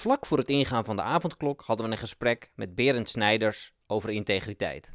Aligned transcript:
Vlak 0.00 0.26
voor 0.26 0.38
het 0.38 0.48
ingaan 0.48 0.84
van 0.84 0.96
de 0.96 1.02
avondklok 1.02 1.62
hadden 1.66 1.86
we 1.86 1.92
een 1.92 1.98
gesprek 1.98 2.50
met 2.54 2.74
Berend 2.74 3.08
Snijders 3.08 3.72
over 3.86 4.10
integriteit. 4.10 4.92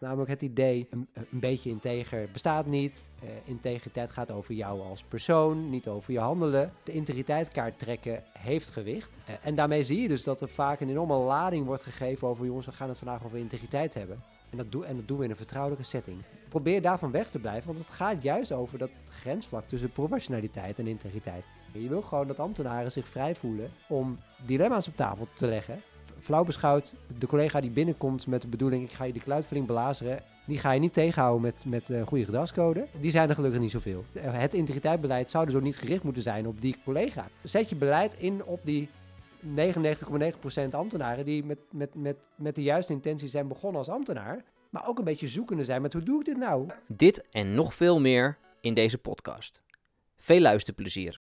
Namelijk 0.00 0.30
het 0.30 0.42
idee, 0.42 0.88
een, 0.90 1.08
beetje 1.30 1.70
integer 1.70 2.28
bestaat 2.32 2.66
niet. 2.66 3.10
Uh, 3.22 3.30
integriteit 3.44 4.10
gaat 4.10 4.30
over 4.30 4.54
jou 4.54 4.80
als 4.80 5.02
persoon, 5.02 5.70
niet 5.70 5.88
over 5.88 6.12
je 6.12 6.18
handelen. 6.18 6.72
De 6.82 6.92
integriteitkaart 6.92 7.78
trekken 7.78 8.24
heeft 8.38 8.68
gewicht. 8.68 9.10
Uh, 9.10 9.34
en 9.42 9.54
daarmee 9.54 9.82
zie 9.82 10.02
je 10.02 10.08
dus 10.08 10.22
dat 10.24 10.40
er 10.40 10.48
vaak 10.48 10.80
een 10.80 10.90
enorme 10.90 11.16
lading 11.16 11.66
wordt 11.66 11.82
gegeven 11.82 12.28
over... 12.28 12.46
jongens, 12.46 12.66
we 12.66 12.72
gaan 12.72 12.88
het 12.88 12.98
vandaag 12.98 13.24
over 13.24 13.38
integriteit 13.38 13.94
hebben. 13.94 14.22
En 14.50 14.56
dat, 14.56 14.72
doe, 14.72 14.84
en 14.84 14.96
dat 14.96 15.08
doen 15.08 15.18
we 15.18 15.24
in 15.24 15.30
een 15.30 15.36
vertrouwelijke 15.36 15.84
setting. 15.84 16.22
Probeer 16.48 16.82
daarvan 16.82 17.10
weg 17.10 17.30
te 17.30 17.38
blijven, 17.38 17.66
want 17.66 17.78
het 17.78 17.94
gaat 17.94 18.22
juist 18.22 18.52
over 18.52 18.78
dat 18.78 18.90
grensvlak 19.08 19.64
tussen 19.64 19.92
professionaliteit 19.92 20.78
en 20.78 20.86
integriteit. 20.86 21.44
Je 21.82 21.88
wil 21.88 22.02
gewoon 22.02 22.26
dat 22.26 22.38
ambtenaren 22.38 22.92
zich 22.92 23.08
vrij 23.08 23.34
voelen 23.34 23.70
om 23.88 24.18
dilemma's 24.46 24.88
op 24.88 24.96
tafel 24.96 25.28
te 25.34 25.46
leggen. 25.46 25.82
Flauw 26.20 26.44
beschouwd, 26.44 26.94
de 27.18 27.26
collega 27.26 27.60
die 27.60 27.70
binnenkomt 27.70 28.26
met 28.26 28.42
de 28.42 28.48
bedoeling: 28.48 28.84
ik 28.84 28.92
ga 28.92 29.04
je 29.04 29.12
de 29.12 29.20
kluitvulling 29.20 29.66
belazeren. 29.66 30.18
Die 30.46 30.58
ga 30.58 30.72
je 30.72 30.80
niet 30.80 30.92
tegenhouden 30.92 31.42
met, 31.42 31.64
met 31.66 31.88
een 31.88 32.06
goede 32.06 32.24
gedragscode. 32.24 32.86
Die 33.00 33.10
zijn 33.10 33.28
er 33.28 33.34
gelukkig 33.34 33.60
niet 33.60 33.70
zoveel. 33.70 34.04
Het 34.18 34.54
integriteitsbeleid 34.54 35.30
zou 35.30 35.46
dus 35.46 35.54
ook 35.54 35.62
niet 35.62 35.76
gericht 35.76 36.02
moeten 36.02 36.22
zijn 36.22 36.46
op 36.46 36.60
die 36.60 36.76
collega. 36.84 37.28
Zet 37.42 37.68
je 37.68 37.76
beleid 37.76 38.14
in 38.18 38.44
op 38.44 38.60
die 38.62 38.88
99,9% 39.44 40.68
ambtenaren 40.70 41.24
die 41.24 41.44
met, 41.44 41.58
met, 41.70 41.94
met, 41.94 42.16
met 42.34 42.54
de 42.54 42.62
juiste 42.62 42.92
intentie 42.92 43.28
zijn 43.28 43.48
begonnen 43.48 43.78
als 43.78 43.88
ambtenaar. 43.88 44.44
Maar 44.70 44.88
ook 44.88 44.98
een 44.98 45.04
beetje 45.04 45.28
zoekende 45.28 45.64
zijn 45.64 45.82
met 45.82 45.92
hoe 45.92 46.02
doe 46.02 46.18
ik 46.18 46.24
dit 46.24 46.36
nou? 46.36 46.68
Dit 46.86 47.28
en 47.30 47.54
nog 47.54 47.74
veel 47.74 48.00
meer 48.00 48.38
in 48.60 48.74
deze 48.74 48.98
podcast. 48.98 49.62
Veel 50.16 50.40
luisterplezier. 50.40 51.20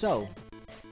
Zo, 0.00 0.28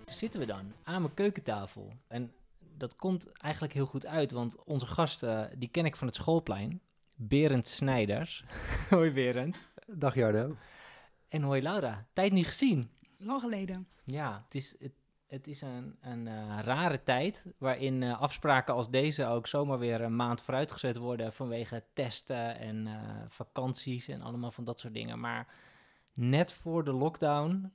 zitten 0.08 0.40
we 0.40 0.46
dan 0.46 0.72
aan 0.82 1.02
mijn 1.02 1.14
keukentafel. 1.14 1.92
En 2.08 2.32
dat 2.76 2.96
komt 2.96 3.32
eigenlijk 3.32 3.74
heel 3.74 3.86
goed 3.86 4.06
uit, 4.06 4.32
want 4.32 4.64
onze 4.64 4.86
gasten, 4.86 5.58
die 5.58 5.68
ken 5.68 5.84
ik 5.84 5.96
van 5.96 6.06
het 6.06 6.16
schoolplein. 6.16 6.80
Berend 7.14 7.68
Snijders. 7.68 8.44
hoi 8.90 9.10
Berend. 9.10 9.60
Dag 9.86 10.14
Jarno. 10.14 10.56
En 11.28 11.42
hoi 11.42 11.62
Laura. 11.62 12.06
Tijd 12.12 12.32
niet 12.32 12.46
gezien. 12.46 12.90
Lang 13.18 13.40
geleden. 13.40 13.86
Ja, 14.04 14.42
het 14.44 14.54
is, 14.54 14.76
het, 14.78 14.92
het 15.26 15.46
is 15.46 15.60
een, 15.60 15.96
een 16.00 16.26
uh, 16.26 16.58
rare 16.62 17.02
tijd 17.02 17.44
waarin 17.58 18.02
uh, 18.02 18.20
afspraken 18.20 18.74
als 18.74 18.90
deze 18.90 19.26
ook 19.26 19.46
zomaar 19.46 19.78
weer 19.78 20.00
een 20.00 20.16
maand 20.16 20.42
vooruitgezet 20.42 20.96
worden 20.96 21.32
vanwege 21.32 21.84
testen 21.92 22.58
en 22.58 22.86
uh, 22.86 23.00
vakanties 23.28 24.08
en 24.08 24.22
allemaal 24.22 24.52
van 24.52 24.64
dat 24.64 24.80
soort 24.80 24.94
dingen. 24.94 25.20
Maar 25.20 25.46
net 26.12 26.52
voor 26.52 26.84
de 26.84 26.92
lockdown, 26.92 27.72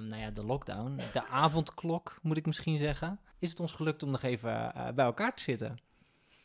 nou 0.00 0.16
ja, 0.16 0.30
de 0.30 0.44
lockdown, 0.44 0.96
de 1.12 1.26
avondklok 1.26 2.18
moet 2.22 2.36
ik 2.36 2.46
misschien 2.46 2.78
zeggen, 2.78 3.20
is 3.38 3.50
het 3.50 3.60
ons 3.60 3.72
gelukt 3.72 4.02
om 4.02 4.10
nog 4.10 4.22
even 4.22 4.72
bij 4.94 5.04
elkaar 5.04 5.34
te 5.34 5.42
zitten. 5.42 5.78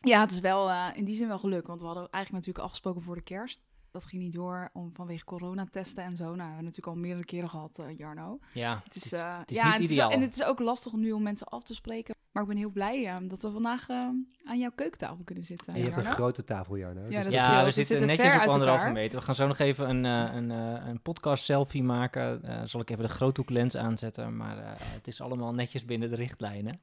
Ja, 0.01 0.19
het 0.19 0.31
is 0.31 0.39
wel 0.39 0.91
in 0.94 1.05
die 1.05 1.16
zin 1.16 1.27
wel 1.27 1.39
geluk, 1.39 1.67
want 1.67 1.79
we 1.79 1.85
hadden 1.85 2.09
eigenlijk 2.09 2.45
natuurlijk 2.45 2.66
afgesproken 2.66 3.01
voor 3.01 3.16
de 3.16 3.21
kerst 3.21 3.61
dat 3.91 4.05
ging 4.05 4.21
niet 4.21 4.33
door 4.33 4.69
om 4.73 4.91
vanwege 4.94 5.25
coronatesten 5.25 6.03
en 6.03 6.16
zo. 6.16 6.23
Nou, 6.23 6.35
we 6.35 6.44
hebben 6.44 6.63
natuurlijk 6.63 6.95
al 6.95 7.01
meerdere 7.01 7.25
keren 7.25 7.50
gehad, 7.50 7.79
uh, 7.79 7.97
Jarno. 7.97 8.39
Ja, 8.53 8.81
het 8.83 8.95
is, 8.95 9.11
het 9.11 9.51
is 9.51 9.57
ja, 9.57 9.77
niet 9.77 9.89
ideaal. 9.89 10.09
Is, 10.09 10.16
en 10.16 10.21
het 10.21 10.33
is 10.33 10.44
ook 10.44 10.59
lastig 10.59 10.94
nu 10.94 11.11
om 11.11 11.21
mensen 11.21 11.47
af 11.47 11.63
te 11.63 11.73
spreken. 11.73 12.16
Maar 12.31 12.44
ik 12.44 12.50
ben 12.50 12.58
heel 12.58 12.69
blij 12.72 13.06
uh, 13.06 13.30
dat 13.30 13.42
we 13.42 13.52
vandaag 13.52 13.90
aan 13.90 14.59
jouw 14.59 14.72
keukentafel 14.75 15.24
kunnen 15.24 15.44
zitten. 15.44 15.74
En 15.74 15.80
je 15.80 15.86
Jarno. 15.86 15.96
hebt 15.96 16.08
een 16.08 16.14
grote 16.16 16.44
tafel, 16.44 16.78
Jarno. 16.78 17.02
Ja, 17.02 17.08
Dus 17.16 17.24
dat 17.24 17.34
Ja, 17.34 17.52
is- 17.52 17.59
we 17.59 17.66
we 17.66 17.72
zitten 17.72 17.86
zitten 17.86 18.08
netjes 18.08 18.36
op 18.44 18.50
anderhalve 18.50 18.90
meter. 18.90 19.19
We 19.19 19.25
gaan 19.25 19.36
zo 19.36 19.47
nog 19.47 19.59
even 19.59 19.90
een, 19.90 20.06
eh, 20.06 20.36
een, 20.36 20.52
eh, 20.52 20.88
een 20.88 21.02
podcast 21.02 21.44
selfie 21.46 21.84
maken. 21.84 22.44
Eh, 22.44 22.62
zal 22.64 22.81
ik 22.81 22.90
even 22.90 23.03
de 23.03 23.09
groothoeklens 23.09 23.78
aanzetten, 23.78 24.38
maar 24.38 24.58
eh, 24.58 24.69
het 24.75 25.08
is 25.08 25.22
allemaal 25.22 25.53
netjes 25.53 25.86
binnen 25.86 26.09
de 26.09 26.16
richtlijnen. 26.16 26.81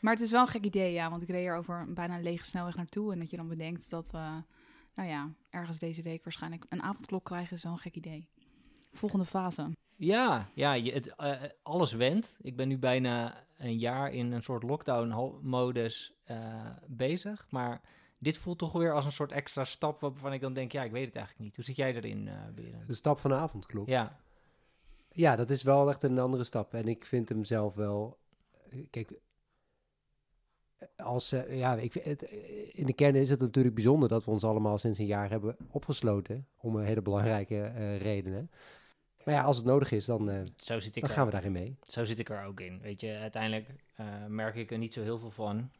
Maar 0.00 0.12
het 0.12 0.22
is 0.22 0.30
wel 0.30 0.40
een 0.40 0.46
gek 0.48 0.64
idee, 0.64 0.92
ja. 0.92 1.10
Want 1.10 1.22
ik 1.22 1.28
reed 1.28 1.46
er 1.46 1.56
over 1.56 1.80
een 1.80 1.94
bijna 1.94 2.18
lege 2.20 2.44
snelweg 2.44 2.76
naartoe. 2.76 3.12
En 3.12 3.18
dat 3.18 3.30
je 3.30 3.36
dan 3.36 3.48
bedenkt 3.48 3.90
dat 3.90 4.10
we, 4.10 4.42
nou 4.94 5.08
ja, 5.08 5.28
ergens 5.50 5.78
deze 5.78 6.02
week 6.02 6.24
waarschijnlijk 6.24 6.64
een 6.68 6.82
avondklok 6.82 7.24
krijgen. 7.24 7.56
Is 7.56 7.62
wel 7.62 7.72
een 7.72 7.78
gek 7.78 7.94
idee. 7.96 8.28
Volgende 8.94 9.24
fase. 9.24 9.70
Ja, 9.96 10.48
ja 10.54 10.72
je, 10.72 10.92
het, 10.92 11.14
eh, 11.14 11.42
alles 11.62 11.92
went. 11.92 12.36
Ik 12.40 12.56
ben 12.56 12.68
nu 12.68 12.78
bijna 12.78 13.44
een 13.58 13.78
jaar 13.78 14.12
in 14.12 14.32
een 14.32 14.42
soort 14.42 14.62
lockdown-modus 14.62 16.12
eh, 16.24 16.70
bezig. 16.86 17.46
Maar 17.50 17.80
dit 18.18 18.38
voelt 18.38 18.58
toch 18.58 18.72
weer 18.72 18.92
als 18.92 19.04
een 19.04 19.12
soort 19.12 19.32
extra 19.32 19.64
stap 19.64 20.00
waarvan 20.00 20.32
ik 20.32 20.40
dan 20.40 20.52
denk, 20.52 20.72
ja, 20.72 20.82
ik 20.82 20.92
weet 20.92 21.06
het 21.06 21.16
eigenlijk 21.16 21.44
niet. 21.44 21.56
Hoe 21.56 21.64
zit 21.64 21.76
jij 21.76 21.94
erin, 21.94 22.28
eh 22.28 22.34
Berend? 22.54 22.86
De 22.86 22.94
stap 22.94 23.18
van 23.18 23.30
de 23.30 23.36
avondklok. 23.36 23.88
Ja, 23.88 24.18
Ja, 25.10 25.36
dat 25.36 25.50
is 25.50 25.62
wel 25.62 25.88
echt 25.88 26.02
een 26.02 26.18
andere 26.18 26.44
stap. 26.44 26.74
En 26.74 26.88
ik 26.88 27.04
vind 27.04 27.28
hem 27.28 27.44
zelf 27.44 27.74
wel. 27.74 28.18
Kijk, 28.90 29.12
als, 30.96 31.34
ja, 31.48 31.74
ik, 31.74 31.92
vind 31.92 32.04
het, 32.04 32.22
in 32.72 32.86
de 32.86 32.92
kern 32.92 33.14
is 33.14 33.30
het 33.30 33.40
natuurlijk 33.40 33.74
bijzonder 33.74 34.08
dat 34.08 34.24
we 34.24 34.30
ons 34.30 34.44
allemaal 34.44 34.78
sinds 34.78 34.98
een 34.98 35.06
jaar 35.06 35.30
hebben 35.30 35.56
opgesloten. 35.70 36.46
Om 36.56 36.76
een 36.76 36.84
hele 36.84 37.02
belangrijke 37.02 37.60
eh, 37.60 38.00
redenen. 38.00 38.50
Maar 39.24 39.34
ja, 39.34 39.42
als 39.42 39.56
het 39.56 39.66
nodig 39.66 39.90
is, 39.92 40.04
dan, 40.04 40.30
eh, 40.30 40.40
zo 40.56 40.80
zit 40.80 40.96
ik 40.96 41.02
dan 41.02 41.10
er. 41.10 41.16
gaan 41.16 41.26
we 41.26 41.32
daarin 41.32 41.52
mee. 41.52 41.76
Zo 41.82 42.04
zit 42.04 42.18
ik 42.18 42.30
er 42.30 42.44
ook 42.44 42.60
in. 42.60 42.80
Weet 42.80 43.00
je, 43.00 43.16
uiteindelijk 43.16 43.68
eh, 43.94 44.06
merk 44.28 44.54
ik 44.54 44.70
er 44.70 44.78
niet 44.78 44.92
zo 44.92 45.02
heel 45.02 45.18
veel 45.18 45.30
van. 45.30 45.70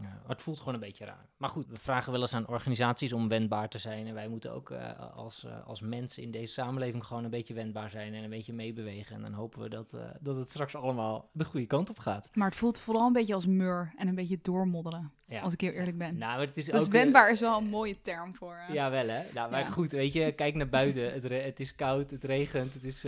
Ja, 0.00 0.22
het 0.26 0.42
voelt 0.42 0.58
gewoon 0.58 0.74
een 0.74 0.80
beetje 0.80 1.04
raar. 1.04 1.26
Maar 1.36 1.48
goed, 1.48 1.66
we 1.68 1.78
vragen 1.78 2.12
wel 2.12 2.20
eens 2.20 2.34
aan 2.34 2.46
organisaties 2.46 3.12
om 3.12 3.28
wendbaar 3.28 3.68
te 3.68 3.78
zijn. 3.78 4.06
En 4.06 4.14
wij 4.14 4.28
moeten 4.28 4.52
ook 4.52 4.70
eh, 4.70 5.16
als, 5.16 5.44
eh, 5.44 5.66
als 5.66 5.80
mensen 5.80 6.22
in 6.22 6.30
deze 6.30 6.52
samenleving 6.52 7.04
gewoon 7.04 7.24
een 7.24 7.30
beetje 7.30 7.54
wendbaar 7.54 7.90
zijn 7.90 8.14
en 8.14 8.24
een 8.24 8.30
beetje 8.30 8.52
meebewegen. 8.52 9.16
En 9.16 9.22
dan 9.22 9.32
hopen 9.32 9.60
we 9.60 9.68
dat, 9.68 9.92
eh, 9.92 10.00
dat 10.20 10.36
het 10.36 10.50
straks 10.50 10.76
allemaal 10.76 11.28
de 11.32 11.44
goede 11.44 11.66
kant 11.66 11.90
op 11.90 11.98
gaat. 11.98 12.30
Maar 12.34 12.48
het 12.48 12.58
voelt 12.58 12.78
vooral 12.78 13.06
een 13.06 13.12
beetje 13.12 13.34
als 13.34 13.46
mur 13.46 13.92
en 13.96 14.08
een 14.08 14.14
beetje 14.14 14.38
doormodderen. 14.42 15.12
Ja. 15.26 15.40
Als 15.40 15.52
ik 15.52 15.60
heel 15.60 15.72
eerlijk 15.72 15.98
ben. 15.98 16.18
Nou, 16.18 16.36
maar 16.36 16.46
het 16.46 16.56
is 16.56 16.64
dus 16.64 16.84
ook... 16.84 16.92
wendbaar 16.92 17.30
is 17.30 17.40
wel 17.40 17.58
een 17.58 17.68
mooie 17.68 18.00
term 18.00 18.34
voor... 18.34 18.60
Ja, 18.72 18.90
wel 18.90 19.08
hè. 19.08 19.22
Nou, 19.34 19.50
maar 19.50 19.60
Ja. 19.60 19.66
goed, 19.66 19.92
weet 19.92 20.12
je, 20.12 20.32
kijk 20.32 20.54
naar 20.54 20.68
buiten. 20.68 21.12
Het, 21.12 21.22
het 21.28 21.60
is 21.60 21.74
koud, 21.74 22.10
het 22.10 22.24
regent, 22.24 22.74
het 22.74 22.84
is 22.84 23.06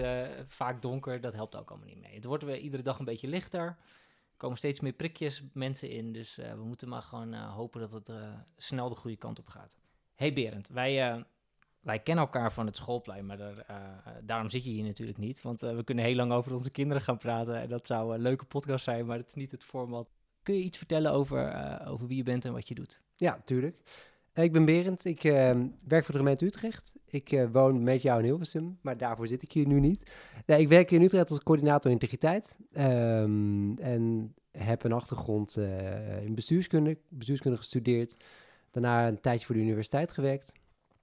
vaak 0.48 0.82
donker. 0.82 1.20
Dat 1.20 1.34
helpt 1.34 1.56
ook 1.56 1.70
allemaal 1.70 1.88
niet 1.88 2.00
mee. 2.00 2.14
Het 2.14 2.24
wordt 2.24 2.44
weer 2.44 2.58
iedere 2.58 2.82
dag 2.82 2.98
een 2.98 3.04
beetje 3.04 3.28
lichter. 3.28 3.76
Komen 4.44 4.59
steeds 4.59 4.81
meer 4.81 4.93
prikjes 4.93 5.43
mensen 5.53 5.91
in. 5.91 6.12
Dus 6.12 6.38
eh, 6.38 6.53
we 6.53 6.65
moeten 6.65 6.88
maar 6.88 7.03
gewoon 7.03 7.34
eh, 7.34 7.55
hopen 7.55 7.81
dat 7.81 7.93
het 7.93 8.09
eh, 8.09 8.16
snel 8.56 8.88
de 8.88 8.94
goede 8.94 9.16
kant 9.16 9.38
op 9.38 9.49
gaat. 9.49 9.77
hey 10.15 10.32
Berend, 10.32 10.69
wij, 10.69 11.25
wij 11.81 11.99
kennen 11.99 12.25
elkaar 12.25 12.53
van 12.53 12.66
het 12.66 12.77
schoolplein. 12.77 13.27
Maar 13.27 13.37
daar, 13.37 13.66
daarom 14.22 14.49
zit 14.49 14.65
je 14.65 14.71
hier 14.71 14.84
natuurlijk 14.84 15.19
niet. 15.19 15.43
Want 15.43 15.60
we 15.60 15.84
kunnen 15.84 16.05
heel 16.05 16.15
lang 16.15 16.32
over 16.32 16.55
onze 16.55 16.71
kinderen 16.71 17.03
gaan 17.03 17.19
praten. 17.19 17.60
En 17.60 17.69
dat 17.69 17.87
zou 17.87 18.15
een 18.15 18.22
leuke 18.22 18.44
podcast 18.44 18.84
zijn, 18.84 19.06
maar 19.06 19.16
dat 19.16 19.27
is 19.27 19.34
niet 19.34 19.50
het 19.50 19.65
format. 19.65 20.09
Kun 20.43 20.55
je 20.55 20.62
iets 20.62 20.78
vertellen 20.78 21.12
over, 21.12 21.81
over 21.87 22.06
wie 22.06 22.16
je 22.16 22.22
bent 22.22 22.44
en 22.44 22.53
wat 22.53 22.69
je 22.69 22.75
doet? 22.75 23.03
Ja, 23.16 23.41
tuurlijk. 23.44 23.76
Ik 24.34 24.52
ben 24.52 24.64
Berend. 24.64 25.04
Ik 25.04 25.25
eh, 25.25 25.60
werk 25.86 26.04
voor 26.04 26.14
de 26.14 26.20
gemeente 26.20 26.44
Utrecht. 26.44 26.94
Ik 27.06 27.32
eh, 27.32 27.44
woon 27.52 27.82
met 27.82 28.02
jou 28.02 28.19
in 28.19 28.25
Hilversum, 28.25 28.78
maar 28.81 28.96
daarvoor 28.96 29.26
zit 29.26 29.42
ik 29.42 29.52
hier 29.52 29.66
nu 29.66 29.81
niet. 29.81 30.10
Ik 30.46 30.69
werk 30.69 30.90
in 30.90 31.02
Utrecht 31.02 31.31
als 31.31 31.42
coördinator 31.42 31.90
integriteit. 31.90 32.58
ehm, 32.72 33.78
en 33.78 34.34
heb 34.50 34.84
een 34.84 34.92
achtergrond 34.92 35.56
eh, 35.56 36.25
in 36.25 36.34
bestuurskunde, 36.34 36.98
bestuurskunde 37.08 37.56
gestudeerd. 37.56 38.16
Daarna 38.70 39.08
een 39.08 39.20
tijdje 39.20 39.46
voor 39.46 39.54
de 39.54 39.60
universiteit 39.60 40.10
gewerkt. 40.10 40.52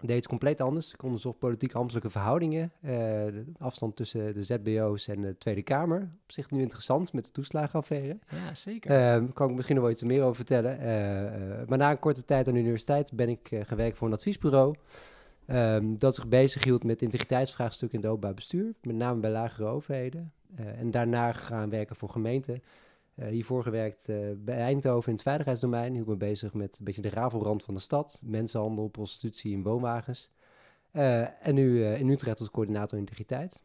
Deed 0.02 0.16
het 0.16 0.28
compleet 0.28 0.62
anders. 0.62 0.94
Ik 0.94 1.04
onderzocht 1.04 1.40
politiek-ambtelijke 1.40 2.10
verhoudingen. 2.10 2.72
eh, 2.82 2.92
de 2.92 3.44
afstand 3.58 3.96
tussen 3.96 4.34
de 4.34 4.44
ZBO's 4.44 5.08
en 5.08 5.22
de 5.22 5.38
Tweede 5.38 5.62
Kamer. 5.62 6.02
Op 6.24 6.32
zich 6.32 6.52
nu 6.52 6.62
interessant 6.62 7.14
met 7.14 7.26
de 7.26 7.32
toeslagenaffaire. 7.32 8.20
Ja, 8.30 8.56
zeker. 8.56 8.90
Daar 8.90 9.34
kan 9.34 9.50
ik 9.50 9.56
misschien 9.56 9.76
nog 9.76 9.84
wel 9.84 9.94
iets 9.94 10.04
meer 10.04 10.22
over 10.22 10.36
vertellen. 10.36 10.80
Eh, 10.80 11.26
eh, 11.26 11.68
maar 11.68 11.78
na 11.78 11.92
een 11.92 12.00
korte 12.00 12.26
tijd 12.26 12.48
aan 12.48 12.54
de 12.54 12.60
universiteit 12.60 13.14
ben 13.14 13.30
ik 13.30 13.50
gewerkt 13.62 13.98
voor 13.98 14.08
een 14.08 14.14
adviesbureau. 14.14 14.76
ehm, 15.46 15.96
dat 15.96 16.16
zich 16.16 16.28
bezighield 16.28 16.84
met 16.84 17.02
integriteitsvraagstukken 17.02 17.98
in 17.98 18.04
het 18.04 18.14
openbaar 18.14 18.36
bestuur. 18.36 18.74
Met 18.82 18.96
name 18.96 19.20
bij 19.20 19.32
lagere 19.32 19.68
overheden. 19.68 20.32
En 20.56 20.92
daarna 20.92 21.32
gaan 21.32 21.70
werken 21.70 21.96
voor 21.96 22.10
gemeenten. 22.10 22.62
Eh, 23.22 23.28
hiervoor 23.28 23.64
gewerkt 23.64 24.10
eh, 24.10 24.18
bij 24.38 24.58
Eindhoven 24.58 25.08
in 25.08 25.14
het 25.14 25.24
veiligheidsdomein. 25.24 25.94
Hield 25.94 26.08
me 26.08 26.16
bezig 26.16 26.54
met 26.54 26.78
een 26.80 26.86
beetje 26.86 27.02
de 27.02 27.10
rafelrand 27.10 27.64
van 27.64 27.74
de 27.74 27.80
stad. 27.80 28.22
Mensenhandel, 28.26 28.88
prostitutie 28.88 29.52
in 29.52 29.64
woonwagens. 29.64 30.32
Eh, 30.92 31.48
en 31.48 31.56
nu 31.56 31.86
in 31.86 32.10
Utrecht 32.10 32.40
als 32.40 32.52
coördinator 32.52 32.98
integriteit. 32.98 33.62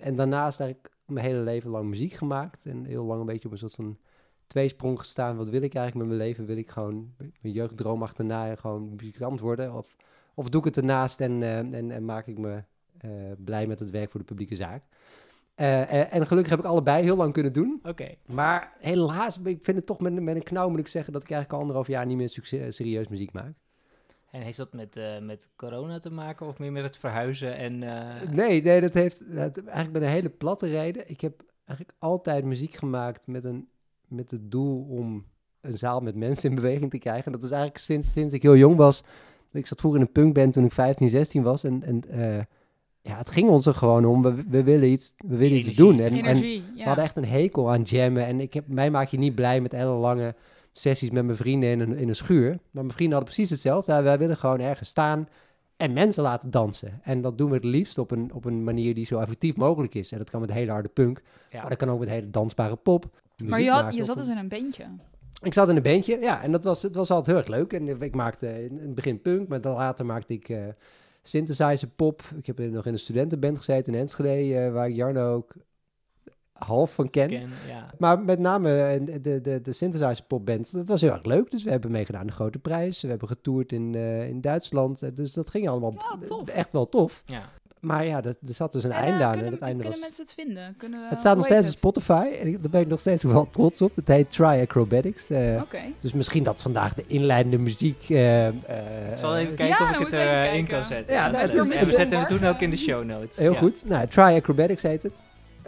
En 0.00 0.16
daarnaast 0.16 0.60
eigenlijk 0.60 0.94
mijn 1.06 1.26
hele 1.26 1.40
leven 1.40 1.70
lang 1.70 1.88
muziek 1.88 2.12
gemaakt. 2.12 2.66
En 2.66 2.84
heel 2.84 3.04
lang 3.04 3.20
een 3.20 3.26
beetje 3.26 3.46
op 3.46 3.52
een 3.52 3.58
soort 3.58 3.74
van 3.74 3.98
tweesprong 4.46 4.98
gestaan. 4.98 5.36
Wat 5.36 5.48
wil 5.48 5.62
ik 5.62 5.74
eigenlijk 5.74 6.06
met 6.06 6.16
mijn 6.16 6.28
leven? 6.28 6.46
Wil 6.46 6.56
ik 6.56 6.70
gewoon 6.70 7.14
mijn 7.16 7.54
jeugddroom 7.54 8.02
achterna 8.02 8.48
en 8.48 8.58
gewoon 8.58 8.94
muzikant 8.96 9.40
worden? 9.40 9.74
Of, 9.74 9.96
of 10.34 10.48
doe 10.48 10.60
ik 10.60 10.66
het 10.66 10.76
ernaast 10.76 11.20
en, 11.20 11.42
en, 11.42 11.90
en 11.90 12.04
maak 12.04 12.26
ik 12.26 12.38
me 12.38 12.62
blij 13.38 13.66
met 13.66 13.78
het 13.78 13.90
werk 13.90 14.10
voor 14.10 14.20
de 14.20 14.26
publieke 14.26 14.56
zaak? 14.56 14.82
Uh, 15.62 16.14
en 16.14 16.26
gelukkig 16.26 16.50
heb 16.50 16.58
ik 16.58 16.70
allebei 16.70 17.02
heel 17.02 17.16
lang 17.16 17.32
kunnen 17.32 17.52
doen. 17.52 17.80
Oké. 17.82 18.14
Maar 18.26 18.72
helaas, 18.78 19.38
ik 19.44 19.62
vind 19.62 19.76
het 19.76 19.86
toch 19.86 20.00
met, 20.00 20.22
met 20.22 20.34
een 20.34 20.42
knauw 20.42 20.68
moet 20.68 20.78
ik 20.78 20.86
zeggen 20.86 21.12
dat 21.12 21.22
ik 21.22 21.30
eigenlijk 21.30 21.54
al 21.54 21.60
anderhalf 21.60 21.88
jaar 21.88 22.06
niet 22.06 22.16
meer 22.16 22.28
succes, 22.28 22.76
serieus 22.76 23.08
muziek 23.08 23.32
maak. 23.32 23.52
En 24.30 24.40
heeft 24.40 24.56
dat 24.56 24.72
met, 24.72 24.96
uh, 24.96 25.18
met 25.18 25.48
corona 25.56 25.98
te 25.98 26.10
maken 26.10 26.46
of 26.46 26.58
meer 26.58 26.72
met 26.72 26.82
het 26.82 26.96
verhuizen? 26.96 27.56
En, 27.56 27.78
Nee, 28.30 28.62
nee, 28.62 28.80
dat 28.80 28.94
heeft 28.94 29.24
eigenlijk 29.34 29.92
met 29.92 30.02
een 30.02 30.08
hele 30.08 30.30
platte 30.30 30.68
reden. 30.68 31.10
Ik 31.10 31.20
heb 31.20 31.42
eigenlijk 31.64 31.98
altijd 31.98 32.44
muziek 32.44 32.74
gemaakt 32.74 33.26
met, 33.26 33.44
een, 33.44 33.68
met 34.08 34.30
het 34.30 34.50
doel 34.50 34.86
om 34.88 35.26
een 35.60 35.78
zaal 35.78 36.00
met 36.00 36.14
mensen 36.14 36.48
in 36.48 36.54
beweging 36.54 36.90
te 36.90 36.98
krijgen. 36.98 37.32
Dat 37.32 37.42
is 37.42 37.50
eigenlijk 37.50 37.84
sinds, 37.84 38.12
sinds 38.12 38.34
ik 38.34 38.42
heel 38.42 38.56
jong 38.56 38.76
was. 38.76 39.02
Ik 39.52 39.66
zat 39.66 39.78
vroeger 39.78 40.00
in 40.00 40.06
een 40.06 40.12
punkband 40.12 40.52
toen 40.52 40.64
ik 40.64 40.72
15, 40.72 41.08
16 41.08 41.42
was. 41.42 41.64
En, 41.64 41.82
en 41.82 42.00
ja, 43.02 43.16
het 43.16 43.30
ging 43.30 43.48
ons 43.48 43.66
er 43.66 43.74
gewoon 43.74 44.04
om. 44.04 44.22
We, 44.22 44.44
we 44.48 44.62
willen 44.62 44.90
iets, 44.90 45.14
we 45.16 45.36
willen 45.36 45.58
iets 45.58 45.76
doen. 45.76 45.98
En, 45.98 46.12
energie, 46.12 46.64
en 46.68 46.74
we 46.76 46.82
hadden 46.82 47.04
echt 47.04 47.16
een 47.16 47.24
hekel 47.24 47.70
aan 47.70 47.82
jammen. 47.82 48.26
En 48.26 48.40
ik 48.40 48.54
heb, 48.54 48.68
mij 48.68 48.90
maak 48.90 49.08
je 49.08 49.18
niet 49.18 49.34
blij 49.34 49.60
met 49.60 49.72
hele 49.72 49.90
lange 49.90 50.34
sessies 50.72 51.10
met 51.10 51.24
mijn 51.24 51.36
vrienden 51.36 51.70
in 51.70 51.80
een, 51.80 51.96
in 51.96 52.08
een 52.08 52.16
schuur. 52.16 52.48
Maar 52.48 52.84
mijn 52.84 52.92
vrienden 52.92 53.16
hadden 53.16 53.34
precies 53.34 53.50
hetzelfde. 53.50 54.02
wij 54.02 54.18
willen 54.18 54.36
gewoon 54.36 54.60
ergens 54.60 54.88
staan 54.88 55.28
en 55.76 55.92
mensen 55.92 56.22
laten 56.22 56.50
dansen. 56.50 57.00
En 57.02 57.20
dat 57.20 57.38
doen 57.38 57.48
we 57.48 57.54
het 57.54 57.64
liefst 57.64 57.98
op 57.98 58.10
een, 58.10 58.32
op 58.32 58.44
een 58.44 58.64
manier 58.64 58.94
die 58.94 59.06
zo 59.06 59.18
effectief 59.18 59.56
mogelijk 59.56 59.94
is. 59.94 60.12
En 60.12 60.18
dat 60.18 60.30
kan 60.30 60.40
met 60.40 60.52
hele 60.52 60.70
harde 60.70 60.88
punk, 60.88 61.22
ja. 61.50 61.60
maar 61.60 61.68
dat 61.68 61.78
kan 61.78 61.90
ook 61.90 61.98
met 61.98 62.08
hele 62.08 62.30
dansbare 62.30 62.76
pop. 62.76 63.10
Maar 63.36 63.60
je, 63.60 63.70
had, 63.70 63.94
je 63.94 64.04
zat 64.04 64.16
dus 64.16 64.28
in 64.28 64.36
een 64.36 64.48
bandje? 64.48 64.84
Ik 65.42 65.54
zat 65.54 65.68
in 65.68 65.76
een 65.76 65.82
bandje, 65.82 66.18
ja. 66.20 66.42
En 66.42 66.52
dat 66.52 66.64
was, 66.64 66.82
het 66.82 66.94
was 66.94 67.10
altijd 67.10 67.26
heel 67.26 67.36
erg 67.36 67.56
leuk. 67.56 67.72
En 67.72 68.02
ik 68.02 68.14
maakte 68.14 68.64
in 68.64 68.78
het 68.78 68.94
begin 68.94 69.20
punk, 69.20 69.48
maar 69.48 69.60
dan 69.60 69.74
later 69.74 70.06
maakte 70.06 70.32
ik... 70.32 70.48
Uh, 70.48 70.58
synthesizer 71.22 71.88
pop. 71.88 72.22
Ik 72.36 72.46
heb 72.46 72.58
nog 72.58 72.86
in 72.86 72.92
een 72.92 72.98
studentenband 72.98 73.56
gezeten 73.56 73.94
in 73.94 74.00
Enschede, 74.00 74.66
uh, 74.66 74.72
waar 74.72 74.90
Jarno 74.90 75.34
ook 75.34 75.54
half 76.52 76.94
van 76.94 77.10
ken. 77.10 77.28
ken 77.28 77.50
ja. 77.68 77.90
Maar 77.98 78.20
met 78.20 78.38
name 78.38 78.76
eh, 78.76 79.20
de, 79.22 79.40
de, 79.40 79.60
de 79.60 79.72
synthesizer 79.72 80.24
popband, 80.24 80.72
dat 80.72 80.88
was 80.88 81.00
heel 81.00 81.12
erg 81.12 81.24
leuk. 81.24 81.50
Dus 81.50 81.62
we 81.62 81.70
hebben 81.70 81.90
meegedaan 81.90 82.20
aan 82.20 82.26
de 82.26 82.32
Grote 82.32 82.58
Prijs. 82.58 83.02
We 83.02 83.08
hebben 83.08 83.28
getoerd 83.28 83.72
in, 83.72 83.92
uh, 83.94 84.28
in 84.28 84.40
Duitsland. 84.40 85.16
Dus 85.16 85.32
dat 85.32 85.50
ging 85.50 85.68
allemaal 85.68 85.94
echt 86.44 86.72
wel 86.72 86.88
tof. 86.88 87.22
Ja. 87.26 87.48
Maar 87.82 88.06
ja, 88.06 88.16
er, 88.16 88.34
er 88.46 88.54
zat 88.54 88.72
dus 88.72 88.84
een 88.84 88.92
en, 88.92 89.02
einde 89.02 89.24
aan. 89.24 89.30
Kunnen, 89.30 89.46
en 89.46 89.52
het 89.52 89.62
einde 89.62 89.82
kunnen 89.82 90.00
mensen 90.00 90.22
het 90.22 90.34
vinden? 90.34 90.74
Kunnen, 90.78 91.08
het 91.08 91.18
staat 91.18 91.36
nog 91.36 91.44
steeds 91.44 91.68
op 91.68 91.74
Spotify. 91.74 92.28
En 92.40 92.52
daar 92.52 92.70
ben 92.70 92.80
ik 92.80 92.86
nog 92.86 93.00
steeds 93.00 93.22
wel 93.22 93.48
trots 93.50 93.82
op. 93.82 93.96
Het 93.96 94.08
heet 94.08 94.30
Try 94.30 94.60
Acrobatics. 94.60 95.30
Uh, 95.30 95.62
Dus 96.00 96.12
misschien 96.12 96.42
dat 96.42 96.60
vandaag 96.60 96.94
de 96.94 97.04
inleidende 97.06 97.58
muziek... 97.58 98.08
Uh, 98.08 98.46
uh, 98.46 98.50
ik 99.10 99.16
zal 99.16 99.36
even 99.36 99.54
kijken 99.54 99.84
of 99.84 99.90
ik 99.90 99.98
het 99.98 100.12
erin 100.12 100.66
kan 100.66 100.84
zetten. 100.84 101.14
Ja, 101.14 101.30
nou, 101.30 101.50
en 101.50 101.68
we 101.68 101.92
zetten 101.92 102.18
het 102.18 102.28
toen 102.28 102.44
ook 102.44 102.60
in 102.60 102.70
de 102.70 102.76
show 102.76 103.04
notes. 103.04 103.36
Heel 103.36 103.54
goed. 103.54 103.82
Nou, 103.86 104.06
Try 104.06 104.22
Acrobatics 104.22 104.82
heet 104.82 105.02
het. 105.02 105.20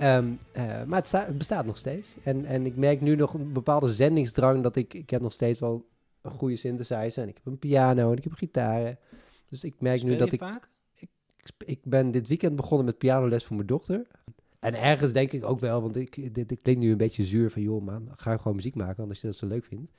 Um, 0.02 0.38
maar 0.86 0.98
het, 0.98 1.12
het, 1.12 1.38
bestaat 1.38 1.66
nog 1.66 1.76
steeds. 1.76 2.16
En, 2.22 2.46
en 2.46 2.66
ik 2.66 2.76
merk 2.76 3.00
nu 3.00 3.16
nog 3.16 3.34
een 3.34 3.52
bepaalde 3.52 3.88
zendingsdrang 3.88 4.62
dat 4.62 4.76
ik... 4.76 4.94
Ik 4.94 5.10
heb 5.10 5.20
nog 5.20 5.32
steeds 5.32 5.60
wel 5.60 5.86
een 6.22 6.30
goede 6.30 6.56
synthesizer. 6.56 7.22
En 7.22 7.28
ik 7.28 7.34
heb 7.34 7.46
een 7.46 7.58
piano 7.58 8.10
en 8.10 8.16
ik 8.16 8.24
heb 8.24 8.32
gitaren. 8.32 8.98
Dus 9.48 9.64
ik 9.64 9.74
merk 9.78 10.02
nu 10.02 10.16
dat 10.16 10.32
ik... 10.32 10.40
vaak? 10.40 10.72
Ik 11.66 11.80
ben 11.82 12.10
dit 12.10 12.28
weekend 12.28 12.56
begonnen 12.56 12.86
met 12.86 12.98
pianoles 12.98 13.44
voor 13.44 13.56
mijn 13.56 13.68
dochter. 13.68 14.06
En 14.58 14.74
ergens 14.74 15.12
denk 15.12 15.32
ik 15.32 15.44
ook 15.44 15.60
wel, 15.60 15.82
want 15.82 15.96
ik, 15.96 16.34
dit, 16.34 16.50
ik 16.50 16.62
klinkt 16.62 16.80
nu 16.80 16.90
een 16.90 16.96
beetje 16.96 17.24
zuur 17.24 17.50
van... 17.50 17.62
joh 17.62 17.82
man, 17.82 18.08
ga 18.14 18.36
gewoon 18.36 18.56
muziek 18.56 18.74
maken, 18.74 19.08
als 19.08 19.20
je 19.20 19.26
dat 19.26 19.36
zo 19.36 19.46
leuk 19.46 19.64
vindt. 19.64 19.92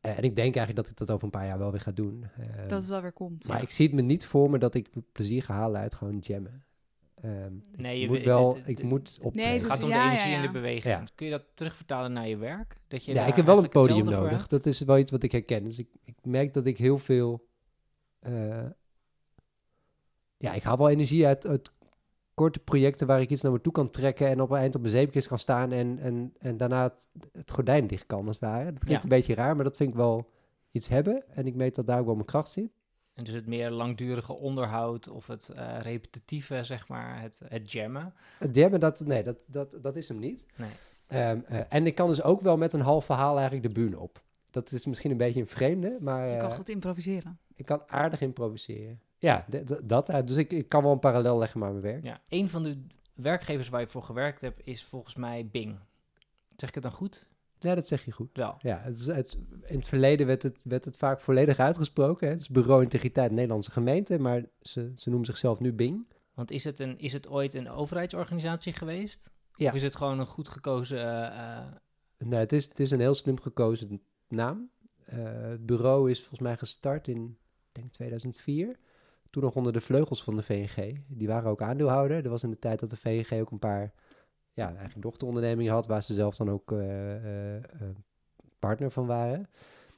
en 0.00 0.22
ik 0.22 0.36
denk 0.36 0.56
eigenlijk 0.56 0.76
dat 0.76 0.88
ik 0.88 0.96
dat 0.96 1.10
over 1.10 1.24
een 1.24 1.30
paar 1.30 1.46
jaar 1.46 1.58
wel 1.58 1.70
weer 1.70 1.80
ga 1.80 1.92
doen. 1.92 2.24
Uh, 2.40 2.46
dat 2.68 2.80
het 2.80 2.90
wel 2.90 3.02
weer 3.02 3.12
komt. 3.12 3.48
Maar 3.48 3.62
ik 3.62 3.70
zie 3.70 3.86
het 3.86 3.94
me 3.94 4.02
niet 4.02 4.26
voor 4.26 4.50
me 4.50 4.58
dat 4.58 4.74
ik 4.74 4.88
plezier 5.12 5.42
ga 5.42 5.54
halen 5.54 5.80
uit 5.80 5.94
gewoon 5.94 6.18
jammen. 6.18 6.64
Um, 7.24 7.62
nee, 7.76 8.00
je 8.00 8.08
moet 8.08 8.22
wel, 8.22 8.58
ik 8.64 8.82
moet 8.82 9.18
op. 9.22 9.34
Nee, 9.34 9.46
het 9.46 9.64
gaat 9.64 9.82
om 9.82 9.88
de 9.88 9.94
energie 9.94 10.34
en 10.34 10.42
de 10.42 10.50
beweging. 10.50 11.10
Kun 11.14 11.26
je 11.26 11.32
dat 11.32 11.44
terugvertalen 11.54 12.12
naar 12.12 12.28
je 12.28 12.36
werk? 12.36 12.80
Dat 12.88 13.04
je 13.04 13.14
ja, 13.14 13.26
ik 13.26 13.36
heb 13.36 13.46
wel 13.46 13.58
een 13.58 13.68
podium 13.68 14.04
nodig. 14.04 14.46
Dat 14.46 14.66
is 14.66 14.80
wel 14.80 14.98
iets 14.98 15.10
wat 15.10 15.22
ik 15.22 15.32
herken. 15.32 15.64
Dus 15.64 15.78
ik, 15.78 15.88
ik 16.04 16.14
merk 16.22 16.52
dat 16.52 16.66
ik 16.66 16.78
heel 16.78 16.98
veel 16.98 17.46
uh, 18.28 18.64
ja, 20.44 20.52
ik 20.52 20.62
haal 20.62 20.76
wel 20.76 20.88
energie 20.88 21.26
uit, 21.26 21.46
uit 21.46 21.70
korte 22.34 22.58
projecten 22.58 23.06
waar 23.06 23.20
ik 23.20 23.30
iets 23.30 23.42
naar 23.42 23.52
me 23.52 23.60
toe 23.60 23.72
kan 23.72 23.90
trekken 23.90 24.28
en 24.28 24.40
op 24.40 24.50
een 24.50 24.58
eind 24.58 24.74
op 24.74 24.80
mijn 24.80 24.92
zeepkist 24.92 25.28
kan 25.28 25.38
staan 25.38 25.72
en, 25.72 25.98
en, 25.98 26.34
en 26.38 26.56
daarna 26.56 26.82
het, 26.82 27.08
het 27.32 27.50
gordijn 27.50 27.86
dicht 27.86 28.06
kan, 28.06 28.26
als 28.26 28.36
het 28.40 28.44
ware. 28.44 28.72
Dat 28.72 28.84
klinkt 28.84 29.02
een 29.02 29.08
beetje 29.08 29.34
raar, 29.34 29.54
maar 29.54 29.64
dat 29.64 29.76
vind 29.76 29.90
ik 29.90 29.96
wel 29.96 30.30
iets 30.70 30.88
hebben. 30.88 31.24
En 31.28 31.46
ik 31.46 31.54
weet 31.54 31.74
dat 31.74 31.86
daar 31.86 31.98
ook 31.98 32.04
wel 32.04 32.14
mijn 32.14 32.26
kracht 32.26 32.50
zit. 32.50 32.70
En 33.14 33.24
dus 33.24 33.34
het 33.34 33.46
meer 33.46 33.70
langdurige 33.70 34.32
onderhoud 34.32 35.08
of 35.08 35.26
het 35.26 35.50
uh, 35.56 35.80
repetitieve, 35.80 36.64
zeg 36.64 36.88
maar, 36.88 37.20
het, 37.20 37.40
het 37.44 37.72
jammen? 37.72 38.14
Het 38.38 38.54
jammen, 38.54 38.80
dat, 38.80 39.00
nee, 39.00 39.22
dat, 39.22 39.36
dat, 39.46 39.76
dat 39.80 39.96
is 39.96 40.08
hem 40.08 40.18
niet. 40.18 40.46
Nee. 40.56 40.70
Ehm, 41.06 41.40
eh, 41.46 41.60
en 41.68 41.86
ik 41.86 41.94
kan 41.94 42.08
dus 42.08 42.22
ook 42.22 42.40
wel 42.40 42.56
met 42.56 42.72
een 42.72 42.80
half 42.80 43.04
verhaal 43.04 43.38
eigenlijk 43.38 43.66
de 43.66 43.80
bühne 43.80 43.98
op. 43.98 44.22
Dat 44.50 44.72
is 44.72 44.86
misschien 44.86 45.10
een 45.10 45.16
beetje 45.16 45.40
een 45.40 45.46
vreemde, 45.46 45.98
maar... 46.00 46.28
Je 46.28 46.36
kan 46.36 46.48
uh, 46.48 46.54
goed 46.54 46.68
improviseren. 46.68 47.38
Ik 47.54 47.66
kan 47.66 47.82
aardig 47.86 48.20
improviseren. 48.20 49.00
Ja, 49.24 49.46
dat. 49.82 50.06
Dus 50.06 50.36
ik, 50.36 50.52
ik 50.52 50.68
kan 50.68 50.82
wel 50.82 50.92
een 50.92 50.98
parallel 50.98 51.38
leggen 51.38 51.60
met 51.60 51.70
mijn 51.70 51.82
werk. 51.82 52.04
Ja, 52.04 52.20
een 52.28 52.48
van 52.48 52.62
de 52.62 52.76
werkgevers 53.14 53.68
waar 53.68 53.80
je 53.80 53.86
voor 53.86 54.02
gewerkt 54.02 54.40
hebt 54.40 54.60
is 54.64 54.84
volgens 54.84 55.14
mij 55.14 55.48
Bing. 55.52 55.78
Zeg 56.56 56.68
ik 56.68 56.74
het 56.74 56.84
dan 56.84 56.92
goed? 56.92 57.26
Ja, 57.58 57.74
dat 57.74 57.86
zeg 57.86 58.04
je 58.04 58.12
goed. 58.12 58.30
Wel. 58.32 58.56
Ja, 58.58 58.80
het 58.82 58.98
is, 58.98 59.06
het, 59.06 59.38
in 59.64 59.76
het 59.76 59.86
verleden 59.86 60.26
werd 60.26 60.42
het, 60.42 60.56
werd 60.64 60.84
het 60.84 60.96
vaak 60.96 61.20
volledig 61.20 61.58
uitgesproken. 61.58 62.26
Hè. 62.26 62.32
Het 62.32 62.40
is 62.40 62.48
Bureau 62.48 62.82
Integriteit 62.82 63.30
Nederlandse 63.30 63.70
Gemeente, 63.70 64.18
maar 64.18 64.44
ze, 64.60 64.92
ze 64.96 65.08
noemen 65.08 65.26
zichzelf 65.26 65.60
nu 65.60 65.72
Bing. 65.72 66.06
Want 66.34 66.50
is 66.50 66.64
het, 66.64 66.78
een, 66.78 66.98
is 66.98 67.12
het 67.12 67.28
ooit 67.28 67.54
een 67.54 67.70
overheidsorganisatie 67.70 68.72
geweest? 68.72 69.30
Ja. 69.56 69.68
Of 69.68 69.74
is 69.74 69.82
het 69.82 69.96
gewoon 69.96 70.18
een 70.18 70.26
goed 70.26 70.48
gekozen... 70.48 70.98
Uh, 70.98 71.66
Nee, 72.18 72.38
het 72.38 72.52
is, 72.52 72.64
het 72.64 72.80
is 72.80 72.90
een 72.90 73.00
heel 73.00 73.14
slim 73.14 73.40
gekozen 73.40 74.02
naam. 74.28 74.70
Uh, 75.12 75.18
het 75.40 75.66
bureau 75.66 76.10
is 76.10 76.18
volgens 76.18 76.40
mij 76.40 76.56
gestart 76.56 77.08
in, 77.08 77.38
denk 77.72 77.92
2004 77.92 78.78
toen 79.34 79.42
nog 79.42 79.54
onder 79.54 79.72
de 79.72 79.80
vleugels 79.80 80.24
van 80.24 80.36
de 80.36 80.42
VNG. 80.42 81.00
Die 81.06 81.26
waren 81.26 81.50
ook 81.50 81.62
aandeelhouder. 81.62 82.24
Er 82.24 82.30
was 82.30 82.42
in 82.42 82.50
de 82.50 82.58
tijd 82.58 82.80
dat 82.80 82.90
de 82.90 82.96
VNG 82.96 83.40
ook 83.40 83.50
een 83.50 83.58
paar 83.58 83.92
ja, 84.52 84.66
eigenlijk 84.66 85.02
dochterondernemingen 85.02 85.72
had, 85.72 85.86
waar 85.86 86.02
ze 86.02 86.14
zelf 86.14 86.36
dan 86.36 86.50
ook 86.50 86.72
uh, 86.72 87.14
partner 88.58 88.90
van 88.90 89.06
waren. 89.06 89.48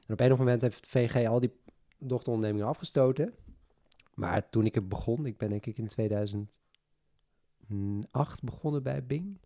En 0.07 0.13
op 0.13 0.19
een 0.19 0.37
moment 0.37 0.61
heeft 0.61 0.87
VNG 0.87 1.27
al 1.27 1.39
die 1.39 1.59
dochterondernemingen 1.97 2.67
afgestoten. 2.67 3.33
Maar 4.13 4.49
toen 4.49 4.65
ik 4.65 4.75
het 4.75 4.89
begon, 4.89 5.25
ik 5.25 5.37
ben 5.37 5.49
denk 5.49 5.65
ik 5.65 5.77
in 5.77 5.87
2008 5.87 8.43
begonnen 8.43 8.83
bij 8.83 9.05
Bing. 9.05 9.39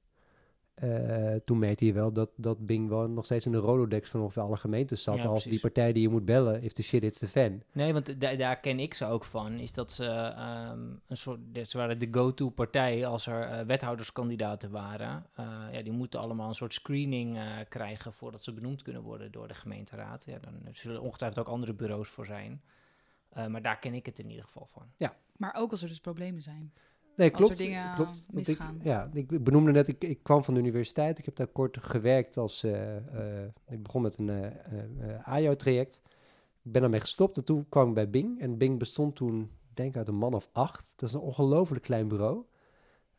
Uh, 0.84 1.36
toen 1.46 1.60
merkte 1.60 1.86
je 1.86 1.94
wel 1.94 2.12
dat, 2.12 2.30
dat 2.36 2.66
Bing 2.66 2.90
wel 2.90 3.08
nog 3.08 3.26
steeds 3.26 3.46
in 3.46 3.52
de 3.52 3.58
Rolodex 3.58 4.10
van 4.10 4.22
ongeveer 4.22 4.42
alle 4.42 4.58
gemeentes 4.58 5.04
zat. 5.04 5.26
als 5.26 5.44
die 5.44 5.60
partij 5.60 5.94
die 5.94 6.02
je 6.02 6.10
moet 6.10 6.26
bellen, 6.26 6.64
if 6.64 6.72
the 6.72 6.84
shit 6.84 7.04
it's 7.04 7.20
the 7.20 7.28
fan. 7.28 7.62
Nee, 7.72 7.94
want 7.94 8.20
daar 8.20 8.60
ken 8.60 8.80
ik 8.80 8.94
ze 8.94 9.06
ook 9.06 9.24
van. 9.24 9.60
Is 9.60 9.72
dat 9.72 9.92
ze 9.92 10.06
um, 10.72 11.02
een 11.08 11.18
soort, 11.18 11.40
ze 11.68 11.78
waren 11.78 12.00
de 12.00 12.08
go-to 12.12 12.50
partij 12.50 13.06
als 13.06 13.28
er 13.28 13.50
uh, 13.50 13.66
wethouderskandidaten 13.66 14.72
waren. 14.72 15.26
Uh, 15.40 15.46
ja, 15.72 15.82
die 15.82 15.94
moeten 15.94 16.20
allemaal 16.20 16.48
een 16.48 16.56
soort 16.56 16.74
screening 16.74 17.40
krijgen 17.70 18.14
voordat 18.14 18.44
ze 18.44 18.54
benoemd 18.54 18.82
kunnen 18.82 19.02
worden 19.02 19.32
door 19.32 19.48
de 19.48 19.54
gemeenteraad. 19.54 20.26
Ja, 20.26 20.40
dan 20.40 20.54
zullen 20.72 21.02
ongetwijfeld 21.02 21.48
ook 21.48 21.54
andere 21.54 21.74
bureaus 21.74 22.10
voor 22.10 22.26
zijn. 22.26 22.62
maar 23.48 23.62
daar 23.62 23.80
ken 23.80 23.94
ik 23.94 24.06
het 24.06 24.20
in 24.20 24.30
ieder 24.30 24.46
geval 24.46 24.68
van. 24.72 24.84
Ja. 24.98 25.16
Maar 25.38 25.54
ook 25.56 25.72
als 25.72 25.82
er 25.82 25.88
dus 25.88 26.00
problemen 26.00 26.42
zijn. 26.42 26.74
Nee, 27.16 27.30
klopt. 27.30 27.58
Dingen 27.58 27.96
klopt. 27.96 28.28
Ik, 28.34 28.60
ja, 28.82 29.10
ik 29.14 29.44
benoemde 29.44 29.72
net, 29.72 29.88
ik, 29.88 30.04
ik 30.04 30.20
kwam 30.24 30.44
van 30.44 30.54
de 30.54 30.60
universiteit. 30.60 31.18
Ik 31.18 31.26
heb 31.26 31.36
daar 31.36 31.48
kort 31.48 31.78
gewerkt 31.82 32.38
als... 32.38 32.64
Uh, 32.64 32.96
uh, 32.96 33.44
ik 33.70 33.84
begon 33.84 34.02
met 34.02 34.18
een 34.18 34.28
uh, 34.28 35.28
AJO-traject. 35.28 36.02
Ik 36.64 36.72
ben 36.72 36.82
daarmee 36.82 37.00
gestopt 37.00 37.38
en 37.38 37.46
toen 37.46 37.66
kwam 37.70 37.88
ik 37.88 37.94
bij 37.94 38.10
Bing. 38.10 38.40
En 38.40 38.58
Bing 38.58 38.80
bestond 38.80 39.16
toen, 39.16 39.52
denk 39.74 39.90
ik, 39.90 39.98
uit 39.98 40.08
een 40.08 40.16
man 40.16 40.34
of 40.34 40.50
acht. 40.52 40.94
Dat 40.96 41.10
is 41.10 41.16
een 41.16 41.22
ongelooflijk 41.22 41.84
klein 41.84 42.08
bureau. 42.08 42.44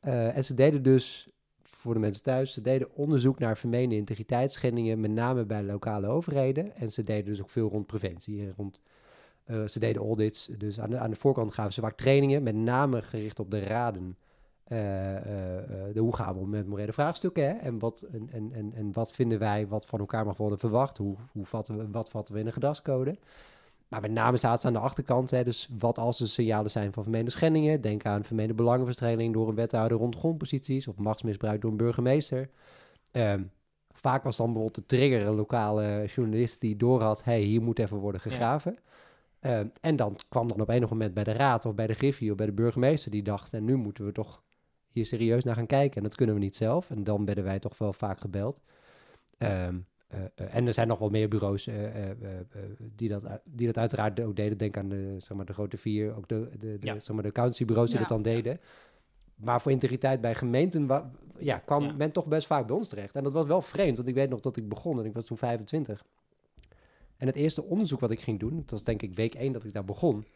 en 0.01 0.45
ze 0.45 0.55
deden 0.55 0.83
dus, 0.83 1.29
voor 1.63 1.95
de 1.95 2.01
mensen 2.01 2.23
thuis, 2.23 2.53
ze 2.53 2.61
deden 2.61 2.95
onderzoek 2.95 3.39
naar 3.39 3.57
vermeende 3.57 3.97
integriteitsschendingen, 3.97 5.01
met 5.01 5.11
name 5.11 5.45
bij 5.45 5.63
lokale 5.63 6.07
overheden. 6.07 6.77
En 6.77 6.93
ze 6.93 7.03
deden 7.03 7.25
dus 7.25 7.41
ook 7.41 7.51
veel 7.51 7.69
rond 7.69 7.87
preventie 7.87 8.41
en 8.41 8.55
rond 8.57 8.81
uh, 9.47 9.67
ze 9.67 9.79
deden 9.79 10.03
audits, 10.03 10.51
dus 10.59 10.81
aan 10.81 10.91
de, 10.91 10.99
aan 10.99 11.11
de 11.11 11.17
voorkant 11.17 11.53
gaven 11.53 11.73
ze 11.73 11.81
vaak 11.81 11.97
trainingen, 11.97 12.43
met 12.43 12.55
name 12.55 13.03
gericht 13.03 13.41
op 13.41 13.51
de 13.51 13.61
raden 13.61 14.17
eh, 14.73 15.17
eh, 15.17 15.59
eh, 15.59 15.95
de 15.95 16.01
hoe 16.01 16.17
gaan 16.17 16.35
we 16.35 16.41
om 16.41 16.49
met 16.49 16.67
morele 16.67 16.93
vraagstukken? 16.93 17.45
Hè? 17.45 17.53
En, 17.53 17.79
wat, 17.79 18.01
en, 18.13 18.53
en, 18.53 18.73
en, 18.75 18.93
wat 18.93 19.13
vinden 19.13 19.39
wij 19.39 19.67
wat 19.67 19.87
van 19.87 19.99
elkaar 19.99 20.25
mag 20.25 20.37
worden 20.37 20.59
verwacht? 20.59 20.97
Hoe, 20.97 21.17
hoe 21.33 21.47
vatten 21.47 21.79
we, 21.79 21.91
wat 21.91 22.11
vatten 22.11 22.35
we 22.35 22.41
in 22.41 22.47
een 22.47 22.53
gedragscode? 22.53 23.19
Maar 23.89 24.01
met 24.01 24.11
name 24.11 24.37
staat 24.37 24.61
ze 24.61 24.67
aan 24.67 24.73
de 24.73 24.79
achterkant. 24.79 25.31
Hè, 25.31 25.45
dus 25.45 25.69
wat 25.79 25.99
als 25.99 26.21
er 26.21 26.29
signalen 26.29 26.71
zijn 26.71 26.93
van 26.93 27.03
vermeende 27.03 27.31
schendingen? 27.31 27.81
Denk 27.81 28.07
aan 28.07 28.25
vermeende 28.25 28.55
belangenverstrengeling 28.55 29.35
door 29.35 29.49
een 29.49 29.55
wethouder 29.55 29.99
rond 29.99 30.17
grondposities 30.17 30.89
of 30.89 30.97
machtsmisbruik 30.97 31.61
door 31.61 31.71
een 31.71 31.77
burgemeester. 31.77 32.49
Ehm, 33.11 33.43
vaak 33.93 34.23
was 34.23 34.37
dan 34.37 34.47
bijvoorbeeld 34.53 34.89
de 34.89 34.97
trigger 34.97 35.27
een 35.27 35.35
lokale 35.35 36.05
journalist 36.07 36.61
die 36.61 36.77
doorhad: 36.77 37.25
hey, 37.25 37.41
hier 37.41 37.63
moet 37.63 37.79
even 37.79 37.97
worden 37.97 38.21
gegraven. 38.21 38.79
Ehm, 39.43 39.67
en 39.81 39.97
dan 39.97 40.17
kwam 40.29 40.49
dan 40.49 40.61
op 40.61 40.69
enig 40.69 40.91
moment 40.91 41.15
bij 41.15 41.25
de 41.25 41.33
raad 41.33 41.65
of 41.65 41.75
bij 41.75 41.87
de 41.87 41.95
griffie 41.95 42.31
of 42.31 42.37
bij 42.37 42.47
de 42.47 42.53
burgemeester 42.53 43.11
die 43.11 43.23
dacht: 43.23 43.53
en 43.53 43.65
nu 43.65 43.77
moeten 43.77 44.05
we 44.05 44.13
toch 44.13 44.43
hier 44.89 45.07
serieus 45.07 45.45
naar 45.45 45.55
gaan 45.55 45.67
kijken. 45.67 45.97
En 45.97 46.03
dat 46.03 46.15
kunnen 46.15 46.35
we 46.35 46.41
niet 46.41 46.57
zelf. 46.57 46.91
En 46.91 47.05
dan 47.05 47.25
werden 47.25 47.45
wij 47.45 47.59
toch 47.59 47.79
wel 47.79 47.93
vaak 47.93 48.21
gebeld. 48.21 48.61
Ehm, 49.39 49.79
eh, 50.09 50.21
eh, 50.35 50.55
en 50.55 50.67
er 50.67 50.75
zijn 50.75 50.89
nog 50.89 50.99
wel 50.99 51.09
meer 51.11 51.29
bureaus 51.29 51.67
eh, 51.67 51.85
eh, 51.87 52.11
eh, 52.11 52.39
eh, 52.41 52.45
die, 52.97 53.09
dat, 53.09 53.27
die 53.45 53.67
dat 53.67 53.79
uiteraard 53.79 54.21
ook 54.21 54.37
deden. 54.37 54.59
Denk 54.59 54.77
aan 54.77 54.89
de, 54.89 55.15
zeg 55.19 55.37
maar, 55.37 55.47
de 55.47 55.53
grote 55.53 55.77
vier, 55.77 56.17
ook 56.17 56.29
de, 56.29 56.49
de, 56.59 56.79
de, 56.79 56.87
Ja. 56.87 56.99
zeg 56.99 57.15
maar, 57.15 57.23
de 57.23 57.29
accountancybureaus 57.29 57.87
die 57.91 57.99
Ja. 58.01 58.07
dat 58.07 58.23
dan 58.23 58.23
deden. 58.33 58.61
Maar 59.35 59.61
voor 59.61 59.71
integriteit 59.73 60.21
bij 60.21 60.35
gemeenten 60.35 60.87
wa- 60.87 61.11
ja, 61.39 61.59
kwam 61.59 61.83
Ja. 61.85 61.93
men 61.93 62.13
toch 62.13 62.27
best 62.27 62.47
vaak 62.47 62.67
bij 62.67 62.77
ons 62.77 62.89
terecht. 62.89 63.15
En 63.15 63.23
dat 63.23 63.33
was 63.33 63.47
wel 63.47 63.63
vreemd, 63.63 63.97
want 63.97 64.09
ik 64.09 64.15
weet 64.15 64.31
nog 64.31 64.41
dat 64.41 64.57
ik 64.57 64.69
begon 64.69 64.99
en 64.99 65.05
ik 65.05 65.13
was 65.15 65.25
toen 65.25 65.39
25. 65.39 66.05
En 67.23 67.29
het 67.29 67.37
eerste 67.37 67.63
onderzoek 67.65 68.01
wat 68.01 68.11
ik 68.11 68.21
ging 68.21 68.41
doen, 68.41 68.57
dat 68.57 68.71
was 68.71 68.85
denk 68.85 69.03
ik 69.03 69.15
week 69.15 69.35
1 69.35 69.53
dat 69.53 69.65
ik 69.65 69.73
daar 69.73 69.85
begon. 69.85 70.27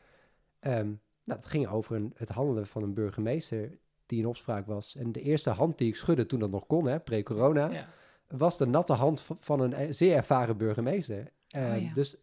ehm, 0.59 0.87
nou, 1.25 1.41
dat 1.41 1.47
ging 1.47 1.67
over 1.69 1.97
een, 1.97 2.13
het 2.17 2.29
handelen 2.29 2.67
van 2.67 2.83
een 2.83 2.95
burgemeester 2.95 3.79
die 4.07 4.19
in 4.19 4.27
opspraak 4.27 4.67
was. 4.67 4.97
En 4.97 5.13
de 5.13 5.21
eerste 5.23 5.51
hand 5.51 5.79
die 5.79 5.89
ik 5.89 5.97
schudde 5.97 6.27
toen 6.27 6.39
dat 6.41 6.51
nog 6.51 6.67
kon, 6.67 6.87
hè, 6.87 7.01
pre-corona, 7.01 7.71
Ja. 7.71 7.89
was 8.29 8.59
de 8.59 8.67
natte 8.67 8.93
hand 8.93 9.25
van 9.41 9.61
een 9.61 9.73
eh, 9.73 9.87
zeer 9.91 10.17
ervaren 10.17 10.57
burgemeester. 10.57 11.33
Eh, 11.49 11.63
Oh 11.75 11.83
ja. 11.83 11.93
Dus 11.93 12.17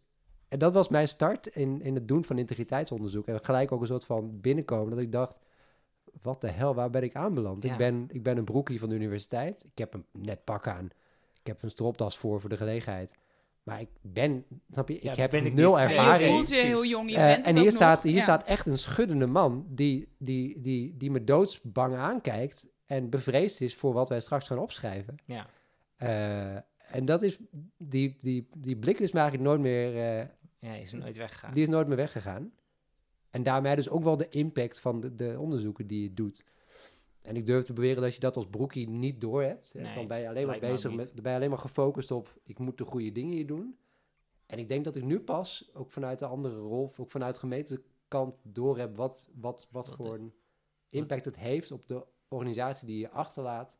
en 0.48 0.58
dat 0.58 0.74
was 0.74 0.88
mijn 0.88 1.08
start 1.08 1.46
in, 1.46 1.82
in 1.82 1.94
het 1.94 2.08
doen 2.08 2.24
van 2.24 2.38
integriteitsonderzoek. 2.38 3.26
En 3.26 3.44
gelijk 3.44 3.72
ook 3.72 3.80
een 3.80 3.86
soort 3.86 4.04
van 4.04 4.40
binnenkomen 4.40 4.90
dat 4.90 4.98
ik 4.98 5.12
dacht, 5.12 5.38
wat 6.22 6.40
de 6.40 6.50
hel, 6.50 6.74
waar 6.74 6.90
ben 6.90 7.02
ik 7.02 7.14
aanbeland? 7.14 7.62
Ja. 7.62 7.72
Ik, 7.72 7.78
ben, 7.78 8.06
ik 8.10 8.22
ben 8.22 8.36
een 8.36 8.44
broekie 8.44 8.78
van 8.78 8.88
de 8.88 8.94
universiteit. 8.94 9.64
Ik 9.64 9.78
heb 9.78 9.94
een 9.94 10.04
net 10.12 10.44
pak 10.44 10.66
aan. 10.68 10.84
Ik 11.40 11.46
heb 11.46 11.62
een 11.62 11.70
stropdas 11.70 12.18
voor 12.18 12.40
voor 12.40 12.50
de 12.50 12.56
gelegenheid. 12.56 13.14
Maar 13.64 13.80
ik 13.80 13.88
ben, 14.00 14.44
snap 14.70 14.88
je, 14.88 14.98
Ja, 15.02 15.10
ik 15.10 15.16
heb 15.16 15.30
ben 15.30 15.46
ik 15.46 15.54
nul 15.54 15.70
niet. 15.70 15.80
En 15.80 15.88
je 15.88 15.94
ervaring. 15.96 16.34
voelt 16.34 16.48
je 16.48 16.54
heel 16.54 16.84
jong, 16.84 17.10
je 17.10 17.16
bent 17.16 17.36
het 17.36 17.46
en 17.46 17.54
hier, 17.56 17.64
ook 17.64 17.70
staat, 17.70 17.94
nog. 17.94 18.02
hier 18.02 18.14
Ja. 18.14 18.20
staat 18.20 18.44
echt 18.44 18.66
een 18.66 18.78
schuddende 18.78 19.26
man 19.26 19.66
die, 19.68 20.08
die, 20.18 20.60
die, 20.60 20.96
die 20.96 21.10
me 21.10 21.24
doodsbang 21.24 21.94
aankijkt 21.94 22.66
en 22.86 23.10
bevreesd 23.10 23.60
is 23.60 23.74
voor 23.74 23.92
wat 23.92 24.08
wij 24.08 24.20
straks 24.20 24.46
gaan 24.46 24.58
opschrijven. 24.58 25.16
Ja. 25.24 25.46
Eh, 25.96 26.54
en 26.96 27.04
dat 27.04 27.22
is, 27.22 27.38
die, 27.78 28.16
die, 28.20 28.48
die 28.56 28.76
blik 28.76 28.98
is 28.98 29.12
me 29.12 29.20
eigenlijk 29.20 29.48
nooit 29.48 29.60
meer, 29.60 29.96
eh, 29.96 30.26
ja, 30.58 30.74
is 30.74 30.92
er 30.92 30.98
nooit 30.98 31.16
weggegaan. 31.16 31.52
die 31.54 31.62
is 31.62 31.68
nooit 31.68 31.86
meer 31.86 31.96
weggegaan. 31.96 32.52
En 33.30 33.42
daarmee 33.42 33.76
dus 33.76 33.88
ook 33.88 34.04
wel 34.04 34.16
de 34.16 34.28
impact 34.28 34.80
van 34.80 35.00
de, 35.00 35.14
de 35.14 35.36
onderzoeken 35.38 35.86
die 35.86 36.02
je 36.02 36.14
doet. 36.14 36.44
En 37.24 37.36
ik 37.36 37.46
durf 37.46 37.64
te 37.64 37.72
beweren 37.72 38.02
dat 38.02 38.14
je 38.14 38.20
dat 38.20 38.36
als 38.36 38.46
broekie 38.46 38.88
niet 38.88 39.20
doorhebt. 39.20 39.74
Nee, 39.74 39.94
Dan 39.94 40.06
ben 40.06 40.20
je 40.20 40.28
alleen 40.28 40.46
maar 40.46 40.58
bezig 40.58 40.94
met, 40.94 41.10
dan 41.14 41.22
ben 41.22 41.30
je 41.32 41.36
alleen 41.38 41.50
maar 41.50 41.58
gefocust 41.58 42.10
op, 42.10 42.38
ik 42.42 42.58
moet 42.58 42.78
de 42.78 42.84
goede 42.84 43.12
dingen 43.12 43.32
hier 43.32 43.46
doen. 43.46 43.78
En 44.46 44.58
ik 44.58 44.68
denk 44.68 44.84
dat 44.84 44.96
ik 44.96 45.04
nu 45.04 45.20
pas, 45.20 45.70
ook 45.74 45.90
vanuit 45.92 46.18
de 46.18 46.26
andere 46.26 46.58
rol, 46.58 46.82
of 46.82 47.00
ook 47.00 47.10
vanuit 47.10 47.38
gemeentekant, 47.38 48.36
doorheb 48.42 48.96
wat, 48.96 49.30
wat, 49.34 49.68
wat 49.70 49.86
Wat 49.86 49.96
voor 49.96 50.14
een 50.14 50.34
impact 50.88 51.24
het 51.24 51.38
heeft 51.38 51.72
op 51.72 51.88
de 51.88 52.06
organisatie 52.28 52.86
die 52.86 52.98
je 52.98 53.10
achterlaat. 53.10 53.78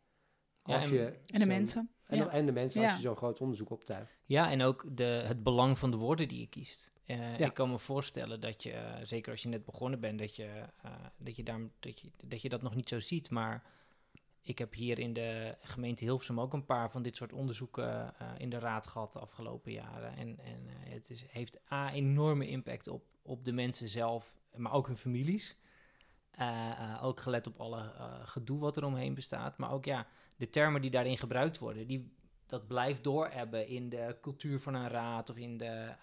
Ja, 0.65 0.77
Als 0.77 0.85
en- 0.87 0.93
je 0.95 1.19
En 1.27 1.41
de 1.41 1.47
mensen. 1.47 1.91
En, 2.07 2.17
Ja. 2.17 2.29
en 2.29 2.47
de 2.47 2.53
mensen 2.53 2.81
Ja. 2.81 2.87
als 2.89 2.97
je 2.97 3.03
zo'n 3.03 3.17
groot 3.17 3.41
onderzoek 3.41 3.71
optuigt. 3.71 4.19
Ja, 4.25 4.51
en 4.51 4.63
ook 4.63 4.97
de, 4.97 5.05
het 5.05 5.43
belang 5.43 5.79
van 5.79 5.91
de 5.91 5.97
woorden 5.97 6.29
die 6.29 6.41
je 6.41 6.47
kiest. 6.49 6.93
Eh, 7.07 7.39
Ja. 7.39 7.47
Ik 7.47 7.55
kan 7.55 7.71
me 7.71 7.79
voorstellen 7.79 8.41
dat 8.41 8.63
je, 8.63 8.71
eh, 8.73 8.95
zeker 9.03 9.31
als 9.33 9.43
je 9.43 9.49
net 9.49 9.65
begonnen 9.65 10.01
bent, 10.01 10.19
dat 10.19 10.37
je, 10.37 10.45
eh, 10.83 10.91
dat, 11.17 11.37
je 11.37 11.43
daar, 11.43 11.61
dat, 11.81 12.01
je, 12.01 12.11
dat 12.25 12.43
je 12.43 12.49
dat 12.49 12.63
nog 12.63 12.75
niet 12.75 12.89
zo 12.89 13.01
ziet. 13.01 13.31
Maar 13.31 13.63
ik 14.43 14.59
heb 14.59 14.75
hier 14.75 14.99
in 14.99 15.13
de 15.13 15.57
gemeente 15.61 16.05
Hilversum 16.05 16.41
ook 16.41 16.53
een 16.53 16.65
paar 16.67 16.91
van 16.91 17.03
dit 17.03 17.17
soort 17.17 17.33
onderzoeken 17.33 18.15
eh, 18.19 18.29
in 18.39 18.51
de 18.51 18.59
raad 18.59 18.87
gehad 18.87 19.13
de 19.13 19.19
afgelopen 19.19 19.73
jaren. 19.73 20.17
En, 20.17 20.39
en 20.39 20.67
eh, 20.69 20.93
het 20.93 21.11
is, 21.11 21.25
heeft 21.29 21.61
A, 21.73 21.93
enorme 21.93 22.49
impact 22.49 22.89
op, 22.89 23.05
op 23.23 23.45
de 23.45 23.53
mensen 23.53 23.89
zelf, 23.89 24.35
maar 24.57 24.73
ook 24.73 24.87
hun 24.87 24.97
families. 24.97 25.57
Eh, 26.37 26.71
eh, 26.71 27.05
ook 27.05 27.21
gelet 27.21 27.47
op 27.47 27.61
alle 27.61 27.93
eh, 27.93 28.21
gedoe 28.25 28.59
wat 28.59 28.77
er 28.77 28.85
omheen 28.85 29.15
bestaat. 29.15 29.59
Maar 29.59 29.71
ook 29.71 29.85
ja, 29.85 30.07
de 30.37 30.51
termen 30.51 30.81
die 30.81 30.91
daarin 30.91 31.19
gebruikt 31.19 31.59
worden, 31.59 31.87
die, 31.87 32.13
dat 32.47 32.67
blijft 32.67 33.05
doorhebben 33.05 33.67
in 33.67 33.89
de 33.89 34.19
cultuur 34.21 34.61
van 34.61 34.75
een 34.75 34.89
raad 34.89 35.31
of 35.31 35.37
in 35.37 35.57
de, 35.57 35.95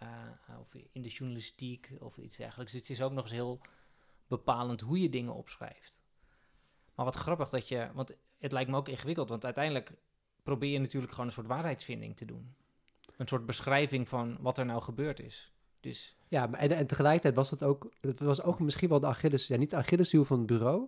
of 0.59 0.73
in 0.91 1.01
de 1.01 1.09
journalistiek 1.09 1.91
of 1.99 2.17
iets 2.17 2.37
dergelijks. 2.37 2.71
Dus 2.71 2.81
het 2.81 2.89
is 2.89 3.01
ook 3.01 3.11
nog 3.11 3.23
eens 3.23 3.33
heel 3.33 3.61
bepalend 4.27 4.81
hoe 4.81 5.01
je 5.01 5.09
dingen 5.09 5.33
opschrijft. 5.33 6.03
Maar 6.95 7.05
wat 7.05 7.15
grappig 7.15 7.49
dat 7.49 7.67
je, 7.67 7.89
want 7.93 8.15
het 8.39 8.51
lijkt 8.51 8.69
me 8.69 8.77
ook 8.77 8.89
ingewikkeld, 8.89 9.29
want 9.29 9.45
uiteindelijk 9.45 9.91
probeer 10.43 10.71
je 10.71 10.79
natuurlijk 10.79 11.11
gewoon 11.11 11.27
een 11.27 11.33
soort 11.33 11.47
waarheidsvinding 11.47 12.17
te 12.17 12.25
doen. 12.25 12.55
Een 13.17 13.27
soort 13.27 13.45
beschrijving 13.45 14.07
van 14.07 14.37
wat 14.39 14.57
er 14.57 14.65
nou 14.65 14.81
gebeurd 14.81 15.19
is. 15.19 15.53
Dus 15.81 16.15
Ja, 16.27 16.47
maar 16.47 16.59
en, 16.59 16.71
en 16.71 16.87
tegelijkertijd 16.87 17.35
was 17.35 17.49
het 17.49 17.63
ook, 17.63 17.89
het 18.01 18.19
was 18.19 18.43
ook 18.43 18.59
misschien 18.59 18.89
wel 18.89 18.99
de 18.99 19.07
Achilles, 19.07 19.47
ja, 19.47 19.57
niet 19.57 19.69
de 19.69 19.75
Achilleshiel 19.75 20.25
van 20.25 20.37
het 20.37 20.47
bureau, 20.47 20.87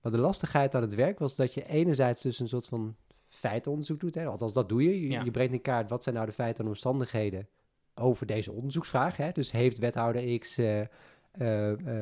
maar 0.00 0.12
de 0.12 0.18
lastigheid 0.18 0.74
aan 0.74 0.82
het 0.82 0.94
werk 0.94 1.18
was 1.18 1.36
dat 1.36 1.54
je 1.54 1.66
enerzijds 1.66 2.22
dus 2.22 2.38
een 2.38 2.48
soort 2.48 2.68
van 2.68 2.96
feitenonderzoek 3.28 4.00
doet, 4.00 4.14
hè, 4.14 4.26
althans 4.26 4.52
dat 4.52 4.68
doe 4.68 4.82
je. 4.82 5.00
Je, 5.00 5.10
Ja. 5.10 5.22
je 5.22 5.30
brengt 5.30 5.52
in 5.52 5.62
kaart 5.62 5.88
wat 5.88 6.02
zijn 6.02 6.14
nou 6.14 6.26
de 6.26 6.32
feiten 6.32 6.64
en 6.64 6.70
omstandigheden 6.70 7.48
over 7.94 8.26
deze 8.26 8.52
onderzoeksvraag. 8.52 9.16
Hè? 9.16 9.30
Dus 9.32 9.50
heeft 9.50 9.78
wethouder 9.78 10.38
X 10.38 10.58
eh, 10.58 10.80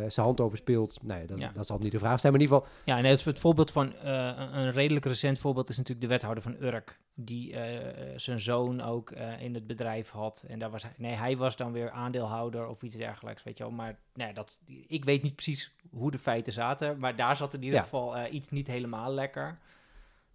zijn 0.08 0.26
hand 0.26 0.40
overspeeld? 0.40 0.98
Nou 1.02 1.20
ja, 1.20 1.26
dat, 1.26 1.38
Ja. 1.38 1.50
dat 1.54 1.66
zal 1.66 1.78
niet 1.78 1.92
de 1.92 1.98
vraag 1.98 2.20
zijn, 2.20 2.32
maar 2.32 2.40
in 2.42 2.46
ieder 2.48 2.60
geval, 2.62 2.76
Ja, 2.84 2.98
en 2.98 3.04
het, 3.04 3.24
het 3.24 3.38
voorbeeld 3.38 3.70
van 3.72 3.94
eh, 3.94 4.32
een, 4.52 4.70
redelijk 4.72 5.04
recent 5.04 5.38
voorbeeld 5.38 5.68
is 5.68 5.76
natuurlijk 5.76 6.06
de 6.06 6.12
wethouder 6.12 6.42
van 6.42 6.56
Urk, 6.60 7.00
die 7.14 7.54
eh, 7.56 8.12
zijn 8.18 8.40
zoon 8.40 8.80
ook 8.80 9.10
eh, 9.10 9.40
in 9.42 9.54
het 9.54 9.66
bedrijf 9.66 10.10
had. 10.10 10.44
En 10.48 10.58
daar 10.58 10.70
was 10.70 10.82
hij, 10.82 10.92
nee, 10.96 11.14
hij 11.14 11.36
was 11.36 11.56
dan 11.56 11.72
weer 11.72 11.90
aandeelhouder 11.90 12.66
of 12.68 12.82
iets 12.82 12.96
dergelijks, 12.96 13.42
weet 13.42 13.58
je 13.58 13.64
wel. 13.64 13.72
Maar 13.72 13.98
nee, 14.14 14.32
dat, 14.32 14.60
ik 14.86 15.04
weet 15.04 15.22
niet 15.22 15.34
precies 15.34 15.74
hoe 15.90 16.10
de 16.10 16.18
feiten 16.18 16.52
zaten, 16.52 16.98
maar 16.98 17.16
daar 17.16 17.36
zat 17.36 17.54
in 17.54 17.62
ieder 17.62 17.76
Ja. 17.78 17.82
geval 17.82 18.16
eh, 18.16 18.32
iets 18.32 18.50
niet 18.50 18.66
helemaal 18.66 19.12
lekker. 19.12 19.58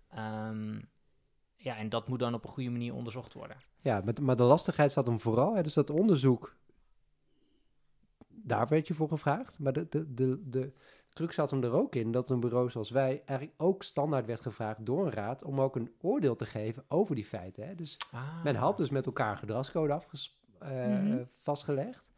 Ehm, 0.09 0.79
ja, 1.55 1.77
en 1.77 1.89
dat 1.89 2.07
moet 2.07 2.19
dan 2.19 2.33
op 2.33 2.43
een 2.43 2.49
goede 2.49 2.69
manier 2.69 2.93
onderzocht 2.93 3.33
worden. 3.33 3.57
Ja, 3.81 4.01
maar 4.21 4.35
de 4.35 4.43
lastigheid 4.43 4.91
zat 4.91 5.05
hem 5.07 5.19
vooral. 5.19 5.55
Hè, 5.55 5.63
dus 5.63 5.73
dat 5.73 5.89
onderzoek, 5.89 6.55
daar 8.43 8.67
werd 8.67 8.87
je 8.87 8.93
voor 8.93 9.07
gevraagd. 9.07 9.59
Maar 9.59 9.73
de, 9.73 9.87
de, 9.89 10.13
de, 10.13 10.49
de 10.49 10.71
truc 11.09 11.31
zat 11.31 11.51
hem 11.51 11.63
er 11.63 11.71
ook 11.73 11.95
in 11.95 12.11
dat 12.11 12.29
een 12.29 12.39
bureau 12.39 12.69
zoals 12.69 12.89
wij 12.89 13.21
eigenlijk 13.25 13.61
ook 13.61 13.83
standaard 13.83 14.25
werd 14.25 14.41
gevraagd 14.41 14.85
door 14.85 15.05
een 15.05 15.11
raad 15.11 15.43
om 15.43 15.61
ook 15.61 15.75
een 15.75 15.91
oordeel 16.01 16.35
te 16.35 16.45
geven 16.45 16.83
over 16.87 17.15
die 17.15 17.25
feiten. 17.25 17.67
Hè. 17.67 17.75
Dus 17.75 17.97
men 18.43 18.55
had 18.55 18.77
dus 18.77 18.89
met 18.89 19.05
elkaar 19.05 19.31
een 19.31 19.37
gedragscode 19.37 19.93
afges, 19.93 20.41
eh, 20.59 20.69
Mhm. 20.69 21.23
vastgelegd. 21.37 22.11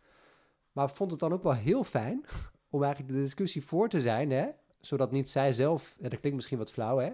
Maar 0.71 0.89
vond 0.89 1.11
het 1.11 1.19
dan 1.19 1.33
ook 1.33 1.43
wel 1.43 1.53
heel 1.53 1.83
fijn 1.83 2.25
om 2.69 2.83
eigenlijk 2.83 3.13
de 3.13 3.19
discussie 3.21 3.65
voor 3.65 3.89
te 3.89 4.01
zijn, 4.01 4.31
hè, 4.31 4.47
zodat 4.79 5.11
niet 5.11 5.29
zij 5.29 5.53
zelf, 5.53 5.95
ja, 5.99 6.09
dat 6.09 6.19
klinkt 6.19 6.35
misschien 6.35 6.57
wat 6.57 6.71
flauw, 6.71 6.97
hè, 6.97 7.11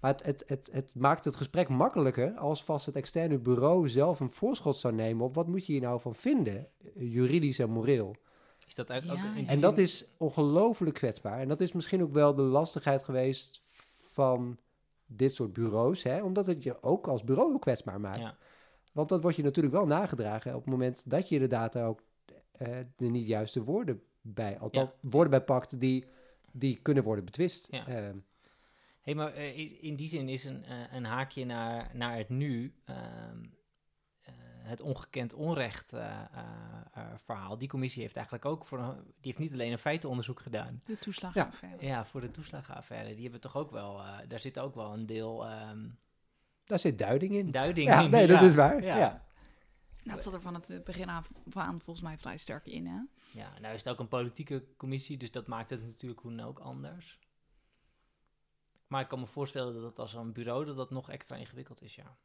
maar 0.00 0.10
het, 0.10 0.22
het, 0.22 0.44
het, 0.46 0.68
het 0.72 0.94
maakt 0.98 1.24
het 1.24 1.36
gesprek 1.36 1.68
makkelijker 1.68 2.34
als 2.36 2.64
vast 2.64 2.86
het 2.86 2.96
externe 2.96 3.38
bureau 3.38 3.88
zelf 3.88 4.20
een 4.20 4.30
voorschot 4.30 4.76
zou 4.76 4.94
nemen 4.94 5.24
op 5.24 5.34
wat 5.34 5.46
moet 5.46 5.66
je 5.66 5.72
hier 5.72 5.80
nou 5.82 6.00
van 6.00 6.14
vinden, 6.14 6.68
juridisch 6.94 7.58
en 7.58 7.70
moreel. 7.70 8.16
Is 8.78 8.86
dat 8.86 8.92
ook, 8.92 9.02
Ja, 9.04 9.34
En 9.46 9.60
dat 9.60 9.78
is 9.78 10.04
ongelooflijk 10.16 10.94
kwetsbaar. 10.94 11.40
En 11.40 11.48
dat 11.48 11.60
is 11.60 11.72
misschien 11.72 12.02
ook 12.02 12.12
wel 12.12 12.34
de 12.34 12.42
lastigheid 12.42 13.02
geweest 13.02 13.62
van 14.12 14.58
dit 15.06 15.34
soort 15.34 15.52
bureaus, 15.52 16.02
hè? 16.02 16.22
omdat 16.22 16.46
het 16.46 16.62
je 16.62 16.82
ook 16.82 17.08
als 17.08 17.24
bureau 17.24 17.58
kwetsbaar 17.58 18.00
maakt. 18.00 18.16
Ja. 18.16 18.36
Want 18.92 19.08
dat 19.08 19.22
wordt 19.22 19.36
je 19.36 19.42
natuurlijk 19.42 19.74
wel 19.74 19.86
nagedragen 19.86 20.54
op 20.54 20.60
het 20.60 20.70
moment 20.70 21.10
dat 21.10 21.28
je 21.28 21.34
inderdaad 21.34 21.72
daar 21.72 21.86
ook 21.86 22.02
eh, 22.52 22.68
de 22.96 23.06
niet 23.06 23.26
juiste 23.26 23.62
woorden 23.62 24.02
bij, 24.20 24.58
althans 24.58 24.90
woorden 25.00 25.30
bij 25.30 25.42
pakt 25.42 25.80
die, 25.80 26.04
die 26.52 26.78
kunnen 26.82 27.04
worden 27.04 27.24
betwist. 27.24 27.68
Ja. 27.70 27.86
Ehm, 27.86 28.16
Hé, 29.02 29.14
maar 29.14 29.34
eh, 29.34 29.84
in 29.84 29.96
die 29.96 30.08
zin 30.08 30.28
is 30.28 30.44
een, 30.44 30.64
eh, 30.64 30.92
een 30.92 31.04
haakje 31.04 31.44
naar, 31.44 31.90
naar 31.94 32.16
het 32.16 32.28
nu, 32.28 32.72
ehm, 32.84 32.98
eh, 32.98 33.48
het 34.62 34.80
ongekend 34.80 35.34
onrecht 35.34 35.92
eh, 35.92 36.20
eh, 36.20 36.24
eh, 36.92 37.04
verhaal. 37.24 37.58
Die 37.58 37.68
commissie 37.68 38.02
heeft 38.02 38.16
eigenlijk 38.16 38.46
ook 38.46 38.66
voor 38.66 38.78
een, 38.78 38.94
die 38.94 39.14
heeft 39.20 39.38
niet 39.38 39.52
alleen 39.52 39.72
een 39.72 39.78
feitenonderzoek 39.78 40.40
gedaan. 40.40 40.80
De 40.86 40.98
toeslagenaffaire. 40.98 41.86
Ja, 41.86 42.04
voor 42.04 42.20
de 42.20 42.30
toeslagenaffaire. 42.30 43.12
Die 43.14 43.22
hebben 43.22 43.40
toch 43.40 43.56
ook 43.56 43.70
wel, 43.70 43.98
eh, 44.00 44.18
daar 44.28 44.38
zit 44.40 44.58
ook 44.58 44.74
wel 44.74 44.92
een 44.92 45.06
deel 45.06 45.46
ehm, 45.46 45.88
daar 46.64 46.78
zit 46.78 46.98
duiding 46.98 47.34
in. 47.34 47.50
duiding 47.50 47.88
Ja, 47.88 48.00
in. 48.00 48.10
nee, 48.10 48.26
dat 48.26 48.42
is 48.42 48.54
waar. 48.54 48.82
Ja. 48.82 48.96
Ja. 48.96 49.24
Dat 50.04 50.22
zat 50.22 50.34
er 50.34 50.40
van 50.40 50.54
het 50.54 50.84
begin 50.84 51.08
af 51.08 51.30
aan 51.52 51.80
volgens 51.80 52.06
mij 52.06 52.18
vrij 52.18 52.36
sterk 52.36 52.66
in, 52.66 52.86
hè? 52.86 53.00
Ja, 53.32 53.58
nou 53.60 53.74
is 53.74 53.84
het 53.84 53.88
ook 53.88 53.98
een 53.98 54.08
politieke 54.08 54.64
commissie, 54.76 55.16
dus 55.16 55.30
dat 55.30 55.46
maakt 55.46 55.70
het 55.70 55.82
natuurlijk 55.86 56.20
hoe 56.20 56.36
dan 56.36 56.46
ook 56.46 56.58
anders. 56.58 57.18
Maar 58.86 59.00
ik 59.00 59.08
kan 59.08 59.20
me 59.20 59.26
voorstellen 59.26 59.82
dat 59.82 59.98
als 59.98 60.12
een 60.14 60.32
bureau 60.32 60.64
dat 60.64 60.76
dat 60.76 60.90
nog 60.90 61.10
extra 61.10 61.36
ingewikkeld 61.36 61.82
is, 61.82 61.94
ja. 61.94 62.16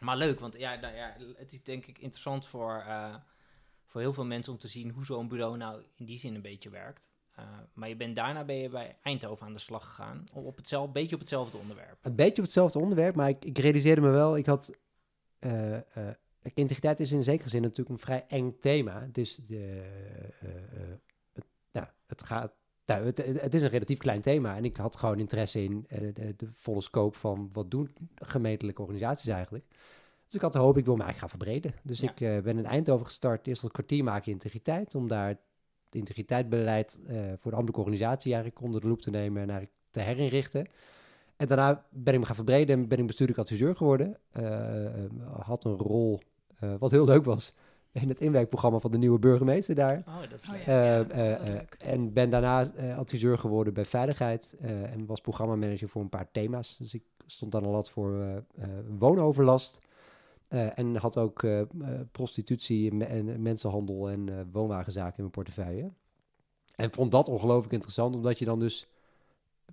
Maar 0.00 0.16
leuk, 0.16 0.40
want 0.40 0.56
ja, 0.58 0.74
nou 0.74 0.94
ja 0.94 1.16
het 1.36 1.52
is 1.52 1.62
denk 1.62 1.86
ik 1.86 1.98
interessant 1.98 2.46
voor, 2.46 2.84
eh, 2.86 3.14
voor 3.86 4.00
heel 4.00 4.12
veel 4.12 4.24
mensen 4.24 4.52
om 4.52 4.58
te 4.58 4.68
zien 4.68 4.90
hoe 4.90 5.04
zo'n 5.04 5.28
bureau 5.28 5.56
nou 5.56 5.82
in 5.94 6.04
die 6.04 6.18
zin 6.18 6.34
een 6.34 6.42
beetje 6.42 6.70
werkt. 6.70 7.10
Uh, 7.38 7.46
maar 7.72 7.88
je 7.88 7.96
bent, 7.96 8.16
daarna 8.16 8.44
ben 8.44 8.56
je 8.56 8.68
bij 8.68 8.96
Eindhoven 9.02 9.46
aan 9.46 9.52
de 9.52 9.58
slag 9.58 9.84
gegaan, 9.84 10.24
op 10.32 10.56
hetzelfde, 10.56 10.92
beetje 10.92 11.14
op 11.14 11.20
hetzelfde 11.20 11.58
onderwerp. 11.58 11.98
Een 12.02 12.14
beetje 12.14 12.36
op 12.36 12.42
hetzelfde 12.42 12.78
onderwerp, 12.78 13.14
maar 13.14 13.28
ik, 13.28 13.44
ik 13.44 13.58
realiseerde 13.58 14.00
me 14.00 14.10
wel, 14.10 14.36
ik 14.36 14.46
had... 14.46 14.78
Uh, 15.40 15.78
integriteit 16.54 17.00
is 17.00 17.12
in 17.12 17.22
zekere 17.22 17.48
zin 17.48 17.62
natuurlijk 17.62 17.88
een 17.88 17.98
vrij 17.98 18.24
eng 18.28 18.56
thema. 18.60 19.08
Is, 19.12 19.36
de, 19.36 19.84
het 22.10 22.22
gaat 22.22 22.52
nou, 22.90 23.04
het, 23.04 23.40
het, 23.40 23.54
is 23.54 23.62
een 23.62 23.68
relatief 23.68 23.98
klein 23.98 24.20
thema 24.20 24.56
en 24.56 24.64
ik 24.64 24.76
had 24.76 24.96
gewoon 24.96 25.18
interesse 25.18 25.62
in 25.62 25.86
de, 25.88 26.34
de, 26.36 26.48
volle 26.54 26.80
scope 26.80 27.18
van 27.18 27.50
wat 27.52 27.70
doen 27.70 27.90
gemeentelijke 28.14 28.80
organisaties 28.80 29.28
eigenlijk. 29.28 29.64
Dus 30.24 30.34
ik 30.34 30.40
had 30.40 30.52
de 30.52 30.58
hoop, 30.58 30.76
ik 30.76 30.84
wil 30.84 30.96
me 30.96 31.02
eigenlijk 31.02 31.32
gaan 31.32 31.40
verbreden. 31.40 31.80
Dus 31.82 32.02
ik 32.02 32.20
uh, 32.20 32.38
ben 32.38 32.58
in 32.58 32.64
Eindhoven 32.64 33.06
gestart, 33.06 33.46
eerst 33.46 33.62
een 33.62 33.70
kwartier 33.70 34.04
maken 34.04 34.32
integriteit, 34.32 34.94
om 34.94 35.08
daar 35.08 35.28
het 35.28 35.38
integriteitsbeleid 35.90 36.98
uh, 37.02 37.16
voor 37.16 37.50
de 37.50 37.56
ambtelijke 37.56 37.80
organisatie 37.80 38.32
eigenlijk 38.32 38.62
onder 38.62 38.80
de 38.80 38.88
loep 38.88 39.00
te 39.00 39.10
nemen 39.10 39.42
en 39.42 39.50
eigenlijk 39.50 39.78
te 39.90 40.00
herinrichten. 40.00 40.66
En 41.36 41.46
daarna 41.46 41.86
ben 41.90 42.14
ik 42.14 42.20
me 42.20 42.26
gaan 42.26 42.34
verbreden 42.34 42.78
en 42.78 42.88
ben 42.88 42.98
ik 42.98 43.06
bestuurlijk 43.06 43.38
adviseur 43.38 43.76
geworden. 43.76 44.16
Uh, 44.40 44.86
had 45.40 45.64
een 45.64 45.76
rol, 45.76 46.20
wat 46.78 46.90
heel 46.90 47.04
leuk 47.04 47.24
was, 47.24 47.54
in 47.92 48.08
het 48.08 48.20
inwerkprogramma 48.20 48.78
van 48.78 48.90
de 48.90 48.98
nieuwe 48.98 49.18
burgemeester 49.18 49.74
daar. 49.74 50.02
Oh, 50.06 50.20
dat 50.30 50.42
is 50.42 50.48
oh, 50.48 50.64
ja. 50.64 51.06
leuk. 51.44 51.76
En 51.78 52.12
ben 52.12 52.30
daarna 52.30 52.66
adviseur 52.96 53.38
geworden 53.38 53.74
bij 53.74 53.84
veiligheid 53.84 54.56
en 54.60 55.06
was 55.06 55.20
programmamanager 55.20 55.88
voor 55.88 56.02
een 56.02 56.08
paar 56.08 56.30
thema's. 56.32 56.76
Dus 56.78 56.94
ik 56.94 57.02
stond 57.26 57.52
dan 57.52 57.64
al 57.64 57.72
wat 57.72 57.90
voor 57.90 58.42
woonoverlast. 58.98 59.80
Uh, 60.52 60.78
en 60.78 60.96
had 60.96 61.16
ook 61.16 61.42
uh, 61.42 61.62
prostitutie 62.12 63.04
en 63.06 63.42
mensenhandel 63.42 64.10
en 64.10 64.50
woonwagenzaken 64.52 65.16
in 65.16 65.22
mijn 65.22 65.30
portefeuille. 65.30 65.90
En 66.74 66.92
vond 66.92 67.10
dat 67.10 67.28
ongelooflijk 67.28 67.72
interessant, 67.72 68.14
omdat 68.14 68.38
je 68.38 68.44
dan 68.44 68.58
dus 68.58 68.86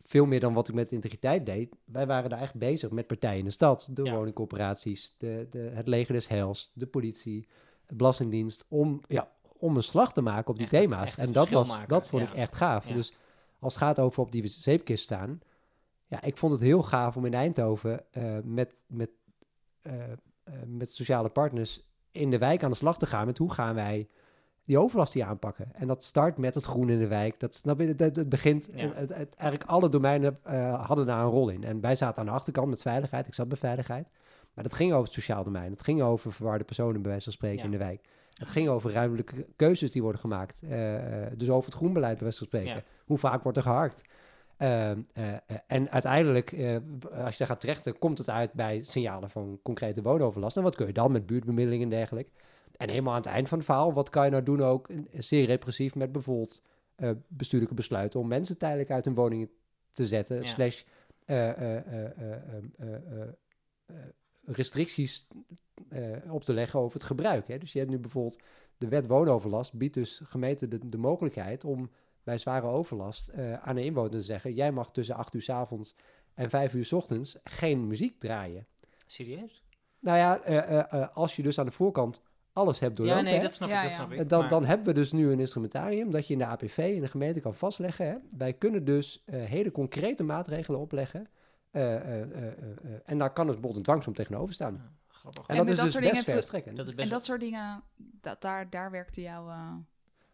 veel 0.03 0.25
meer 0.25 0.39
dan 0.39 0.53
wat 0.53 0.67
ik 0.67 0.73
met 0.73 0.91
integriteit 0.91 1.45
deed. 1.45 1.75
Wij 1.85 2.07
waren 2.07 2.29
daar 2.29 2.41
echt 2.41 2.55
bezig 2.55 2.91
met 2.91 3.07
partijen 3.07 3.39
in 3.39 3.45
de 3.45 3.51
stad, 3.51 3.89
de 3.91 4.03
ja. 4.03 4.13
woningcorporaties, 4.13 5.13
de, 5.17 5.47
de, 5.49 5.59
het 5.59 5.87
leger 5.87 6.13
des 6.13 6.27
heils, 6.27 6.71
de 6.73 6.87
politie, 6.87 7.47
de 7.87 7.95
belastingdienst, 7.95 8.65
om, 8.67 9.01
ja, 9.07 9.31
om 9.57 9.75
een 9.75 9.83
slag 9.83 10.13
te 10.13 10.21
maken 10.21 10.49
op 10.49 10.57
die 10.57 10.67
thema's. 10.67 11.17
en 11.17 11.31
dat, 11.31 11.49
was, 11.49 11.81
dat 11.87 12.07
vond 12.07 12.23
ik 12.23 12.33
echt 12.33 12.55
gaaf. 12.55 12.85
Dus 12.85 13.13
als 13.59 13.73
het 13.73 13.83
gaat 13.83 13.99
over 13.99 14.21
op 14.21 14.31
die 14.31 14.47
zeepkist 14.47 15.03
staan, 15.03 15.39
ja, 16.07 16.21
ik 16.21 16.37
vond 16.37 16.51
het 16.51 16.61
heel 16.61 16.83
gaaf 16.83 17.15
om 17.15 17.25
in 17.25 17.33
Eindhoven 17.33 18.03
uh, 18.11 18.37
met, 18.43 18.75
met 18.87 19.09
uh, 19.81 19.93
met 20.65 20.91
sociale 20.91 21.29
partners 21.29 21.81
in 22.11 22.29
de 22.29 22.37
wijk 22.37 22.63
aan 22.63 22.71
de 22.71 22.77
slag 22.77 22.97
te 22.97 23.05
gaan 23.05 23.25
met 23.25 23.37
hoe 23.37 23.51
gaan 23.51 23.75
wij 23.75 24.07
die 24.63 24.77
overlast 24.77 25.13
hier 25.13 25.25
aanpakken. 25.25 25.75
En 25.75 25.87
dat 25.87 26.03
start 26.03 26.37
met 26.37 26.53
het 26.53 26.63
groen 26.63 26.89
in 26.89 26.99
de 26.99 27.07
wijk. 27.07 27.39
Dat, 27.39 27.55
snap 27.55 27.79
je, 27.79 27.87
het, 27.87 27.99
het 27.99 28.29
begint, 28.29 28.67
het, 28.71 29.09
het, 29.13 29.35
eigenlijk 29.35 29.69
alle 29.69 29.89
domeinen 29.89 30.39
hadden 30.79 31.05
daar 31.05 31.23
een 31.23 31.29
rol 31.29 31.49
in. 31.49 31.63
En 31.63 31.81
wij 31.81 31.95
zaten 31.95 32.19
aan 32.19 32.25
de 32.25 32.31
achterkant 32.31 32.67
met 32.67 32.81
veiligheid. 32.81 33.27
Ik 33.27 33.33
zat 33.33 33.47
bij 33.47 33.57
veiligheid. 33.57 34.07
Maar 34.57 34.65
dat 34.65 34.75
ging 34.75 34.91
over 34.91 35.03
het 35.03 35.13
sociaal 35.13 35.43
domein. 35.43 35.71
Het 35.71 35.81
ging 35.81 36.01
over 36.01 36.33
verwarde 36.33 36.63
personen, 36.63 37.01
bij 37.01 37.09
wijze 37.11 37.23
van 37.23 37.33
spreken, 37.33 37.63
in 37.63 37.71
de 37.71 37.77
wijk. 37.77 38.01
Het 38.33 38.47
ging 38.47 38.67
over 38.67 38.91
ruimtelijke 38.91 39.45
keuzes 39.55 39.91
die 39.91 40.01
worden 40.01 40.21
gemaakt. 40.21 40.61
Uh, 40.63 40.99
dus 41.35 41.49
over 41.49 41.65
het 41.65 41.79
groenbeleid, 41.79 42.13
bij 42.13 42.23
wijze 42.23 42.37
van 42.37 42.47
spreken. 42.47 42.83
Hoe 43.05 43.17
vaak 43.17 43.43
wordt 43.43 43.57
er 43.57 43.63
geharkt? 43.63 44.01
Uh, 44.57 44.91
uh, 44.91 44.95
en 45.67 45.91
uiteindelijk, 45.91 46.51
als 47.11 47.31
je 47.31 47.37
daar 47.37 47.47
gaat 47.47 47.59
terechten, 47.59 47.99
komt 47.99 48.17
het 48.17 48.29
uit 48.29 48.53
bij 48.53 48.83
signalen 48.83 49.29
van 49.29 49.59
concrete 49.63 50.01
woonoverlast. 50.01 50.57
En 50.57 50.63
wat 50.63 50.75
kun 50.75 50.87
je 50.87 50.93
dan 50.93 51.11
met 51.11 51.25
buurtbemiddeling 51.25 51.83
en 51.83 51.89
dergelijke? 51.89 52.31
En 52.77 52.89
helemaal 52.89 53.13
aan 53.13 53.21
het 53.21 53.29
eind 53.29 53.47
van 53.49 53.57
het 53.57 53.67
verhaal, 53.67 53.93
wat 53.93 54.09
kan 54.09 54.25
je 54.25 54.31
nou 54.31 54.43
doen 54.43 54.63
ook 54.63 54.89
zeer 55.13 55.45
repressief 55.45 55.95
met 55.95 56.11
bijvoorbeeld 56.11 56.61
bestuurlijke 57.27 57.75
besluiten 57.75 58.19
om 58.19 58.27
mensen 58.27 58.57
tijdelijk 58.57 58.91
uit 58.91 59.05
hun 59.05 59.15
woningen 59.15 59.49
te 59.91 60.07
zetten, 60.07 60.37
ja. 60.37 60.43
slash 60.43 60.83
restricties 64.47 65.27
op 66.29 66.43
te 66.43 66.53
leggen 66.53 66.79
over 66.79 66.93
het 66.93 67.07
gebruik. 67.07 67.47
Hè? 67.47 67.57
Dus 67.57 67.73
je 67.73 67.79
hebt 67.79 67.91
nu 67.91 67.97
bijvoorbeeld 67.97 68.39
de 68.77 68.87
wet 68.87 69.07
woonoverlast 69.07 69.73
biedt 69.73 69.93
dus 69.93 70.21
gemeenten 70.23 70.69
de, 70.69 70.85
de 70.85 70.97
mogelijkheid 70.97 71.63
om 71.63 71.89
bij 72.27 72.37
zware 72.37 72.67
overlast 72.67 73.31
uh, 73.35 73.53
aan 73.53 73.75
de 73.75 73.83
inwoners 73.83 74.25
zeggen: 74.25 74.53
jij 74.53 74.71
mag 74.71 74.91
tussen 74.91 75.15
8 75.15 75.33
uur 75.33 75.41
s 75.41 75.49
avonds 75.49 75.95
en 76.33 76.49
5 76.49 76.73
uur 76.73 76.85
s 76.85 76.91
ochtends 76.91 77.39
geen 77.43 77.87
muziek 77.87 78.19
draaien. 78.19 78.67
Serieus? 79.05 79.63
Nou 79.99 80.17
ja, 80.17 80.49
uh, 80.49 80.83
uh, 80.93 81.07
als 81.13 81.35
je 81.35 81.43
dus 81.43 81.59
aan 81.59 81.65
de 81.65 81.71
voorkant 81.71 82.21
alles 82.53 82.79
hebt 82.79 82.97
doorlopen, 82.97 83.25
ja, 83.25 83.31
nee, 83.31 83.41
dat 83.41 83.53
snap 83.53 83.69
ik, 83.69 83.81
dat 83.81 83.91
snap 83.91 84.11
ik. 84.11 84.29
Dan, 84.29 84.39
maar... 84.39 84.49
dan 84.49 84.65
hebben 84.65 84.85
we 84.87 84.93
dus 84.93 85.11
nu 85.11 85.31
een 85.31 85.39
instrumentarium 85.39 86.11
dat 86.11 86.27
je 86.27 86.33
in 86.33 86.39
de 86.39 86.45
APV 86.45 86.77
in 86.77 87.01
de 87.01 87.07
gemeente 87.07 87.39
kan 87.39 87.53
vastleggen. 87.53 88.05
Hè. 88.05 88.15
Wij 88.37 88.53
kunnen 88.53 88.85
dus 88.85 89.23
hele 89.25 89.71
concrete 89.71 90.23
maatregelen 90.23 90.79
opleggen. 90.79 91.27
En 91.71 93.17
daar 93.17 93.33
kan 93.33 93.45
dus 93.45 93.55
bijvoorbeeld 93.55 93.75
een 93.75 93.83
dwangsom 93.83 94.13
tegenover 94.13 94.53
staan. 94.53 94.97
Ja, 95.23 95.29
en, 95.33 95.43
en 95.47 95.55
dat 95.57 95.69
is 95.69 95.75
dat 95.77 95.85
dus 95.85 96.11
best 96.11 96.23
verstrekkend. 96.23 96.77
Dat 96.77 96.89
en 96.89 97.09
dat 97.09 97.25
soort 97.25 97.39
dingen, 97.39 97.83
dat, 98.21 98.41
daar, 98.41 98.69
daar 98.69 98.91
werkte 98.91 99.21
jouw 99.21 99.49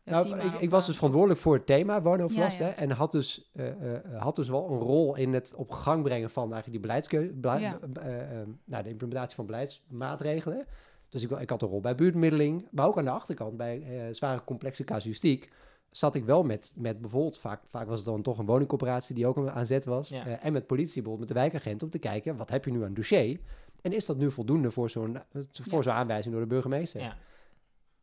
nou, 0.03 0.39
ik, 0.39 0.53
ik, 0.53 0.69
was 0.69 0.85
dus 0.85 0.95
verantwoordelijk 0.95 1.39
voor 1.39 1.53
het 1.53 1.65
thema 1.65 2.01
woonoverlast. 2.01 2.57
Ja, 2.57 2.65
ja. 2.65 2.71
Hè, 2.71 2.77
en 2.77 2.91
had 2.91 3.11
dus, 3.11 3.51
uh, 3.53 3.65
uh, 3.65 4.21
had 4.21 4.35
dus 4.35 4.49
wel 4.49 4.69
een 4.69 4.79
rol 4.79 5.15
in 5.15 5.33
het 5.33 5.53
op 5.55 5.71
gang 5.71 6.03
brengen 6.03 6.29
van 6.29 6.53
eigenlijk 6.53 6.71
die 6.71 6.79
beleidskeuze, 6.79 7.33
beleid, 7.33 7.61
ja. 7.61 7.79
uh, 7.81 8.47
nou, 8.65 8.83
de 8.83 8.89
implementatie 8.89 9.35
van 9.35 9.45
beleidsmaatregelen. 9.45 10.65
Dus 11.09 11.23
ik, 11.23 11.31
ik, 11.31 11.49
had 11.49 11.61
een 11.61 11.67
rol 11.67 11.81
bij 11.81 11.95
buurtmiddeling, 11.95 12.67
maar 12.71 12.87
ook 12.87 12.97
aan 12.97 13.03
de 13.03 13.09
achterkant 13.09 13.57
bij 13.57 14.07
zware 14.11 14.43
complexe 14.43 14.83
casuïstiek 14.83 15.51
zat 15.95 16.15
ik 16.15 16.25
wel 16.25 16.43
met, 16.43 16.73
met 16.75 17.01
bijvoorbeeld, 17.01 17.37
vaak, 17.37 17.61
vaak 17.69 17.87
was 17.87 17.97
het 17.97 18.05
dan 18.05 18.21
toch 18.21 18.37
een 18.37 18.45
woningcorporatie 18.45 19.15
die 19.15 19.27
ook 19.27 19.47
aan 19.47 19.65
zet 19.65 19.85
was. 19.85 20.11
en 20.11 20.53
met 20.53 20.67
politie, 20.67 21.01
bijvoorbeeld 21.01 21.19
met 21.19 21.37
de 21.37 21.43
wijkagent, 21.43 21.83
om 21.83 21.89
te 21.89 21.99
kijken, 21.99 22.35
wat 22.35 22.49
heb 22.49 22.65
je 22.65 22.71
nu 22.71 22.83
aan 22.83 22.93
dossier? 22.93 23.39
En 23.81 23.93
is 23.93 24.05
dat 24.05 24.17
nu 24.17 24.31
voldoende 24.31 24.71
voor 24.71 24.89
zo'n 24.89 25.17
voor 25.51 25.83
zo'n 25.83 25.93
aanwijzing 25.93 26.33
door 26.33 26.43
de 26.43 26.49
burgemeester? 26.49 27.01
Ja 27.01 27.17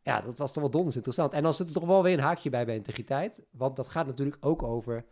ja, 0.03 0.21
dat 0.21 0.37
was 0.37 0.53
toch 0.53 0.61
wel 0.61 0.71
donders 0.71 0.95
interessant. 0.95 1.33
En 1.33 1.43
dan 1.43 1.53
zit 1.53 1.67
er 1.67 1.73
toch 1.73 1.85
wel 1.85 2.03
weer 2.03 2.13
een 2.13 2.23
haakje 2.23 2.49
bij 2.49 2.65
bij 2.65 2.75
integriteit. 2.75 3.43
Want 3.51 3.75
dat 3.75 3.87
gaat 3.87 4.05
natuurlijk 4.05 4.37
ook 4.39 4.63
over... 4.63 5.05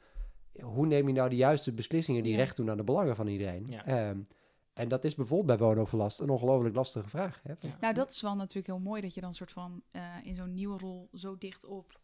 hoe 0.61 0.85
neem 0.85 1.07
je 1.07 1.13
nou 1.13 1.29
de 1.29 1.35
juiste 1.35 1.73
beslissingen 1.73 2.23
die 2.23 2.35
recht 2.35 2.55
doen 2.55 2.69
aan 2.69 2.77
de 2.77 2.83
belangen 2.83 3.15
van 3.15 3.27
iedereen? 3.27 3.63
Ja. 3.65 4.09
Um, 4.09 4.27
en 4.73 4.87
dat 4.87 5.03
is 5.03 5.15
bijvoorbeeld 5.15 5.59
bij 5.59 5.67
woonoverlast 5.67 6.19
een 6.19 6.29
ongelooflijk 6.29 6.75
lastige 6.75 7.09
vraag. 7.09 7.41
Hè? 7.43 7.53
Ja. 7.59 7.77
Nou, 7.79 7.93
dat 7.93 8.09
is 8.09 8.21
wel 8.21 8.35
natuurlijk 8.35 8.67
heel 8.67 8.79
mooi 8.79 9.01
dat 9.01 9.13
je 9.13 9.21
dan 9.21 9.33
soort 9.33 9.51
van 9.51 9.81
uh, 9.91 10.01
in 10.23 10.35
zo'n 10.35 10.53
nieuwe 10.53 10.77
rol 10.77 11.09
zo 11.13 11.37
dicht 11.37 11.65
op, 11.65 11.99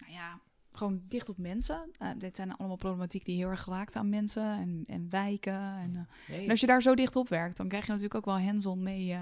nou 0.00 0.12
ja, 0.12 0.40
gewoon 0.72 1.02
dicht 1.08 1.28
op 1.28 1.38
mensen. 1.38 1.90
Uh, 2.02 2.08
dit 2.18 2.36
zijn 2.36 2.56
allemaal 2.56 2.76
problematiek 2.76 3.24
die 3.24 3.36
heel 3.36 3.48
erg 3.48 3.62
geraakt 3.62 3.96
aan 3.96 4.08
mensen 4.08 4.58
en, 4.58 4.82
en 4.84 5.06
wijken. 5.10 5.60
En, 5.60 5.90
uh, 5.94 6.00
nee. 6.28 6.44
en, 6.44 6.50
als 6.50 6.60
je 6.60 6.66
daar 6.66 6.82
zo 6.82 6.94
dicht 6.94 7.16
op 7.16 7.28
werkt, 7.28 7.56
dan 7.56 7.68
krijg 7.68 7.84
je 7.84 7.90
natuurlijk 7.90 8.16
ook 8.16 8.34
wel 8.34 8.40
hands-on 8.40 8.82
mee 8.82 9.16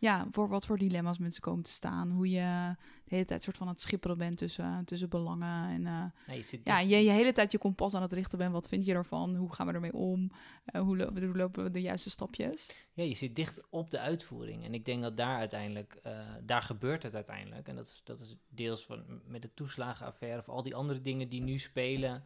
ja, 0.00 0.26
voor 0.30 0.48
wat 0.48 0.66
voor 0.66 0.78
dilemma's 0.78 1.18
mensen 1.18 1.42
komen 1.42 1.62
te 1.62 1.70
staan. 1.70 2.10
Hoe 2.10 2.30
je 2.30 2.74
de 3.04 3.14
hele 3.14 3.24
tijd 3.24 3.42
soort 3.42 3.56
van 3.56 3.68
het 3.68 3.80
schipperen 3.80 4.18
bent 4.18 4.38
tussen, 4.38 4.84
tussen 4.84 5.08
belangen. 5.08 5.68
En 5.68 5.80
uh, 5.80 6.36
ja, 6.36 6.42
je, 6.50 6.60
ja, 6.64 6.78
je, 6.78 7.04
je 7.04 7.10
hele 7.10 7.32
tijd 7.32 7.52
je 7.52 7.58
kompas 7.58 7.94
aan 7.94 8.02
het 8.02 8.12
richten 8.12 8.38
bent. 8.38 8.52
Wat 8.52 8.68
vind 8.68 8.84
je 8.84 8.94
ervan? 8.94 9.34
Hoe 9.34 9.52
gaan 9.52 9.66
we 9.66 9.72
ermee 9.72 9.92
om? 9.92 10.30
Uh, 10.72 10.82
hoe, 10.82 10.96
lo 10.96 11.12
hoe, 11.12 11.36
lopen 11.36 11.64
we 11.64 11.70
de 11.70 11.80
juiste 11.80 12.10
stapjes? 12.10 12.70
Ja, 12.92 13.04
je 13.04 13.14
zit 13.14 13.36
dicht 13.36 13.60
op 13.70 13.90
de 13.90 13.98
uitvoering. 13.98 14.64
En 14.64 14.74
ik 14.74 14.84
denk 14.84 15.02
dat 15.02 15.16
daar 15.16 15.36
uiteindelijk, 15.38 16.00
uh, 16.06 16.12
daar 16.42 16.62
gebeurt 16.62 17.02
het 17.02 17.14
uiteindelijk. 17.14 17.68
En 17.68 17.76
dat 17.76 17.86
is, 17.86 18.00
dat 18.04 18.20
is 18.20 18.36
deels 18.48 18.84
van, 18.84 19.04
met 19.24 19.42
de 19.42 19.54
toeslagenaffaire 19.54 20.38
of 20.38 20.48
al 20.48 20.62
die 20.62 20.74
andere 20.74 21.00
dingen 21.00 21.28
die 21.28 21.42
nu 21.42 21.58
spelen. 21.58 22.24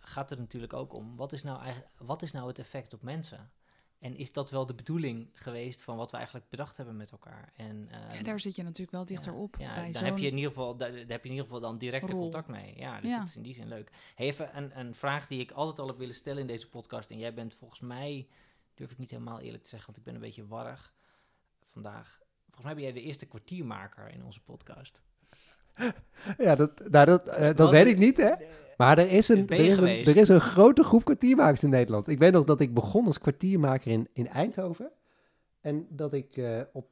gaat 0.00 0.30
het 0.30 0.38
natuurlijk 0.38 0.72
ook 0.72 0.92
om, 0.92 1.16
wat 1.16 1.32
is, 1.32 1.42
nou 1.42 1.60
eigenlijk, 1.60 1.92
wat 1.98 2.22
is 2.22 2.32
nou 2.32 2.48
het 2.48 2.58
effect 2.58 2.94
op 2.94 3.02
mensen? 3.02 3.50
En 3.98 4.16
is 4.16 4.32
dat 4.32 4.50
wel 4.50 4.66
de 4.66 4.74
bedoeling 4.74 5.30
geweest 5.32 5.82
van 5.82 5.96
wat 5.96 6.10
we 6.10 6.16
eigenlijk 6.16 6.48
bedacht 6.48 6.76
hebben 6.76 6.96
met 6.96 7.10
elkaar? 7.10 7.52
En, 7.56 7.88
uh, 7.92 8.14
ja, 8.14 8.22
daar 8.22 8.40
zit 8.40 8.56
je 8.56 8.62
natuurlijk 8.62 8.90
wel 8.90 9.04
dichterop. 9.04 9.56
Ja, 9.58 9.74
bij 9.74 9.92
dan 9.92 10.04
heb 10.04 10.18
je 10.18 10.26
in 10.26 10.36
ieder 10.36 10.50
geval, 10.50 10.76
daar, 10.76 10.90
daar, 10.90 10.98
heb 10.98 11.22
je 11.22 11.28
in 11.28 11.34
ieder 11.34 11.44
geval 11.44 11.60
dan 11.60 11.78
directe 11.78 12.12
contact 12.12 12.48
mee. 12.48 12.74
Ja, 12.76 13.00
dus 13.00 13.10
ja. 13.10 13.18
dat 13.18 13.26
is 13.26 13.36
in 13.36 13.42
die 13.42 13.54
zin 13.54 13.68
leuk. 13.68 13.90
Hey, 14.14 14.26
even 14.26 14.56
een, 14.56 14.78
een 14.78 14.94
vraag 14.94 15.26
die 15.26 15.40
ik 15.40 15.50
altijd 15.50 15.78
al 15.78 15.86
heb 15.86 15.98
willen 15.98 16.14
stellen 16.14 16.40
in 16.40 16.46
deze 16.46 16.68
podcast. 16.68 17.10
En 17.10 17.18
jij 17.18 17.34
bent 17.34 17.54
volgens 17.54 17.80
mij, 17.80 18.28
durf 18.74 18.90
ik 18.90 18.98
niet 18.98 19.10
helemaal 19.10 19.40
eerlijk 19.40 19.62
te 19.62 19.68
zeggen, 19.68 19.86
want 19.86 19.98
ik 19.98 20.04
ben 20.04 20.14
een 20.14 20.26
beetje 20.26 20.46
warrig 20.46 20.92
vandaag. 21.64 22.20
Volgens 22.44 22.64
mij 22.64 22.74
ben 22.74 22.82
jij 22.82 22.92
de 22.92 23.02
eerste 23.02 23.26
kwartiermaker 23.26 24.08
in 24.08 24.24
onze 24.24 24.40
podcast. 24.40 25.00
Ja, 26.38 26.54
dat, 26.54 26.88
nou, 26.88 27.06
dat, 27.06 27.28
uh, 27.28 27.54
dat 27.54 27.70
weet 27.70 27.86
ik 27.86 27.98
niet, 27.98 28.16
hè? 28.16 28.32
Maar 28.78 28.98
er 28.98 29.10
is, 29.10 29.28
een, 29.28 29.48
er, 29.48 29.58
is 29.58 29.78
een, 29.78 30.04
er 30.04 30.16
is 30.16 30.28
een 30.28 30.40
grote 30.40 30.82
groep 30.82 31.04
kwartiermakers 31.04 31.62
in 31.62 31.70
Nederland. 31.70 32.08
Ik 32.08 32.18
weet 32.18 32.32
nog 32.32 32.44
dat 32.44 32.60
ik 32.60 32.74
begon 32.74 33.06
als 33.06 33.18
kwartiermaker 33.18 33.90
in, 33.90 34.08
in 34.12 34.28
Eindhoven. 34.28 34.90
En 35.60 35.86
dat 35.90 36.12
ik 36.12 36.36
uh, 36.36 36.60
op 36.72 36.86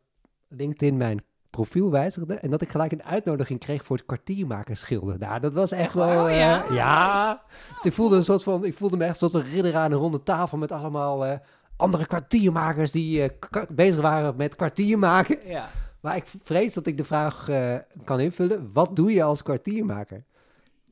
LinkedIn 0.49 0.97
mijn 0.97 1.25
profiel 1.51 1.91
wijzigde 1.91 2.35
en 2.35 2.51
dat 2.51 2.63
ik 2.63 2.69
gelijk 2.69 2.93
een 2.93 3.05
uitnodiging 3.05 3.61
kreeg 3.61 3.85
voor 3.85 3.97
het 3.97 4.07
kwartiermakerschilder. 4.07 5.19
Nou, 5.19 5.41
dat 5.41 5.53
was 5.53 5.73
echt 5.73 5.93
wel... 5.93 6.07
waar? 6.07 6.23
Oh, 6.25 6.31
eh, 6.31 6.39
ja? 6.39 6.65
ja. 6.71 7.43
Dus 7.75 7.85
ik 7.85 7.93
voelde, 7.93 8.17
een 8.17 8.25
soort 8.25 8.43
van, 8.43 8.65
ik 8.65 8.75
voelde 8.75 8.97
me 8.97 9.05
echt 9.05 9.23
een 9.23 9.31
soort 9.31 9.45
van 9.45 9.53
ridder 9.53 9.77
aan 9.77 9.93
een 9.93 9.99
ronde 9.99 10.23
tafel 10.23 10.59
met 10.59 10.73
allemaal 10.73 11.27
eh, 11.27 11.39
andere 11.77 12.07
kwartiermakers 12.07 12.91
die 12.91 13.23
eh, 13.23 13.63
bezig 13.69 14.01
waren 14.01 14.37
met 14.37 14.57
kwartier 14.57 14.99
maken. 14.99 15.39
Ja. 15.45 15.69
Maar 16.01 16.17
ik 16.17 16.25
vrees 16.43 16.75
dat 16.75 16.87
ik 16.87 16.97
de 16.97 17.05
vraag 17.05 17.49
eh, 17.49 17.75
kan 18.05 18.21
invullen. 18.21 18.71
Wat 18.73 18.97
doe 18.97 19.13
je 19.13 19.23
als 19.23 19.43
kwartiermaker? 19.43 20.25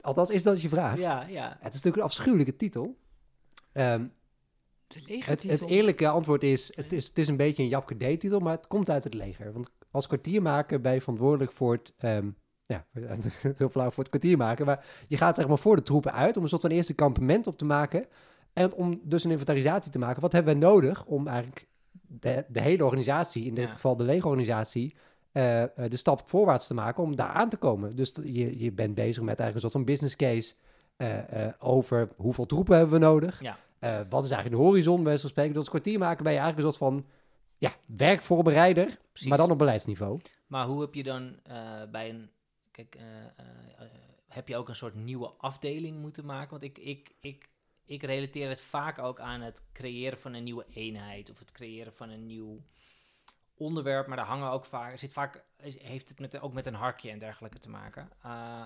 Althans, 0.04 0.30
is 0.30 0.42
dat 0.42 0.62
je 0.62 0.68
vraag? 0.68 0.98
Ja, 0.98 1.22
ja. 1.28 1.48
Het 1.48 1.74
is 1.74 1.82
natuurlijk 1.82 1.96
een 1.96 2.02
afschuwelijke 2.02 2.56
titel. 2.56 2.96
Ehm, 3.72 4.04
De 4.86 5.00
lege 5.06 5.30
het, 5.30 5.42
het 5.42 5.62
eerlijke 5.62 6.08
antwoord 6.08 6.42
is 6.42 6.76
het, 6.76 6.92
is, 6.92 7.08
het 7.08 7.18
is 7.18 7.28
een 7.28 7.36
beetje 7.36 7.62
een 7.62 7.68
Japke 7.68 7.94
D-titel, 7.94 8.40
maar 8.40 8.56
het 8.56 8.66
komt 8.66 8.90
uit 8.90 9.04
het 9.04 9.14
leger. 9.14 9.52
Want 9.52 9.70
als 9.90 10.06
kwartiermaker 10.06 10.80
ben 10.80 10.94
je 10.94 11.00
verantwoordelijk 11.00 11.52
voor 11.52 11.72
het, 11.72 11.92
ehm, 11.96 12.30
ja, 12.62 12.86
heel 13.56 13.68
flauw 13.68 13.90
voor 13.90 14.02
het 14.02 14.08
kwartiermaken, 14.08 14.66
maar 14.66 14.86
je 15.08 15.16
gaat 15.16 15.34
zeg 15.34 15.48
maar 15.48 15.58
voor 15.58 15.76
de 15.76 15.82
troepen 15.82 16.12
uit 16.12 16.36
om 16.36 16.42
een 16.42 16.48
soort 16.48 16.60
van 16.60 16.70
eerste 16.70 16.94
kampement 16.94 17.46
op 17.46 17.58
te 17.58 17.64
maken 17.64 18.06
en 18.52 18.74
om 18.74 19.00
dus 19.02 19.24
een 19.24 19.30
inventarisatie 19.30 19.90
te 19.92 19.98
maken. 19.98 20.20
Wat 20.22 20.32
hebben 20.32 20.54
we 20.54 20.60
nodig 20.60 21.04
om 21.04 21.26
eigenlijk 21.26 21.66
de, 21.92 22.44
de 22.48 22.60
hele 22.60 22.84
organisatie, 22.84 23.44
in 23.44 23.54
dit 23.54 23.64
Ja. 23.66 23.70
geval 23.70 23.96
de 23.96 24.04
legerorganisatie, 24.04 24.94
eh, 25.34 25.62
eh, 25.62 25.90
de 25.90 25.96
stap 25.96 26.22
voorwaarts 26.28 26.66
te 26.66 26.74
maken 26.74 27.02
om 27.02 27.16
daar 27.16 27.28
aan 27.28 27.48
te 27.48 27.56
komen. 27.56 27.96
Dus 27.96 28.12
je, 28.24 28.58
je 28.58 28.72
bent 28.72 28.94
bezig 28.94 29.22
met 29.22 29.40
eigenlijk 29.40 29.54
een 29.54 29.60
soort 29.60 29.72
van 29.72 29.84
business 29.84 30.16
case 30.16 30.54
eh, 30.96 31.48
over 31.58 32.08
hoeveel 32.16 32.46
troepen 32.46 32.76
hebben 32.76 32.94
we 33.00 33.04
nodig. 33.04 33.40
Ja. 33.40 33.58
Wat 34.08 34.24
is 34.24 34.30
eigenlijk 34.30 34.62
de 34.62 34.68
horizon, 34.68 35.02
bij 35.02 35.18
van 35.18 35.28
spreken. 35.28 35.54
Dus 35.54 35.68
kwartier 35.68 35.98
maken 35.98 36.24
ben 36.24 36.32
je 36.32 36.38
eigenlijk 36.38 36.68
een 36.68 36.74
soort 36.74 36.92
van 36.92 37.06
ja, 37.58 37.72
werkvoorbereider, 37.96 38.98
Precies. 39.12 39.28
maar 39.28 39.38
dan 39.38 39.50
op 39.50 39.58
beleidsniveau. 39.58 40.20
Maar 40.46 40.66
hoe 40.66 40.80
heb 40.80 40.94
je 40.94 41.02
dan 41.02 41.36
bij 41.90 42.10
een. 42.10 42.30
Kijk, 42.70 42.98
heb 44.28 44.48
je 44.48 44.56
ook 44.56 44.68
een 44.68 44.76
soort 44.76 44.94
nieuwe 44.94 45.32
afdeling 45.38 46.00
moeten 46.00 46.24
maken? 46.24 46.50
Want 46.50 46.62
ik, 46.62 46.78
ik, 46.78 47.14
ik, 47.20 47.48
ik 47.84 48.02
relateer 48.02 48.48
het 48.48 48.60
vaak 48.60 48.98
ook 48.98 49.20
aan 49.20 49.40
het 49.40 49.62
creëren 49.72 50.18
van 50.18 50.34
een 50.34 50.44
nieuwe 50.44 50.66
eenheid 50.70 51.30
of 51.30 51.38
het 51.38 51.52
creëren 51.52 51.92
van 51.92 52.10
een 52.10 52.26
nieuw 52.26 52.60
onderwerp. 53.64 54.06
Maar 54.06 54.16
daar 54.16 54.26
hangen 54.26 54.50
ook 54.50 54.64
vaak. 54.64 54.98
Zit 54.98 55.12
vaak. 55.12 55.44
is- 55.62 55.82
Heeft 55.82 56.08
het 56.08 56.18
met, 56.20 56.40
ook 56.40 56.52
met 56.52 56.66
een 56.66 56.74
harkje 56.74 57.10
en 57.10 57.18
dergelijke 57.18 57.58
te 57.58 57.70
maken. 57.70 58.08
Eh, 58.22 58.62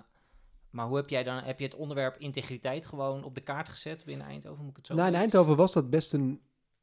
maar 0.70 0.86
hoe 0.86 0.96
heb 0.96 1.08
jij 1.08 1.22
dan. 1.24 1.42
Heb 1.42 1.58
je 1.58 1.64
het 1.64 1.74
onderwerp 1.74 2.16
integriteit 2.18 2.86
gewoon 2.86 3.24
op 3.24 3.34
de 3.34 3.40
kaart 3.40 3.68
gezet 3.68 4.04
binnen 4.04 4.26
Eindhoven? 4.26 4.60
Moet 4.60 4.70
ik 4.70 4.76
het 4.76 4.86
zo 4.86 4.94
Nou, 4.94 5.08
in? 5.08 5.14
Eindhoven 5.14 5.56
was 5.56 5.72
dat 5.72 5.90
best 5.90 6.12
een, 6.12 6.40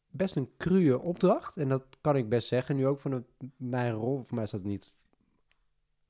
best 0.09 0.35
een 0.35 0.51
cruwe 0.57 0.99
opdracht. 0.99 1.57
En 1.57 1.69
dat 1.69 1.83
kan 2.01 2.15
ik 2.15 2.29
best 2.29 2.47
zeggen. 2.47 2.75
Nu 2.75 2.87
ook 2.87 2.99
van 2.99 3.11
een- 3.11 3.25
mijn 3.57 3.93
rol. 3.93 4.23
Voor 4.23 4.35
mij 4.35 4.43
is 4.43 4.51
dat 4.51 4.63
niet. 4.63 4.93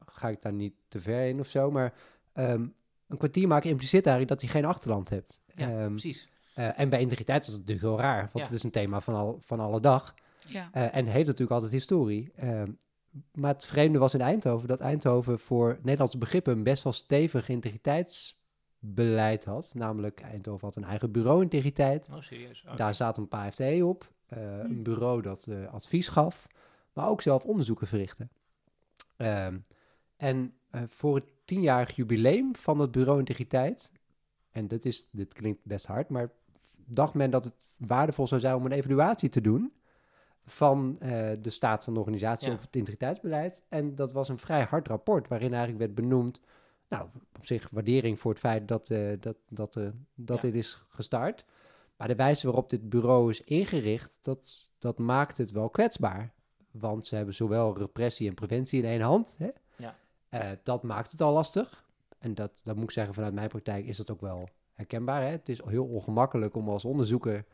Ga 0.06 0.30
ik 0.30 0.42
daar 0.42 0.54
niet 0.54 0.74
te 0.88 1.00
ver 1.00 1.28
in 1.28 1.40
of 1.40 1.48
zo. 1.48 1.72
Maar 1.72 1.94
ehm, 2.34 2.68
een 3.08 3.18
kwartier 3.18 3.48
maken 3.48 3.70
impliceert 3.70 4.06
eigenlijk 4.06 4.40
dat 4.40 4.50
je 4.50 4.58
geen 4.58 4.66
achterland 4.66 5.10
hebt. 5.10 5.42
Ja, 5.56 5.70
Ehm, 5.70 5.88
precies. 5.90 6.28
eh, 6.54 6.80
en 6.80 6.90
bij 6.90 7.00
integriteit 7.00 7.42
is 7.42 7.48
dat 7.50 7.58
natuurlijk 7.60 7.86
heel 7.88 7.98
raar. 8.00 8.20
Want 8.20 8.32
Ja. 8.34 8.42
het 8.44 8.52
is 8.52 8.64
een 8.64 8.72
thema 8.72 9.00
van, 9.00 9.14
al, 9.14 9.38
van 9.42 9.60
alle 9.60 9.80
dag. 9.80 10.14
Ja. 10.46 10.70
Eh, 10.72 10.96
en 10.96 11.06
heeft 11.06 11.26
natuurlijk 11.26 11.52
altijd 11.52 11.72
historie. 11.72 12.32
Ehm, 12.36 12.72
maar 13.32 13.54
het 13.54 13.66
vreemde 13.66 13.98
was 14.00 14.14
in 14.14 14.22
Eindhoven 14.22 14.68
dat 14.68 14.80
Eindhoven 14.80 15.40
voor 15.40 15.78
Nederlandse 15.82 16.18
begrippen 16.18 16.54
een 16.58 16.64
best 16.64 16.84
wel 16.84 16.94
stevig 16.94 17.50
integriteitsbeleid 17.50 19.46
had. 19.46 19.72
Namelijk, 19.74 20.22
Eindhoven 20.22 20.66
had 20.68 20.76
een 20.76 20.84
eigen 20.84 21.12
bureau 21.12 21.42
integriteit. 21.42 22.08
Oh, 22.12 22.22
serieus. 22.22 22.64
Oh, 22.68 22.76
Daar 22.78 22.94
zat 22.94 23.18
een 23.18 23.28
paar 23.28 23.52
FTE 23.52 23.82
op. 23.86 24.14
eh, 24.26 24.58
Een 24.60 24.84
bureau 24.84 25.22
dat 25.22 25.46
eh, 25.50 25.74
advies 25.74 26.08
gaf, 26.08 26.48
maar 26.94 27.08
ook 27.10 27.22
zelf 27.22 27.44
onderzoeken 27.46 27.88
verrichtte. 27.88 28.28
Ehm, 29.16 29.58
en 30.18 30.54
eh, 30.70 30.82
voor 30.88 31.16
het 31.16 31.26
tienjarig 31.46 31.96
jubileum 31.96 32.56
van 32.56 32.80
het 32.80 32.92
bureau 32.92 33.20
integriteit, 33.20 33.92
en 34.52 34.68
dit, 34.68 34.86
is, 34.86 35.10
dit 35.12 35.34
klinkt 35.34 35.60
best 35.64 35.86
hard, 35.86 36.10
maar 36.10 36.32
dacht 36.86 37.14
men 37.14 37.32
dat 37.32 37.44
het 37.44 37.54
waardevol 37.78 38.28
zou 38.28 38.42
zijn 38.42 38.56
om 38.56 38.66
een 38.66 38.72
evaluatie 38.72 39.30
te 39.30 39.42
doen 39.42 39.74
van 40.46 40.96
eh, 41.00 41.10
de 41.42 41.50
staat 41.50 41.84
van 41.84 41.94
de 41.94 42.00
organisatie 42.00 42.48
Ja. 42.48 42.54
op 42.54 42.62
het 42.62 42.76
integriteitsbeleid. 42.76 43.62
En 43.70 43.96
dat 43.96 44.12
was 44.12 44.30
een 44.30 44.38
vrij 44.38 44.64
hard 44.64 44.88
rapport 44.88 45.28
waarin 45.28 45.50
eigenlijk 45.54 45.80
werd 45.80 45.96
benoemd, 45.96 46.40
nou, 46.90 47.08
op 47.38 47.46
zich 47.46 47.70
waardering 47.70 48.20
voor 48.20 48.32
het 48.32 48.40
feit 48.40 48.68
dat, 48.68 48.90
eh, 48.90 49.12
dat, 49.20 49.38
dat, 49.50 49.76
eh, 49.76 49.88
dat 50.16 50.36
Ja. 50.36 50.42
dit 50.42 50.56
is 50.56 50.86
gestart. 50.90 51.46
Maar 51.98 52.08
de 52.08 52.16
wijze 52.16 52.46
waarop 52.46 52.70
dit 52.70 52.90
bureau 52.90 53.30
is 53.30 53.42
ingericht, 53.42 54.18
dat, 54.22 54.72
dat 54.80 54.98
maakt 54.98 55.38
het 55.38 55.52
wel 55.52 55.70
kwetsbaar. 55.70 56.34
Want 56.72 57.06
ze 57.06 57.16
hebben 57.16 57.34
zowel 57.34 57.78
repressie 57.78 58.28
en 58.28 58.34
preventie 58.34 58.82
in 58.82 58.90
één 58.90 59.02
hand. 59.02 59.36
Hè? 59.40 59.50
Ja. 59.76 59.96
Dat 60.64 60.84
maakt 60.84 61.12
het 61.12 61.22
al 61.22 61.34
lastig. 61.34 61.86
En 62.18 62.36
dat, 62.36 62.62
dat 62.64 62.76
moet 62.76 62.84
ik 62.84 62.92
zeggen, 62.92 63.14
vanuit 63.14 63.34
mijn 63.34 63.50
praktijk 63.50 63.86
is 63.86 63.98
dat 63.98 64.12
ook 64.12 64.22
wel 64.22 64.50
herkenbaar. 64.74 65.22
Hè? 65.22 65.28
Het 65.28 65.50
is 65.50 65.62
heel 65.66 65.86
ongemakkelijk 65.86 66.56
om 66.56 66.70
als 66.70 66.86
onderzoeker 66.86 67.46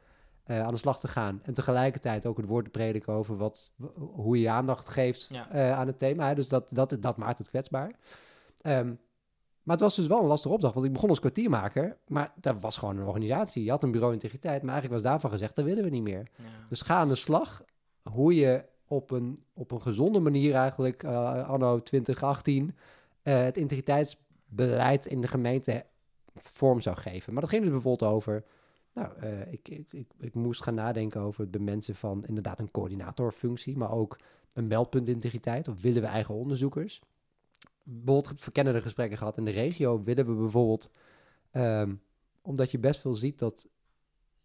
eh, 0.44 0.62
aan 0.62 0.72
de 0.72 0.78
slag 0.80 1.00
te 1.00 1.08
gaan. 1.08 1.40
En 1.44 1.54
tegelijkertijd 1.54 2.26
ook 2.26 2.38
het 2.38 2.46
woord 2.46 2.64
te 2.66 2.72
prediken 2.72 3.14
over 3.14 3.38
wat, 3.38 3.72
hoe 3.98 4.40
je 4.40 4.50
aandacht 4.50 4.88
geeft 4.90 5.28
Ja. 5.32 5.50
eh, 5.52 5.72
aan 5.72 5.88
het 5.88 6.00
thema. 6.00 6.34
Dus 6.34 6.48
dat, 6.48 6.68
dat, 6.70 6.98
dat 7.00 7.18
maakt 7.18 7.38
het 7.38 7.50
kwetsbaar. 7.50 7.92
Ehm, 8.62 8.88
maar 9.64 9.76
het 9.76 9.86
was 9.86 9.96
dus 9.96 10.08
wel 10.08 10.20
een 10.20 10.26
lastige 10.28 10.54
opdracht, 10.54 10.74
want 10.74 10.86
ik 10.86 10.94
begon 10.94 11.10
als 11.10 11.20
kwartiermaker, 11.20 11.98
maar 12.08 12.32
dat 12.36 12.56
was 12.60 12.78
gewoon 12.78 12.98
een 12.98 13.06
organisatie. 13.06 13.64
Je 13.64 13.70
had 13.70 13.84
een 13.84 13.92
bureau 13.92 14.14
integriteit, 14.14 14.62
maar 14.62 14.72
eigenlijk 14.74 15.02
was 15.02 15.12
daarvan 15.12 15.32
gezegd, 15.32 15.56
dat 15.56 15.66
willen 15.66 15.84
we 15.84 15.90
niet 15.90 16.04
meer. 16.04 16.28
ja. 16.38 16.44
Dus 16.70 16.82
ga 16.82 16.96
aan 16.96 17.08
de 17.08 17.16
slag 17.16 17.64
hoe 18.12 18.36
je 18.36 18.64
op 18.88 19.12
een, 19.12 19.44
op 19.54 19.72
een 19.72 19.82
gezonde 19.82 20.20
manier 20.20 20.54
eigenlijk, 20.56 21.04
eh, 21.04 21.50
anno 21.50 21.82
2018, 21.82 22.76
eh, 23.24 23.42
het 23.42 23.58
integriteitsbeleid 23.58 25.06
in 25.06 25.22
de 25.22 25.28
gemeente 25.28 25.86
vorm 26.36 26.80
zou 26.80 26.96
geven. 26.98 27.32
Maar 27.34 27.42
dat 27.42 27.50
ging 27.52 27.64
dus 27.64 27.72
bijvoorbeeld 27.72 28.12
over, 28.14 28.44
nou, 28.94 29.18
eh, 29.20 29.54
ik, 29.54 29.68
ik, 29.68 30.06
ik, 30.20 30.34
moest 30.34 30.64
gaan 30.64 30.74
nadenken 30.74 31.22
over 31.22 31.42
het 31.42 31.52
bemensen 31.52 31.96
van 31.96 32.26
inderdaad 32.26 32.60
een 32.60 32.72
coördinatorfunctie, 32.72 33.78
maar 33.78 33.92
ook 33.92 34.20
een 34.54 34.68
meldpunt 34.68 35.10
integriteit, 35.10 35.68
of 35.68 35.82
willen 35.82 36.02
we 36.02 36.08
eigen 36.08 36.36
onderzoekers? 36.36 37.02
Bijvoorbeeld 37.84 38.40
verkennende 38.40 38.82
gesprekken 38.82 39.18
gehad 39.18 39.38
in 39.38 39.46
de 39.46 39.52
regio, 39.52 40.04
willen 40.04 40.26
we 40.26 40.34
bijvoorbeeld, 40.34 40.90
ehm, 41.52 41.96
omdat 42.42 42.72
je 42.72 42.80
best 42.80 43.00
veel 43.00 43.14
ziet 43.14 43.40
dat 43.40 43.68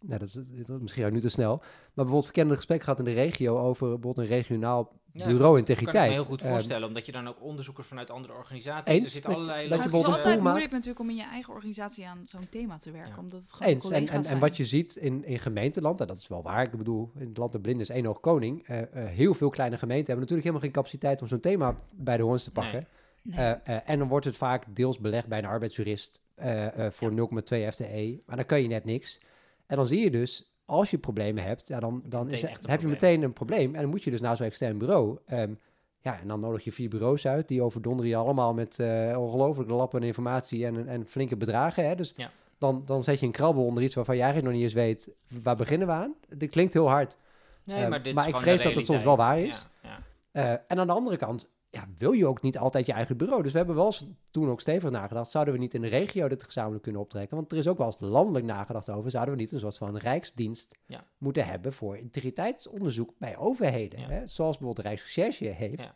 nou, 0.00 0.18
dat 0.18 0.28
is, 0.28 0.32
dat 0.66 0.76
is 0.76 0.82
misschien 0.82 1.04
ook 1.04 1.12
nu 1.12 1.20
te 1.20 1.28
snel. 1.28 1.56
Maar 1.56 1.66
bijvoorbeeld 1.94 2.24
verkennende 2.24 2.56
gesprek 2.58 2.82
gehad 2.82 2.98
in 2.98 3.04
de 3.04 3.12
regio 3.12 3.58
over 3.58 3.78
bijvoorbeeld 3.88 4.18
een 4.18 4.26
regionaal 4.36 4.92
Ja, 5.12 5.26
bureau 5.26 5.42
kan 5.42 5.52
ik 5.52 5.58
integriteit. 5.58 6.08
me 6.08 6.14
heel 6.14 6.24
goed 6.24 6.40
Ehm, 6.40 6.50
voorstellen, 6.50 6.88
omdat 6.88 7.06
je 7.06 7.12
dan 7.12 7.28
ook 7.28 7.42
onderzoekers 7.42 7.86
vanuit 7.86 8.10
andere 8.10 8.34
organisaties... 8.34 8.94
Eens, 8.94 9.04
er 9.04 9.10
zitten 9.10 9.30
dat 9.30 9.40
je- 9.40 9.46
allerlei... 9.46 9.68
dat 9.68 9.78
je 9.78 9.84
het 9.84 9.94
is 9.94 10.04
altijd 10.04 10.24
moeilijk 10.24 10.44
maakt. 10.60 10.70
natuurlijk 10.72 11.00
om 11.00 11.10
in 11.10 11.16
je 11.16 11.22
eigen 11.24 11.52
organisatie 11.54 12.06
aan 12.06 12.22
zo'n 12.26 12.48
thema 12.50 12.76
te 12.78 12.90
werken. 12.90 13.18
Omdat 13.18 13.42
het 13.42 13.52
gewoon 13.52 13.72
eens. 13.72 13.84
En, 13.84 13.90
collega's 13.90 14.14
en, 14.16 14.22
zijn. 14.22 14.34
en 14.34 14.40
wat 14.40 14.56
je 14.56 14.64
ziet 14.64 14.96
in, 14.96 15.24
in 15.24 15.38
gemeenteland, 15.38 16.00
en 16.00 16.06
dat 16.06 16.16
is 16.16 16.28
wel 16.28 16.42
waar. 16.42 16.62
Ik 16.62 16.70
bedoel, 16.76 17.10
in 17.18 17.28
het 17.28 17.36
land 17.36 17.52
der 17.52 17.60
blinden 17.60 17.82
is 17.82 17.88
één 17.90 18.06
oog 18.06 18.20
koning. 18.20 18.66
Eh, 18.66 18.80
eh, 18.82 18.88
heel 19.08 19.34
veel 19.34 19.48
kleine 19.50 19.78
gemeenten 19.78 20.06
hebben 20.06 20.24
natuurlijk 20.28 20.48
helemaal 20.48 20.62
geen 20.64 20.72
capaciteit 20.82 21.22
om 21.22 21.28
zo'n 21.28 21.40
thema 21.40 21.76
bij 21.90 22.16
de 22.16 22.22
hoorns 22.22 22.44
te 22.44 22.50
pakken. 22.50 22.86
Nee. 23.22 23.36
Eh, 23.38 23.50
eh, 23.76 23.80
en 23.84 23.98
dan 23.98 24.08
wordt 24.08 24.26
het 24.26 24.36
vaak 24.36 24.64
deels 24.68 24.98
belegd 24.98 25.26
bij 25.26 25.38
een 25.38 25.44
arbeidsjurist 25.44 26.20
eh, 26.34 26.86
eh, 26.86 26.92
voor 26.92 27.10
0,2 27.12 27.70
FTE. 27.72 28.20
Maar 28.26 28.36
dan 28.36 28.46
kan 28.46 28.62
je 28.62 28.68
net 28.68 28.84
niks. 28.84 29.20
En 29.66 29.76
dan 29.76 29.86
zie 29.86 30.00
je 30.00 30.10
dus, 30.10 30.52
als 30.64 30.90
je 30.90 30.98
problemen 30.98 31.42
hebt, 31.44 31.68
ja, 31.68 31.80
dan, 31.80 32.02
dan 32.04 32.30
is, 32.30 32.42
heb 32.60 32.80
je 32.80 32.86
meteen 32.86 33.22
een 33.22 33.32
probleem. 33.32 33.74
En 33.74 33.80
dan 33.80 33.90
moet 33.90 34.04
je 34.04 34.10
dus 34.10 34.20
naar 34.20 34.36
zo'n 34.36 34.46
extern 34.46 34.78
bureau. 34.78 35.18
Ehm, 35.26 35.54
ja, 36.00 36.20
en 36.20 36.28
dan 36.28 36.40
nodig 36.40 36.64
je 36.64 36.72
vier 36.72 36.88
bureaus 36.88 37.26
uit. 37.26 37.48
Die 37.48 37.62
overdonderen 37.62 38.10
je 38.10 38.16
allemaal 38.16 38.54
met 38.54 38.78
eh 38.78 39.16
ongelooflijke 39.18 39.72
lappen 39.72 40.00
en 40.00 40.06
informatie 40.06 40.66
en, 40.66 40.88
en 40.88 41.06
flinke 41.06 41.36
bedragen. 41.36 41.86
Hè? 41.88 41.94
Dus 41.94 42.12
Ja. 42.16 42.30
dan, 42.58 42.82
dan 42.84 43.02
zet 43.04 43.20
je 43.20 43.26
een 43.26 43.32
krabbel 43.32 43.64
onder 43.64 43.82
iets 43.82 43.94
waarvan 43.94 44.16
jij 44.16 44.24
eigenlijk 44.24 44.54
nog 44.54 44.62
niet 44.62 44.72
eens 44.74 44.82
weet, 44.82 45.10
waar 45.42 45.56
beginnen 45.56 45.86
we 45.88 45.92
aan? 45.94 46.14
Dit 46.28 46.50
klinkt 46.50 46.72
heel 46.72 46.88
hard. 46.88 47.16
Nee, 47.64 47.80
Ehm, 47.80 47.90
maar 47.90 48.02
dit 48.02 48.14
maar 48.14 48.28
is 48.28 48.34
ik 48.34 48.40
vrees 48.40 48.62
dat 48.62 48.74
het 48.74 48.84
soms 48.86 49.02
wel 49.02 49.16
waar 49.16 49.38
is. 49.38 49.66
Ja, 49.82 49.88
ja. 50.32 50.52
Eh, 50.54 50.60
en 50.68 50.78
aan 50.78 50.86
de 50.86 50.92
andere 50.92 51.16
kant 51.16 51.50
ja, 51.70 51.88
wil 51.98 52.12
je 52.12 52.26
ook 52.26 52.42
niet 52.42 52.58
altijd 52.58 52.86
je 52.86 52.92
eigen 52.92 53.16
bureau. 53.16 53.42
Dus 53.42 53.52
we 53.52 53.58
hebben 53.58 53.76
wel 53.76 53.86
eens 53.86 54.06
toen 54.30 54.50
ook 54.50 54.60
stevig 54.60 54.90
nagedacht... 54.90 55.30
zouden 55.30 55.54
we 55.54 55.60
niet 55.60 55.74
in 55.74 55.80
de 55.80 55.88
regio 55.88 56.28
dit 56.28 56.42
gezamenlijk 56.42 56.82
kunnen 56.82 57.00
optrekken? 57.00 57.36
Want 57.36 57.52
er 57.52 57.58
is 57.58 57.68
ook 57.68 57.78
wel 57.78 57.86
eens 57.86 58.00
landelijk 58.00 58.44
nagedacht 58.44 58.90
over... 58.90 59.10
zouden 59.10 59.34
we 59.34 59.40
niet 59.40 59.52
een 59.52 59.60
soort 59.60 59.76
van 59.76 59.96
rijksdienst 59.96 60.78
Ja. 60.86 61.04
moeten 61.18 61.46
hebben... 61.46 61.72
voor 61.72 61.96
integriteitsonderzoek 61.96 63.14
bij 63.18 63.36
overheden. 63.36 64.00
Ja. 64.00 64.08
Hè? 64.08 64.26
Zoals 64.26 64.56
bijvoorbeeld 64.58 64.86
Rijksrecherche 64.86 65.44
heeft. 65.44 65.84
Ja. 65.84 65.94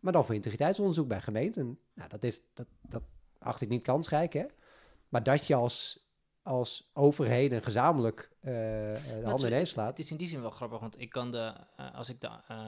Maar 0.00 0.12
dan 0.12 0.24
voor 0.24 0.34
integriteitsonderzoek 0.34 1.08
bij 1.08 1.20
gemeenten. 1.20 1.78
Nou, 1.94 2.08
dat, 2.08 2.22
heeft, 2.22 2.42
dat, 2.54 2.66
dat 2.82 3.02
acht 3.38 3.60
ik 3.60 3.68
niet 3.68 3.82
kansrijk, 3.82 4.32
hè? 4.32 4.44
Maar 5.08 5.22
dat 5.22 5.46
je 5.46 5.54
als, 5.54 6.06
als 6.42 6.90
overheden 6.94 7.62
gezamenlijk 7.62 8.30
eh, 8.40 8.50
de 8.50 9.20
handen 9.24 9.46
ineens 9.46 9.62
is, 9.62 9.70
slaat... 9.70 9.88
het 9.88 9.98
is 9.98 10.10
in 10.10 10.16
die 10.16 10.28
zin 10.28 10.40
wel 10.40 10.50
grappig, 10.50 10.80
want 10.80 11.00
ik 11.00 11.10
kan 11.10 11.30
de... 11.30 11.52
eh, 11.76 11.94
als 11.94 12.08
ik 12.08 12.20
de, 12.20 12.28
eh, 12.48 12.58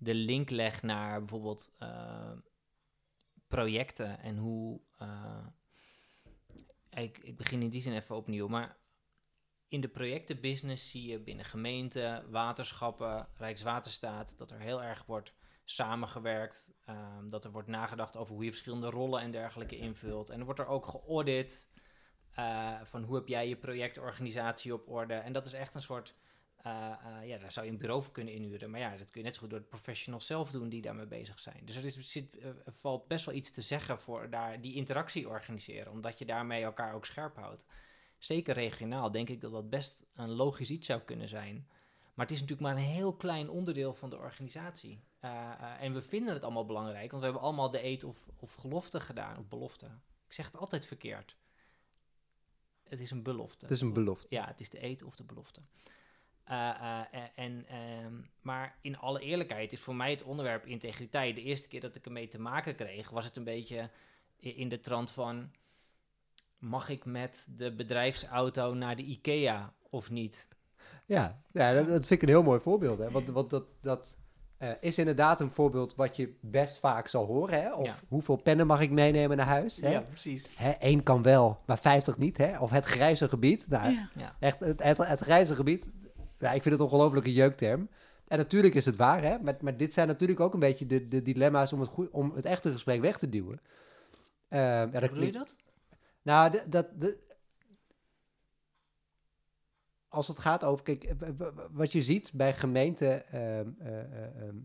de 0.00 0.14
link 0.14 0.50
leg 0.50 0.82
naar 0.82 1.18
bijvoorbeeld 1.18 1.72
eh, 1.78 2.32
projecten 3.48 4.18
en 4.20 4.36
hoe... 4.36 4.80
eh, 4.98 5.46
ik, 6.90 7.18
ik 7.18 7.36
begin 7.36 7.62
in 7.62 7.70
die 7.70 7.82
zin 7.82 7.94
even 7.94 8.16
opnieuw, 8.16 8.48
maar 8.48 8.76
in 9.68 9.80
de 9.80 9.88
projectenbusiness 9.88 10.90
zie 10.90 11.10
je 11.10 11.18
binnen 11.18 11.44
gemeenten, 11.44 12.30
waterschappen, 12.30 13.28
Rijkswaterstaat, 13.34 14.38
dat 14.38 14.50
er 14.50 14.60
heel 14.60 14.82
erg 14.82 15.04
wordt 15.06 15.34
samengewerkt. 15.64 16.72
ehm, 16.84 17.28
dat 17.28 17.44
er 17.44 17.50
wordt 17.50 17.68
nagedacht 17.68 18.16
over 18.16 18.34
hoe 18.34 18.44
je 18.44 18.50
verschillende 18.50 18.90
rollen 18.90 19.20
en 19.20 19.30
dergelijke 19.30 19.76
invult. 19.76 20.30
En 20.30 20.38
er 20.38 20.44
wordt 20.44 20.60
er 20.60 20.66
ook 20.66 20.86
geaudit 20.86 21.70
eh, 22.30 22.80
van 22.82 23.02
hoe 23.02 23.14
heb 23.16 23.28
jij 23.28 23.48
je 23.48 23.56
projectorganisatie 23.56 24.74
op 24.74 24.88
orde. 24.88 25.14
En 25.14 25.32
dat 25.32 25.46
is 25.46 25.52
echt 25.52 25.74
een 25.74 25.82
soort, 25.82 26.14
ja, 27.24 27.38
daar 27.38 27.52
zou 27.52 27.66
je 27.66 27.72
een 27.72 27.78
bureau 27.78 28.02
voor 28.02 28.12
kunnen 28.12 28.34
inhuren. 28.34 28.70
Maar 28.70 28.80
ja, 28.80 28.96
dat 28.96 29.10
kun 29.10 29.20
je 29.20 29.26
net 29.26 29.34
zo 29.34 29.40
goed 29.40 29.50
door 29.50 29.58
de 29.58 29.66
professionals 29.66 30.26
zelf 30.26 30.50
doen 30.50 30.68
die 30.68 30.82
daarmee 30.82 31.06
bezig 31.06 31.38
zijn. 31.38 31.60
Dus 31.64 31.76
er, 31.76 31.84
is, 31.84 31.98
zit, 31.98 32.38
eh, 32.38 32.50
valt 32.66 33.06
best 33.06 33.24
wel 33.24 33.34
iets 33.34 33.50
te 33.50 33.60
zeggen 33.60 34.00
voor 34.00 34.30
daar, 34.30 34.60
die 34.60 34.74
interactie 34.74 35.28
organiseren. 35.28 35.92
Omdat 35.92 36.18
je 36.18 36.24
daarmee 36.24 36.62
elkaar 36.62 36.94
ook 36.94 37.06
scherp 37.06 37.36
houdt. 37.36 37.66
Zeker 38.18 38.54
regionaal 38.54 39.10
denk 39.10 39.28
ik 39.28 39.40
dat 39.40 39.52
dat 39.52 39.70
best 39.70 40.06
een 40.14 40.30
logisch 40.30 40.70
iets 40.70 40.86
zou 40.86 41.00
kunnen 41.00 41.28
zijn. 41.28 41.66
Maar 42.14 42.26
het 42.26 42.34
is 42.34 42.40
natuurlijk 42.40 42.68
maar 42.68 42.76
een 42.76 42.90
heel 42.90 43.14
klein 43.14 43.50
onderdeel 43.50 43.94
van 43.94 44.10
de 44.10 44.16
organisatie. 44.16 45.00
Eh, 45.20 45.30
eh, 45.30 45.82
en 45.82 45.92
we 45.92 46.02
vinden 46.02 46.34
het 46.34 46.44
allemaal 46.44 46.66
belangrijk, 46.66 47.10
want 47.10 47.22
we 47.22 47.28
hebben 47.28 47.42
allemaal 47.42 47.70
de 47.70 47.84
eet 47.84 48.04
of, 48.04 48.28
of 48.36 48.54
gelofte 48.54 49.00
gedaan, 49.00 49.38
of 49.38 49.48
belofte. 49.48 49.86
Ik 50.26 50.32
zeg 50.32 50.46
het 50.46 50.56
altijd 50.56 50.86
verkeerd. 50.86 51.36
Het 52.82 53.00
is 53.00 53.10
een 53.10 53.22
belofte. 53.22 53.64
Het 53.64 53.74
is 53.74 53.80
een 53.80 53.92
belofte. 53.92 54.34
Ja, 54.34 54.46
het 54.46 54.60
is 54.60 54.70
de 54.70 54.84
eet 54.84 55.02
of 55.02 55.16
de 55.16 55.24
belofte. 55.24 55.60
Eh, 56.50 56.68
eh, 56.68 57.00
eh, 57.12 57.22
en, 57.34 57.64
ehm, 57.68 58.14
maar 58.42 58.76
in 58.80 58.98
alle 58.98 59.20
eerlijkheid 59.20 59.72
is 59.72 59.80
voor 59.80 59.94
mij 59.94 60.10
het 60.10 60.22
onderwerp 60.22 60.66
integriteit. 60.66 61.34
De 61.34 61.42
eerste 61.42 61.68
keer 61.68 61.80
dat 61.80 61.96
ik 61.96 62.04
ermee 62.04 62.28
te 62.28 62.40
maken 62.40 62.74
kreeg, 62.74 63.10
was 63.10 63.24
het 63.24 63.36
een 63.36 63.44
beetje 63.44 63.90
in 64.36 64.68
de 64.68 64.80
trant 64.80 65.10
van: 65.10 65.50
mag 66.58 66.88
ik 66.88 67.04
met 67.04 67.46
de 67.56 67.72
bedrijfsauto 67.72 68.74
naar 68.74 68.96
de 68.96 69.02
IKEA 69.02 69.72
of 69.90 70.10
niet? 70.10 70.48
Ja, 71.06 71.42
ja 71.52 71.72
dat, 71.72 71.86
dat 71.86 72.06
vind 72.06 72.22
ik 72.22 72.28
een 72.28 72.34
heel 72.34 72.42
mooi 72.42 72.60
voorbeeld. 72.60 72.98
Hè? 72.98 73.10
Want, 73.10 73.28
want 73.28 73.50
dat, 73.50 73.64
dat 73.80 74.16
eh, 74.56 74.70
is 74.80 74.98
inderdaad 74.98 75.40
een 75.40 75.50
voorbeeld 75.50 75.94
wat 75.94 76.16
je 76.16 76.34
best 76.40 76.78
vaak 76.78 77.08
zal 77.08 77.26
horen. 77.26 77.62
Hè? 77.62 77.74
Of 77.74 77.86
Ja. 77.86 77.94
hoeveel 78.08 78.36
pennen 78.36 78.66
mag 78.66 78.80
ik 78.80 78.90
meenemen 78.90 79.36
naar 79.36 79.46
huis? 79.46 79.80
Hè? 79.80 79.90
Ja, 79.90 80.00
precies. 80.00 80.50
Hè, 80.56 80.70
één 80.70 81.02
kan 81.02 81.22
wel, 81.22 81.58
maar 81.66 81.78
50 81.78 82.18
niet. 82.18 82.36
Hè? 82.36 82.58
Of 82.58 82.70
het 82.70 82.84
grijze 82.84 83.28
gebied. 83.28 83.66
Nou. 83.68 83.98
Ja. 84.14 84.36
echt 84.38 84.60
het, 84.60 84.82
het, 84.82 84.98
het 84.98 85.20
grijze 85.20 85.54
gebied. 85.54 85.90
Ja, 86.40 86.52
ik 86.52 86.62
vind 86.62 86.74
het 86.74 86.84
ongelooflijk 86.84 87.26
een 87.26 87.32
jeukterm. 87.32 87.88
En 88.26 88.38
natuurlijk 88.38 88.74
is 88.74 88.84
het 88.84 88.96
waar, 88.96 89.22
hè? 89.22 89.38
Maar, 89.38 89.56
maar 89.60 89.76
dit 89.76 89.92
zijn 89.92 90.06
natuurlijk 90.06 90.40
ook 90.40 90.54
een 90.54 90.60
beetje 90.60 90.86
de, 90.86 91.08
de 91.08 91.22
dilemma's 91.22 91.72
om 91.72 91.80
het, 91.80 91.88
goed, 91.88 92.10
om 92.10 92.32
het 92.34 92.44
echte 92.44 92.72
gesprek 92.72 93.00
weg 93.00 93.18
te 93.18 93.28
duwen. 93.28 93.60
Eh, 94.48 94.58
ja, 94.60 94.86
dat 94.86 95.00
Hoe 95.00 95.08
bedoel 95.08 95.24
je 95.24 95.32
dat? 95.32 95.56
nou, 96.22 96.58
dat, 96.68 97.00
de, 97.00 97.18
als 100.08 100.28
het 100.28 100.38
gaat 100.38 100.64
over, 100.64 100.84
kijk, 100.84 101.14
wat 101.70 101.92
je 101.92 102.02
ziet 102.02 102.30
bij 102.34 102.54
gemeenten 102.54 103.26
ehm, 103.26 103.68
eh, 103.78 104.00
eh, 104.00 104.42
ehm, 104.42 104.56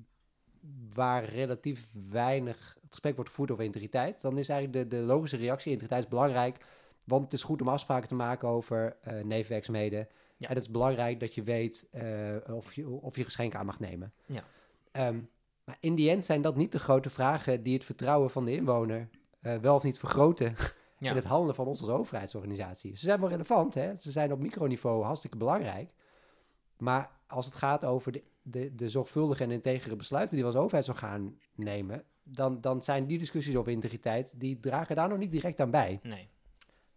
waar 0.93 1.23
relatief 1.23 1.91
weinig 2.09 2.77
het 2.81 2.91
gesprek 2.91 3.15
wordt 3.15 3.29
gevoerd 3.29 3.51
over 3.51 3.63
integriteit, 3.63 4.21
dan 4.21 4.37
is 4.37 4.49
eigenlijk 4.49 4.89
de, 4.89 4.97
de 4.97 5.03
logische 5.03 5.37
reactie, 5.37 5.71
integriteit 5.71 6.03
is 6.03 6.09
belangrijk, 6.09 6.65
want 7.05 7.23
het 7.23 7.33
is 7.33 7.43
goed 7.43 7.61
om 7.61 7.67
afspraken 7.67 8.07
te 8.07 8.15
maken 8.15 8.47
over 8.47 8.97
eh 9.01 9.23
nevenwerkzaamheden. 9.23 10.07
Ja. 10.37 10.47
En 10.49 10.55
het 10.55 10.63
is 10.63 10.71
belangrijk 10.71 11.19
dat 11.19 11.33
je 11.35 11.43
weet 11.43 11.87
eh, 11.91 12.35
of, 12.49 12.73
je, 12.73 12.89
of 12.89 13.15
je 13.15 13.23
geschenken 13.23 13.59
aan 13.59 13.65
mag 13.65 13.79
nemen. 13.79 14.13
Ja. 14.25 14.43
Ehm, 14.91 15.19
maar 15.63 15.77
in 15.79 15.95
die 15.95 16.09
end 16.09 16.25
zijn 16.25 16.41
dat 16.41 16.55
niet 16.55 16.71
de 16.71 16.79
grote 16.79 17.09
vragen 17.09 17.63
die 17.63 17.73
het 17.73 17.85
vertrouwen 17.85 18.29
van 18.29 18.45
de 18.45 18.55
inwoner 18.55 19.09
eh, 19.41 19.55
wel 19.57 19.75
of 19.75 19.83
niet 19.83 19.99
vergroten 19.99 20.53
Ja. 20.99 21.09
in 21.09 21.15
het 21.15 21.25
handelen 21.25 21.55
van 21.55 21.67
ons 21.67 21.81
als 21.81 21.89
overheidsorganisatie. 21.89 22.97
Ze 22.97 23.05
zijn 23.05 23.19
wel 23.19 23.29
relevant, 23.29 23.73
hè? 23.73 23.95
ze 23.95 24.11
zijn 24.11 24.31
op 24.31 24.39
microniveau 24.39 25.03
hartstikke 25.03 25.37
belangrijk. 25.37 25.93
Maar 26.77 27.11
als 27.27 27.45
het 27.45 27.55
gaat 27.55 27.85
over 27.85 28.11
de, 28.11 28.23
de, 28.41 28.75
de 28.75 28.89
zorgvuldige 28.89 29.43
en 29.43 29.51
integere 29.51 29.95
besluiten 29.95 30.35
die 30.35 30.45
we 30.45 30.51
als 30.51 30.59
overheidsorgaan 30.59 31.39
nemen, 31.55 32.03
dan, 32.23 32.61
dan 32.61 32.81
zijn 32.81 33.05
die 33.05 33.17
discussies 33.17 33.55
over 33.55 33.71
integriteit, 33.71 34.39
die 34.39 34.59
dragen 34.59 34.95
daar 34.95 35.09
nog 35.09 35.17
niet 35.17 35.31
direct 35.31 35.59
aan 35.59 35.71
bij. 35.71 35.99
Nee. 36.03 36.29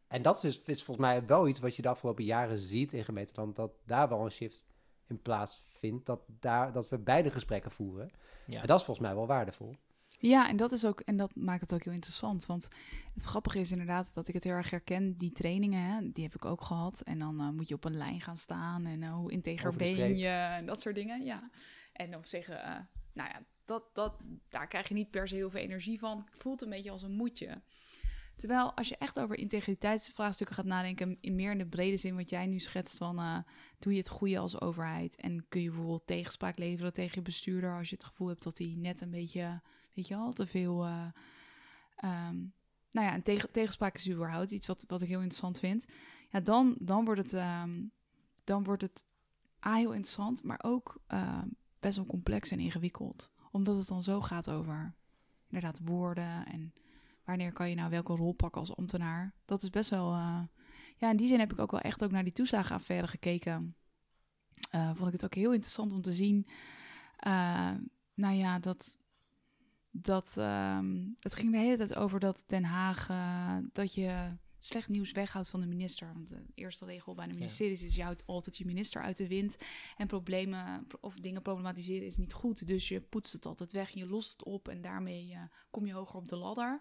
En 0.09 0.23
dat 0.23 0.44
is, 0.44 0.61
is 0.61 0.83
volgens 0.83 1.07
mij 1.07 1.27
wel 1.27 1.49
iets 1.49 1.59
wat 1.59 1.77
je 1.77 1.83
de 1.83 1.88
afgelopen 1.88 2.25
jaren 2.25 2.59
ziet 2.59 2.92
in 2.92 3.05
gemeenteland, 3.05 3.57
dat 3.57 3.73
daar 3.85 4.09
wel 4.09 4.25
een 4.25 4.31
shift 4.31 4.68
in 5.07 5.23
plaatsvindt, 5.23 6.07
dat, 6.07 6.21
daar, 6.40 6.73
dat 6.73 6.88
we 6.88 6.99
beide 6.99 7.31
gesprekken 7.31 7.71
voeren. 7.71 8.11
Ja. 8.47 8.61
En 8.61 8.66
dat 8.66 8.79
is 8.79 8.85
volgens 8.85 9.07
mij 9.07 9.16
wel 9.16 9.27
waardevol. 9.27 9.77
Ja, 10.21 10.49
en 10.49 10.57
dat 10.57 10.73
is 10.73 10.87
ook, 10.87 11.01
en 11.01 11.16
dat 11.16 11.35
maakt 11.35 11.61
het 11.61 11.75
ook 11.75 11.85
heel 11.85 11.92
interessant. 11.92 12.47
Want 12.47 12.68
het 13.14 13.25
grappige 13.25 13.61
is 13.61 13.71
inderdaad 13.71 14.14
dat 14.14 14.29
ik 14.29 14.35
het 14.35 14.44
heel 14.44 14.53
erg 14.53 14.71
herken. 14.71 15.16
Die 15.16 15.33
trainingen, 15.33 15.83
hè, 15.83 16.12
die 16.12 16.25
heb 16.25 16.35
ik 16.35 16.44
ook 16.44 16.62
gehad. 16.62 17.01
En 17.01 17.18
dan 17.18 17.40
eh, 17.40 17.49
moet 17.49 17.68
je 17.68 17.75
op 17.75 17.85
een 17.85 17.97
lijn 17.97 18.21
gaan 18.21 18.37
staan. 18.37 18.87
En 18.87 19.03
eh, 19.03 19.12
hoe 19.12 19.31
integer 19.31 19.77
ben 19.77 20.16
je? 20.16 20.29
En 20.29 20.66
dat 20.66 20.81
soort 20.81 20.94
dingen. 20.94 21.25
Ja. 21.25 21.51
En 21.92 22.11
dan 22.11 22.25
zeggen, 22.25 22.62
eh, 22.62 22.77
nou 23.12 23.29
ja, 23.29 23.42
dat, 23.64 23.83
dat, 23.92 24.14
daar 24.49 24.66
krijg 24.66 24.88
je 24.88 24.94
niet 24.94 25.11
per 25.11 25.29
se 25.29 25.35
heel 25.35 25.51
veel 25.51 25.61
energie 25.61 25.99
van. 25.99 26.16
Het 26.16 26.42
voelt 26.42 26.62
een 26.62 26.71
beetje 26.71 26.90
als 26.90 27.03
een 27.03 27.16
moedje. 27.16 27.61
Terwijl 28.38 28.74
als 28.74 28.88
je 28.88 28.96
echt 28.96 29.20
over 29.20 29.38
integriteitsvraagstukken 29.38 30.57
gaat 30.57 30.64
nadenken, 30.64 31.18
in 31.20 31.35
meer 31.35 31.51
in 31.51 31.59
de 31.59 31.66
brede 31.66 31.96
zin 31.96 32.16
wat 32.16 32.31
jij 32.31 32.46
nu 32.46 32.59
schetst 32.59 32.96
van 32.96 33.20
uh, 33.20 33.38
doe 33.79 33.92
je 33.92 33.98
het 33.98 34.09
goede 34.09 34.38
als 34.38 34.61
overheid 34.61 35.16
en 35.16 35.48
kun 35.48 35.62
je 35.62 35.68
bijvoorbeeld 35.68 36.07
tegenspraak 36.07 36.59
leveren 36.59 36.92
tegen 36.92 37.14
je 37.14 37.22
bestuurder 37.22 37.77
als 37.77 37.88
je 37.88 37.94
het 37.94 38.05
gevoel 38.05 38.29
hebt 38.29 38.42
dat 38.42 38.59
hij 38.59 38.74
net 38.77 39.01
een 39.01 39.11
beetje, 39.11 39.62
weet 39.94 40.09
je 40.09 40.14
wel, 40.14 40.33
te 40.33 40.46
veel. 40.46 40.87
Uh, 40.87 41.07
um, 42.05 42.53
nou 42.90 43.07
ja, 43.07 43.20
tegen, 43.22 43.51
tegenspraak 43.51 43.96
is 43.96 44.11
überhaupt 44.11 44.51
iets 44.51 44.66
wat, 44.66 44.85
wat 44.87 45.03
ik 45.03 45.09
heel 45.09 45.20
interessant 45.20 45.59
vind. 45.59 45.87
Ja, 46.31 46.40
dan, 46.40 46.77
dan 46.81 47.05
wordt 47.05 47.20
het, 47.20 47.33
um, 47.33 47.92
dan 48.44 48.64
wordt 48.64 48.83
het 48.83 49.07
A 49.66 49.74
heel 49.74 49.92
interessant, 49.92 50.42
maar 50.42 50.61
ook 50.62 51.03
uh, 51.09 51.42
best 51.81 51.96
wel 51.96 52.07
complex 52.07 52.51
en 52.51 52.61
ingewikkeld. 52.61 53.33
Omdat 53.51 53.77
het 53.77 53.87
dan 53.87 54.03
zo 54.03 54.20
gaat 54.20 54.51
over 54.51 54.94
inderdaad 55.48 55.81
woorden 55.85 56.46
en 56.46 56.72
wanneer 57.29 57.53
kan 57.53 57.69
je 57.69 57.75
nou 57.75 57.91
welke 57.91 58.14
rol 58.14 58.33
pakken 58.33 58.61
als 58.61 58.77
ambtenaar. 58.77 59.35
Dat 59.45 59.62
is 59.62 59.71
best 59.71 59.91
wel... 59.91 60.12
Uh, 60.12 60.41
ja, 60.97 61.11
in 61.11 61.17
die 61.17 61.29
zin 61.29 61.38
heb 61.38 61.53
ik 61.53 61.59
ook 61.59 61.71
wel 61.71 61.81
echt 61.81 62.05
ook 62.05 62.11
naar 62.11 62.25
die 62.25 62.33
toeslagenaffaire 62.33 63.07
gekeken. 63.07 63.77
Uh, 64.75 64.91
vond 64.95 65.07
ik 65.07 65.12
het 65.12 65.25
ook 65.25 65.35
heel 65.35 65.53
interessant 65.53 65.93
om 65.93 66.03
te 66.03 66.12
zien... 66.12 66.47
Uh, 67.27 67.71
nou 68.14 68.35
ja, 68.35 68.59
dat... 68.59 68.99
dat 69.91 70.37
um, 70.38 71.14
het 71.19 71.35
ging 71.35 71.53
de 71.53 71.59
hele 71.59 71.77
tijd 71.77 71.95
over 71.95 72.21
dat 72.21 72.45
Den 72.47 72.64
Haag... 72.64 73.07
Dat 73.73 73.95
je 73.95 74.37
slecht 74.59 74.88
nieuws 74.88 75.12
weghoudt 75.12 75.51
van 75.51 75.61
de 75.61 75.67
minister. 75.67 76.12
Want 76.12 76.29
de 76.29 76.45
eerste 76.55 76.85
regel 76.85 77.14
bij 77.14 77.27
de 77.27 77.35
ministeries 77.35 77.83
is... 77.83 77.97
je 77.97 78.03
houdt 78.03 78.27
altijd 78.27 78.57
je 78.57 78.64
minister 78.64 79.03
uit 79.03 79.17
de 79.17 79.29
wind. 79.29 79.57
En 79.97 80.07
problemen 80.07 80.87
of 81.01 81.14
dingen 81.14 81.43
problematiseren 81.43 82.07
is 82.07 82.17
niet 82.17 82.33
goed. 82.33 82.67
Dus 82.67 82.88
je 82.88 83.01
poetst 83.01 83.33
het 83.33 83.47
altijd 83.47 83.73
weg 83.73 83.93
en 83.93 83.99
je 83.99 84.09
lost 84.09 84.33
het 84.33 84.45
op... 84.45 84.69
en 84.69 84.81
daarmee 84.81 85.31
uh, 85.31 85.41
kom 85.71 85.87
je 85.87 85.93
hoger 85.93 86.17
op 86.17 86.29
de 86.29 86.37
ladder... 86.37 86.79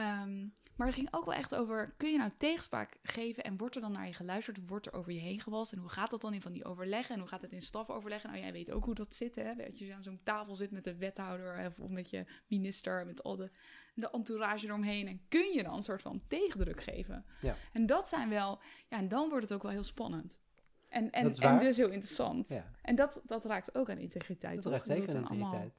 Um, 0.00 0.56
maar 0.78 0.86
het 0.86 0.96
ging 0.96 1.08
ook 1.10 1.24
wel 1.24 1.34
echt 1.34 1.54
over, 1.54 1.94
kun 1.96 2.10
je 2.10 2.18
nou 2.18 2.30
tegenspraak 2.36 2.98
geven 3.02 3.44
en 3.44 3.56
wordt 3.56 3.74
er 3.74 3.80
dan 3.80 3.92
naar 3.92 4.06
je 4.06 4.12
geluisterd, 4.12 4.60
wordt 4.66 4.86
er 4.86 4.92
over 4.92 5.12
je 5.12 5.18
heen 5.18 5.40
gewast 5.40 5.72
en 5.72 5.78
hoe 5.78 5.88
gaat 5.88 6.10
dat 6.10 6.20
dan 6.20 6.34
in 6.34 6.40
van 6.40 6.52
die 6.52 6.64
overleggen 6.64 7.14
en 7.14 7.20
hoe 7.20 7.28
gaat 7.28 7.42
het 7.42 7.52
in 7.52 7.60
stafoverleggen? 7.60 8.30
Nou, 8.30 8.42
jij 8.42 8.52
weet 8.52 8.70
ook 8.70 8.84
hoe 8.84 8.94
dat 8.94 9.14
zit, 9.14 9.34
hè? 9.34 9.54
Dat 9.54 9.78
je 9.78 9.94
aan 9.94 10.02
zo'n 10.02 10.20
tafel 10.22 10.54
zit 10.54 10.70
met 10.70 10.84
de 10.84 10.96
wethouder 10.96 11.72
of 11.78 11.88
met 11.88 12.10
je 12.10 12.24
minister, 12.46 13.06
met 13.06 13.22
al 13.22 13.36
de, 13.36 13.50
de 13.94 14.10
entourage 14.10 14.66
eromheen 14.66 15.08
en 15.08 15.20
kun 15.28 15.52
je 15.54 15.62
dan 15.62 15.74
een 15.74 15.82
soort 15.82 16.02
van 16.02 16.22
tegendruk 16.28 16.82
geven? 16.82 17.24
Ja. 17.40 17.56
En 17.72 17.86
dat 17.86 18.08
zijn 18.08 18.28
wel, 18.28 18.58
ja, 18.88 18.96
en 18.96 19.08
dan 19.08 19.28
wordt 19.28 19.42
het 19.42 19.52
ook 19.52 19.62
wel 19.62 19.72
heel 19.72 19.82
spannend. 19.82 20.40
En, 20.88 21.10
en, 21.10 21.34
en 21.34 21.58
dus 21.58 21.76
heel 21.76 21.90
interessant. 21.90 22.48
Ja. 22.48 22.70
En 22.82 22.94
dat, 22.94 23.20
dat 23.24 23.44
raakt 23.44 23.74
ook 23.74 23.90
aan 23.90 23.98
integriteit, 23.98 24.54
dat 24.54 24.62
toch? 24.62 24.72
raakt 24.72 24.86
zeker 24.86 25.08
aan 25.08 25.14
integriteit. 25.16 25.52
Allemaal... 25.52 25.72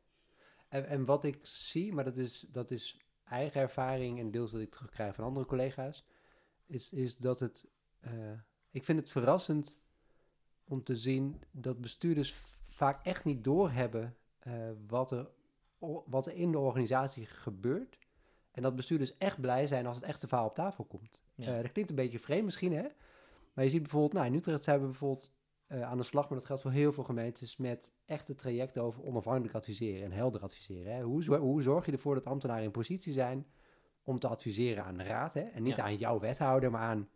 En, 0.69 0.87
en 0.87 1.05
wat 1.05 1.23
ik 1.23 1.39
zie, 1.41 1.93
maar 1.93 2.03
dat 2.03 2.17
is, 2.17 2.45
dat 2.49 2.71
is 2.71 2.97
eigen 3.29 3.61
ervaring 3.61 4.19
en 4.19 4.31
deels 4.31 4.51
wat 4.51 4.61
ik 4.61 4.71
terugkrijg 4.71 5.15
van 5.15 5.23
andere 5.23 5.45
collega's, 5.45 6.05
is, 6.65 6.93
is 6.93 7.17
dat 7.17 7.39
het. 7.39 7.67
Uh, 8.01 8.13
ik 8.71 8.83
vind 8.83 8.99
het 8.99 9.09
verrassend 9.09 9.79
om 10.63 10.83
te 10.83 10.95
zien 10.95 11.41
dat 11.51 11.81
bestuurders 11.81 12.33
vaak 12.63 13.05
echt 13.05 13.23
niet 13.23 13.43
doorhebben 13.43 14.15
uh, 14.47 14.53
wat, 14.87 15.11
er, 15.11 15.29
wat 16.05 16.27
er 16.27 16.33
in 16.33 16.51
de 16.51 16.59
organisatie 16.59 17.25
gebeurt. 17.25 17.97
En 18.51 18.61
dat 18.61 18.75
bestuurders 18.75 19.17
echt 19.17 19.41
blij 19.41 19.67
zijn 19.67 19.85
als 19.85 19.95
het 19.95 20.05
echte 20.05 20.27
verhaal 20.27 20.47
op 20.47 20.55
tafel 20.55 20.83
komt. 20.83 21.23
Ja. 21.35 21.55
Uh, 21.55 21.61
dat 21.61 21.71
klinkt 21.71 21.89
een 21.89 21.95
beetje 21.95 22.19
vreemd 22.19 22.43
misschien, 22.43 22.73
hè? 22.73 22.87
Maar 23.53 23.63
je 23.63 23.69
ziet 23.69 23.81
bijvoorbeeld, 23.81 24.13
nou 24.13 24.25
in 24.25 24.33
Utrecht 24.33 24.63
zijn 24.63 24.79
we 24.79 24.85
bijvoorbeeld 24.85 25.31
uh, 25.69 25.81
aan 25.81 25.97
de 25.97 26.03
slag, 26.03 26.29
maar 26.29 26.37
dat 26.37 26.47
geldt 26.47 26.61
voor 26.61 26.71
heel 26.71 26.93
veel 26.93 27.03
gemeentes, 27.03 27.57
met 27.57 27.93
echte 28.05 28.35
trajecten 28.35 28.81
over 28.81 29.03
onafhankelijk 29.03 29.53
adviseren 29.53 30.03
en 30.03 30.11
helder 30.11 30.41
adviseren. 30.41 30.95
Hè? 30.95 31.01
Hoe, 31.01 31.35
hoe, 31.35 31.61
zorg 31.61 31.85
je 31.85 31.91
ervoor 31.91 32.13
dat 32.13 32.25
ambtenaren 32.25 32.63
in 32.63 32.71
positie 32.71 33.13
zijn 33.13 33.47
om 34.03 34.19
te 34.19 34.27
adviseren 34.27 34.83
aan 34.83 34.97
de 34.97 35.03
raad, 35.03 35.33
hè? 35.33 35.41
en 35.41 35.63
niet 35.63 35.75
ja. 35.75 35.83
aan 35.83 35.95
jouw 35.95 36.19
wethouder, 36.19 36.71
maar 36.71 36.81
aan 36.81 37.09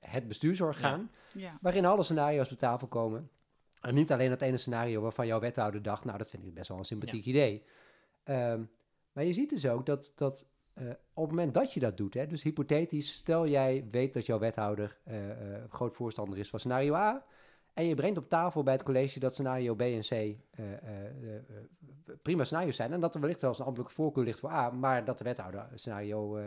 het 0.00 0.28
bestuursorgaan, 0.28 1.10
ja. 1.34 1.40
Ja. 1.40 1.58
waarin 1.60 1.84
alle 1.84 2.02
scenario's 2.02 2.50
op 2.50 2.58
tafel 2.58 2.86
komen. 2.86 3.30
En 3.80 3.94
niet 3.94 4.12
alleen 4.12 4.30
dat 4.30 4.42
ene 4.42 4.56
scenario 4.56 5.00
waarvan 5.00 5.26
jouw 5.26 5.40
wethouder 5.40 5.82
dacht, 5.82 6.04
nou 6.04 6.18
dat 6.18 6.28
vind 6.28 6.44
ik 6.44 6.54
best 6.54 6.68
wel 6.68 6.78
een 6.78 6.84
sympathiek 6.84 7.24
idee. 7.24 7.64
Um, 8.24 8.70
maar 9.12 9.24
je 9.24 9.32
ziet 9.32 9.50
dus 9.50 9.66
ook 9.66 9.86
dat, 9.86 10.12
dat 10.14 10.48
uh, 10.74 10.88
op 11.12 11.22
het 11.22 11.30
moment 11.30 11.54
dat 11.54 11.72
je 11.72 11.80
dat 11.80 11.96
doet, 11.96 12.14
hè, 12.14 12.26
dus 12.26 12.42
hypothetisch, 12.42 13.12
stel 13.12 13.46
jij 13.46 13.86
weet 13.90 14.12
dat 14.12 14.26
jouw 14.26 14.38
wethouder 14.38 14.98
uh, 15.08 15.28
uh, 15.28 15.34
groot 15.68 15.94
voorstander 15.94 16.38
is 16.38 16.48
van 16.48 16.58
scenario 16.58 16.94
A, 16.94 17.26
En 17.78 17.84
je 17.84 17.94
brengt 17.94 18.18
op 18.18 18.28
tafel 18.28 18.62
bij 18.62 18.72
het 18.72 18.82
college 18.82 19.18
dat 19.18 19.32
scenario 19.32 19.74
B 19.74 19.80
en 19.80 20.00
C 20.00 20.10
eh, 20.10 20.32
eh, 20.56 21.06
eh, 21.34 21.42
prima 22.22 22.44
scenario's 22.44 22.76
zijn. 22.76 22.92
En 22.92 23.00
dat 23.00 23.14
er 23.14 23.20
wellicht 23.20 23.40
zelfs 23.40 23.58
een 23.58 23.64
ambtelijke 23.64 23.94
voorkeur 23.94 24.24
ligt 24.24 24.38
voor 24.38 24.50
A, 24.50 24.70
maar 24.70 25.04
dat 25.04 25.18
de 25.18 25.24
wethouder 25.24 25.68
scenario 25.74 26.38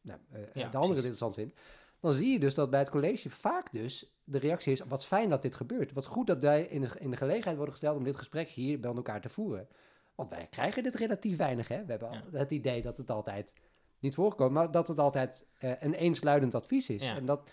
nou, 0.00 0.18
de 0.52 0.76
andere 0.76 0.94
interessant 0.94 1.34
vindt. 1.34 1.60
Dan 2.00 2.12
zie 2.12 2.32
je 2.32 2.38
dus 2.38 2.54
dat 2.54 2.70
bij 2.70 2.78
het 2.78 2.90
college 2.90 3.30
vaak 3.30 3.72
dus 3.72 4.14
de 4.24 4.38
reactie 4.38 4.72
is, 4.72 4.80
wat 4.80 5.06
fijn 5.06 5.28
dat 5.28 5.42
dit 5.42 5.54
gebeurt. 5.54 5.92
Wat 5.92 6.06
goed 6.06 6.26
dat 6.26 6.42
wij 6.42 6.62
in 6.62 6.80
de, 6.80 6.90
in 6.98 7.10
de 7.10 7.16
gelegenheid 7.16 7.56
worden 7.56 7.74
gesteld 7.74 7.96
om 7.96 8.04
dit 8.04 8.16
gesprek 8.16 8.48
hier 8.48 8.80
bij 8.80 8.94
elkaar 8.94 9.20
te 9.20 9.28
voeren. 9.28 9.68
Want 10.14 10.30
wij 10.30 10.46
krijgen 10.50 10.82
dit 10.82 10.94
relatief 10.94 11.36
weinig. 11.36 11.68
Hè? 11.68 11.84
We 11.84 11.90
hebben 11.90 12.08
al 12.08 12.14
Ja. 12.14 12.38
het 12.38 12.50
idee 12.50 12.82
dat 12.82 12.96
het 12.96 13.10
altijd 13.10 13.52
niet 13.98 14.14
voorkomt, 14.14 14.52
maar 14.52 14.70
dat 14.70 14.88
het 14.88 14.98
altijd 14.98 15.46
een 15.58 15.94
eensluidend 15.94 16.54
advies 16.54 16.88
is. 16.88 17.06
Ja. 17.06 17.16
En 17.16 17.26
dat, 17.26 17.50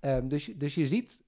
ehm, 0.00 0.28
dus, 0.28 0.44
dus 0.44 0.74
je 0.74 0.86
ziet, 0.86 1.24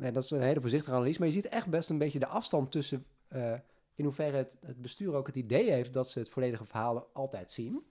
en 0.00 0.12
dat 0.12 0.22
is 0.24 0.30
een 0.30 0.42
hele 0.42 0.60
voorzichtige 0.60 0.94
analyse, 0.96 1.18
maar 1.18 1.28
je 1.28 1.34
ziet 1.34 1.48
echt 1.48 1.68
best 1.68 1.90
een 1.90 1.98
beetje 1.98 2.18
de 2.18 2.26
afstand 2.26 2.70
tussen 2.72 3.04
eh, 3.28 3.52
in 3.94 4.04
hoeverre 4.04 4.36
het, 4.36 4.56
het 4.66 4.82
bestuur 4.82 5.14
ook 5.14 5.26
het 5.26 5.36
idee 5.36 5.70
heeft 5.70 5.92
dat 5.92 6.08
ze 6.08 6.18
het 6.18 6.28
volledige 6.28 6.64
verhaal 6.64 7.08
altijd 7.12 7.50
zien. 7.52 7.82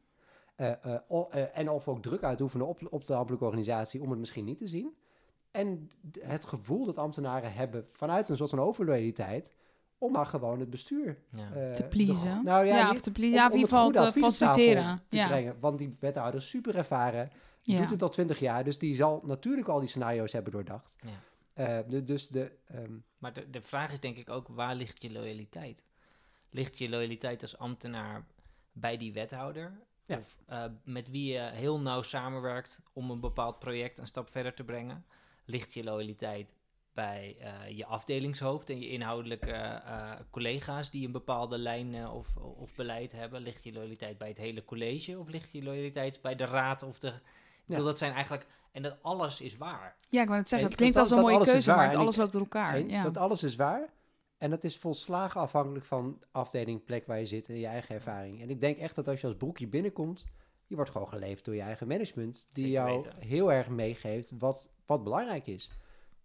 Eh, 0.55 0.71
eh, 0.85 0.99
o- 1.07 1.29
en 1.53 1.69
of 1.69 1.87
ook 1.87 2.01
druk 2.01 2.23
uitoefenen 2.23 2.67
op, 2.67 2.79
op 2.89 3.05
de 3.05 3.13
ambtelijke 3.15 3.45
organisatie 3.45 4.01
om 4.01 4.09
het 4.09 4.19
misschien 4.19 4.45
niet 4.45 4.57
te 4.57 4.67
zien. 4.67 4.93
En 5.51 5.91
het 6.19 6.45
gevoel 6.45 6.85
dat 6.85 6.97
ambtenaren 6.97 7.53
hebben 7.53 7.87
vanuit 7.91 8.29
een 8.29 8.37
soort 8.37 8.49
van 8.49 8.59
overloyaliteit 8.59 9.53
om 9.97 10.11
maar 10.11 10.25
gewoon 10.25 10.59
het 10.59 10.69
bestuur 10.69 11.17
Ja. 11.31 11.49
Te 11.75 11.81
de- 11.83 11.87
pleasen. 11.87 12.43
nou 12.43 12.65
ja, 12.65 12.75
Ja, 12.77 12.85
niet- 12.87 12.95
of 12.95 13.01
te 13.01 13.11
pleasen. 13.11 13.33
om- 13.33 13.39
Ja, 13.39 13.45
in 13.51 13.57
ieder 13.57 13.77
het 13.77 13.93
geval 13.93 14.11
te 14.11 14.19
faciliteren. 14.19 15.01
te 15.09 15.17
Ja. 15.17 15.27
brengen. 15.27 15.55
Want 15.59 15.77
die 15.77 15.95
wethouder 15.99 16.39
is 16.39 16.49
super 16.49 16.75
ervaren. 16.75 17.29
Die 17.61 17.73
Ja. 17.73 17.81
doet 17.81 17.89
het 17.89 18.01
al 18.01 18.09
twintig 18.09 18.39
jaar, 18.39 18.63
dus 18.63 18.77
die 18.77 18.95
zal 18.95 19.21
natuurlijk 19.25 19.67
al 19.67 19.79
die 19.79 19.87
scenario's 19.87 20.31
hebben 20.31 20.51
doordacht. 20.51 20.95
Ja. 21.01 21.09
Eh, 21.59 21.79
de- 21.87 22.03
dus 22.03 22.27
de, 22.27 22.51
ehm, 22.65 22.97
Maar 23.17 23.33
de, 23.33 23.49
de 23.49 23.61
vraag 23.61 23.91
is 23.91 23.99
denk 23.99 24.17
ik 24.17 24.29
ook, 24.29 24.47
waar 24.47 24.75
ligt 24.75 25.01
je 25.01 25.11
loyaliteit? 25.11 25.85
Ligt 26.49 26.77
je 26.77 26.89
loyaliteit 26.89 27.41
als 27.41 27.57
ambtenaar 27.57 28.25
bij 28.71 28.97
die 28.97 29.13
wethouder? 29.13 29.79
Ja. 30.05 30.17
Of 30.17 30.37
eh, 30.47 30.65
met 30.83 31.09
wie 31.09 31.33
je 31.33 31.39
heel 31.39 31.79
nauw 31.79 32.01
samenwerkt 32.01 32.81
om 32.93 33.11
een 33.11 33.19
bepaald 33.19 33.59
project 33.59 33.97
een 33.97 34.07
stap 34.07 34.29
verder 34.29 34.53
te 34.53 34.63
brengen? 34.63 35.05
Ligt 35.45 35.73
je 35.73 35.83
loyaliteit 35.83 36.55
bij 36.93 37.35
eh, 37.39 37.77
je 37.77 37.85
afdelingshoofd 37.85 38.69
en 38.69 38.79
je 38.79 38.89
inhoudelijke 38.89 39.81
collega's 40.29 40.91
die 40.91 41.05
een 41.05 41.11
bepaalde 41.11 41.57
lijn 41.57 42.07
of, 42.07 42.37
of 42.37 42.75
beleid 42.75 43.11
hebben? 43.11 43.41
Ligt 43.41 43.63
je 43.63 43.73
loyaliteit 43.73 44.17
bij 44.17 44.27
het 44.27 44.37
hele 44.37 44.65
college 44.65 45.19
of 45.19 45.29
ligt 45.29 45.51
je 45.51 45.63
loyaliteit 45.63 46.21
bij 46.21 46.35
de 46.35 46.45
raad 46.45 46.83
of 46.83 46.99
de... 46.99 47.13
Bedoel, 47.69 47.85
dat 47.85 47.97
zijn 47.97 48.13
eigenlijk... 48.13 48.45
En 48.71 48.81
dat 48.81 48.97
alles 49.01 49.41
is 49.41 49.57
waar. 49.57 49.95
Ja, 50.09 50.21
ik 50.21 50.27
wou 50.27 50.39
het 50.39 50.47
zeggen, 50.47 50.67
het 50.67 50.77
klinkt 50.77 50.97
als 50.97 51.11
een 51.11 51.19
mooie 51.19 51.43
keuze, 51.43 51.71
maar 51.71 51.95
alles 51.95 52.15
loopt 52.15 52.31
door 52.31 52.41
elkaar. 52.41 52.75
eens, 52.75 52.93
ja. 52.93 53.03
dat 53.03 53.17
alles 53.17 53.43
is 53.43 53.55
waar. 53.55 53.89
En 54.37 54.49
dat 54.49 54.63
is 54.63 54.77
volslagen 54.77 55.41
afhankelijk 55.41 55.85
van 55.85 56.21
afdeling, 56.31 56.83
plek 56.83 57.07
waar 57.07 57.19
je 57.19 57.25
zit 57.25 57.49
en 57.49 57.59
je 57.59 57.65
eigen 57.65 57.95
ervaring. 57.95 58.41
En 58.41 58.49
ik 58.49 58.61
denk 58.61 58.77
echt 58.77 58.95
dat 58.95 59.07
als 59.07 59.21
je 59.21 59.27
als 59.27 59.35
broekje 59.35 59.67
binnenkomt, 59.67 60.27
je 60.67 60.75
wordt 60.75 60.91
gewoon 60.91 61.07
geleefd 61.07 61.45
door 61.45 61.55
je 61.55 61.61
eigen 61.61 61.87
management, 61.87 62.47
die 62.53 62.65
Zeker 62.65 62.81
jou 62.81 62.95
weten. 62.95 63.27
heel 63.27 63.51
erg 63.51 63.69
meegeeft 63.69 64.31
wat, 64.37 64.71
wat 64.85 65.03
belangrijk 65.03 65.47
is. 65.47 65.71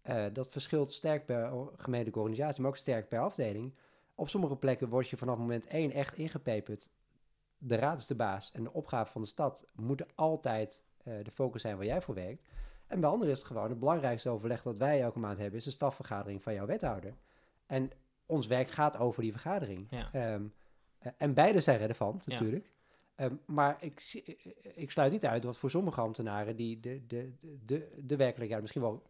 Eh, 0.02 0.24
dat 0.32 0.48
verschilt 0.48 0.92
sterk 0.92 1.26
per 1.26 1.52
gemeentelijke 1.76 2.20
organisatie, 2.20 2.60
maar 2.60 2.70
ook 2.70 2.76
sterk 2.76 3.08
per 3.08 3.20
afdeling. 3.20 3.74
Op 4.14 4.28
sommige 4.28 4.56
plekken 4.56 4.88
word 4.88 5.08
je 5.08 5.16
vanaf 5.16 5.38
moment 5.38 5.66
één 5.66 5.92
echt 5.92 6.14
ingepeperd. 6.14 6.90
De 7.58 7.76
raad 7.76 7.98
is 7.98 8.06
de 8.06 8.14
baas 8.14 8.52
en 8.52 8.62
de 8.62 8.72
opgave 8.72 9.12
van 9.12 9.20
de 9.20 9.28
stad 9.28 9.66
moet 9.72 10.16
altijd 10.16 10.82
de 11.04 11.30
focus 11.30 11.62
zijn 11.62 11.76
waar 11.76 11.86
jij 11.86 12.00
voor 12.00 12.14
werkt. 12.14 12.48
En 12.86 13.00
bij 13.00 13.10
anderen 13.10 13.32
is 13.32 13.38
het 13.38 13.46
gewoon 13.46 13.68
het 13.68 13.78
belangrijkste 13.78 14.28
overleg 14.30 14.62
dat 14.62 14.76
wij 14.76 15.02
elke 15.02 15.18
maand 15.18 15.38
hebben, 15.38 15.58
is 15.58 15.64
de 15.64 15.70
stafvergadering 15.70 16.42
van 16.42 16.54
jouw 16.54 16.66
wethouder. 16.66 17.14
En 17.66 17.90
ons 18.26 18.46
werk 18.46 18.70
gaat 18.70 18.98
over 18.98 19.22
die 19.22 19.32
vergadering. 19.32 19.86
Ja. 19.90 20.12
Ehm, 20.12 20.44
eh, 20.98 21.12
en 21.16 21.34
beide 21.34 21.60
zijn 21.60 21.78
relevant, 21.78 22.24
Ja. 22.24 22.32
natuurlijk. 22.32 22.72
Ehm, 23.14 23.34
maar 23.46 23.76
ik, 23.82 24.22
eh, 24.24 24.72
ik 24.74 24.90
sluit 24.90 25.12
niet 25.12 25.26
uit 25.26 25.42
dat 25.42 25.58
voor 25.58 25.70
sommige 25.70 26.00
ambtenaren 26.00 26.56
die 26.56 26.80
de, 26.80 27.06
de, 27.06 27.32
de, 27.40 27.58
de, 27.64 27.92
de 28.04 28.16
werkelijkheid 28.16 28.60
misschien 28.60 28.82
wel 28.82 29.02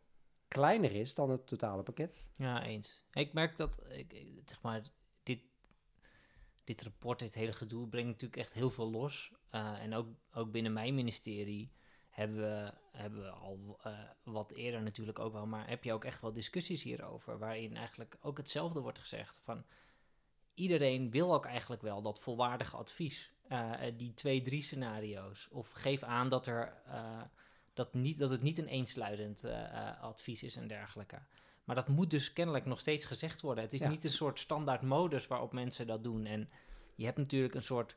kleiner 0.49 0.93
is 0.93 1.15
dan 1.15 1.31
het 1.31 1.47
totale 1.47 1.83
pakket. 1.83 2.17
Ja, 2.33 2.65
eens. 2.65 3.05
Ik 3.13 3.33
merk 3.33 3.57
dat, 3.57 3.79
ik, 3.89 4.33
zeg 4.45 4.63
maar, 4.63 4.83
dit, 5.23 5.41
dit 6.65 6.83
rapport, 6.83 7.19
dit 7.19 7.35
hele 7.35 7.53
gedoe, 7.53 7.89
brengt 7.89 8.09
natuurlijk 8.11 8.41
echt 8.41 8.53
heel 8.53 8.71
veel 8.71 8.91
los. 8.91 9.33
Eh, 9.51 9.83
en 9.83 9.95
ook, 9.95 10.09
ook 10.33 10.51
binnen 10.53 10.73
mijn 10.73 10.95
ministerie 10.95 11.73
hebben 12.15 12.37
we, 12.37 12.73
hebben 12.93 13.23
we 13.23 13.31
al 13.31 13.79
eh, 13.83 13.99
wat 14.23 14.53
eerder 14.53 14.83
natuurlijk 14.83 15.19
ook 15.19 15.33
wel, 15.33 15.47
maar 15.47 15.69
heb 15.69 15.85
je 15.85 15.93
ook 15.93 16.05
echt 16.05 16.21
wel 16.21 16.33
discussies 16.33 16.83
hierover, 16.83 17.39
waarin 17.39 17.77
eigenlijk 17.77 18.17
ook 18.21 18.37
hetzelfde 18.37 18.81
wordt 18.81 18.99
gezegd 18.99 19.41
van 19.45 19.65
iedereen 20.55 21.11
wil 21.11 21.35
ook 21.35 21.47
eigenlijk 21.47 21.83
wel 21.83 22.03
dat 22.03 22.21
volwaardige 22.21 22.77
advies, 22.77 23.33
eh, 23.49 23.87
eh, 23.87 23.99
die 23.99 24.15
twee, 24.15 24.43
drie 24.43 24.63
scenario's, 24.63 25.49
of 25.51 25.71
geef 25.71 26.03
aan 26.03 26.29
dat 26.29 26.47
er 26.47 26.83
dat, 27.73 27.95
niet, 27.95 28.19
dat 28.19 28.31
het 28.31 28.43
niet 28.43 28.59
een 28.59 28.69
eensluidend 28.69 29.45
advies 30.01 30.43
is 30.43 30.57
en 30.57 30.67
dergelijke. 30.67 31.19
Maar 31.65 31.77
dat 31.77 31.89
moet 31.89 32.11
dus 32.11 32.33
kennelijk 32.33 32.65
nog 32.67 32.79
steeds 32.79 33.05
gezegd 33.05 33.41
worden. 33.41 33.65
Het 33.65 33.73
is 33.73 33.81
Ja. 33.81 33.89
niet 33.89 34.05
een 34.05 34.11
soort 34.11 34.39
standaard 34.39 34.83
modus 34.83 35.27
waarop 35.27 35.53
mensen 35.53 35.87
dat 35.87 36.05
doen. 36.05 36.25
En 36.27 36.51
je 36.95 37.05
hebt 37.05 37.19
natuurlijk 37.19 37.55
een 37.55 37.63
soort 37.63 37.97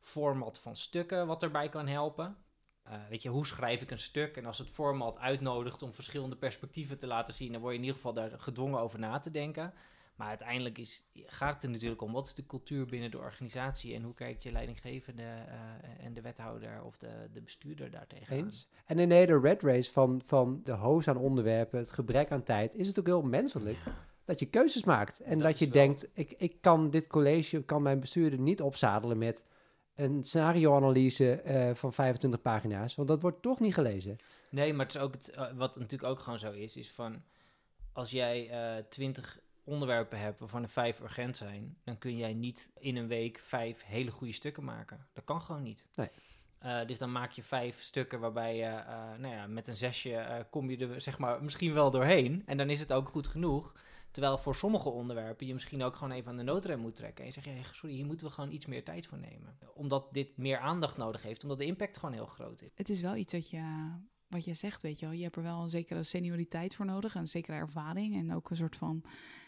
format 0.00 0.58
van 0.58 0.76
stukken 0.76 1.26
wat 1.26 1.42
erbij 1.42 1.68
kan 1.68 1.86
helpen. 1.86 2.36
Eh, 2.88 2.98
weet 3.08 3.22
je, 3.22 3.28
hoe 3.28 3.46
schrijf 3.46 3.82
ik 3.82 3.90
een 3.90 3.98
stuk? 3.98 4.36
En 4.36 4.46
als 4.46 4.58
het 4.58 4.70
format 4.70 5.18
uitnodigt 5.18 5.82
om 5.82 5.94
verschillende 5.94 6.36
perspectieven 6.36 6.98
te 6.98 7.06
laten 7.06 7.34
zien, 7.34 7.52
dan 7.52 7.60
word 7.60 7.72
je 7.72 7.78
in 7.78 7.84
ieder 7.84 8.00
geval 8.00 8.12
daar 8.12 8.30
gedwongen 8.36 8.80
over 8.80 8.98
na 8.98 9.18
te 9.18 9.30
denken. 9.30 9.72
Maar 10.16 10.28
uiteindelijk 10.28 10.78
is, 10.78 11.04
gaat 11.14 11.54
het 11.54 11.62
er 11.62 11.70
natuurlijk 11.70 12.02
om 12.02 12.12
wat 12.12 12.26
is 12.26 12.34
de 12.34 12.46
cultuur 12.46 12.86
binnen 12.86 13.10
de 13.10 13.18
organisatie 13.18 13.94
en 13.94 14.02
hoe 14.02 14.14
kijkt 14.14 14.42
je 14.42 14.52
leidinggevende 14.52 15.22
eh, 15.22 16.04
en 16.04 16.14
de 16.14 16.20
wethouder 16.20 16.82
of 16.82 16.98
de, 16.98 17.28
de 17.32 17.40
bestuurder 17.40 17.90
daartegen. 17.90 18.36
Eens. 18.36 18.68
En 18.86 18.98
in 18.98 19.08
de 19.08 19.14
hele 19.14 19.40
red 19.40 19.62
race 19.62 19.92
van, 19.92 20.22
van 20.26 20.60
de 20.64 20.72
hoos 20.72 21.08
aan 21.08 21.16
onderwerpen, 21.16 21.78
het 21.78 21.90
gebrek 21.90 22.30
aan 22.30 22.42
tijd, 22.42 22.74
is 22.74 22.86
het 22.86 22.98
ook 22.98 23.06
heel 23.06 23.22
menselijk 23.22 23.78
dat 24.24 24.40
je 24.40 24.46
keuzes 24.46 24.84
maakt. 24.84 25.20
En 25.20 25.38
Dat 25.38 25.48
dat, 25.48 25.58
je 25.58 25.68
denkt, 25.68 26.08
ik, 26.12 26.34
ik 26.36 26.56
kan 26.60 26.90
dit 26.90 27.06
college, 27.06 27.62
kan 27.62 27.82
mijn 27.82 28.00
bestuurder 28.00 28.38
niet 28.38 28.62
opzadelen 28.62 29.18
met 29.18 29.44
een 29.96 30.24
scenario-analyse 30.24 31.32
eh, 31.32 31.74
van 31.74 31.92
25 31.92 32.42
pagina's, 32.42 32.94
want 32.94 33.08
dat 33.08 33.22
wordt 33.22 33.42
toch 33.42 33.60
niet 33.60 33.74
gelezen. 33.74 34.16
Nee, 34.48 34.72
maar 34.72 34.86
het 34.86 34.94
is 34.94 35.00
ook 35.00 35.12
het, 35.12 35.30
eh, 35.30 35.52
wat 35.54 35.76
natuurlijk 35.76 36.10
ook 36.10 36.20
gewoon 36.20 36.38
zo 36.38 36.52
is, 36.52 36.76
is 36.76 36.90
van 36.90 37.22
als 37.92 38.10
jij 38.10 38.50
eh, 38.50 38.84
twintig 38.88 39.38
onderwerpen 39.64 40.18
hebt 40.18 40.40
waarvan 40.40 40.62
er 40.62 40.68
vijf 40.68 41.00
urgent 41.00 41.36
zijn, 41.36 41.76
dan 41.84 41.98
kun 41.98 42.16
jij 42.16 42.34
niet 42.34 42.70
in 42.78 42.96
een 42.96 43.08
week 43.08 43.38
vijf 43.38 43.84
hele 43.84 44.10
goede 44.10 44.32
stukken 44.32 44.64
maken. 44.64 45.06
Dat 45.12 45.24
kan 45.24 45.42
gewoon 45.42 45.62
niet. 45.62 45.86
Nee. 45.94 46.10
Dus 46.86 46.98
dan 46.98 47.12
maak 47.12 47.30
je 47.30 47.42
vijf 47.42 47.82
stukken 47.82 48.20
waarbij 48.20 48.56
je, 48.56 48.82
nou 49.18 49.34
ja, 49.34 49.46
met 49.46 49.68
een 49.68 49.76
zesje 49.76 50.46
kom 50.50 50.70
je 50.70 50.88
er 50.88 51.00
zeg 51.00 51.18
maar 51.18 51.42
misschien 51.42 51.74
wel 51.74 51.90
doorheen. 51.90 52.42
En 52.46 52.56
dan 52.56 52.70
is 52.70 52.80
het 52.80 52.92
ook 52.92 53.08
goed 53.08 53.26
genoeg. 53.26 53.74
Terwijl 54.16 54.38
voor 54.38 54.54
sommige 54.54 54.88
onderwerpen 54.88 55.46
je 55.46 55.52
misschien 55.52 55.82
ook 55.82 55.96
gewoon 55.96 56.12
even 56.12 56.30
aan 56.30 56.36
de 56.36 56.42
noodrem 56.42 56.80
moet 56.80 56.96
trekken. 56.96 57.20
En 57.20 57.26
je 57.26 57.32
zegt, 57.32 57.46
ja, 57.46 57.72
sorry, 57.72 57.94
hier 57.94 58.06
moeten 58.06 58.26
we 58.26 58.32
gewoon 58.32 58.50
iets 58.50 58.66
meer 58.66 58.84
tijd 58.84 59.06
voor 59.06 59.18
nemen. 59.18 59.58
Omdat 59.74 60.12
dit 60.12 60.36
meer 60.36 60.58
aandacht 60.58 60.96
nodig 60.96 61.22
heeft, 61.22 61.42
omdat 61.42 61.58
de 61.58 61.64
impact 61.64 61.98
gewoon 61.98 62.14
heel 62.14 62.26
groot 62.26 62.62
is. 62.62 62.70
Het 62.74 62.88
is 62.88 63.00
wel 63.00 63.16
iets 63.16 63.32
dat 63.32 63.50
je, 63.50 63.90
wat 64.26 64.44
je 64.44 64.54
zegt, 64.54 64.82
weet 64.82 65.00
je 65.00 65.06
wel. 65.06 65.14
Je 65.14 65.22
hebt 65.22 65.36
er 65.36 65.42
wel 65.42 65.62
een 65.62 65.68
zekere 65.68 66.02
senioriteit 66.02 66.74
voor 66.74 66.86
nodig 66.86 67.14
en 67.14 67.20
een 67.20 67.26
zekere 67.26 67.56
ervaring. 67.56 68.16
En 68.16 68.34
ook 68.34 68.50
een 68.50 68.56
soort 68.56 68.76
van 68.76 69.04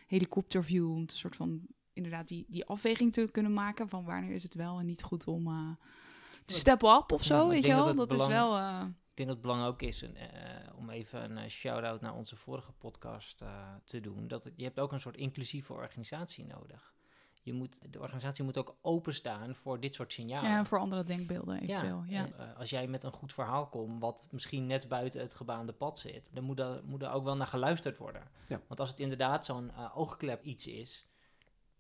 helikopterview 0.07 0.93
om 0.93 1.07
te 1.07 1.17
soort 1.17 1.37
van 1.37 1.61
inderdaad 1.93 2.29
die, 2.29 2.47
die 2.49 2.65
afweging 2.65 3.13
te 3.13 3.29
kunnen 3.33 3.53
maken 3.53 3.89
van 3.89 4.05
wanneer 4.05 4.33
is 4.33 4.43
het 4.43 4.55
wel 4.55 4.79
en 4.79 4.87
niet 4.87 5.03
goed 5.03 5.27
om 5.27 5.47
eh, 5.47 5.71
te 6.45 6.55
step 6.55 6.83
up 6.83 7.13
of 7.13 7.23
zo, 7.23 7.49
weet 7.49 7.65
je 7.65 7.75
wel. 7.75 7.95
dat 7.95 8.13
is 8.13 8.27
wel... 8.27 8.57
eh, 8.57 8.85
denk 9.19 9.29
dat 9.29 9.39
het 9.39 9.41
belangrijk 9.41 9.73
ook 9.73 9.83
is, 9.83 10.03
eh, 10.03 10.11
om 10.77 10.91
even 10.91 11.25
een 11.25 11.39
eh, 11.39 11.49
shout-out 11.49 12.01
naar 12.01 12.15
onze 12.15 12.37
vorige 12.37 12.73
podcast 12.73 13.41
eh, 13.41 13.75
te 13.85 14.01
doen, 14.01 14.29
dat 14.29 14.51
je 14.57 14.65
hebt 14.65 14.79
ook 14.79 14.93
een 14.93 15.01
soort 15.01 15.17
inclusieve 15.17 15.73
organisatie 15.73 16.47
nodig. 16.47 16.97
Je 17.49 17.55
moet, 17.55 17.93
de 17.93 18.01
organisatie 18.01 18.45
moet 18.45 18.59
ook 18.59 18.77
openstaan 18.83 19.55
voor 19.55 19.81
dit 19.81 19.95
soort 19.95 20.13
signalen. 20.13 20.51
ja, 20.51 20.65
voor 20.65 20.79
andere 20.79 21.05
denkbeelden 21.05 21.61
eventueel. 21.61 22.05
Ja, 22.07 22.25
en, 22.25 22.39
eh, 22.39 22.59
als 22.59 22.71
jij 22.71 22.87
met 22.87 23.05
een 23.05 23.13
goed 23.13 23.33
verhaal 23.33 23.67
komt, 23.67 24.01
wat 24.01 24.27
misschien 24.31 24.67
net 24.67 24.89
buiten 24.89 25.21
het 25.21 25.35
gebaande 25.35 25.73
pad 25.73 25.99
zit, 25.99 26.35
dan 26.35 26.45
moet 26.45 26.61
er, 26.61 26.81
moet 26.85 27.03
er 27.03 27.11
ook 27.11 27.25
wel 27.25 27.37
naar 27.37 27.47
geluisterd 27.47 27.97
worden. 27.97 28.23
Ja. 28.49 28.61
Want 28.67 28.81
als 28.81 28.91
het 28.91 29.01
inderdaad 29.01 29.45
zo'n 29.45 29.71
eh, 29.71 29.99
oogklep 29.99 30.43
iets 30.43 30.67
is, 30.67 31.07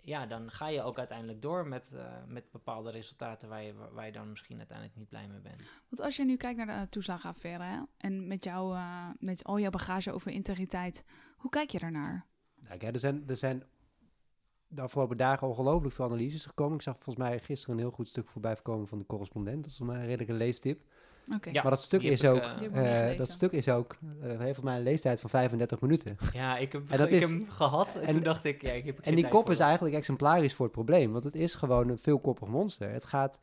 ja, 0.09 0.26
dan 0.26 0.50
ga 0.50 0.68
je 0.68 0.82
ook 0.82 0.98
uiteindelijk 0.98 1.42
door 1.42 1.66
met, 1.66 1.92
eh, 1.94 2.04
met 2.26 2.50
bepaalde 2.50 2.90
resultaten 2.90 3.48
waar 3.48 3.62
je, 3.62 3.74
waar 3.92 4.06
je 4.06 4.12
dan 4.12 4.30
misschien 4.30 4.59
uiteindelijk 4.59 4.96
niet 4.96 5.09
blij 5.09 5.28
mee 5.28 5.40
bent. 5.40 5.62
Want 5.88 6.02
als 6.02 6.16
je 6.16 6.24
nu 6.24 6.36
kijkt 6.36 6.56
naar 6.56 6.66
de 6.66 6.72
eh, 6.72 6.82
toeslagenaffaire 6.82 7.64
hè, 7.64 7.80
en 7.96 8.26
met, 8.26 8.44
jou, 8.44 8.74
eh, 8.74 9.09
met 9.18 9.44
al 9.44 9.59
jouw 9.59 9.70
bagage 9.70 10.12
over 10.12 10.30
integriteit, 10.30 11.04
hoe 11.36 11.50
kijk 11.50 11.70
je 11.70 11.78
daarnaar? 11.78 12.26
Nou, 12.61 12.78
kijk, 12.78 12.92
er, 12.92 13.00
zijn, 13.00 13.24
er 13.26 13.36
zijn 13.36 13.62
de 14.66 14.82
afgelopen 14.82 15.16
dagen 15.16 15.48
ongelooflijk 15.48 15.94
veel 15.94 16.04
analyses 16.04 16.44
gekomen. 16.44 16.74
Ik 16.76 16.82
zag 16.82 16.94
volgens 16.94 17.16
mij 17.16 17.38
gisteren 17.38 17.74
een 17.74 17.82
heel 17.82 17.90
goed 17.90 18.09
stuk 18.09 18.28
voorbij 18.28 18.56
komen 18.62 18.88
van 18.88 18.98
de 18.98 19.06
correspondent. 19.06 19.62
Dat 19.62 19.70
is 19.70 19.76
volgens 19.76 19.98
mij 19.98 20.06
een 20.06 20.16
redelijke 20.16 20.44
leestip. 20.44 20.82
Oké. 21.34 21.50
Ja, 21.50 21.62
maar 21.62 21.70
dat 21.70 21.82
stuk 21.82 22.02
is 22.02 22.24
ook, 22.24 22.38
eh, 22.38 22.62
ik 22.62 22.72
eh, 23.12 23.18
dat 23.18 23.30
stuk 23.30 23.52
is 23.52 23.68
ook, 23.68 23.96
eh, 24.22 24.38
heeft 24.38 24.62
mij 24.62 24.76
een 24.76 24.82
leestijd 24.82 25.20
van 25.20 25.30
35 25.30 25.80
minuten. 25.80 26.16
Ja, 26.32 26.56
ik 26.56 26.72
heb, 26.72 26.82
En 26.90 26.98
dat 26.98 27.06
ik 27.06 27.12
is- 27.12 27.20
heb 27.20 27.30
hem 27.40 27.50
gehad 27.50 27.94
en, 27.96 28.02
en- 28.06 28.12
toen 28.12 28.22
dacht 28.22 28.44
ik, 28.44 28.62
ja, 28.62 28.72
ik 28.72 28.84
heb 28.84 28.98
En 29.00 29.14
die 29.14 29.28
kop 29.28 29.50
is 29.50 29.58
eigenlijk 29.60 29.94
exemplarisch 29.94 30.54
voor 30.54 30.64
het 30.64 30.74
probleem, 30.74 31.12
want 31.12 31.24
het 31.24 31.34
is 31.34 31.54
gewoon 31.54 31.88
een 31.88 31.98
veelkoppig 31.98 32.48
monster. 32.48 32.90
Het 32.90 33.04
gaat, 33.04 33.38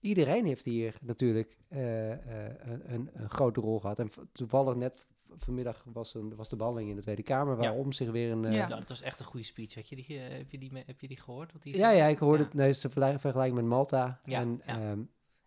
iedereen 0.00 0.46
heeft 0.46 0.64
hier 0.64 0.94
natuurlijk 1.00 1.56
eh, 1.68 2.12
eh, 2.12 2.18
een, 2.58 2.82
een, 2.94 3.10
een 3.12 3.30
grote 3.30 3.60
rol 3.60 3.80
gehad. 3.80 3.98
En 3.98 4.10
toevallig 4.32 4.74
net 4.74 5.06
vanmiddag 5.38 5.84
was, 5.92 6.14
een, 6.14 6.34
was 6.36 6.48
de 6.48 6.56
behandeling 6.56 6.90
in 6.90 6.96
de 6.96 7.02
Tweede 7.02 7.22
Kamer, 7.22 7.54
Ja. 7.54 7.60
waarom 7.60 7.92
zich 7.92 8.10
weer 8.10 8.30
een... 8.32 8.42
Ja. 8.42 8.50
Ja, 8.50 8.66
dat 8.66 8.88
was 8.88 9.02
echt 9.02 9.20
een 9.20 9.26
goede 9.26 9.46
speech. 9.46 9.74
Had 9.74 9.88
je 9.88 9.96
die, 9.96 10.18
heb, 10.18 10.50
je 10.50 10.58
die, 10.58 10.72
me- 10.72 10.82
heb 10.86 11.00
je 11.00 11.08
die 11.08 11.20
gehoord? 11.20 11.52
Wat 11.52 11.62
die 11.62 11.72
Ja, 11.76 11.78
zei? 11.78 11.96
ja, 11.96 12.06
ik 12.06 12.18
hoorde 12.18 12.38
Ja. 12.38 12.44
het. 12.44 12.54
Nee, 12.54 12.66
het 12.66 12.76
is 12.76 12.82
een 12.82 12.90
vergelijk- 12.90 13.20
vergelijking 13.20 13.56
met 13.60 13.66
Malta. 13.68 14.20
Ja, 14.22 14.40
en, 14.40 14.60
ja. 14.66 14.94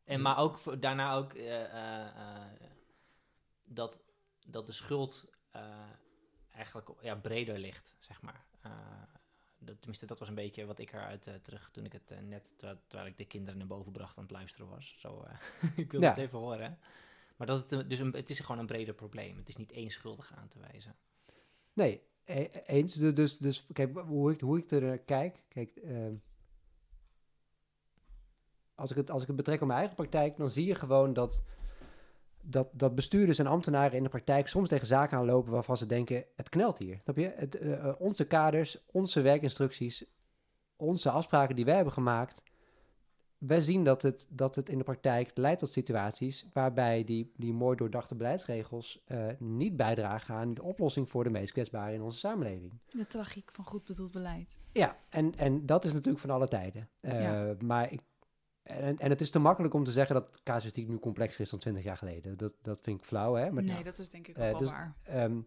En 0.08 0.22
maar 0.22 0.38
ook 0.38 0.60
voor- 0.60 0.80
daarna 0.80 1.16
ook 1.16 1.34
eh, 1.34 1.64
eh, 1.64 2.08
eh, 2.08 2.46
dat, 3.64 4.04
dat 4.46 4.66
de 4.66 4.72
schuld 4.72 5.30
eigenlijk 6.52 6.90
ja, 7.02 7.16
breder 7.16 7.60
ligt, 7.60 7.96
zeg 8.00 8.22
maar. 8.22 8.46
Dat, 9.60 9.76
tenminste, 9.78 10.06
dat 10.06 10.20
was 10.20 10.28
een 10.28 10.36
beetje 10.36 10.66
wat 10.66 10.80
ik 10.80 10.92
eruit 10.94 11.30
terug 11.42 11.70
toen 11.72 11.86
ik 11.86 11.92
het 11.94 12.16
net, 12.22 12.54
terwijl, 12.58 12.80
terwijl 12.88 13.10
ik 13.10 13.18
de 13.18 13.26
kinderen 13.26 13.58
naar 13.58 13.68
boven 13.68 13.92
bracht 13.92 14.18
aan 14.18 14.24
het 14.24 14.32
luisteren 14.32 14.70
was. 14.70 14.96
Zo, 15.00 15.24
ik 15.76 15.92
wilde 15.92 16.06
Ja. 16.06 16.12
het 16.12 16.20
even 16.22 16.40
horen. 16.40 16.80
Maar 17.36 17.48
dat 17.48 17.70
het, 17.72 17.90
dus 17.90 18.00
een, 18.00 18.14
het 18.14 18.30
is 18.30 18.40
gewoon 18.40 18.60
een 18.60 18.66
breder 18.66 18.94
probleem. 18.94 19.38
Het 19.38 19.48
is 19.48 19.56
niet 19.56 19.72
één 19.72 19.90
schuldige 19.90 20.36
aan 20.36 20.48
te 20.48 20.60
wijzen. 20.60 20.94
nee, 21.74 22.02
e- 22.24 22.50
eens. 22.66 22.94
Dus, 22.96 23.38
dus, 23.38 23.66
kijk, 23.74 23.98
hoe 23.98 24.32
ik, 24.32 24.42
hoe 24.42 24.58
ik 24.58 24.72
er 24.72 25.00
kijk. 25.00 25.44
Kijk, 25.48 25.70
ehm, 25.76 26.16
als, 28.78 28.92
ik 28.92 28.98
het, 28.98 29.12
als 29.12 29.22
ik 29.22 29.28
het 29.28 29.36
betrek 29.36 29.62
op 29.62 29.68
mijn 29.68 29.80
eigen 29.80 29.96
praktijk, 29.96 30.38
dan 30.38 30.50
zie 30.50 30.66
je 30.66 30.76
gewoon 30.76 31.14
dat, 31.14 31.42
dat, 32.42 32.70
dat 32.72 32.96
bestuurders 32.96 33.40
en 33.40 33.48
ambtenaren 33.48 33.98
in 33.98 34.04
de 34.04 34.10
praktijk 34.10 34.48
soms 34.48 34.70
tegen 34.70 34.88
zaken 34.88 35.18
aanlopen 35.18 35.52
waarvan 35.52 35.78
ze 35.78 35.86
denken: 35.86 36.26
het 36.36 36.50
knelt 36.50 36.78
hier. 36.78 37.00
Snap 37.04 37.18
je? 37.18 37.34
Het, 37.36 37.58
eh, 37.58 37.74
eh, 37.74 38.02
onze 38.02 38.26
kaders, 38.26 38.84
onze 38.92 39.22
werkinstructies, 39.22 40.06
onze 40.76 41.10
afspraken 41.10 41.56
die 41.56 41.66
wij 41.66 41.76
hebben 41.76 41.94
gemaakt. 41.94 42.44
Wij 43.38 43.62
zien 43.62 43.84
dat 43.84 44.02
het, 44.02 44.28
dat 44.30 44.56
het 44.56 44.70
in 44.70 44.78
de 44.78 44.84
praktijk 44.84 45.32
leidt 45.34 45.60
tot 45.60 45.72
situaties 45.72 46.48
waarbij 46.54 47.04
die, 47.04 47.32
die 47.36 47.54
mooi 47.54 47.78
doordachte 47.78 48.16
beleidsregels 48.16 49.04
eh, 49.06 49.28
niet 49.40 49.78
bijdragen 49.78 50.36
aan 50.36 50.54
de 50.54 50.64
oplossing 50.64 51.10
voor 51.10 51.24
de 51.24 51.30
meest 51.30 51.52
kwetsbaren 51.52 51.94
in 51.94 52.02
onze 52.02 52.20
samenleving. 52.20 52.74
De 52.92 53.06
tragiek 53.06 53.52
van 53.54 53.66
goed 53.66 53.84
bedoeld 53.84 54.12
beleid. 54.12 54.60
Ja, 54.72 54.98
en, 55.10 55.36
en 55.36 55.66
dat 55.66 55.86
is 55.86 55.94
natuurlijk 55.94 56.20
van 56.20 56.30
alle 56.30 56.48
tijden. 56.48 56.90
Ja. 57.02 57.56
Maar 57.60 57.92
ik, 57.92 58.02
en, 58.68 58.98
en 58.98 59.10
het 59.10 59.22
is 59.22 59.32
te 59.32 59.40
makkelijk 59.40 59.74
om 59.74 59.84
te 59.84 59.92
zeggen 59.92 60.16
dat 60.16 60.40
casuïstiek 60.44 60.88
nu 60.88 61.00
complexer 61.00 61.42
is 61.42 61.50
dan 61.50 61.60
20 61.60 61.84
jaar 61.84 61.98
geleden. 61.98 62.38
Dat, 62.38 62.56
dat 62.62 62.80
vind 62.82 63.00
ik 63.00 63.06
flauw, 63.06 63.34
hè? 63.34 63.52
Maar, 63.52 63.64
nee, 63.64 63.84
dat 63.84 64.00
is 64.00 64.10
denk 64.10 64.28
ik 64.28 64.38
ook 64.38 64.44
Eh, 64.44 64.50
wel 64.50 64.60
dus- 64.60 64.72
waar. 64.72 64.96
Ehm, 65.04 65.40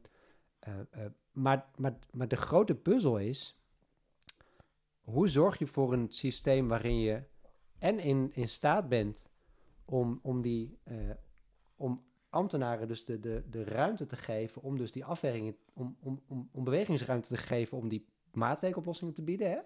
eh, 0.58 0.78
eh, 0.90 1.10
maar, 1.32 1.66
maar, 1.76 1.98
maar 2.10 2.28
de 2.28 2.36
grote 2.36 2.74
puzzel 2.74 3.18
is: 3.18 3.60
hoe 5.00 5.28
zorg 5.28 5.58
je 5.58 5.66
voor 5.66 5.92
een 5.92 6.06
systeem 6.10 6.68
waarin 6.68 7.00
je 7.00 7.22
en 7.78 7.98
in, 7.98 8.30
in 8.34 8.48
staat 8.48 8.88
bent 8.88 9.30
om, 9.84 10.18
om 10.22 10.42
die 10.42 10.78
om 11.76 12.04
ambtenaren 12.30 12.88
dus 12.88 13.04
de, 13.04 13.20
de, 13.20 13.44
de 13.50 13.64
ruimte 13.64 14.06
te 14.06 14.16
geven 14.16 14.62
om 14.62 14.76
dus 14.76 14.92
die 14.92 15.04
afwegingen, 15.04 15.56
om, 15.72 15.96
om, 16.00 16.22
om, 16.26 16.48
om 16.52 16.64
bewegingsruimte 16.64 17.28
te 17.28 17.36
geven 17.36 17.78
om 17.78 17.88
die 17.88 18.06
maatwerkoplossingen 18.32 19.14
te 19.14 19.22
bieden. 19.22 19.50
Hè? 19.50 19.58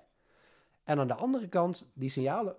En 0.85 0.99
aan 0.99 1.07
de 1.07 1.15
andere 1.15 1.49
kant 1.49 1.93
die 1.95 2.09
signalen 2.09 2.57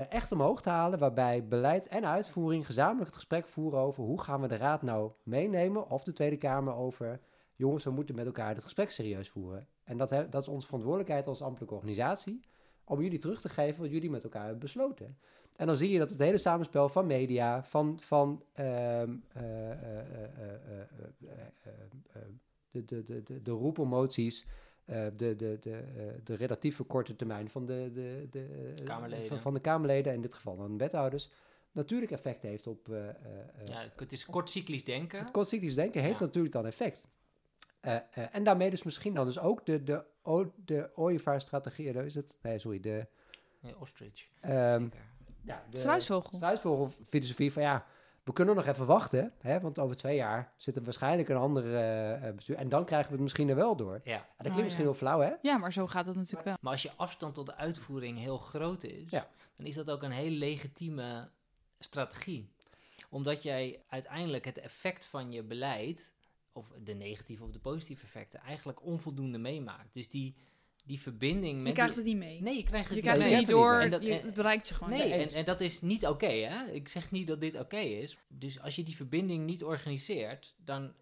eh, 0.00 0.06
echt 0.08 0.32
omhoog 0.32 0.62
te 0.62 0.70
halen, 0.70 0.98
waarbij 0.98 1.46
beleid 1.46 1.88
en 1.88 2.06
uitvoering 2.06 2.66
gezamenlijk 2.66 3.06
het 3.06 3.14
gesprek 3.14 3.46
voeren 3.46 3.80
over 3.80 4.04
hoe 4.04 4.20
gaan 4.20 4.40
we 4.40 4.48
de 4.48 4.56
Raad 4.56 4.82
nou 4.82 5.12
meenemen 5.22 5.90
of 5.90 6.04
de 6.04 6.12
Tweede 6.12 6.36
Kamer 6.36 6.74
over, 6.74 7.20
jongens, 7.54 7.84
we 7.84 7.90
moeten 7.90 8.14
met 8.14 8.26
elkaar 8.26 8.54
het 8.54 8.64
gesprek 8.64 8.90
serieus 8.90 9.28
voeren. 9.28 9.66
En 9.84 9.96
dat, 9.96 10.08
dat 10.08 10.42
is 10.42 10.48
onze 10.48 10.66
verantwoordelijkheid 10.66 11.26
als 11.26 11.42
ambtelijke 11.42 11.74
organisatie 11.74 12.40
om 12.84 13.02
jullie 13.02 13.18
terug 13.18 13.40
te 13.40 13.48
geven 13.48 13.82
wat 13.82 13.90
jullie 13.90 14.10
met 14.10 14.24
elkaar 14.24 14.42
hebben 14.42 14.60
besloten. 14.60 15.18
En 15.56 15.66
dan 15.66 15.76
zie 15.76 15.90
je 15.90 15.98
dat 15.98 16.10
het 16.10 16.18
hele 16.18 16.38
samenspel 16.38 16.88
van 16.88 17.06
media, 17.06 17.64
van, 17.64 17.98
van 18.00 18.44
de, 22.70 22.84
de, 22.84 23.02
de, 23.02 23.22
de, 23.22 23.42
de 23.42 23.54
de, 25.16 25.36
de, 25.36 25.56
de, 25.60 25.76
eh, 25.76 26.04
de 26.24 26.34
relatieve 26.34 26.82
korte 26.82 27.16
termijn 27.16 27.50
van 27.50 27.66
de, 27.66 27.90
de, 27.94 28.26
de, 28.30 28.74
eh, 28.78 28.84
Kamerleden. 28.84 29.28
Van, 29.28 29.40
van 29.40 29.54
de 29.54 29.60
Kamerleden, 29.60 30.12
in 30.12 30.20
dit 30.20 30.34
geval 30.34 30.56
dan 30.56 30.78
wethouders, 30.78 31.30
natuurlijk 31.72 32.12
effect 32.12 32.42
heeft 32.42 32.66
op... 32.66 32.88
eh, 32.88 33.08
eh, 33.08 33.14
eh, 33.14 33.14
Ja, 33.64 33.84
het 33.96 34.12
is 34.12 34.26
kortcyclisch 34.26 34.84
denken. 34.84 35.18
het 35.18 35.30
kortcyclisch 35.30 35.74
denken 35.74 36.02
heeft 36.02 36.18
Ja. 36.18 36.24
natuurlijk 36.24 36.54
dan 36.54 36.66
effect. 36.66 37.06
Eh, 37.80 37.94
eh, 37.94 38.02
en 38.32 38.44
daarmee 38.44 38.70
dus 38.70 38.82
misschien 38.82 39.14
dan 39.14 39.26
dus 39.26 39.38
ook 39.38 39.66
de, 39.66 39.82
de, 39.84 40.04
o- 40.22 40.52
de 40.64 40.90
ooievaarstrategie, 40.94 41.92
eh, 41.92 42.04
is 42.04 42.14
het? 42.14 42.38
Nee, 42.42 42.58
sorry, 42.58 42.80
de... 42.80 43.06
Ja, 43.60 43.74
ostrich. 43.78 44.28
ehm, 44.40 44.80
zeker. 44.82 44.98
ja, 45.42 45.64
de 45.70 45.78
Struisvogel. 45.78 46.36
struisvogelfilosofie 46.36 47.52
van 47.52 47.62
ja, 47.62 47.86
we 48.30 48.36
kunnen 48.36 48.54
nog 48.56 48.66
even 48.66 48.86
wachten, 48.86 49.32
hè, 49.40 49.60
want 49.60 49.78
over 49.78 49.96
twee 49.96 50.16
jaar 50.16 50.52
zit 50.56 50.76
er 50.76 50.82
waarschijnlijk 50.84 51.28
een 51.28 51.36
andere 51.36 51.76
eh, 51.78 52.28
eh, 52.28 52.34
bestuur. 52.34 52.56
En 52.56 52.68
dan 52.68 52.84
krijgen 52.84 53.06
we 53.06 53.12
het 53.12 53.22
misschien 53.22 53.48
er 53.48 53.54
wel 53.56 53.76
door. 53.76 54.00
Ja. 54.04 54.16
Dat 54.16 54.26
Oh, 54.26 54.36
klinkt 54.38 54.62
misschien 54.62 54.84
ja. 54.84 54.90
heel 54.90 54.98
flauw, 54.98 55.20
hè? 55.20 55.32
Ja, 55.42 55.56
maar 55.56 55.72
zo 55.72 55.86
gaat 55.86 56.06
het 56.06 56.16
natuurlijk 56.16 56.44
wel. 56.44 56.56
Maar 56.60 56.72
als 56.72 56.82
je 56.82 56.90
afstand 56.96 57.34
tot 57.34 57.46
de 57.46 57.54
uitvoering 57.56 58.18
heel 58.18 58.38
groot 58.38 58.82
is, 58.82 59.10
Ja. 59.10 59.26
dan 59.56 59.66
is 59.66 59.74
dat 59.74 59.90
ook 59.90 60.02
een 60.02 60.10
heel 60.10 60.30
legitieme 60.30 61.28
strategie. 61.78 62.50
Omdat 63.08 63.42
jij 63.42 63.82
uiteindelijk 63.88 64.44
het 64.44 64.58
effect 64.58 65.06
van 65.06 65.32
je 65.32 65.42
beleid, 65.42 66.10
of 66.52 66.72
de 66.84 66.94
negatieve 66.94 67.44
of 67.44 67.50
de 67.50 67.58
positieve 67.58 68.04
effecten, 68.04 68.40
eigenlijk 68.40 68.84
onvoldoende 68.84 69.38
meemaakt. 69.38 69.94
Dus 69.94 70.08
die, 70.08 70.34
die 70.86 71.00
verbinding 71.00 71.58
met. 71.58 71.66
Je 71.66 71.72
krijgt 71.72 71.94
die- 71.94 72.02
het 72.02 72.12
niet 72.12 72.22
mee. 72.22 72.42
Nee, 72.42 72.56
je 72.56 72.62
krijgt 72.64 72.88
het 72.88 72.96
je 72.98 73.02
niet 73.02 73.04
krijgt 73.12 73.22
het 73.30 73.38
niet 73.38 73.48
je 73.48 73.54
door. 73.54 73.80
hebt 73.80 73.92
het 73.92 74.00
niet 74.00 74.10
mee. 74.10 74.18
je- 74.18 74.24
het 74.26 74.34
bereikt 74.34 74.68
je 74.68 74.74
gewoon 74.74 74.92
Nee, 74.92 75.18
niet. 75.18 75.30
en, 75.32 75.38
en 75.38 75.44
dat 75.44 75.60
is 75.60 75.80
niet 75.80 76.06
oké, 76.06 76.26
hè? 76.26 76.70
Ik 76.70 76.88
zeg 76.88 77.10
niet 77.10 77.26
dat 77.26 77.40
dit 77.40 77.58
oké 77.58 77.76
is. 77.78 78.18
Dus 78.28 78.60
als 78.60 78.76
je 78.76 78.82
die 78.82 78.96
verbinding 78.96 79.46
niet 79.46 79.64
organiseert, 79.64 80.54
dan 80.58 80.94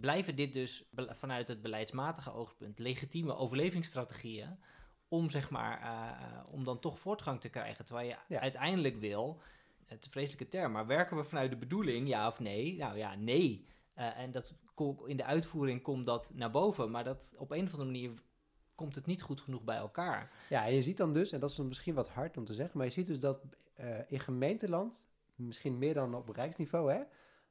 blijven 0.00 0.36
dit 0.36 0.52
dus 0.52 0.84
vanuit 0.94 1.48
het 1.48 1.62
beleidsmatige 1.62 2.32
oogpunt 2.32 2.78
legitieme 2.78 3.34
overlevingsstrategieën 3.36 4.58
om 5.08 5.30
zeg 5.30 5.50
maar, 5.50 5.80
eh, 5.80 6.24
eh, 6.38 6.52
om 6.52 6.64
dan 6.64 6.80
toch 6.80 6.98
voortgang 6.98 7.40
te 7.40 7.48
krijgen. 7.48 7.84
Terwijl 7.84 8.08
je 8.08 8.16
Ja. 8.28 8.40
uiteindelijk 8.40 8.96
wil, 8.96 9.40
het 9.86 9.98
is 10.00 10.04
een 10.06 10.12
vreselijke 10.12 10.48
term, 10.48 10.72
maar 10.72 10.86
werken 10.86 11.16
we 11.16 11.24
vanuit 11.24 11.50
de 11.50 11.56
bedoeling, 11.56 12.08
ja 12.08 12.28
of 12.28 12.38
nee? 12.40 12.76
Nou 12.76 12.96
ja, 12.98 13.14
nee. 13.14 13.64
Eh, 13.94 14.18
en 14.18 14.30
dat, 14.30 14.54
in 15.06 15.16
de 15.16 15.24
uitvoering 15.24 15.82
komt 15.82 16.06
dat 16.06 16.30
naar 16.34 16.50
boven, 16.50 16.90
maar 16.90 17.04
dat 17.04 17.28
op 17.36 17.50
een 17.50 17.64
of 17.66 17.72
andere 17.72 17.84
manier 17.90 18.10
komt 18.82 18.94
het 18.94 19.06
niet 19.06 19.22
goed 19.22 19.40
genoeg 19.40 19.64
bij 19.64 19.76
elkaar. 19.76 20.30
Ja, 20.48 20.66
en 20.66 20.74
je 20.74 20.82
ziet 20.82 20.96
dan 20.96 21.12
dus, 21.12 21.32
en 21.32 21.40
dat 21.40 21.50
is 21.50 21.58
misschien 21.58 21.94
wat 21.94 22.08
hard 22.08 22.36
om 22.36 22.44
te 22.44 22.54
zeggen, 22.54 22.76
maar 22.76 22.86
je 22.86 22.92
ziet 22.92 23.06
dus 23.06 23.20
dat 23.20 23.44
eh, 23.74 23.98
in 24.08 24.20
gemeenteland, 24.20 25.06
misschien 25.34 25.78
meer 25.78 25.94
dan 25.94 26.14
op 26.14 26.28
rijksniveau, 26.28 26.92
hè, 26.92 27.02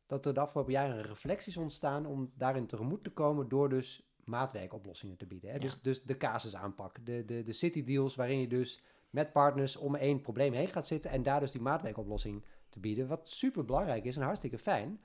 dat 0.06 0.26
er 0.26 0.34
de 0.34 0.40
afgelopen 0.40 0.72
jaren 0.72 1.02
reflecties 1.02 1.58
ontstaan 1.58 2.06
om 2.06 2.32
daarin 2.36 2.68
tegemoet 2.68 3.04
te 3.04 3.10
komen 3.10 3.50
door 3.50 3.70
dus 3.70 4.12
maatwerkoplossingen 4.24 5.18
te 5.18 5.26
bieden. 5.26 5.50
Hè. 5.50 5.56
Ja. 5.56 5.62
Dus, 5.62 5.82
dus 5.82 6.04
de 6.04 6.18
casusaanpak, 6.18 7.06
de, 7.06 7.26
de, 7.26 7.44
de 7.44 7.54
city 7.54 7.84
deals 7.84 8.16
waarin 8.16 8.40
je 8.40 8.48
dus 8.48 8.82
met 9.10 9.32
partners 9.32 9.76
om 9.76 9.96
één 9.96 10.22
probleem 10.22 10.54
heen 10.54 10.68
gaat 10.68 10.88
zitten 10.88 11.12
en 11.12 11.24
daar 11.24 11.40
dus 11.40 11.52
die 11.52 11.62
maatwerkoplossing 11.62 12.46
te 12.70 12.80
bieden, 12.80 13.08
wat 13.08 13.30
super 13.30 13.66
belangrijk 13.66 14.04
is 14.04 14.16
en 14.16 14.24
hartstikke 14.24 14.58
fijn. 14.58 15.02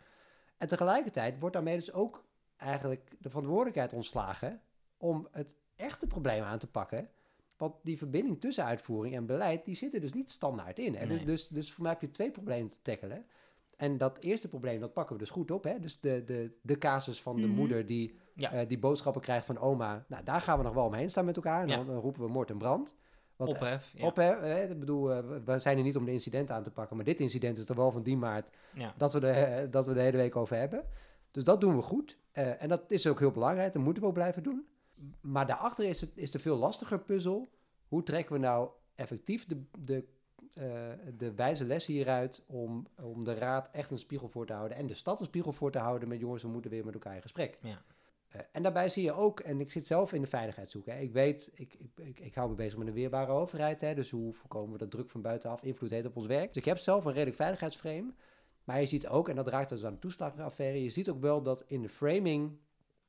En 0.56 0.68
tegelijkertijd 0.68 1.38
wordt 1.38 1.54
daarmee 1.54 1.76
dus 1.76 1.92
ook 1.92 2.24
eigenlijk 2.56 3.16
de 3.18 3.28
verantwoordelijkheid 3.28 3.92
ontslagen 3.92 4.60
om 4.96 5.28
het 5.30 5.56
echte 5.76 6.06
probleem 6.06 6.42
aan 6.42 6.58
te 6.58 6.66
pakken. 6.70 7.08
Want 7.56 7.74
die 7.82 7.98
verbinding 7.98 8.40
tussen 8.40 8.64
uitvoering 8.64 9.14
en 9.14 9.26
beleid, 9.26 9.64
die 9.64 9.74
zit 9.74 9.94
er 9.94 10.00
dus 10.00 10.12
niet 10.12 10.30
standaard 10.30 10.78
in. 10.78 10.94
Hè? 10.94 11.06
Nee. 11.06 11.16
Dus, 11.18 11.24
dus, 11.26 11.48
dus 11.48 11.72
voor 11.72 11.82
mij 11.82 11.92
heb 11.92 12.00
je 12.00 12.10
twee 12.10 12.30
problemen 12.30 12.68
te 12.70 12.82
tackelen. 12.82 13.26
En 13.76 13.98
dat 13.98 14.18
eerste 14.18 14.48
probleem, 14.48 14.80
dat 14.80 14.92
pakken 14.92 15.12
we 15.14 15.20
dus 15.20 15.30
goed 15.30 15.50
op. 15.50 15.64
Hè? 15.64 15.80
Dus 15.80 16.00
de, 16.00 16.22
de, 16.24 16.50
de 16.62 16.78
casus 16.78 17.22
van 17.22 17.36
de 17.36 17.46
Mhm. 17.46 17.56
moeder 17.56 17.86
die, 17.86 18.18
Ja. 18.34 18.52
eh, 18.52 18.68
die 18.68 18.78
boodschappen 18.78 19.22
krijgt 19.22 19.46
van 19.46 19.58
oma. 19.58 20.04
Nou, 20.08 20.24
daar 20.24 20.40
gaan 20.40 20.58
we 20.58 20.64
nog 20.64 20.74
wel 20.74 20.84
omheen 20.84 21.10
staan 21.10 21.24
met 21.24 21.36
elkaar. 21.36 21.62
En 21.62 21.68
Ja. 21.68 21.76
dan, 21.76 21.86
dan 21.86 21.96
roepen 21.96 22.22
we 22.22 22.28
moord 22.28 22.50
en 22.50 22.58
brand. 22.58 22.96
Want, 23.36 23.52
eh, 23.52 23.60
Ophef. 23.60 23.92
Ja. 23.94 24.06
Op, 24.06 24.16
hè? 24.16 24.22
hè, 24.36 24.68
Ik 24.70 24.78
bedoel, 24.78 25.12
eh, 25.12 25.18
we- 25.44 25.58
zijn 25.58 25.76
er 25.78 25.82
niet 25.84 25.96
om 25.96 26.04
de 26.04 26.12
incidenten 26.12 26.54
aan 26.54 26.62
te 26.62 26.70
pakken. 26.70 26.96
Maar 26.96 27.04
dit 27.04 27.20
incident 27.20 27.58
is 27.58 27.68
er 27.68 27.76
wel 27.76 27.90
van 27.90 28.02
die 28.02 28.16
maart 28.16 28.48
ja. 28.74 28.94
dat 28.96 29.12
we, 29.12 29.20
de, 29.20 29.66
dat 29.70 29.86
we 29.86 29.94
de 29.94 30.00
hele 30.00 30.16
week 30.16 30.36
over 30.36 30.56
hebben. 30.56 30.84
Dus 31.30 31.44
dat 31.44 31.60
doen 31.60 31.76
we 31.76 31.82
goed. 31.82 32.18
Eh, 32.32 32.62
en 32.62 32.68
dat 32.68 32.90
is 32.90 33.06
ook 33.06 33.18
heel 33.18 33.30
belangrijk. 33.30 33.72
Dat 33.72 33.82
moeten 33.82 34.02
we 34.02 34.08
ook 34.08 34.14
blijven 34.14 34.42
doen. 34.42 34.66
Maar 35.20 35.46
daarachter 35.46 35.84
is, 35.84 36.00
het, 36.00 36.12
is 36.14 36.30
de 36.30 36.38
veel 36.38 36.56
lastiger 36.56 37.00
puzzel. 37.00 37.48
Hoe 37.88 38.02
trekken 38.02 38.34
we 38.34 38.40
nou 38.40 38.70
effectief 38.94 39.46
de, 39.46 39.62
de, 39.78 40.04
eh, 40.52 41.12
de 41.16 41.34
wijze 41.34 41.64
les 41.64 41.86
hieruit... 41.86 42.44
Om, 42.46 42.86
om 43.02 43.24
de 43.24 43.34
raad 43.34 43.70
echt 43.70 43.90
een 43.90 43.98
spiegel 43.98 44.28
voor 44.28 44.46
te 44.46 44.52
houden... 44.52 44.76
en 44.76 44.86
de 44.86 44.94
stad 44.94 45.20
een 45.20 45.26
spiegel 45.26 45.52
voor 45.52 45.70
te 45.70 45.78
houden 45.78 46.08
met... 46.08 46.20
jongens, 46.20 46.42
we 46.42 46.48
moeten 46.48 46.70
weer 46.70 46.84
met 46.84 46.94
elkaar 46.94 47.14
in 47.14 47.22
gesprek. 47.22 47.58
Ja. 47.62 47.82
Eh, 48.28 48.40
en 48.52 48.62
daarbij 48.62 48.88
zie 48.88 49.02
je 49.02 49.12
ook, 49.12 49.40
en 49.40 49.60
ik 49.60 49.70
zit 49.70 49.86
zelf 49.86 50.12
in 50.12 50.20
de 50.20 50.26
veiligheidshoek. 50.26 50.86
Hè. 50.86 50.98
Ik 50.98 51.12
weet, 51.12 51.50
ik, 51.54 51.74
ik, 51.74 51.90
ik, 52.06 52.20
ik 52.20 52.34
hou 52.34 52.48
me 52.48 52.54
bezig 52.54 52.78
met 52.78 52.86
een 52.86 52.94
weerbare 52.94 53.32
overheid. 53.32 53.80
Hè, 53.80 53.94
dus 53.94 54.10
hoe 54.10 54.32
voorkomen 54.32 54.72
we 54.72 54.78
dat 54.78 54.90
druk 54.90 55.10
van 55.10 55.22
buitenaf 55.22 55.62
invloed 55.62 55.90
heeft 55.90 56.06
op 56.06 56.16
ons 56.16 56.26
werk. 56.26 56.46
Dus 56.46 56.56
ik 56.56 56.64
heb 56.64 56.78
zelf 56.78 57.04
een 57.04 57.12
redelijk 57.12 57.36
veiligheidsframe. 57.36 58.14
Maar 58.64 58.80
je 58.80 58.86
ziet 58.86 59.08
ook, 59.08 59.28
en 59.28 59.36
dat 59.36 59.48
raakt 59.48 59.68
dus 59.68 59.84
aan 59.84 59.92
de 59.92 59.98
toeslagenaffaire, 59.98 60.82
je 60.82 60.90
ziet 60.90 61.10
ook 61.10 61.20
wel 61.20 61.42
dat 61.42 61.64
in 61.66 61.82
de 61.82 61.88
framing 61.88 62.58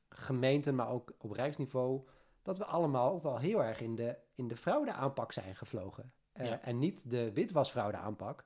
gemeenten, 0.08 0.74
maar 0.74 0.88
ook 0.88 1.12
op 1.18 1.30
rijksniveau, 1.30 2.06
dat 2.42 2.58
we 2.58 2.64
allemaal 2.64 3.12
ook 3.12 3.22
wel 3.22 3.38
heel 3.38 3.64
erg 3.64 3.80
in 3.80 3.94
de, 3.94 4.16
in 4.34 4.48
de 4.48 4.56
fraudeaanpak 4.56 5.32
zijn 5.32 5.56
gevlogen. 5.56 6.12
Eh, 6.32 6.46
Ja. 6.46 6.60
En 6.62 6.78
niet 6.78 7.10
de 7.10 7.32
witwasfraudeaanpak, 7.32 8.44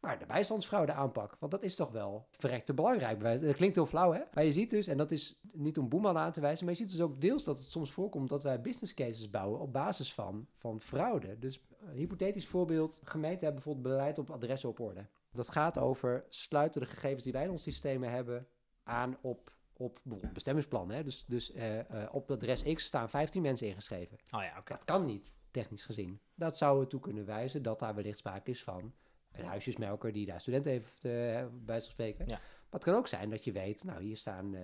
maar 0.00 0.18
de 0.18 0.26
bijstandsfraudeaanpak. 0.26 1.36
Want 1.38 1.52
dat 1.52 1.62
is 1.62 1.76
toch 1.76 1.90
wel 1.90 2.26
verrekte 2.30 2.74
belangrijk. 2.74 3.20
Dat 3.42 3.54
klinkt 3.54 3.74
heel 3.74 3.86
flauw, 3.86 4.12
hè? 4.12 4.20
Maar 4.34 4.44
je 4.44 4.52
ziet 4.52 4.70
dus, 4.70 4.86
en 4.86 4.96
dat 4.96 5.10
is 5.10 5.40
niet 5.52 5.78
om 5.78 5.88
Boeman 5.88 6.18
aan 6.18 6.32
te 6.32 6.40
wijzen, 6.40 6.64
maar 6.64 6.74
je 6.74 6.80
ziet 6.80 6.90
dus 6.90 7.00
ook 7.00 7.20
deels 7.20 7.44
dat 7.44 7.58
het 7.58 7.68
soms 7.70 7.92
voorkomt 7.92 8.28
dat 8.28 8.42
wij 8.42 8.60
business 8.60 8.94
cases 8.94 9.30
bouwen 9.30 9.60
op 9.60 9.72
basis 9.72 10.14
van, 10.14 10.46
van 10.54 10.80
fraude. 10.80 11.38
Dus 11.38 11.60
eh, 11.80 11.88
hypothetisch 11.94 12.46
voorbeeld, 12.46 13.00
gemeenten 13.04 13.44
hebben 13.44 13.62
bijvoorbeeld 13.62 13.94
beleid 13.94 14.18
op 14.18 14.30
adressen 14.30 14.68
op 14.68 14.80
orde. 14.80 15.06
Dat 15.30 15.50
gaat 15.50 15.78
over 15.78 16.24
sluiten 16.28 16.80
de 16.80 16.86
gegevens 16.86 17.22
die 17.24 17.32
wij 17.32 17.44
in 17.44 17.50
ons 17.50 17.62
systemen 17.62 18.10
hebben 18.10 18.46
aan 18.82 19.16
op, 19.20 19.52
op 19.76 20.00
bijvoorbeeld 20.02 20.32
bestemmingsplannen. 20.32 20.96
Hè? 20.96 21.04
Dus, 21.04 21.24
dus 21.26 21.52
eh, 21.52 21.80
op 22.10 22.30
adres 22.30 22.62
X 22.62 22.84
staan 22.84 23.08
15 23.08 23.42
mensen 23.42 23.66
ingeschreven. 23.66 24.18
Oh 24.30 24.42
ja, 24.42 24.58
oké. 24.58 24.72
Dat 24.72 24.84
kan 24.84 25.06
niet, 25.06 25.38
technisch 25.50 25.84
gezien. 25.84 26.20
Dat 26.34 26.56
zou 26.56 26.80
ertoe 26.80 27.00
kunnen 27.00 27.24
wijzen 27.24 27.62
dat 27.62 27.78
daar 27.78 27.94
wellicht 27.94 28.18
sprake 28.18 28.50
is 28.50 28.62
van 28.62 28.92
een 29.32 29.44
huisjesmelker 29.44 30.12
die 30.12 30.26
daar 30.26 30.40
studenten 30.40 30.70
heeft, 30.70 31.04
eh, 31.04 31.12
bij 31.52 31.80
van 31.80 31.90
spreken. 31.90 32.24
Ja. 32.28 32.36
Maar 32.36 32.82
het 32.82 32.84
kan 32.84 32.94
ook 32.94 33.06
zijn 33.06 33.30
dat 33.30 33.44
je 33.44 33.52
weet, 33.52 33.84
nou 33.84 34.02
hier 34.02 34.16
staan 34.16 34.56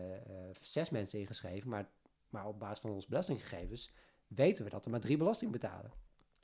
zes 0.61 0.91
mensen 0.91 1.19
ingeschreven, 1.19 1.71
maar, 1.71 1.89
maar 2.29 2.47
op 2.47 2.59
basis 2.59 2.79
van 2.79 2.91
onze 2.91 3.09
belastinggegevens 3.09 3.93
weten 4.27 4.65
we 4.65 4.71
dat 4.71 4.85
er 4.85 4.91
maar 4.91 5.01
drie 5.01 5.17
belasting 5.17 5.53
betalen. 5.53 5.93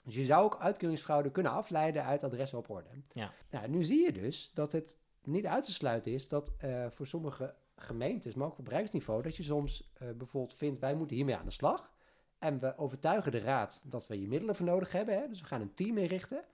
Dus 0.05 0.15
je 0.15 0.25
zou 0.25 0.45
ook 0.45 0.59
uitkeringsfraude 0.59 1.31
kunnen 1.31 1.53
afleiden 1.53 2.05
uit 2.05 2.25
adressen 2.25 2.59
op 2.59 2.71
orde. 2.71 2.89
Ja. 3.13 3.33
Nou, 3.51 3.69
nu 3.69 3.85
zie 3.85 4.05
je 4.05 4.13
dus 4.13 4.51
dat 4.55 4.73
het 4.73 4.99
niet 5.23 5.47
uit 5.47 5.65
te 5.65 5.73
sluiten 5.73 6.13
is 6.13 6.29
dat 6.29 6.53
voor 6.89 7.07
sommige 7.07 7.55
gemeentes, 7.77 8.35
maar 8.35 8.47
ook 8.47 8.59
op 8.59 8.69
rijksniveau, 8.69 9.23
dat 9.23 9.37
je 9.37 9.43
soms 9.43 9.91
eh, 9.95 10.09
bijvoorbeeld 10.11 10.55
vindt, 10.55 10.79
wij 10.79 10.95
moeten 10.95 11.17
hiermee 11.17 11.37
aan 11.37 11.45
de 11.45 11.51
slag. 11.51 11.95
En 12.39 12.59
we 12.59 12.79
overtuigen 12.79 13.33
de 13.33 13.39
raad 13.39 13.83
dat 13.85 14.07
we 14.07 14.17
hier 14.17 14.29
middelen 14.29 14.55
voor 14.55 14.67
nodig 14.67 14.93
hebben. 14.93 15.19
Hè? 15.19 15.29
Dus 15.29 15.41
we 15.41 15.47
gaan 15.47 15.61
een 15.61 15.75
team 15.75 15.99
inrichten. 15.99 16.45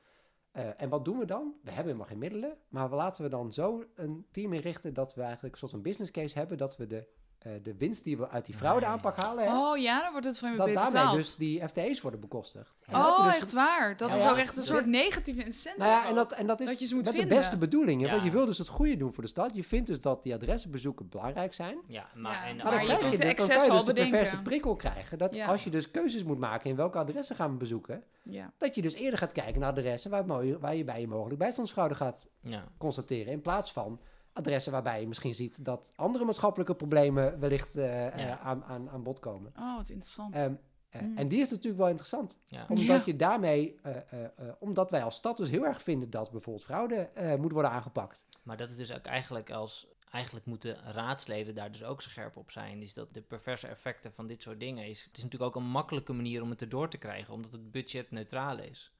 Eh, 0.52 0.82
en 0.82 0.88
wat 0.88 1.04
doen 1.04 1.18
we 1.18 1.24
dan? 1.24 1.54
We 1.62 1.70
hebben 1.70 1.84
helemaal 1.84 2.06
geen 2.06 2.18
middelen. 2.18 2.56
Maar 2.68 2.90
laten 2.90 3.22
we 3.22 3.28
dan 3.30 3.52
zo 3.52 3.84
een 3.94 4.26
team 4.30 4.52
inrichten 4.52 4.94
dat 4.94 5.14
we 5.14 5.22
eigenlijk 5.22 5.52
een 5.52 5.58
soort 5.58 5.70
van 5.70 5.82
business 5.82 6.10
case 6.10 6.38
hebben. 6.38 6.58
Dat 6.58 6.76
we 6.76 6.86
de, 6.86 7.06
eh, 7.44 7.52
de 7.62 7.74
winst 7.76 8.04
die 8.04 8.16
we 8.16 8.28
uit 8.28 8.46
die 8.46 8.54
fraudeaanpak 8.54 9.16
halen, 9.16 9.44
hè, 9.44 9.50
Oh 9.58 9.78
ja, 9.78 10.00
dan 10.02 10.10
wordt 10.10 10.26
het 10.26 10.38
van 10.38 10.50
je 10.50 10.56
dat 10.56 10.66
daarmee 10.66 10.84
betaald. 10.92 11.16
dus 11.16 11.36
die 11.36 11.68
FTE's 11.68 12.00
worden 12.00 12.20
bekostigd. 12.20 12.74
En 12.86 12.94
oh, 12.96 13.24
dus- 13.26 13.36
echt 13.36 13.52
waar. 13.52 13.96
Dat 13.96 14.08
Ja, 14.10 14.16
is 14.16 14.26
ook 14.30 14.36
echt 14.36 14.56
een 14.56 14.62
soort 14.62 14.86
negatieve 14.86 15.44
incentive. 15.44 15.86
Nou 15.88 16.02
ja, 16.02 16.08
en 16.08 16.14
dat, 16.14 16.32
en 16.32 16.46
dat 16.46 16.60
is 16.60 16.66
Dat 16.66 16.78
je 16.78 16.86
ze 16.86 16.94
moet 16.94 17.04
met 17.04 17.12
vinden. 17.14 17.30
de 17.30 17.36
beste 17.40 17.56
bedoelingen. 17.56 18.10
Want 18.10 18.22
je 18.22 18.30
wil 18.30 18.46
dus 18.46 18.58
het 18.58 18.68
goede 18.68 18.96
doen 18.96 19.12
voor 19.12 19.22
de 19.22 19.28
stad. 19.28 19.54
Je 19.54 19.64
vindt 19.64 19.86
dus 19.86 20.00
dat 20.00 20.22
die 20.22 20.34
adressenbezoeken 20.34 21.08
belangrijk 21.08 21.54
zijn. 21.54 21.78
Ja, 21.86 22.06
maar, 22.14 22.32
Ja, 22.32 22.44
en, 22.46 22.56
Maar 22.56 22.64
Maar 22.64 22.72
dan, 22.72 22.80
je 22.80 22.86
krijg 22.86 22.98
je, 23.00 23.04
de 23.04 23.10
dus- 23.10 23.18
dan 23.36 23.46
kan 23.48 23.64
je 23.66 23.70
dus 23.72 23.84
de 23.84 23.92
perverse 23.92 24.12
bedenken. 24.14 24.42
prikkel 24.42 24.76
krijgen. 24.76 25.18
Dat 25.18 25.34
Ja. 25.34 25.46
als 25.46 25.64
je 25.64 25.70
dus 25.70 25.90
keuzes 25.90 26.24
moet 26.24 26.38
maken 26.38 26.70
in 26.70 26.76
welke 26.76 26.98
adressen 26.98 27.36
gaan 27.36 27.50
we 27.50 27.56
bezoeken... 27.56 28.02
Ja. 28.22 28.52
dat 28.58 28.74
je 28.74 28.82
dus 28.82 28.94
eerder 28.94 29.18
gaat 29.18 29.32
kijken 29.32 29.60
naar 29.60 29.70
adressen 29.70 30.10
waar, 30.10 30.26
waar 30.60 30.74
je 30.76 30.84
bij 30.84 31.00
je 31.00 31.08
mogelijk 31.08 31.38
bijstandsfraude 31.38 31.94
gaat 31.94 32.28
ja. 32.40 32.64
constateren. 32.78 33.32
In 33.32 33.40
plaats 33.40 33.72
van 33.72 34.00
adressen 34.32 34.72
waarbij 34.72 35.00
je 35.00 35.06
misschien 35.08 35.34
ziet 35.34 35.64
dat 35.64 35.92
andere 35.96 36.24
maatschappelijke 36.24 36.74
problemen 36.74 37.40
wellicht 37.40 37.76
eh, 37.76 38.06
eh, 38.06 38.16
Ja. 38.16 38.38
aan, 38.38 38.64
aan, 38.64 38.90
aan 38.90 39.02
bod 39.02 39.18
komen. 39.18 39.52
Oh, 39.58 39.76
wat 39.76 39.88
interessant. 39.88 40.34
Ehm, 40.34 40.44
eh, 40.44 41.00
Mm. 41.02 41.16
En 41.16 41.28
die 41.28 41.40
is 41.40 41.50
natuurlijk 41.50 41.76
wel 41.78 41.88
interessant. 41.88 42.38
Ja. 42.44 42.66
Omdat 42.68 42.86
Ja. 42.86 43.02
je 43.04 43.16
daarmee, 43.16 43.78
eh, 43.82 43.96
eh, 43.96 44.24
eh, 44.24 44.30
omdat 44.58 44.90
wij 44.90 45.02
als 45.02 45.14
stad 45.16 45.36
dus 45.36 45.50
heel 45.50 45.64
erg 45.66 45.82
vinden 45.82 46.10
dat 46.10 46.30
bijvoorbeeld 46.30 46.64
fraude 46.64 46.94
eh, 46.96 47.34
moet 47.34 47.52
worden 47.52 47.70
aangepakt. 47.70 48.26
Maar 48.42 48.56
dat 48.56 48.68
is 48.70 48.76
dus 48.76 48.92
ook 48.92 49.04
eigenlijk 49.06 49.50
als... 49.50 49.86
Eigenlijk 50.10 50.46
moeten 50.46 50.76
raadsleden 50.92 51.54
daar 51.54 51.72
dus 51.72 51.84
ook 51.84 52.02
scherp 52.02 52.36
op 52.36 52.50
zijn. 52.50 52.82
Is 52.82 52.94
dat 52.94 53.14
de 53.14 53.20
perverse 53.22 53.66
effecten 53.66 54.12
van 54.12 54.26
dit 54.26 54.42
soort 54.42 54.60
dingen 54.60 54.86
is... 54.86 55.04
Het 55.04 55.16
is 55.16 55.22
natuurlijk 55.22 55.56
ook 55.56 55.62
een 55.62 55.70
makkelijke 55.70 56.12
manier 56.12 56.42
om 56.42 56.50
het 56.50 56.60
erdoor 56.62 56.88
te 56.88 56.98
krijgen. 56.98 57.34
Omdat 57.34 57.52
het 57.52 57.70
budget 57.70 58.10
neutraal 58.10 58.58
is. 58.58 58.92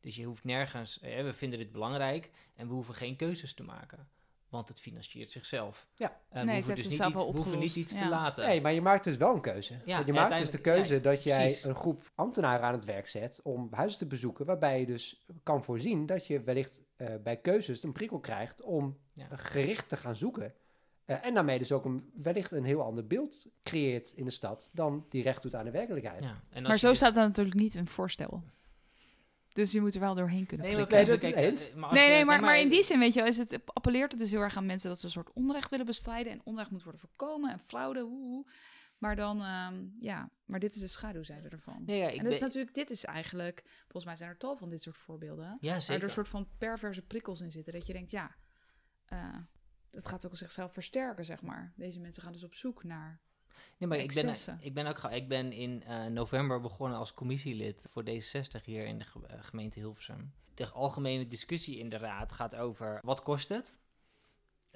Dus 0.00 0.16
je 0.16 0.24
hoeft 0.24 0.44
nergens... 0.44 1.00
eh, 1.00 1.22
we 1.22 1.32
vinden 1.32 1.58
dit 1.58 1.72
belangrijk 1.72 2.30
en 2.56 2.68
we 2.68 2.74
hoeven 2.74 2.94
geen 2.94 3.16
keuzes 3.16 3.54
te 3.54 3.62
maken. 3.62 4.08
Want 4.50 4.68
het 4.68 4.80
financiert 4.80 5.30
zichzelf. 5.30 5.86
Ja. 5.94 6.08
En 6.08 6.14
we 6.28 6.34
Nee, 6.34 6.40
het 6.40 6.46
hoeven 6.46 6.54
heeft 6.54 6.76
dus 6.76 6.98
niet, 6.98 7.08
iets, 7.08 7.24
we 7.24 7.36
hoeven 7.38 7.58
niet 7.58 7.76
iets 7.76 7.92
Ja. 7.92 7.98
te 8.02 8.08
laten. 8.08 8.46
Nee, 8.46 8.60
maar 8.60 8.72
je 8.72 8.80
maakt 8.80 9.04
dus 9.04 9.16
wel 9.16 9.34
een 9.34 9.40
keuze. 9.40 9.74
Ja, 9.84 9.94
Want 9.94 10.06
je 10.06 10.12
maakt 10.12 10.38
dus 10.38 10.50
de 10.50 10.60
keuze 10.60 10.94
ja, 10.94 11.00
dat 11.00 11.22
jij 11.22 11.36
precies. 11.38 11.64
een 11.64 11.74
groep 11.74 12.10
ambtenaren 12.14 12.66
aan 12.66 12.72
het 12.72 12.84
werk 12.84 13.08
zet 13.08 13.40
om 13.42 13.68
huizen 13.70 13.98
te 13.98 14.06
bezoeken, 14.06 14.46
waarbij 14.46 14.80
je 14.80 14.86
dus 14.86 15.26
kan 15.42 15.64
voorzien 15.64 16.06
dat 16.06 16.26
je 16.26 16.42
wellicht 16.42 16.82
eh, 16.96 17.08
bij 17.22 17.36
keuzes 17.36 17.82
een 17.82 17.92
prikkel 17.92 18.18
krijgt 18.20 18.62
om 18.62 18.98
Ja. 19.12 19.26
gericht 19.30 19.88
te 19.88 19.96
gaan 19.96 20.16
zoeken. 20.16 20.54
Eh, 21.04 21.24
en 21.24 21.34
daarmee 21.34 21.58
dus 21.58 21.72
ook 21.72 21.84
een, 21.84 22.10
wellicht 22.14 22.50
een 22.50 22.64
heel 22.64 22.82
ander 22.82 23.06
beeld 23.06 23.46
creëert 23.62 24.12
in 24.12 24.24
de 24.24 24.30
stad 24.30 24.70
dan 24.72 25.06
die 25.08 25.22
recht 25.22 25.42
doet 25.42 25.54
aan 25.54 25.64
de 25.64 25.70
werkelijkheid. 25.70 26.24
Ja, 26.24 26.40
en 26.50 26.58
als 26.58 26.68
maar 26.68 26.78
zo 26.78 26.88
dus- 26.88 26.96
staat 26.96 27.14
dat 27.14 27.26
natuurlijk 27.28 27.56
niet 27.56 27.74
in 27.74 27.80
het 27.80 27.90
voorstel. 27.90 28.42
Dus 29.60 29.72
je 29.72 29.80
moet 29.80 29.94
er 29.94 30.00
wel 30.00 30.14
doorheen 30.14 30.46
kunnen 30.46 30.66
Nee, 30.66 30.76
maar 30.76 30.86
prikken. 30.86 31.18
Nee, 31.20 31.32
dat 31.34 31.42
eens. 31.42 31.74
maar 31.74 31.88
als 31.88 31.98
Nee, 31.98 32.08
je- 32.08 32.14
nee, 32.14 32.24
maar, 32.24 32.40
maar 32.40 32.58
in 32.58 32.68
die 32.68 32.82
zin, 32.82 32.98
weet 32.98 33.12
je 33.14 33.20
wel, 33.20 33.28
is 33.28 33.36
het, 33.36 33.60
appelleert 33.64 34.10
het 34.10 34.20
dus 34.20 34.30
heel 34.30 34.40
erg 34.40 34.56
aan 34.56 34.66
mensen 34.66 34.88
dat 34.88 34.98
ze 34.98 35.04
een 35.04 35.10
soort 35.12 35.32
onrecht 35.32 35.70
willen 35.70 35.86
bestrijden. 35.86 36.32
En 36.32 36.40
onrecht 36.44 36.70
moet 36.70 36.82
worden 36.82 37.00
voorkomen 37.00 37.50
en 37.52 37.58
fraude, 37.58 38.00
hoe, 38.00 38.22
hoe. 38.22 38.50
Maar 38.98 39.16
dan, 39.16 39.42
ehm, 39.42 39.84
ja, 39.98 40.30
maar 40.44 40.60
dit 40.60 40.74
is 40.74 40.80
de 40.80 40.86
schaduwzijde 40.86 41.48
ervan. 41.48 41.82
Nee, 41.86 41.98
ja, 41.98 42.08
ik 42.08 42.18
en 42.18 42.24
dat 42.24 42.32
is 42.32 42.40
natuurlijk, 42.40 42.74
dit 42.74 42.90
is 42.90 43.04
eigenlijk, 43.04 43.62
volgens 43.82 44.04
mij 44.04 44.16
zijn 44.16 44.30
er 44.30 44.36
tal 44.36 44.56
van 44.56 44.68
dit 44.70 44.82
soort 44.82 44.96
voorbeelden. 44.96 45.44
Ja, 45.44 45.56
Waar 45.68 45.74
er 45.74 45.82
zeker. 45.82 46.02
een 46.02 46.10
soort 46.10 46.28
van 46.28 46.48
perverse 46.58 47.02
prikkels 47.02 47.40
in 47.40 47.50
zitten. 47.50 47.72
Dat 47.72 47.86
je 47.86 47.92
denkt, 47.92 48.10
ja, 48.10 48.36
eh 49.06 49.36
dat 49.90 50.08
gaat 50.08 50.26
ook 50.26 50.36
zichzelf 50.36 50.72
versterken, 50.72 51.24
zeg 51.24 51.42
maar. 51.42 51.72
Deze 51.76 52.00
mensen 52.00 52.22
gaan 52.22 52.32
dus 52.32 52.44
op 52.44 52.54
zoek 52.54 52.84
naar. 52.84 53.20
Nee, 53.78 53.88
maar 53.88 53.98
ik 53.98 54.12
ben, 54.14 54.24
ik 54.60 54.74
ben 54.74 54.86
ook 54.86 54.98
ik 55.10 55.28
ben 55.28 55.52
in 55.52 55.82
eh, 55.82 56.04
november 56.06 56.60
begonnen 56.60 56.98
als 56.98 57.14
commissielid 57.14 57.84
voor 57.88 58.02
D66 58.04 58.64
hier 58.64 58.86
in 58.86 58.98
de 58.98 59.04
ge- 59.04 59.26
eh, 59.26 59.38
gemeente 59.42 59.78
Hilversum. 59.78 60.32
De 60.54 60.68
algemene 60.68 61.26
discussie 61.26 61.78
in 61.78 61.88
de 61.88 61.98
raad 61.98 62.32
gaat 62.32 62.56
over 62.56 62.98
wat 63.00 63.22
kost 63.22 63.48
het? 63.48 63.78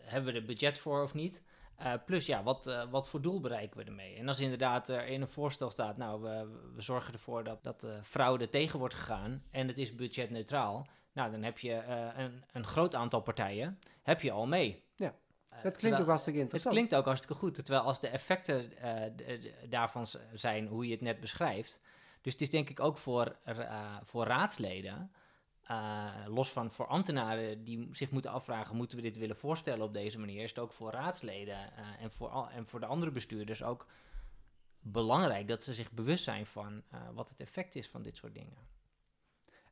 Hebben 0.01 0.33
we 0.33 0.39
er 0.39 0.45
budget 0.47 0.79
voor 0.79 1.03
of 1.03 1.15
niet? 1.15 1.43
Eh, 1.77 1.93
plus 2.07 2.27
ja, 2.27 2.43
wat, 2.43 2.87
wat 2.91 3.09
voor 3.09 3.21
doel 3.23 3.41
bereiken 3.41 3.77
we 3.79 3.85
ermee? 3.85 4.15
En 4.17 4.29
als 4.29 4.41
inderdaad 4.41 4.89
er 4.89 5.07
in 5.07 5.21
een 5.21 5.29
voorstel 5.29 5.71
staat, 5.71 5.97
nou, 5.97 6.23
we, 6.23 6.61
we 6.75 6.83
zorgen 6.83 7.13
ervoor 7.13 7.45
dat, 7.45 7.63
dat 7.63 7.85
eh, 7.85 8.03
fraude 8.03 8.49
tegen 8.49 8.79
wordt 8.79 8.95
gegaan 8.95 9.43
en 9.51 9.69
het 9.69 9.79
is 9.79 9.95
budgetneutraal. 9.95 10.87
Nou, 11.13 11.31
dan 11.31 11.43
heb 11.43 11.59
je 11.59 11.73
een, 12.17 12.45
een 12.53 12.67
groot 12.67 12.95
aantal 12.95 13.21
partijen, 13.21 13.79
heb 14.03 14.21
je 14.23 14.31
al 14.33 14.47
mee. 14.47 14.84
Eh, 15.57 15.63
Dat 15.63 15.77
klinkt 15.77 15.81
terwijl- 15.81 16.01
ook 16.03 16.07
hartstikke 16.09 16.39
het 16.39 16.45
interessant. 16.53 16.75
klinkt 16.75 16.95
ook 16.95 17.05
hartstikke 17.05 17.35
goed. 17.37 17.55
Terwijl 17.55 17.83
als 17.83 18.01
de 18.01 18.09
effecten 18.09 18.77
eh, 18.77 19.53
daarvan 19.69 20.07
zijn 20.33 20.67
hoe 20.67 20.87
je 20.87 20.93
het 20.93 21.01
net 21.01 21.21
beschrijft. 21.21 21.81
Dus 22.21 22.33
het 22.33 22.43
is 22.43 22.51
denk 22.51 22.69
ik 22.71 22.81
ook 22.81 22.99
voor, 22.99 23.37
ra- 23.45 24.01
voor 24.05 24.25
raadsleden, 24.27 25.13
eh, 25.63 26.15
los 26.27 26.51
van 26.53 26.73
voor 26.73 26.87
ambtenaren 26.87 27.65
die 27.65 27.89
zich 27.93 28.11
moeten 28.11 28.31
afvragen, 28.31 28.77
moeten 28.77 28.97
we 28.97 29.03
dit 29.03 29.17
willen 29.17 29.37
voorstellen 29.37 29.85
op 29.85 29.93
deze 29.93 30.19
manier, 30.19 30.43
is 30.43 30.49
het 30.49 30.59
ook 30.59 30.73
voor 30.73 30.91
raadsleden 30.91 31.57
eh, 31.77 32.03
en, 32.03 32.11
voor 32.13 32.29
al- 32.29 32.51
en 32.51 32.67
voor 32.67 32.81
de 32.81 32.87
andere 32.87 33.13
bestuurders 33.13 33.63
ook 33.63 33.87
belangrijk 34.81 35.49
dat 35.49 35.65
ze 35.65 35.75
zich 35.75 35.93
bewust 35.93 36.25
zijn 36.25 36.47
van 36.47 36.83
eh, 36.91 37.01
wat 37.15 37.29
het 37.29 37.41
effect 37.41 37.75
is 37.75 37.89
van 37.89 38.03
dit 38.03 38.17
soort 38.17 38.35
dingen. 38.35 38.57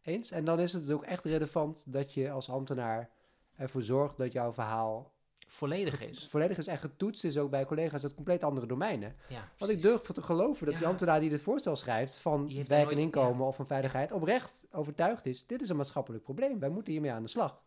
Eens. 0.02 0.30
En 0.30 0.44
dan 0.44 0.60
is 0.60 0.72
het 0.72 0.86
dus 0.86 0.94
ook 0.94 1.04
echt 1.04 1.24
relevant 1.24 1.92
dat 1.92 2.14
je 2.14 2.30
als 2.30 2.48
ambtenaar 2.50 3.10
ervoor 3.56 3.82
zorgt 3.82 4.16
dat 4.16 4.32
jouw 4.32 4.52
verhaal 4.52 5.11
Volledig 5.52 6.00
is. 6.02 6.26
volledig 6.30 6.58
is 6.58 6.66
en 6.66 6.78
getoetst 6.78 7.24
is 7.24 7.38
ook 7.38 7.50
bij 7.50 7.64
collega's 7.66 8.02
uit 8.02 8.14
compleet 8.14 8.44
andere 8.44 8.66
domeinen. 8.66 9.16
Ja, 9.28 9.48
Want 9.58 9.70
ik 9.70 9.82
durf 9.82 10.00
te 10.00 10.22
geloven 10.22 10.66
dat 10.66 10.76
die 10.76 10.86
ambtenaar 10.86 11.20
die 11.20 11.30
dit 11.30 11.40
voorstel 11.40 11.76
schrijft 11.76 12.16
van 12.16 12.64
werk 12.66 12.90
en 12.90 12.98
inkomen 12.98 13.46
of 13.46 13.56
van 13.56 13.66
veiligheid 13.66 14.12
oprecht 14.12 14.66
overtuigd 14.70 15.26
is. 15.26 15.46
Dit 15.46 15.62
is 15.62 15.68
een 15.68 15.76
maatschappelijk 15.76 16.22
probleem. 16.24 16.58
Wij 16.58 16.68
moeten 16.68 16.92
hiermee 16.92 17.12
aan 17.12 17.22
de 17.22 17.28
slag. 17.28 17.62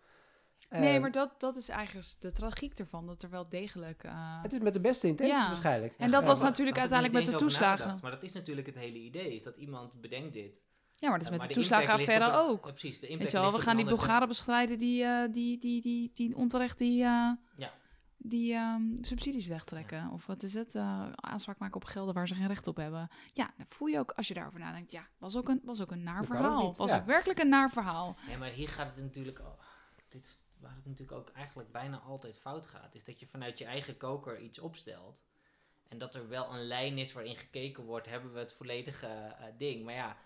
nee, 0.70 0.96
Eh, 0.96 1.02
maar 1.02 1.12
dat, 1.12 1.40
dat 1.40 1.56
is 1.56 1.70
eigenlijk 1.70 2.08
de 2.20 2.32
tragiek 2.32 2.80
ervan. 2.80 3.06
Dat 3.08 3.22
er 3.24 3.30
wel 3.30 3.50
degelijk. 3.50 4.04
eh, 4.04 4.42
Het 4.42 4.54
is 4.54 4.60
met 4.60 4.74
de 4.74 4.80
beste 4.80 5.08
intenties 5.08 5.36
Ja. 5.38 5.48
waarschijnlijk. 5.48 5.94
En 5.98 6.12
dat 6.12 6.22
Ja, 6.22 6.28
was 6.28 6.40
maar 6.40 6.50
natuurlijk 6.50 6.78
uiteindelijk 6.78 7.20
met 7.26 7.32
de 7.34 7.38
toeslagen. 7.38 7.78
nagedacht, 7.78 8.02
Maar 8.02 8.12
dat 8.12 8.24
is 8.24 8.34
natuurlijk 8.34 8.68
het 8.68 8.76
hele 8.76 8.98
idee, 8.98 9.34
is 9.34 9.44
dat 9.44 9.56
iemand 9.56 10.02
bedenkt 10.02 10.34
dit. 10.34 10.62
Ja, 10.96 11.10
maar 11.10 11.20
dat 11.20 11.32
is 11.32 11.38
met 11.38 11.48
de 11.48 11.54
toeslagenaffaire 11.54 12.26
een- 12.26 12.32
ook. 12.34 12.66
Ja, 12.66 12.72
precies, 12.72 13.00
de 13.00 13.08
impact 13.08 13.32
wel, 13.32 13.52
we 13.52 13.62
gaan 13.62 13.76
die 13.78 13.86
Bulgaren 13.86 14.28
bestrijden 14.28 14.78
die, 14.78 15.04
eh, 15.04 15.32
die, 15.32 15.58
die, 15.58 15.82
die, 15.82 16.12
die 16.14 16.36
onterecht 16.36 16.78
die, 16.78 17.04
eh, 17.04 17.32
Ja. 17.56 17.74
die 18.18 18.54
ehm, 18.54 18.82
subsidies 19.02 19.48
wegtrekken. 19.48 20.10
Of 20.12 20.26
wat 20.26 20.43
is 20.43 20.54
het? 20.54 20.76
Eh, 20.76 21.10
aanspraak 21.16 21.58
maken 21.58 21.76
op 21.76 21.84
gelden 21.86 22.14
waar 22.14 22.28
ze 22.28 22.36
geen 22.36 22.48
recht 22.48 22.68
op 22.68 22.76
hebben. 22.76 23.08
Ja, 23.34 23.54
dan 23.58 23.66
voel 23.70 23.88
je 23.88 24.00
ook, 24.00 24.12
als 24.12 24.28
je 24.28 24.34
daarover 24.34 24.60
nadenkt, 24.60 24.91
ja, 24.91 25.08
was 25.18 25.36
ook 25.38 25.50
een, 25.50 25.62
was 25.64 25.82
ook 25.82 25.91
een 25.91 26.04
naar 26.04 26.18
Dat 26.20 26.28
kan 26.28 26.36
ook 26.38 26.43
verhaal. 26.43 26.74
Was 26.76 26.91
ja. 26.91 26.98
ook 26.98 27.06
werkelijk 27.06 27.39
een 27.39 27.50
naar 27.50 27.70
verhaal. 27.70 28.16
Ja, 28.30 28.38
maar 28.38 28.50
hier 28.50 28.68
gaat 28.70 28.96
het 28.96 29.04
natuurlijk... 29.04 29.39
al- 29.39 29.60
dit 30.10 30.39
waar 30.60 30.76
het 30.76 30.86
natuurlijk 30.86 31.18
ook 31.18 31.30
eigenlijk 31.30 31.72
bijna 31.72 31.98
altijd 31.98 32.38
fout 32.39 32.68
gaat. 32.68 32.96
Is 32.96 33.04
dat 33.04 33.20
je 33.20 33.28
vanuit 33.28 33.60
je 33.60 33.66
eigen 33.66 33.98
koker 33.98 34.39
iets 34.39 34.60
opstelt. 34.60 35.24
En 35.88 35.98
dat 35.98 36.16
er 36.16 36.28
wel 36.30 36.54
een 36.54 36.68
lijn 36.68 36.98
is 36.98 37.14
waarin 37.14 37.36
gekeken 37.36 37.84
wordt, 37.84 38.10
hebben 38.10 38.34
we 38.34 38.39
het 38.39 38.54
volledige 38.54 39.36
ding. 39.58 39.86
Maar 39.86 39.93
ja, 39.93 40.18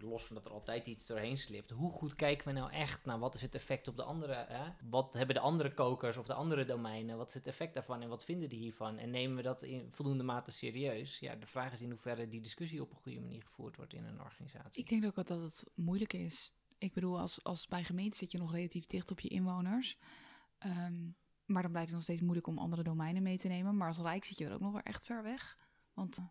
los 0.00 0.24
van 0.24 0.36
dat 0.36 0.46
er 0.46 0.52
altijd 0.52 0.86
iets 0.86 1.06
doorheen 1.06 1.38
slipt, 1.38 1.70
hoe 1.70 1.90
goed 1.90 2.14
kijken 2.14 2.46
we 2.46 2.52
nou 2.52 2.72
echt 2.72 3.04
naar 3.04 3.18
wat 3.18 3.34
is 3.34 3.42
het 3.42 3.54
effect 3.54 3.88
op 3.88 3.96
de 3.96 4.02
andere, 4.02 4.44
hè? 4.48 4.72
wat 4.90 5.14
hebben 5.14 5.34
de 5.34 5.40
andere 5.40 5.74
kokers 5.74 6.16
of 6.16 6.26
de 6.26 6.34
andere 6.34 6.64
domeinen, 6.64 7.16
wat 7.16 7.28
is 7.28 7.34
het 7.34 7.46
effect 7.46 7.74
daarvan 7.74 8.02
en 8.02 8.08
wat 8.08 8.24
vinden 8.24 8.48
die 8.48 8.58
hiervan 8.58 8.98
en 8.98 9.10
nemen 9.10 9.36
we 9.36 9.42
dat 9.42 9.62
in 9.62 9.92
voldoende 9.92 10.24
mate 10.24 10.50
serieus? 10.50 11.18
Ja, 11.18 11.34
de 11.34 11.46
vraag 11.46 11.72
is 11.72 11.80
in 11.80 11.90
hoeverre 11.90 12.28
die 12.28 12.40
discussie 12.40 12.82
op 12.82 12.90
een 12.90 12.96
goede 12.96 13.20
manier 13.20 13.42
gevoerd 13.42 13.76
wordt 13.76 13.92
in 13.92 14.04
een 14.04 14.20
organisatie. 14.20 14.82
Ik 14.82 14.88
denk 14.88 15.04
ook 15.04 15.26
dat 15.26 15.40
het 15.40 15.70
moeilijk 15.74 16.12
is. 16.12 16.52
Ik 16.78 16.92
bedoel, 16.92 17.20
als, 17.20 17.44
als 17.44 17.66
bij 17.66 17.84
gemeente 17.84 18.16
zit 18.16 18.30
je 18.32 18.38
nog 18.38 18.52
relatief 18.52 18.86
dicht 18.86 19.10
op 19.10 19.20
je 19.20 19.28
inwoners. 19.28 19.98
Ehm, 20.58 21.10
maar 21.44 21.62
dan 21.62 21.70
blijft 21.70 21.88
het 21.88 21.96
nog 21.96 22.02
steeds 22.02 22.20
moeilijk 22.20 22.46
om 22.46 22.58
andere 22.58 22.82
domeinen 22.82 23.22
mee 23.22 23.38
te 23.38 23.48
nemen. 23.48 23.76
Maar 23.76 23.88
als 23.88 23.98
Rijk 23.98 24.24
zit 24.24 24.38
je 24.38 24.44
er 24.44 24.52
ook 24.52 24.60
nog 24.60 24.72
wel 24.72 24.80
echt 24.80 25.04
ver 25.04 25.22
weg. 25.22 25.58
Want 25.92 26.18
eh, 26.18 26.24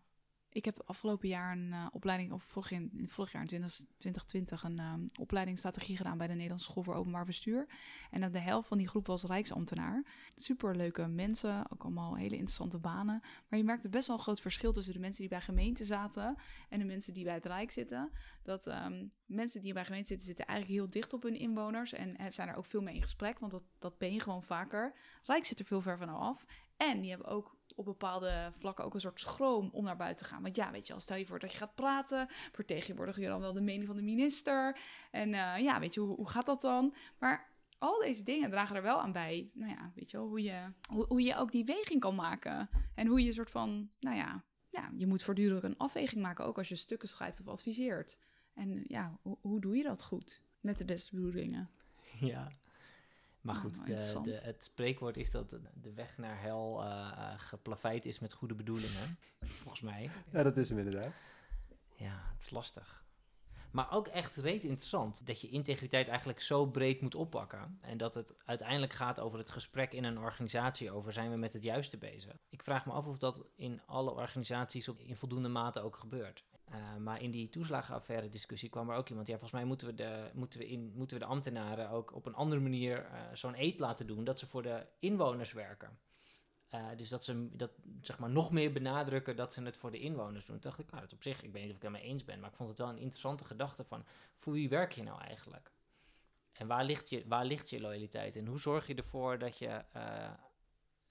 ik 0.54 0.64
heb 0.64 0.82
afgelopen 0.84 1.28
jaar 1.28 1.52
een 1.52 1.72
eh, 1.72 1.86
opleiding, 1.92 2.32
of 2.32 2.42
vorig, 2.42 2.70
in, 2.70 3.04
vorig 3.06 3.32
jaar 3.32 3.42
in 3.42 3.48
20, 3.48 3.74
2020, 3.98 4.62
een 4.62 4.78
ehm, 4.78 5.06
opleiding 5.20 5.58
strategie 5.58 5.96
gedaan 5.96 6.18
bij 6.18 6.26
de 6.26 6.32
Nederlandse 6.32 6.70
School 6.70 6.82
voor 6.82 6.94
Openbaar 6.94 7.24
Bestuur. 7.24 7.66
En 8.10 8.32
de 8.32 8.38
helft 8.38 8.68
van 8.68 8.78
die 8.78 8.88
groep 8.88 9.06
was 9.06 9.22
Rijksambtenaar. 9.22 10.04
Superleuke 10.34 11.06
mensen, 11.06 11.70
ook 11.70 11.82
allemaal 11.82 12.16
hele 12.16 12.34
interessante 12.34 12.78
banen. 12.78 13.20
Maar 13.48 13.58
je 13.58 13.64
merkte 13.64 13.88
best 13.88 14.06
wel 14.06 14.16
een 14.16 14.22
groot 14.22 14.40
verschil 14.40 14.72
tussen 14.72 14.94
de 14.94 15.00
mensen 15.00 15.20
die 15.20 15.30
bij 15.30 15.40
gemeente 15.40 15.84
zaten 15.84 16.36
en 16.68 16.78
de 16.78 16.84
mensen 16.84 17.14
die 17.14 17.24
bij 17.24 17.34
het 17.34 17.46
Rijk 17.46 17.70
zitten. 17.70 18.10
Dat 18.42 18.66
ehm, 18.66 19.06
mensen 19.26 19.60
die 19.60 19.72
bij 19.72 19.84
gemeente 19.84 20.08
zitten, 20.08 20.26
zitten 20.26 20.46
eigenlijk 20.46 20.80
heel 20.80 20.90
dicht 20.90 21.12
op 21.12 21.22
hun 21.22 21.38
inwoners. 21.38 21.92
En 21.92 22.16
eh, 22.16 22.26
zijn 22.30 22.48
er 22.48 22.56
ook 22.56 22.66
veel 22.66 22.82
mee 22.82 22.94
in 22.94 23.02
gesprek, 23.02 23.38
want 23.38 23.52
dat, 23.52 23.62
dat 23.78 23.94
je 23.98 24.20
gewoon 24.20 24.42
vaker. 24.42 24.94
Rijk 25.22 25.44
zit 25.44 25.58
er 25.58 25.64
veel 25.64 25.80
ver 25.80 25.98
van 25.98 26.08
af. 26.08 26.44
En 26.76 27.00
die 27.00 27.10
hebben 27.10 27.28
ook 27.28 27.56
op 27.74 27.84
bepaalde 27.84 28.52
vlakken 28.56 28.84
ook 28.84 28.94
een 28.94 29.00
soort 29.00 29.20
schroom 29.20 29.68
om 29.72 29.84
naar 29.84 29.96
buiten 29.96 30.26
te 30.26 30.32
gaan. 30.32 30.42
Want 30.42 30.56
ja, 30.56 30.70
weet 30.70 30.86
je 30.86 30.92
wel, 30.92 31.02
stel 31.02 31.16
je 31.16 31.26
voor 31.26 31.38
dat 31.38 31.52
je 31.52 31.58
gaat 31.58 31.74
praten, 31.74 32.26
vertegenwoordig 32.52 33.16
je 33.16 33.26
dan 33.26 33.40
wel 33.40 33.52
de 33.52 33.60
mening 33.60 33.86
van 33.86 33.96
de 33.96 34.02
minister. 34.02 34.78
En 35.10 35.34
eh, 35.34 35.58
ja, 35.58 35.80
weet 35.80 35.94
je, 35.94 36.00
hoe, 36.00 36.16
hoe 36.16 36.28
gaat 36.28 36.46
dat 36.46 36.60
dan? 36.60 36.94
Maar 37.18 37.52
al 37.78 37.98
deze 37.98 38.22
dingen 38.22 38.50
dragen 38.50 38.76
er 38.76 38.82
wel 38.82 39.00
aan 39.00 39.12
bij. 39.12 39.50
Nou 39.52 39.70
ja, 39.70 39.92
weet 39.94 40.10
je 40.10 40.16
wel, 40.16 40.26
hoe 40.26 40.42
je, 40.42 40.72
hoe, 41.08 41.22
je 41.22 41.36
ook 41.36 41.50
die 41.50 41.64
weging 41.64 42.00
kan 42.00 42.14
maken. 42.14 42.68
En 42.94 43.06
hoe 43.06 43.20
je 43.20 43.26
een 43.26 43.32
soort 43.32 43.50
van, 43.50 43.90
nou 44.00 44.16
ja, 44.16 44.44
ja, 44.68 44.90
je 44.96 45.06
moet 45.06 45.22
voortdurend 45.22 45.62
een 45.62 45.78
afweging 45.78 46.22
maken, 46.22 46.44
ook 46.44 46.58
als 46.58 46.68
je 46.68 46.76
stukken 46.76 47.08
schrijft 47.08 47.40
of 47.40 47.48
adviseert. 47.48 48.18
En 48.54 48.84
ja, 48.86 49.18
hoe, 49.22 49.38
hoe 49.40 49.60
doe 49.60 49.76
je 49.76 49.82
dat 49.82 50.04
goed? 50.04 50.42
Met 50.60 50.78
de 50.78 50.84
beste 50.84 51.14
bedoelingen. 51.14 51.70
Ja. 52.20 52.48
Maar 53.44 53.54
Nou, 53.54 53.66
goed, 53.66 53.86
de, 54.24 54.40
het 54.42 54.64
spreekwoord 54.64 55.16
is 55.16 55.30
dat 55.30 55.50
de, 55.50 55.92
weg 55.94 56.18
naar 56.18 56.40
hel 56.40 56.82
eh, 56.82 57.32
geplaveid 57.36 58.06
is 58.06 58.18
met 58.18 58.32
goede 58.32 58.54
bedoelingen. 58.54 59.18
Volgens 59.62 59.80
mij. 59.80 60.10
Ja, 60.32 60.42
dat 60.42 60.56
is 60.56 60.68
hem 60.68 60.78
inderdaad. 60.78 61.12
Ja, 61.96 62.22
het 62.32 62.42
is 62.42 62.50
lastig. 62.50 63.04
Maar 63.70 63.92
ook 63.92 64.08
echt 64.08 64.36
reet 64.36 64.62
interessant 64.64 65.26
dat 65.26 65.40
je 65.40 65.48
integriteit 65.48 66.08
eigenlijk 66.08 66.40
zo 66.40 66.66
breed 66.66 67.00
moet 67.00 67.14
oppakken. 67.14 67.78
En 67.80 67.96
dat 67.96 68.14
het 68.14 68.36
uiteindelijk 68.44 68.92
gaat 68.92 69.20
over 69.20 69.38
het 69.38 69.50
gesprek 69.50 69.92
in 69.92 70.04
een 70.04 70.18
organisatie 70.18 70.90
over 70.90 71.12
zijn 71.12 71.30
we 71.30 71.36
met 71.36 71.52
het 71.52 71.62
juiste 71.62 71.98
bezig. 71.98 72.36
Ik 72.48 72.62
vraag 72.62 72.86
me 72.86 72.92
af 72.92 73.06
of 73.06 73.18
dat 73.18 73.44
in 73.56 73.80
alle 73.86 74.10
organisaties 74.10 74.88
op, 74.88 75.00
in 75.00 75.16
voldoende 75.16 75.48
mate 75.48 75.80
ook 75.80 75.96
gebeurt. 75.96 76.44
Eh, 76.74 76.96
maar 76.96 77.22
in 77.22 77.30
die 77.30 77.48
toeslagenaffaire 77.48 78.28
discussie 78.28 78.68
kwam 78.68 78.90
er 78.90 78.96
ook 78.96 79.08
iemand. 79.08 79.26
Ja, 79.26 79.32
volgens 79.32 79.52
mij 79.52 79.64
moeten 79.64 79.86
we 79.86 79.94
de, 79.94 80.30
moeten 80.32 80.58
we 80.58 80.68
in, 80.68 80.92
moeten 80.94 81.18
we 81.18 81.22
de 81.22 81.30
ambtenaren 81.30 81.90
ook 81.90 82.14
op 82.14 82.26
een 82.26 82.34
andere 82.34 82.60
manier 82.60 83.04
eh, 83.04 83.20
zo'n 83.32 83.54
eet 83.56 83.78
laten 83.78 84.06
doen 84.06 84.24
dat 84.24 84.38
ze 84.38 84.46
voor 84.46 84.62
de 84.62 84.86
inwoners 84.98 85.52
werken. 85.52 85.98
Eh, 86.68 86.86
dus 86.96 87.08
dat 87.08 87.24
ze 87.24 87.56
dat, 87.56 87.70
zeg 88.00 88.18
maar, 88.18 88.30
nog 88.30 88.50
meer 88.50 88.72
benadrukken 88.72 89.36
dat 89.36 89.52
ze 89.52 89.62
het 89.62 89.76
voor 89.76 89.90
de 89.90 89.98
inwoners 89.98 90.44
doen. 90.44 90.58
Toen 90.58 90.70
dacht 90.70 90.78
ik, 90.78 90.90
nou, 90.90 91.02
dat 91.02 91.12
op 91.12 91.22
zich, 91.22 91.42
ik 91.42 91.52
weet 91.52 91.62
niet 91.62 91.70
of 91.70 91.76
ik 91.76 91.82
daarmee 91.82 92.02
eens 92.02 92.24
ben, 92.24 92.40
maar 92.40 92.50
ik 92.50 92.56
vond 92.56 92.68
het 92.68 92.78
wel 92.78 92.88
een 92.88 92.98
interessante 92.98 93.44
gedachte 93.44 93.84
van, 93.84 94.04
voor 94.38 94.52
wie 94.52 94.68
werk 94.68 94.92
je 94.92 95.02
nou 95.02 95.20
eigenlijk? 95.20 95.72
En 96.52 96.66
waar 96.66 96.84
ligt 96.84 97.08
je, 97.08 97.24
waar 97.26 97.44
ligt 97.44 97.70
je 97.70 97.80
loyaliteit? 97.80 98.36
En 98.36 98.46
hoe 98.46 98.58
zorg 98.58 98.86
je 98.86 98.94
ervoor 98.94 99.38
dat 99.38 99.58
je, 99.58 99.84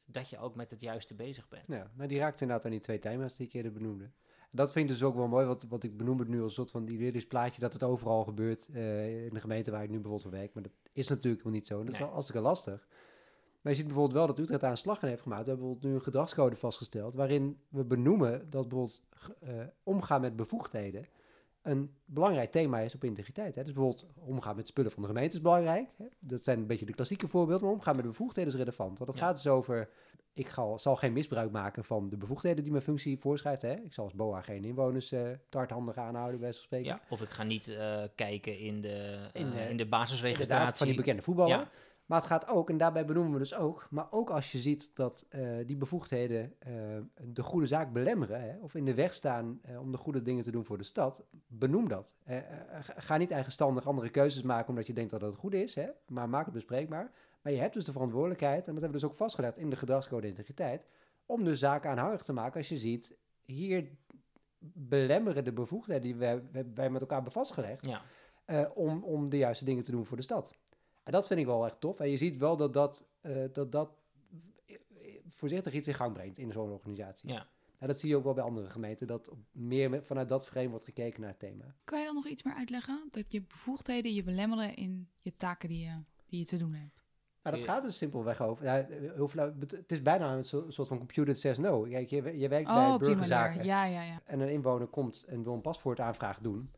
dat 0.05 0.29
je 0.29 0.37
ook 0.37 0.55
met 0.55 0.69
het 0.69 0.81
juiste 0.81 1.13
bezig 1.13 1.47
bent? 1.47 1.65
Ja, 1.67 1.91
maar 1.95 2.07
die 2.07 2.19
raakt 2.19 2.41
inderdaad 2.41 2.65
aan 2.65 2.71
die 2.71 2.79
twee 2.79 2.99
thema's 2.99 3.35
die 3.35 3.47
ik 3.47 3.53
eerder 3.53 3.71
benoemde. 3.71 4.11
Dat 4.55 4.71
vind 4.71 4.89
ik 4.89 4.95
dus 4.95 5.03
ook 5.03 5.15
wel 5.15 5.27
mooi, 5.27 5.45
wat, 5.45 5.65
wat 5.69 5.83
ik 5.83 5.97
benoem 5.97 6.19
het 6.19 6.27
nu 6.27 6.37
als 6.41 6.45
een 6.45 6.53
soort 6.53 6.71
van 6.71 6.87
idyllisch 6.87 7.27
plaatje 7.27 7.61
dat 7.61 7.73
het 7.73 7.83
overal 7.83 8.23
gebeurt 8.23 8.69
eh, 8.73 9.25
in 9.25 9.33
de 9.33 9.39
gemeente 9.39 9.71
waar 9.71 9.83
ik 9.83 9.89
nu 9.89 9.99
bijvoorbeeld 9.99 10.21
voor 10.21 10.39
werk. 10.39 10.53
Maar 10.53 10.63
dat 10.63 10.71
is 10.91 11.07
natuurlijk 11.07 11.43
wel 11.43 11.53
niet 11.53 11.67
zo. 11.67 11.83
Dat 11.83 11.93
is 11.93 11.99
wel 11.99 12.09
hartstikke 12.09 12.41
lastig. 12.41 12.87
Maar 13.61 13.71
je 13.71 13.77
ziet 13.77 13.87
bijvoorbeeld 13.87 14.17
wel 14.17 14.27
dat 14.27 14.39
Utrecht 14.39 14.61
daar 14.61 14.71
een 14.71 14.77
slag 14.77 15.01
in 15.01 15.07
heeft 15.07 15.21
gemaakt. 15.21 15.43
We 15.43 15.49
hebben 15.49 15.65
bijvoorbeeld 15.65 15.93
nu 15.93 15.99
een 15.99 16.05
gedragscode 16.05 16.55
vastgesteld 16.55 17.13
waarin 17.13 17.57
we 17.69 17.83
benoemen 17.83 18.49
dat 18.49 18.67
bijvoorbeeld 18.67 19.03
eh, 19.39 19.49
omgaan 19.83 20.21
met 20.21 20.35
bevoegdheden 20.35 21.05
een 21.63 21.95
belangrijk 22.05 22.51
thema 22.51 22.79
is 22.79 22.95
op 22.95 23.03
integriteit. 23.03 23.55
Hè. 23.55 23.63
Dus 23.63 23.73
bijvoorbeeld 23.73 24.05
omgaan 24.15 24.55
met 24.55 24.67
spullen 24.67 24.91
van 24.91 25.01
de 25.01 25.07
gemeente 25.07 25.35
is 25.35 25.41
belangrijk. 25.41 25.89
Hè. 25.97 26.05
Dat 26.19 26.43
zijn 26.43 26.59
een 26.59 26.67
beetje 26.67 26.85
de 26.85 26.93
klassieke 26.93 27.27
voorbeelden, 27.27 27.65
maar 27.65 27.75
omgaan 27.75 27.95
met 27.95 28.03
de 28.03 28.09
bevoegdheden 28.09 28.51
is 28.51 28.57
relevant. 28.57 28.97
Want 28.99 29.09
het 29.11 29.19
Ja. 29.19 29.25
gaat 29.25 29.35
dus 29.35 29.47
over, 29.47 29.89
ik 30.33 30.47
ga, 30.47 30.77
zal 30.77 30.95
geen 30.95 31.13
misbruik 31.13 31.51
maken 31.51 31.83
van 31.83 32.09
de 32.09 32.17
bevoegdheden 32.17 32.63
die 32.63 32.71
mijn 32.71 32.83
functie 32.83 33.17
voorschrijft. 33.19 33.61
Hè. 33.61 33.73
Ik 33.73 33.93
zal 33.93 34.03
als 34.03 34.13
BOA 34.13 34.41
geen 34.41 34.63
inwoners 34.63 35.07
te 35.07 35.37
hardhandig 35.49 35.95
aanhouden, 35.97 36.31
bij 36.39 36.39
wijze 36.49 36.61
spreken. 36.61 36.87
Ja, 36.87 37.01
of 37.09 37.21
ik 37.21 37.29
ga 37.29 37.43
niet 37.43 37.67
eh, 37.67 38.03
kijken 38.15 38.59
in 38.59 38.81
de, 38.81 39.17
In, 39.33 39.53
eh, 39.53 39.69
in 39.69 39.77
de 39.77 39.85
basisregistratie. 39.85 40.77
van 40.77 40.87
die 40.87 40.95
bekende 40.95 41.21
voetballer. 41.21 41.57
Ja. 41.57 41.69
Maar 42.05 42.17
het 42.17 42.27
gaat 42.27 42.47
ook, 42.47 42.69
en 42.69 42.77
daarbij 42.77 43.05
benoemen 43.05 43.33
we 43.33 43.39
dus 43.39 43.53
ook, 43.53 43.87
maar 43.89 44.07
ook 44.11 44.29
als 44.29 44.51
je 44.51 44.59
ziet 44.59 44.95
dat 44.95 45.25
eh, 45.29 45.47
die 45.65 45.75
bevoegdheden 45.77 46.53
eh, 46.59 46.73
de 47.21 47.43
goede 47.43 47.65
zaak 47.67 47.93
belemmeren, 47.93 48.41
hè, 48.41 48.57
of 48.61 48.75
in 48.75 48.85
de 48.85 48.93
weg 48.93 49.13
staan 49.13 49.59
eh, 49.61 49.79
om 49.79 49.91
de 49.91 49.97
goede 49.97 50.21
dingen 50.21 50.43
te 50.43 50.51
doen 50.51 50.65
voor 50.65 50.77
de 50.77 50.83
stad, 50.83 51.25
benoem 51.47 51.87
dat. 51.87 52.15
Ga- 52.95 53.17
niet 53.17 53.31
eigenstandig 53.31 53.87
andere 53.87 54.09
keuzes 54.09 54.41
maken 54.41 54.69
omdat 54.69 54.87
je 54.87 54.93
denkt 54.93 55.11
dat 55.11 55.21
het 55.21 55.35
goed 55.35 55.53
is, 55.53 55.75
hè, 55.75 55.89
maar 56.07 56.29
maak 56.29 56.45
het 56.45 56.53
bespreekbaar. 56.53 57.11
Maar 57.41 57.53
je 57.53 57.59
hebt 57.59 57.73
dus 57.73 57.85
de 57.85 57.91
verantwoordelijkheid, 57.91 58.67
en 58.67 58.73
dat 58.73 58.81
hebben 58.81 58.99
we 58.99 59.05
dus 59.05 59.05
ook 59.05 59.17
vastgelegd 59.17 59.57
in 59.57 59.69
de 59.69 59.75
gedragscode 59.75 60.27
integriteit, 60.27 60.85
om 61.25 61.43
de 61.43 61.55
zaken 61.55 61.89
aanhangig 61.89 62.21
te 62.23 62.33
maken 62.33 62.57
als 62.57 62.69
je 62.69 62.77
ziet, 62.77 63.15
hier 63.41 63.91
belemmeren 64.59 65.43
de 65.43 65.53
bevoegdheden 65.53 66.01
die 66.01 66.15
wij, 66.15 66.41
wij 66.73 66.89
met 66.89 67.01
elkaar 67.01 67.15
hebben 67.15 67.31
vastgelegd, 67.33 67.85
Ja, 67.85 68.71
om, 68.73 69.03
om 69.03 69.29
de 69.29 69.37
juiste 69.37 69.65
dingen 69.65 69.83
te 69.83 69.91
doen 69.91 70.05
voor 70.05 70.17
de 70.17 70.23
stad. 70.23 70.53
En 71.03 71.11
dat 71.11 71.27
vind 71.27 71.39
ik 71.39 71.45
wel 71.45 71.65
echt 71.65 71.79
tof. 71.79 71.99
En 71.99 72.09
je 72.09 72.17
ziet 72.17 72.37
wel 72.37 72.57
dat 72.57 72.73
dat, 72.73 73.07
eh, 73.21 73.43
dat, 73.51 73.71
dat 73.71 73.89
voorzichtig 75.29 75.73
iets 75.73 75.87
in 75.87 75.93
gang 75.93 76.13
brengt 76.13 76.37
in 76.37 76.51
zo'n 76.51 76.71
organisatie. 76.71 77.29
ja. 77.31 77.47
En 77.79 77.89
dat 77.89 77.99
zie 77.99 78.09
je 78.09 78.15
ook 78.15 78.23
wel 78.23 78.33
bij 78.33 78.43
andere 78.43 78.69
gemeenten, 78.69 79.07
dat 79.07 79.31
meer 79.51 80.03
vanuit 80.03 80.29
dat 80.29 80.45
frame 80.45 80.69
wordt 80.69 80.85
gekeken 80.85 81.21
naar 81.21 81.29
het 81.29 81.39
thema. 81.39 81.75
Kan 81.83 81.99
je 81.99 82.05
dan 82.05 82.15
nog 82.15 82.27
iets 82.27 82.43
meer 82.43 82.53
uitleggen? 82.53 83.07
Dat 83.11 83.31
je 83.31 83.41
bevoegdheden 83.41 84.13
je 84.13 84.23
belemmeren 84.23 84.75
in 84.75 85.09
je 85.19 85.35
taken 85.35 85.69
die 85.69 85.83
je, 85.85 85.97
die 86.25 86.39
je 86.39 86.45
te 86.45 86.57
doen 86.57 86.73
hebt. 86.73 87.01
Nou, 87.43 87.55
dat 87.55 87.65
Ja. 87.65 87.73
gaat 87.73 87.83
dus 87.83 87.97
simpelweg 87.97 88.41
over. 88.41 88.65
Ja, 88.65 88.85
heel 88.89 89.27
flauw, 89.27 89.53
bet- 89.53 89.71
het 89.71 89.91
is 89.91 90.01
bijna 90.01 90.33
een 90.35 90.45
so- 90.45 90.69
soort 90.69 90.87
van 90.87 90.97
computer 90.97 91.33
that 91.33 91.41
says 91.41 91.57
no. 91.57 91.81
Kijk, 91.81 92.09
je, 92.09 92.37
je 92.39 92.47
werkt 92.47 92.67
bij 92.67 92.75
Oh, 92.85 92.89
die 92.97 93.07
burgerzaken 93.07 93.55
manier. 93.57 93.71
Ja, 93.71 93.85
ja, 93.85 94.01
ja. 94.03 94.21
en 94.25 94.39
een 94.39 94.51
inwoner 94.51 94.87
komt 94.87 95.23
en 95.27 95.43
wil 95.43 95.53
een 95.53 95.61
paspoortaanvraag 95.61 96.39
doen. 96.39 96.71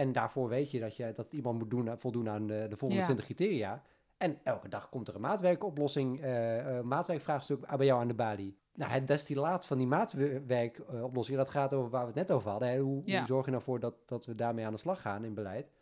En 0.00 0.12
daarvoor 0.12 0.48
weet 0.48 0.70
je 0.70 0.80
dat, 0.80 0.96
je, 0.96 1.12
dat 1.12 1.32
iemand 1.32 1.58
moet 1.58 1.70
doen, 1.70 1.98
voldoen 1.98 2.28
aan 2.28 2.46
de, 2.46 2.66
de 2.68 2.76
volgende 2.76 2.94
Ja. 2.96 3.02
20 3.04 3.24
criteria. 3.24 3.82
En 4.16 4.38
elke 4.42 4.68
dag 4.68 4.88
komt 4.88 5.08
er 5.08 5.14
een 5.14 5.20
maatwerkoplossing, 5.20 6.20
eh 6.20 6.78
eh, 6.78 6.84
maatwerkvraagstuk 6.84 7.76
bij 7.76 7.86
jou 7.86 8.00
aan 8.00 8.08
de 8.08 8.14
balie. 8.14 8.56
Nou, 8.74 8.90
het 8.90 9.06
destillaat 9.06 9.66
van 9.66 9.78
die 9.78 9.86
maatwerkoplossing, 9.86 11.38
dat 11.38 11.50
gaat 11.50 11.74
over 11.74 11.90
waar 11.90 12.00
we 12.00 12.06
het 12.06 12.14
net 12.16 12.32
over 12.32 12.50
hadden. 12.50 12.68
Hè? 12.68 12.78
Hoe, 12.78 13.02
Ja. 13.04 13.18
hoe 13.18 13.26
zorg 13.26 13.44
je 13.44 13.50
nou 13.50 13.62
voor 13.62 13.80
dat, 13.80 13.94
dat 14.08 14.26
we 14.26 14.34
daarmee 14.34 14.66
aan 14.66 14.72
de 14.72 14.78
slag 14.78 15.00
gaan 15.00 15.24
in 15.24 15.34
beleid? 15.34 15.72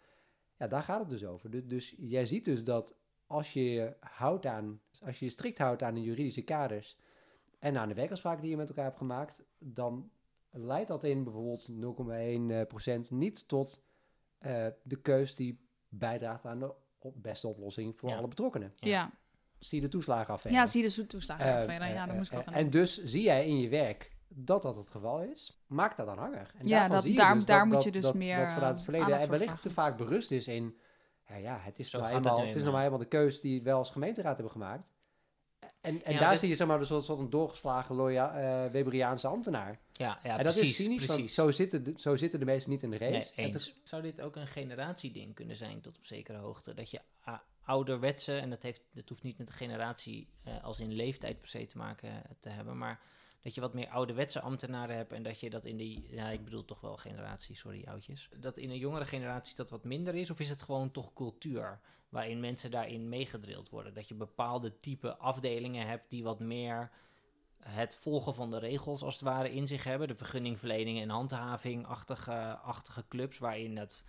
Ja, 0.57 0.67
daar 0.67 0.83
gaat 0.83 1.01
het 1.01 1.11
dus 1.11 1.25
over. 1.25 1.51
Dus, 1.51 1.65
dus 1.67 1.95
jij 1.99 2.27
ziet 2.27 2.45
dus 2.45 2.65
dat 2.65 2.95
als 3.27 3.53
je 3.53 3.71
je 3.71 3.97
houdt 4.01 4.47
aan, 4.47 4.81
als 5.05 5.19
je 5.19 5.25
je 5.25 5.31
strikt 5.31 5.59
houdt 5.59 5.83
aan 5.83 5.95
de 5.95 6.03
juridische 6.03 6.43
kaders 6.43 6.97
en 7.59 7.77
aan 7.77 7.89
de 7.89 7.95
werkafspraken 7.95 8.41
die 8.43 8.51
je 8.51 8.57
met 8.57 8.69
elkaar 8.69 8.85
hebt 8.85 8.97
gemaakt, 8.97 9.45
dan 9.59 10.11
leidt 10.51 10.89
dat 10.89 11.05
in 11.05 11.25
bijvoorbeeld 11.25 11.69
0,1% 13.09 13.11
niet 13.11 13.49
tot 13.49 13.87
eh, 14.39 14.67
de 14.83 14.97
keus 15.01 15.35
die 15.35 15.69
bijdraagt 15.89 16.45
aan 16.47 16.59
de 16.59 16.75
op- 16.99 17.15
beste 17.23 17.49
oplossing 17.49 17.99
voor 17.99 18.09
Ja. 18.09 18.17
alle 18.17 18.29
betrokkenen. 18.29 18.73
Ja. 18.77 18.89
Ja, 18.89 19.11
Zie 19.59 19.81
de 19.81 19.89
toeslagenaffaire. 19.89 20.61
ja 20.61 20.67
zie 20.67 20.83
de 20.83 20.89
zo- 20.91 21.07
toeslagenaffaire. 21.07 21.85
Eh, 21.85 21.91
ja, 21.95 22.01
eh, 22.01 22.07
daar 22.07 22.17
moest 22.17 22.31
ik 22.31 22.39
eh, 22.39 22.41
ook 22.41 22.47
aan 22.49 22.55
En 22.55 22.71
dus 22.71 23.03
zie 23.05 23.23
jij 23.23 23.47
in 23.47 23.61
je 23.61 23.69
werk 23.69 24.17
dat 24.29 24.63
dat 24.63 24.77
het 24.77 24.89
geval 24.89 25.23
is. 25.23 25.63
Maak 25.67 25.97
dat 25.97 26.07
dan 26.07 26.19
hanger. 26.19 26.53
En 26.59 26.67
Ja, 26.69 26.89
dat- 26.89 27.03
zie 27.03 27.11
je 27.11 27.17
daar- 27.17 27.35
dus 27.35 27.47
daar 27.47 27.57
dat, 27.59 27.67
moet 27.67 27.75
dat- 27.75 27.85
je 27.85 27.91
dus 27.91 28.03
dat, 28.03 28.15
meer, 28.15 28.37
dat 28.39 28.49
vanuit 28.49 28.69
het 28.71 28.79
eh, 28.79 28.85
verleden 28.85 29.19
en 29.19 29.31
wellicht 29.31 29.63
te 29.63 29.71
vaak 29.71 29.97
berust 29.97 30.31
is 30.31 30.49
in... 30.49 30.79
Ja, 31.29 31.35
ja 31.37 31.59
het, 31.61 31.79
is 31.79 31.91
Zo 31.91 31.99
nou 32.01 32.15
het 32.15 32.25
eenmaal, 32.25 32.41
nu 32.41 32.47
het 32.47 32.55
is 32.57 32.61
eenmaal. 32.63 32.73
nou 32.75 32.85
eenmaal 32.85 33.01
de 33.03 33.17
keus 33.17 33.41
die 33.41 33.63
wij 33.63 33.73
als 33.73 33.91
gemeenteraad 33.91 34.35
hebben 34.35 34.53
gemaakt. 34.53 34.93
En, 35.81 36.05
en 36.05 36.13
Ja, 36.13 36.19
daar 36.19 36.31
dit- 36.31 36.39
zie 36.39 36.49
je 36.49 36.55
zeg 36.55 36.67
maar, 36.67 36.81
een 36.81 36.87
soort, 36.87 37.05
soort 37.05 37.19
een 37.19 37.31
doorgeslagen 37.31 37.95
loya, 37.95 38.35
eh, 38.65 38.71
Weberiaanse 38.73 39.27
ambtenaar. 39.29 39.79
Ja, 39.93 40.19
ja 40.23 40.39
en 40.39 40.45
dat 40.45 40.55
precies. 40.55 40.79
is 40.79 40.85
cynisch, 40.85 41.05
precies. 41.05 41.35
zo 41.35 41.51
zitten, 41.51 41.85
de, 41.85 41.93
zo 41.97 42.17
zitten 42.17 42.39
de 42.39 42.45
meesten 42.45 42.71
niet 42.73 42.83
in 42.83 42.91
de 42.91 42.99
race. 42.99 43.33
Nee, 43.37 43.49
is- 43.49 43.75
Zou 43.85 44.03
dit 44.03 44.21
ook 44.21 44.37
een 44.37 44.47
generatieding 44.47 45.35
kunnen 45.35 45.57
zijn 45.57 45.81
tot 45.81 45.97
op 45.99 46.07
zekere 46.07 46.39
hoogte? 46.39 46.75
Dat 46.75 46.91
je 46.91 47.01
ouderwetse, 47.65 48.37
en 48.39 48.51
dat, 48.51 48.63
heeft, 48.63 48.83
dat 48.93 49.09
hoeft 49.09 49.23
niet 49.23 49.39
met 49.39 49.47
de 49.47 49.53
generatie 49.53 50.29
eh, 50.45 50.65
als 50.65 50.81
in 50.81 50.93
leeftijd 50.93 51.41
per 51.41 51.49
se 51.49 51.67
te 51.67 51.77
maken 51.77 52.09
eh, 52.09 52.31
te 52.41 52.49
hebben, 52.49 52.79
maar 52.79 53.01
dat 53.41 53.55
je 53.55 53.61
wat 53.61 53.75
meer 53.75 53.89
ouderwetse 53.89 54.41
ambtenaren 54.41 54.97
hebt 54.97 55.13
en 55.13 55.23
dat 55.23 55.41
je 55.41 55.51
dat 55.51 55.65
in 55.65 55.77
die, 55.77 56.07
ja, 56.11 56.29
ik 56.29 56.45
bedoel 56.45 56.65
toch 56.65 56.81
wel 56.81 56.97
generatie, 56.97 57.57
sorry 57.57 57.85
oudjes, 57.85 58.29
dat 58.41 58.59
in 58.59 58.71
een 58.71 58.79
jongere 58.79 59.05
generatie 59.05 59.57
dat 59.57 59.71
wat 59.71 59.85
minder 59.85 60.15
is? 60.15 60.31
Of 60.31 60.41
is 60.41 60.49
het 60.49 60.63
gewoon 60.63 60.91
toch 60.91 61.13
cultuur 61.13 61.81
waarin 62.09 62.41
mensen 62.41 62.71
daarin 62.71 63.09
meegedrild 63.09 63.69
worden? 63.69 63.95
Dat 63.95 64.09
je 64.09 64.15
bepaalde 64.15 64.81
type 64.81 65.17
afdelingen 65.17 65.87
hebt 65.87 66.11
die 66.11 66.23
wat 66.23 66.41
meer 66.41 66.91
het 67.59 67.95
volgen 67.95 68.35
van 68.35 68.51
de 68.51 68.59
regels 68.59 69.03
als 69.03 69.15
het 69.15 69.25
ware 69.25 69.53
in 69.53 69.67
zich 69.67 69.85
hebben, 69.85 70.09
de 70.09 70.15
vergunningverlening 70.15 71.01
en 71.01 71.09
handhaving-achtige 71.09 72.57
achtige 72.57 73.05
clubs 73.09 73.39
waarin 73.39 73.77
het 73.77 74.05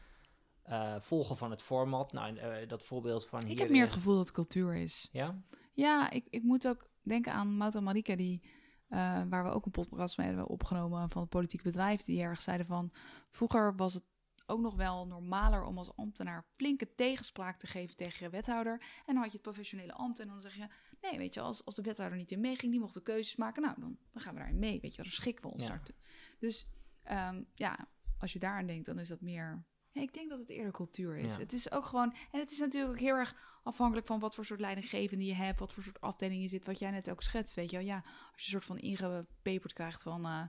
eh, 0.63 0.95
volgen 0.99 1.38
van 1.38 1.51
het 1.51 1.61
format, 1.61 2.11
nou 2.11 2.38
eh, 2.38 2.67
dat 2.67 2.84
voorbeeld 2.84 3.27
van 3.27 3.41
hier. 3.41 3.51
Ik 3.51 3.59
heb 3.59 3.69
meer 3.69 3.82
het 3.82 3.93
gevoel 3.93 4.15
dat 4.15 4.25
het 4.25 4.34
cultuur 4.34 4.75
is. 4.75 5.09
Ja? 5.11 5.43
Ja, 5.73 6.09
ik, 6.09 6.27
ik 6.30 6.43
moet 6.43 6.67
ook 6.67 6.89
denken 7.03 7.34
aan 7.34 7.57
Mout 7.57 7.75
en 7.75 7.84
Marike, 7.84 8.15
die, 8.15 8.41
eh, 8.90 9.22
waar 9.30 9.44
we 9.44 9.50
ook 9.50 9.66
een 9.66 9.72
podcast 9.72 10.18
mee 10.18 10.28
hebben 10.28 10.48
opgenomen 10.48 11.10
van 11.10 11.22
het 11.22 11.30
politiek 11.30 11.62
bedrijf, 11.62 12.04
die 12.04 12.22
erg 12.22 12.42
zeiden 12.42 12.66
van, 12.66 12.92
vroeger 13.30 13.76
was 13.76 13.94
het 13.94 14.04
ook 14.46 14.60
nog 14.60 14.76
wel 14.76 15.08
normaler 15.08 15.64
om 15.64 15.78
als 15.78 15.96
ambtenaar 15.96 16.46
flinke 16.56 16.96
tegenspraak 16.96 17.58
te 17.58 17.68
geven 17.68 17.96
tegen 17.96 18.26
je 18.26 18.32
wethouder. 18.32 18.74
En 19.06 19.14
dan 19.14 19.16
had 19.16 19.26
je 19.26 19.32
het 19.32 19.42
professionele 19.42 19.94
ambt 19.94 20.20
en 20.20 20.28
dan 20.28 20.42
zeg 20.42 20.56
je, 20.56 20.68
nee, 21.02 21.18
weet 21.18 21.34
je, 21.34 21.42
als, 21.42 21.66
als 21.66 21.76
de 21.76 21.82
wethouder 21.82 22.18
niet 22.18 22.32
in 22.32 22.40
meeging, 22.40 22.72
die 22.72 22.82
mocht 22.82 22.94
de 22.94 23.02
keuzes 23.02 23.36
maken, 23.36 23.62
nou, 23.62 23.80
dan, 23.80 23.98
dan 24.12 24.22
gaan 24.22 24.34
we 24.34 24.40
daarin 24.40 24.60
mee, 24.60 24.80
weet 24.82 24.96
je, 24.96 25.02
dan 25.02 25.12
schikken 25.12 25.44
we 25.46 25.52
ons 25.52 25.64
Ja. 25.64 25.70
daartoe. 25.70 25.96
Dus 26.40 26.68
ehm, 27.04 27.44
ja, 27.54 27.88
als 28.18 28.34
je 28.34 28.40
daar 28.40 28.58
aan 28.58 28.66
denkt, 28.66 28.86
dan 28.86 29.00
is 29.00 29.08
dat 29.08 29.22
meer... 29.22 29.66
Ja, 29.92 30.02
ik 30.02 30.14
denk 30.14 30.30
dat 30.30 30.40
het 30.40 30.50
eerder 30.50 30.72
cultuur 30.72 31.18
is. 31.18 31.34
Ja. 31.36 31.40
Het 31.40 31.54
is 31.54 31.72
ook 31.72 31.86
gewoon... 31.86 32.14
En 32.32 32.40
het 32.40 32.52
is 32.52 32.60
natuurlijk 32.60 32.94
ook 32.94 33.00
heel 33.00 33.16
erg 33.16 33.36
afhankelijk 33.70 34.07
van 34.07 34.20
wat 34.20 34.36
voor 34.36 34.45
soort 34.45 34.59
leidinggevende 34.59 35.26
je 35.26 35.34
hebt, 35.34 35.59
wat 35.59 35.74
voor 35.74 35.84
soort 35.84 36.01
afdeling 36.01 36.41
je 36.41 36.47
zit, 36.47 36.65
wat 36.65 36.80
jij 36.80 36.91
net 36.91 37.09
ook 37.09 37.22
schetst, 37.22 37.55
weet 37.55 37.72
je 37.72 37.78
wel. 37.78 37.86
Ja, 37.86 37.95
als 37.95 38.05
je 38.45 38.55
een 38.55 38.61
soort 38.61 38.65
van 38.65 38.78
ingepeperd 38.78 39.74
krijgt 39.74 40.03
van, 40.03 40.26
eh, 40.26 40.41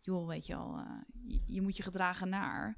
joh, 0.00 0.26
weet 0.26 0.46
je 0.46 0.54
wel, 0.54 0.76
eh, 0.76 1.36
je, 1.46 1.62
moet 1.62 1.76
je 1.76 1.82
gedragen 1.82 2.28
naar. 2.28 2.76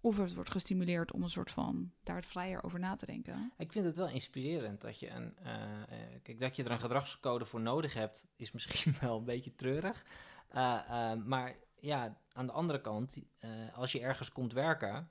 Of 0.00 0.16
het 0.16 0.34
wordt 0.34 0.50
gestimuleerd 0.50 1.12
om 1.12 1.22
een 1.22 1.28
soort 1.28 1.50
van 1.50 1.92
daar 2.02 2.16
het 2.16 2.26
vrijer 2.26 2.62
over 2.62 2.78
na 2.78 2.94
te 2.94 3.06
denken. 3.06 3.52
Ik 3.58 3.72
vind 3.72 3.84
het 3.84 3.96
wel 3.96 4.08
inspirerend 4.08 4.80
dat 4.80 5.00
je 5.00 5.10
een. 5.10 5.36
eh, 5.36 5.98
kijk, 6.22 6.40
dat 6.40 6.56
je 6.56 6.64
er 6.64 6.70
een 6.70 6.80
gedragscode 6.80 7.44
voor 7.44 7.60
nodig 7.60 7.94
hebt, 7.94 8.28
is 8.36 8.52
misschien 8.52 8.94
wel 9.00 9.18
een 9.18 9.24
beetje 9.24 9.54
treurig. 9.54 10.04
Maar 11.24 11.56
ja, 11.80 12.20
aan 12.32 12.46
de 12.46 12.52
andere 12.52 12.80
kant, 12.80 13.18
als 13.74 13.92
je 13.92 14.00
ergens 14.00 14.32
komt 14.32 14.52
werken, 14.52 15.10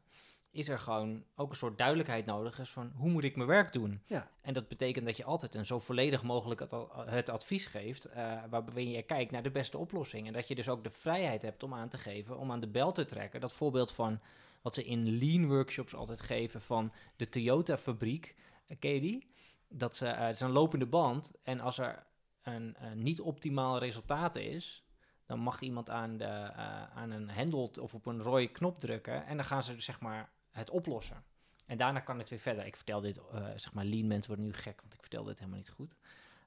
is 0.51 0.67
er 0.67 0.79
gewoon 0.79 1.23
ook 1.35 1.49
een 1.49 1.55
soort 1.55 1.77
duidelijkheid 1.77 2.25
nodig 2.25 2.59
is 2.59 2.69
van 2.69 2.91
hoe 2.95 3.09
moet 3.09 3.23
ik 3.23 3.35
mijn 3.35 3.47
werk 3.47 3.73
doen. 3.73 4.01
Ja. 4.05 4.29
En 4.41 4.53
dat 4.53 4.67
betekent 4.67 5.05
dat 5.05 5.17
je 5.17 5.23
altijd 5.23 5.55
een 5.55 5.65
zo 5.65 5.79
volledig 5.79 6.23
mogelijk 6.23 6.65
het, 7.05 7.29
advies 7.29 7.65
geeft, 7.65 8.05
eh 8.05 8.43
waarbij 8.49 8.87
je 8.87 9.01
kijkt 9.01 9.31
naar 9.31 9.43
de 9.43 9.51
beste 9.51 9.77
oplossing. 9.77 10.27
En 10.27 10.33
dat 10.33 10.47
je 10.47 10.55
dus 10.55 10.69
ook 10.69 10.83
de 10.83 10.89
vrijheid 10.89 11.41
hebt 11.41 11.63
om 11.63 11.73
aan 11.73 11.89
te 11.89 11.97
geven, 11.97 12.37
om 12.37 12.51
aan 12.51 12.59
de 12.59 12.67
bel 12.67 12.91
te 12.91 13.05
trekken. 13.05 13.41
Dat 13.41 13.53
voorbeeld 13.53 13.91
van 13.91 14.19
wat 14.61 14.75
ze 14.75 14.83
in 14.83 15.17
lean 15.17 15.47
workshops 15.47 15.95
altijd 15.95 16.21
geven 16.21 16.61
van 16.61 16.93
de 17.15 17.29
Toyota 17.29 17.77
fabriek. 17.77 18.35
Eh, 18.67 18.79
ken 18.79 18.93
je 18.93 19.01
die? 19.01 19.31
Dat 19.67 19.95
ze, 19.95 20.07
eh, 20.07 20.25
het 20.25 20.35
is 20.35 20.41
een 20.41 20.51
lopende 20.51 20.85
band. 20.85 21.39
En 21.43 21.59
als 21.59 21.77
er 21.77 22.05
een, 22.41 22.75
eh, 22.75 22.91
niet 22.91 23.21
optimaal 23.21 23.77
resultaat 23.77 24.35
is, 24.35 24.83
dan 25.25 25.39
mag 25.39 25.61
iemand 25.61 25.89
aan, 25.89 26.17
de, 26.17 26.53
aan 26.93 27.11
een 27.11 27.29
hendel 27.29 27.71
of 27.81 27.93
op 27.93 28.05
een 28.05 28.21
rode 28.21 28.47
knop 28.47 28.79
drukken. 28.79 29.25
En 29.25 29.35
dan 29.35 29.45
gaan 29.45 29.63
ze 29.63 29.73
dus 29.73 29.85
zeg 29.85 29.99
maar 29.99 30.29
het 30.51 30.69
oplossen. 30.69 31.23
En 31.65 31.77
daarna 31.77 31.99
kan 31.99 32.19
het 32.19 32.29
weer 32.29 32.39
verder. 32.39 32.65
Ik 32.65 32.75
vertel 32.75 33.01
dit, 33.01 33.17
eh, 33.17 33.45
zeg 33.55 33.73
maar, 33.73 33.85
lean 33.85 34.07
mensen 34.07 34.27
worden 34.27 34.45
nu 34.45 34.53
gek, 34.53 34.81
want 34.81 34.93
ik 34.93 35.01
vertel 35.01 35.23
dit 35.23 35.37
helemaal 35.39 35.59
niet 35.59 35.69
goed. 35.69 35.95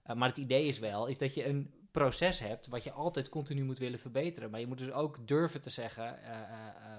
Eh, 0.02 0.16
maar 0.16 0.28
het 0.28 0.38
idee 0.38 0.66
is 0.66 0.78
wel, 0.78 1.06
is 1.06 1.18
dat 1.18 1.34
je 1.34 1.46
een 1.46 1.70
proces 1.90 2.38
hebt 2.38 2.66
wat 2.66 2.84
je 2.84 2.92
altijd 2.92 3.28
continu 3.28 3.64
moet 3.64 3.78
willen 3.78 3.98
verbeteren. 3.98 4.50
Maar 4.50 4.60
je 4.60 4.66
moet 4.66 4.78
dus 4.78 4.90
ook 4.90 5.26
durven 5.26 5.60
te 5.60 5.70
zeggen, 5.70 6.22
eh, 6.22 6.38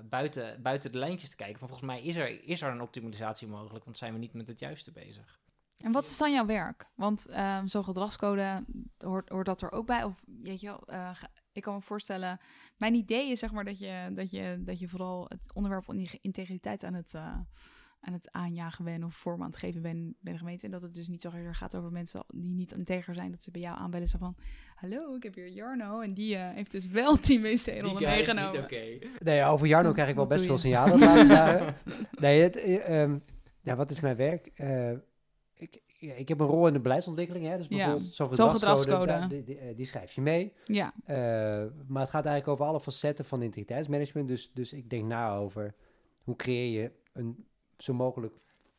buiten, 0.03 0.61
buiten 0.61 0.91
de 0.91 0.97
lijntjes 0.97 1.29
te 1.29 1.35
kijken, 1.35 1.59
van 1.59 1.67
volgens 1.67 1.89
mij 1.89 2.01
is 2.01 2.15
er, 2.15 2.43
is 2.43 2.61
er 2.61 2.71
een 2.71 2.81
optimalisatie 2.81 3.47
mogelijk, 3.47 3.83
want 3.83 3.97
zijn 3.97 4.13
we 4.13 4.19
niet 4.19 4.33
met 4.33 4.47
het 4.47 4.59
juiste 4.59 4.91
bezig. 4.91 5.39
En 5.77 5.91
wat 5.91 6.05
is 6.05 6.17
dan 6.17 6.33
jouw 6.33 6.45
werk? 6.45 6.85
Want 6.95 7.25
ehm, 7.25 7.65
zo'n 7.65 7.83
gedragscode, 7.83 8.65
hoort, 8.97 9.29
hoort 9.29 9.45
dat 9.45 9.61
er 9.61 9.71
ook 9.71 9.85
bij? 9.85 10.03
Of 10.03 10.23
weet 10.25 10.61
je 10.61 10.67
wel, 10.67 10.83
ik 11.53 11.61
kan 11.61 11.73
me 11.73 11.81
voorstellen... 11.81 12.39
Mijn 12.77 12.93
idee 12.93 13.31
is 13.31 13.39
zeg 13.39 13.51
maar 13.51 13.63
dat 13.63 13.79
je, 13.79 14.11
dat 14.13 14.31
je, 14.31 14.57
dat 14.59 14.79
je 14.79 14.87
vooral 14.87 15.25
het 15.27 15.53
onderwerp 15.53 15.83
van 15.83 15.97
die 15.97 16.09
integriteit 16.21 16.83
aan 16.83 16.93
het, 16.93 17.13
eh, 17.13 17.37
aan 17.99 18.13
het 18.13 18.31
aanjagen 18.31 18.85
bent... 18.85 19.03
of 19.03 19.15
vorm 19.15 19.41
aan 19.41 19.49
het 19.49 19.57
geven 19.57 19.81
bent 19.81 20.15
bij 20.19 20.33
de 20.33 20.39
gemeente. 20.39 20.65
En 20.65 20.71
dat 20.71 20.81
het 20.81 20.93
dus 20.93 21.07
niet 21.07 21.21
zo 21.21 21.31
erg 21.31 21.57
gaat 21.57 21.75
over 21.75 21.91
mensen 21.91 22.25
die 22.27 22.53
niet 22.53 22.73
integer 22.73 23.15
zijn. 23.15 23.31
Dat 23.31 23.43
ze 23.43 23.51
bij 23.51 23.61
jou 23.61 23.77
aanbellen 23.77 24.07
zo 24.07 24.17
van... 24.17 24.35
Hallo, 24.75 25.15
ik 25.15 25.23
heb 25.23 25.35
hier 25.35 25.49
Jarno 25.49 26.01
en 26.01 26.13
die 26.13 26.35
eh, 26.35 26.53
heeft 26.53 26.71
dus 26.71 26.87
wel 26.87 27.17
10 27.17 27.41
wc-rollen 27.41 28.03
meegenomen. 28.03 28.63
oké. 28.63 28.99
Nee, 29.19 29.43
over 29.43 29.67
Jarno 29.67 29.91
krijg 29.91 30.09
ik 30.09 30.15
wel 30.15 30.27
best 30.27 30.45
veel 30.45 30.57
signalen. 30.57 30.99
Nee, 32.19 32.41
het, 32.41 32.55
ehm, 32.57 33.17
ja, 33.61 33.75
wat 33.75 33.91
is 33.91 33.99
mijn 33.99 34.15
werk? 34.15 34.51
Eh, 34.55 34.91
ik, 35.55 35.81
ja, 36.03 36.13
ik 36.13 36.27
heb 36.27 36.39
een 36.39 36.45
rol 36.47 36.67
in 36.67 36.73
de 36.73 36.79
beleidsontwikkeling. 36.79 37.45
Hè? 37.45 37.57
Dus 37.57 37.67
Ja, 37.67 37.75
bijvoorbeeld 37.75 38.15
zo'n 38.15 38.35
zo'n 38.35 38.49
gedragscode, 38.49 38.79
gedragscode. 38.99 39.05
daar- 39.05 39.29
die, 39.29 39.43
die, 39.43 39.57
eh, 39.57 39.75
die 39.77 39.85
schrijf 39.85 40.11
je 40.11 40.21
mee. 40.21 40.53
Ja, 40.65 40.93
Eh, 41.05 41.15
maar 41.87 42.01
het 42.01 42.09
gaat 42.09 42.25
eigenlijk 42.25 42.47
over 42.47 42.65
alle 42.65 42.79
facetten 42.79 43.25
van 43.25 43.41
integriteitsmanagement. 43.41 44.27
Dus, 44.27 44.51
dus 44.53 44.73
ik 44.73 44.89
denk 44.89 45.05
na 45.05 45.35
over 45.35 45.73
hoe 46.23 46.35
creëer 46.35 46.81
je 46.81 46.91
een 47.13 47.45
zo 47.77 47.93
mogelijk 47.93 48.33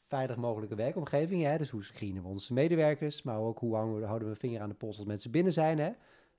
veilig 0.07 0.37
mogelijke 0.37 0.75
werkomgeving. 0.75 1.43
Hè? 1.43 1.59
Dus 1.59 1.71
hoe 1.71 1.85
screenen 1.85 2.23
we 2.23 2.29
onze 2.29 2.53
medewerkers, 2.53 3.23
maar 3.23 3.39
ook 3.39 3.59
hoe 3.59 3.75
hangen 3.77 3.99
we, 4.01 4.05
houden 4.07 4.29
we 4.29 4.35
een 4.35 4.41
vinger 4.41 4.61
aan 4.61 4.69
de 4.69 4.75
pols 4.75 4.97
als 4.97 5.07
mensen 5.07 5.31
binnen 5.31 5.53
zijn. 5.53 5.79
Hè? 5.79 5.89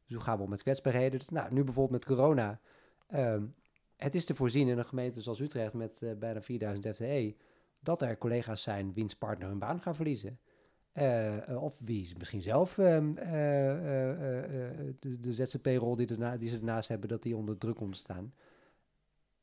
Dus 0.05 0.15
hoe 0.15 0.23
gaan 0.23 0.37
we 0.37 0.43
om 0.43 0.49
met 0.49 0.61
kwetsbaarheden. 0.63 1.19
Dus, 1.19 1.29
nou, 1.29 1.53
nu 1.53 1.63
bijvoorbeeld 1.63 2.05
met 2.07 2.17
corona. 2.17 2.59
ehm, 3.07 3.43
het 3.97 4.15
is 4.15 4.25
te 4.25 4.35
voorzien 4.35 4.67
in 4.67 4.77
een 4.77 4.85
gemeente 4.85 5.21
zoals 5.21 5.39
Utrecht 5.39 5.73
met 5.73 6.01
eh, 6.01 6.11
bijna 6.19 6.41
4000 6.41 6.87
FTE... 6.95 7.35
dat 7.81 8.01
er 8.01 8.17
collega's 8.17 8.61
zijn 8.63 8.93
wiens 8.93 9.15
partner 9.15 9.47
hun 9.47 9.59
baan 9.59 9.81
gaan 9.81 9.95
verliezen. 9.95 10.39
Eh, 10.95 11.63
of 11.63 11.79
wie 11.79 12.01
is 12.01 12.15
misschien 12.15 12.41
zelf 12.41 12.77
ehm, 12.77 13.17
eh, 13.17 13.25
de, 14.99 15.19
de 15.19 15.33
ZZP-rol 15.33 15.95
die, 15.95 16.07
erna, 16.07 16.37
die 16.37 16.49
ze 16.49 16.57
ernaast 16.57 16.89
hebben, 16.89 17.09
dat 17.09 17.23
die 17.23 17.35
onder 17.35 17.57
druk 17.57 17.75
komt 17.75 17.93
te 17.93 17.99
staan. 17.99 18.33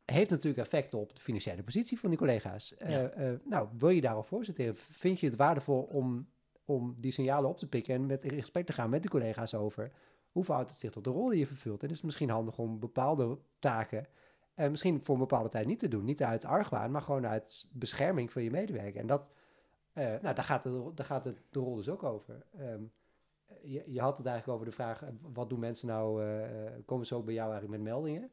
Heeft 0.05 0.31
natuurlijk 0.31 0.63
effect 0.63 0.95
op 0.95 1.15
de 1.15 1.21
financiële 1.21 1.63
positie 1.63 1.99
van 1.99 2.09
die 2.09 2.19
collega's. 2.19 2.75
Ja. 2.79 3.13
nou, 3.45 3.69
wil 3.79 3.89
je 3.89 4.01
daarop 4.01 4.27
voorzitten? 4.27 4.77
Vind 4.77 5.21
je 5.21 5.27
het 5.27 5.37
waardevol 5.37 5.83
om, 5.83 6.29
om 6.65 6.95
die 7.01 7.13
signalen 7.13 7.51
op 7.51 7.59
te 7.59 7.69
pikken 7.69 7.95
en 7.95 8.07
met 8.07 8.25
in 8.25 8.41
gesprek 8.41 8.67
te 8.67 8.73
gaan 8.73 8.91
met 8.91 9.03
de 9.03 9.09
collega's 9.09 9.55
over 9.55 9.93
hoe 10.31 10.45
verhoudt 10.45 10.71
het 10.71 10.79
zich 10.79 10.91
tot 10.91 11.05
de 11.05 11.11
rol 11.11 11.29
die 11.29 11.39
je 11.39 11.47
vervult? 11.47 11.83
En 11.83 11.89
is 11.89 11.97
het 11.97 12.05
misschien 12.05 12.31
handig 12.31 12.59
om 12.59 12.79
bepaalde 12.79 13.39
taken 13.59 14.07
misschien 14.55 15.03
voor 15.03 15.15
een 15.15 15.21
bepaalde 15.21 15.49
tijd 15.49 15.67
niet 15.67 15.79
te 15.79 15.89
doen. 15.89 16.05
Niet 16.05 16.23
uit 16.23 16.45
argwaan, 16.45 16.91
maar 16.91 17.03
gewoon 17.03 17.27
uit 17.27 17.69
bescherming 17.73 18.33
van 18.33 18.43
je 18.43 18.51
medewerker. 18.51 19.01
En 19.01 19.07
dat, 19.07 19.31
nou, 19.95 20.20
daar 20.20 20.45
gaat, 20.45 20.62
de, 20.62 20.90
daar 20.95 21.07
gaat 21.07 21.24
de, 21.24 21.34
de 21.51 21.59
rol 21.59 21.74
dus 21.74 21.88
ook 21.88 22.03
over. 22.03 22.47
Ehm, 22.59 22.82
je, 23.62 23.82
je 23.86 24.01
had 24.01 24.16
het 24.16 24.26
eigenlijk 24.26 24.59
over 24.59 24.70
de 24.70 24.76
vraag, 24.76 25.03
eh, 25.03 25.09
wat 25.20 25.49
doen 25.49 25.61
mensen 25.61 25.88
nou, 25.88 26.22
eh, 26.22 26.66
eh, 26.66 26.72
komen 26.84 27.07
ze 27.07 27.14
ook 27.14 27.24
bij 27.24 27.34
jou 27.34 27.51
eigenlijk 27.51 27.82
met 27.82 27.93
meldingen? 27.93 28.30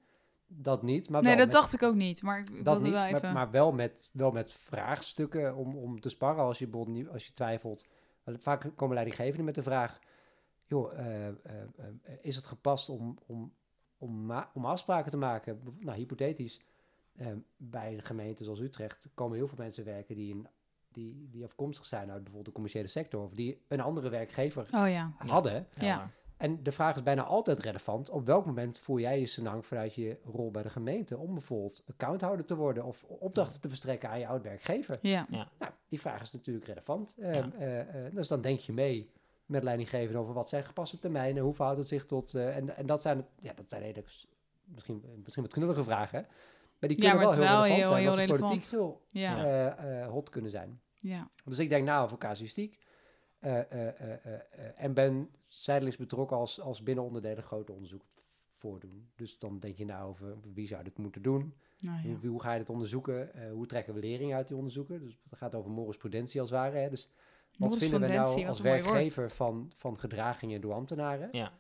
Dat 0.47 0.84
niet, 0.84 1.10
maar 1.10 1.22
nee, 1.22 1.36
wel 1.36 1.45
dat 1.45 1.53
met- 1.53 1.62
dacht 1.62 1.74
ik 1.74 1.84
ook 1.84 1.95
niet. 1.95 2.22
Maar 2.22 2.39
ik 2.39 2.66
dat 2.66 2.82
niet, 2.82 2.91
wel 2.91 3.01
maar, 3.01 3.14
even... 3.14 3.34
maar 3.34 3.51
wel, 3.51 3.72
met, 3.72 4.10
wel 4.14 4.32
met 4.32 4.53
vraagstukken 4.53 5.55
om, 5.55 5.78
om 5.78 5.99
te 5.99 6.10
sparren 6.10 6.43
als 6.43 6.60
je, 6.60 7.07
als 7.12 7.26
je 7.28 7.34
twijfelt. 7.34 7.88
Vaak 8.26 8.72
komen 8.76 8.93
leidinggevenden 8.95 9.45
met 9.45 9.55
de 9.55 9.64
vraag, 9.64 9.99
joh, 10.66 10.99
eh, 10.99 11.28
eh, 11.28 11.34
eh, 11.76 12.14
is 12.22 12.36
het 12.36 12.45
gepast 12.45 12.89
om, 12.89 13.18
om, 13.26 13.53
om, 13.97 14.32
om 14.53 14.66
afspraken 14.66 15.12
te 15.12 15.18
maken? 15.18 15.62
Nou, 15.80 15.97
hypothetisch, 15.97 16.62
eh, 17.16 17.28
bij 17.57 17.93
een 17.93 18.03
gemeente 18.03 18.43
zoals 18.43 18.60
Utrecht 18.60 19.07
komen 19.14 19.38
heel 19.38 19.47
veel 19.47 19.57
mensen 19.57 19.86
werken 19.86 20.16
die, 20.16 20.34
een, 20.34 20.47
die, 20.92 21.28
die 21.32 21.44
afkomstig 21.44 21.86
zijn 21.86 22.04
uit 22.04 22.18
bijvoorbeeld 22.18 22.46
de 22.46 22.52
commerciële 22.52 22.88
sector 22.88 23.24
of 23.24 23.34
die 23.34 23.62
een 23.68 23.82
andere 23.82 24.10
werkgever 24.10 24.62
Oh 24.76 24.90
ja. 24.90 25.12
hadden. 25.18 25.68
Ja. 25.80 26.12
En 26.38 26.64
de 26.64 26.72
vraag 26.72 26.96
is 26.96 27.04
bijna 27.04 27.24
altijd 27.24 27.60
relevant. 27.60 28.10
Op 28.10 28.26
welk 28.26 28.46
moment 28.46 28.80
voel 28.80 29.00
jij 29.00 29.20
je 29.20 29.26
senang 29.26 29.66
vanuit 29.66 29.94
je 29.94 30.18
rol 30.24 30.52
bij 30.52 30.64
de 30.64 30.70
gemeente 30.70 31.18
om 31.18 31.34
bijvoorbeeld 31.34 31.84
accounthouder 31.88 32.46
te 32.46 32.56
worden 32.56 32.84
of 32.84 33.04
opdrachten 33.04 33.62
te 33.62 33.68
verstrekken 33.68 34.10
aan 34.10 34.20
je 34.20 34.28
oud-werkgever? 34.28 35.00
Ja. 35.02 35.26
Nou, 35.30 35.48
die 35.88 36.00
vraag 36.00 36.22
is 36.22 36.32
natuurlijk 36.32 36.66
relevant. 36.66 37.16
Ja. 37.18 37.52
Eh, 37.52 37.86
dus 38.14 38.28
dan 38.28 38.42
denk 38.42 38.60
je 38.60 38.74
mee 38.74 39.12
met 39.46 39.64
leidinggevenden 39.64 40.22
over 40.22 40.34
wat 40.34 40.50
zijn 40.50 40.64
gepaste 40.64 41.00
termijnen, 41.00 41.44
hoe 41.44 41.54
verhoudt 41.54 41.80
het 41.80 41.88
zich 41.88 42.06
tot... 42.06 42.34
eh, 42.36 42.56
en, 42.58 42.78
en 42.78 42.86
dat 42.86 43.02
zijn, 43.02 43.18
het- 43.18 43.30
ja, 43.40 43.54
dat 43.54 43.70
zijn 43.70 43.82
hele, 43.84 44.04
misschien, 44.64 45.04
misschien 45.24 45.44
wat 45.44 45.54
knullige 45.54 45.84
vragen, 45.84 46.26
maar 46.80 46.90
die 46.90 47.02
Ja, 47.04 47.10
kunnen 47.10 47.28
maar 47.28 47.38
wel 47.38 47.64
heel 47.64 47.64
wel 47.64 47.64
relevant 47.64 47.78
heel- 47.80 47.88
zijn 47.88 48.00
heel 48.00 48.10
als 48.10 48.16
ze 48.20 48.26
relevant. 48.26 48.50
politiek 48.52 48.72
heel 48.72 49.02
Ja. 49.08 49.46
eh, 49.46 50.02
eh, 50.04 50.10
hot 50.10 50.30
kunnen 50.30 50.52
zijn. 50.52 50.82
Ja. 51.00 51.30
Dus 51.46 51.60
ik 51.60 51.70
denk 51.70 51.86
na 51.86 52.02
over 52.04 52.18
casuïstiek. 52.18 52.78
eh, 53.40 53.60
eh, 53.60 53.88
eh, 53.88 54.12
eh, 54.26 54.34
eh, 54.34 54.40
en 54.76 54.94
ben 54.94 55.30
zijdelings 55.48 55.98
betrokken 55.98 56.38
als, 56.38 56.60
als 56.62 56.84
binnenonderdelen 56.84 57.44
grote 57.44 57.72
onderzoek 57.72 58.04
voordoen. 58.54 59.10
Dus 59.16 59.38
dan 59.38 59.60
denk 59.60 59.78
je 59.78 59.86
na 59.86 60.02
over 60.04 60.38
wie 60.54 60.68
zou 60.68 60.84
dit 60.84 60.98
moeten 60.98 61.22
doen? 61.22 61.54
Nou 61.80 61.98
ja. 62.08 62.16
Hoe, 62.20 62.30
hoe 62.30 62.42
ga 62.42 62.52
je 62.54 62.60
dit 62.60 62.70
onderzoeken? 62.70 63.34
Eh, 63.34 63.52
hoe 63.52 63.66
trekken 63.66 63.94
we 63.94 64.00
lering 64.00 64.34
uit 64.34 64.48
die 64.48 64.58
onderzoeken? 64.58 65.00
Dus 65.00 65.20
het 65.30 65.38
gaat 65.40 65.56
over 65.56 65.72
morisprudentie 65.72 66.40
als 66.42 66.50
het 66.50 66.60
ware. 66.60 66.78
Hè? 66.78 66.90
Dus 66.90 67.12
wat 67.58 67.78
vinden 67.78 68.02
we 68.02 68.08
nou 68.08 68.46
als 68.46 68.60
werkgever 68.60 69.30
van, 69.32 69.72
van 69.76 70.00
gedragingen 70.00 70.62
door 70.62 70.74
ambtenaren? 70.74 71.30
Ja. 71.32 71.52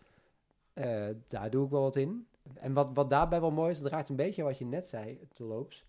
Eh, 0.73 1.07
daar 1.27 1.49
doe 1.49 1.65
ik 1.65 1.71
wel 1.71 1.81
wat 1.81 1.95
in. 1.95 2.27
En 2.55 2.73
wat, 2.73 2.89
wat 2.93 3.09
daarbij 3.09 3.39
wel 3.41 3.51
mooi 3.51 3.71
is, 3.71 3.79
dat 3.81 3.91
raakt 3.91 4.09
een 4.09 4.15
beetje 4.15 4.43
wat 4.43 4.57
je 4.57 4.65
net 4.65 4.87
zei, 4.87 5.19
te 5.33 5.43
loops. 5.43 5.85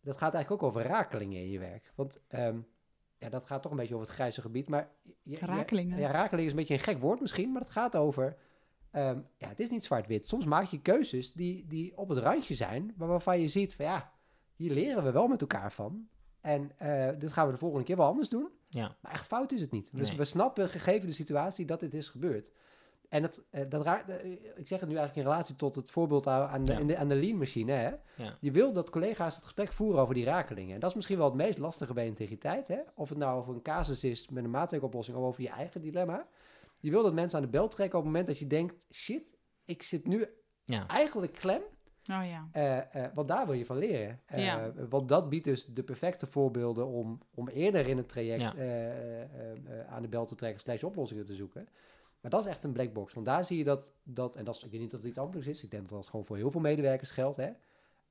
Dat 0.00 0.16
gaat 0.16 0.34
eigenlijk 0.34 0.62
ook 0.62 0.68
over 0.68 0.82
rakelingen 0.82 1.38
in 1.40 1.50
je 1.50 1.58
werk. 1.58 1.92
Want 1.94 2.20
ehm, 2.28 2.58
ja, 3.18 3.28
dat 3.28 3.44
gaat 3.44 3.62
toch 3.62 3.70
een 3.70 3.76
beetje 3.78 3.94
over 3.94 4.06
het 4.06 4.14
grijze 4.16 4.40
gebied. 4.40 4.68
Maar 4.68 4.90
je- 5.22 5.36
Rakelingen. 5.38 5.98
ja, 5.98 6.10
rakeling 6.10 6.44
is 6.46 6.50
een 6.52 6.58
beetje 6.58 6.74
een 6.74 6.80
gek 6.80 6.98
woord 7.00 7.20
misschien, 7.20 7.52
maar 7.52 7.60
het 7.62 7.70
gaat 7.70 7.96
over... 7.96 8.36
ehm, 8.90 9.18
ja, 9.36 9.48
het 9.48 9.60
is 9.60 9.70
niet 9.70 9.84
zwart-wit. 9.84 10.26
Soms 10.28 10.44
maak 10.44 10.64
je 10.66 10.80
keuzes 10.80 11.32
die, 11.32 11.66
die 11.66 11.96
op 11.96 12.08
het 12.08 12.18
randje 12.18 12.54
zijn, 12.54 12.94
maar 12.96 13.08
waarvan 13.08 13.40
je 13.40 13.48
ziet 13.48 13.74
van 13.74 13.84
ja, 13.84 14.12
hier 14.54 14.72
leren 14.72 15.04
we 15.04 15.10
wel 15.12 15.26
met 15.28 15.40
elkaar 15.40 15.72
van. 15.72 16.08
En 16.40 16.70
eh, 16.78 17.18
dit 17.18 17.32
gaan 17.32 17.46
we 17.46 17.52
de 17.52 17.58
volgende 17.58 17.84
keer 17.84 17.96
wel 17.96 18.06
anders 18.06 18.28
doen. 18.28 18.48
Ja, 18.68 18.96
Maar 19.00 19.12
echt 19.12 19.26
fout 19.26 19.52
is 19.52 19.60
het 19.60 19.70
niet. 19.70 19.96
Dus 19.96 20.08
Nee. 20.08 20.18
we 20.18 20.24
snappen, 20.24 20.68
gegeven 20.68 21.06
de 21.08 21.14
situatie, 21.14 21.64
dat 21.66 21.80
dit 21.80 21.94
is 21.94 22.08
gebeurd. 22.08 22.50
En 23.12 23.22
het, 23.22 23.42
eh, 23.50 23.64
dat 23.68 23.82
raakt, 23.84 24.08
eh, 24.08 24.30
ik 24.56 24.68
zeg 24.68 24.80
het 24.80 24.88
nu 24.88 24.96
eigenlijk 24.96 25.16
in 25.16 25.22
relatie 25.32 25.56
tot 25.56 25.74
het 25.74 25.90
voorbeeld 25.90 26.26
aan 26.26 26.48
aan 26.48 26.64
de, 26.64 26.72
Ja. 26.72 26.78
in 26.78 26.86
de, 26.86 26.96
aan 26.96 27.08
de 27.08 27.14
lean-machine. 27.14 27.72
Hè? 27.72 27.90
ja. 28.24 28.36
Je 28.40 28.50
wil 28.50 28.72
dat 28.72 28.90
collega's 28.90 29.34
het 29.34 29.44
gesprek 29.44 29.72
voeren 29.72 30.00
over 30.00 30.14
die 30.14 30.24
rakelingen. 30.24 30.74
En 30.74 30.80
dat 30.80 30.88
is 30.90 30.96
misschien 30.96 31.16
wel 31.18 31.26
het 31.26 31.34
meest 31.34 31.58
lastige 31.58 31.92
bij 31.92 32.06
integriteit. 32.06 32.68
Hè? 32.68 32.78
Of 32.94 33.08
het 33.08 33.18
nou 33.18 33.38
over 33.38 33.54
een 33.54 33.62
casus 33.62 34.04
is 34.04 34.28
met 34.28 34.44
een 34.44 34.50
maatwerkoplossing 34.50 35.16
of 35.16 35.24
over 35.24 35.42
je 35.42 35.48
eigen 35.48 35.80
dilemma. 35.80 36.26
Je 36.78 36.90
wil 36.90 37.02
dat 37.02 37.14
mensen 37.14 37.38
aan 37.38 37.44
de 37.44 37.50
bel 37.50 37.68
trekken 37.68 37.98
op 37.98 38.04
het 38.04 38.12
moment 38.12 38.30
dat 38.30 38.38
je 38.38 38.46
denkt... 38.46 38.86
shit, 38.92 39.36
ik 39.64 39.82
zit 39.82 40.06
nu 40.06 40.26
ja. 40.64 40.86
eigenlijk 40.86 41.32
klem. 41.32 41.60
Oh 42.10 42.22
ja. 42.26 42.48
Eh, 42.52 43.04
eh, 43.04 43.10
want 43.14 43.28
daar 43.28 43.46
wil 43.46 43.54
je 43.54 43.66
van 43.66 43.78
leren. 43.78 44.20
Eh, 44.26 44.44
Ja. 44.44 44.72
Want 44.88 45.08
dat 45.08 45.28
biedt 45.28 45.44
dus 45.44 45.66
de 45.66 45.82
perfecte 45.82 46.26
voorbeelden 46.26 46.86
om, 46.86 47.18
om 47.34 47.48
eerder 47.48 47.88
in 47.88 47.96
het 47.96 48.08
traject 48.08 48.40
Ja. 48.40 48.54
eh, 48.54 48.90
eh, 48.90 49.50
eh, 49.80 49.88
aan 49.92 50.02
de 50.02 50.08
bel 50.08 50.24
te 50.26 50.34
trekken, 50.34 50.60
slash 50.60 50.82
oplossingen 50.82 51.24
te 51.24 51.34
zoeken. 51.34 51.68
Maar 52.22 52.30
dat 52.30 52.40
is 52.44 52.50
echt 52.50 52.64
een 52.64 52.72
black 52.72 52.92
box. 52.92 53.12
Want 53.14 53.26
daar 53.26 53.44
zie 53.44 53.58
je 53.58 53.64
dat, 53.64 53.94
dat 54.02 54.36
en 54.36 54.44
dat 54.44 54.54
is, 54.56 54.64
ik 54.64 54.70
weet 54.70 54.80
niet 54.80 54.92
of 54.94 54.98
het 54.98 55.08
iets 55.08 55.18
anders 55.18 55.46
is, 55.46 55.62
ik 55.62 55.70
denk 55.70 55.88
dat 55.88 55.98
dat 55.98 56.08
gewoon 56.08 56.24
voor 56.26 56.36
heel 56.36 56.50
veel 56.50 56.60
medewerkers 56.60 57.10
geldt. 57.10 57.36
Hè? 57.36 57.50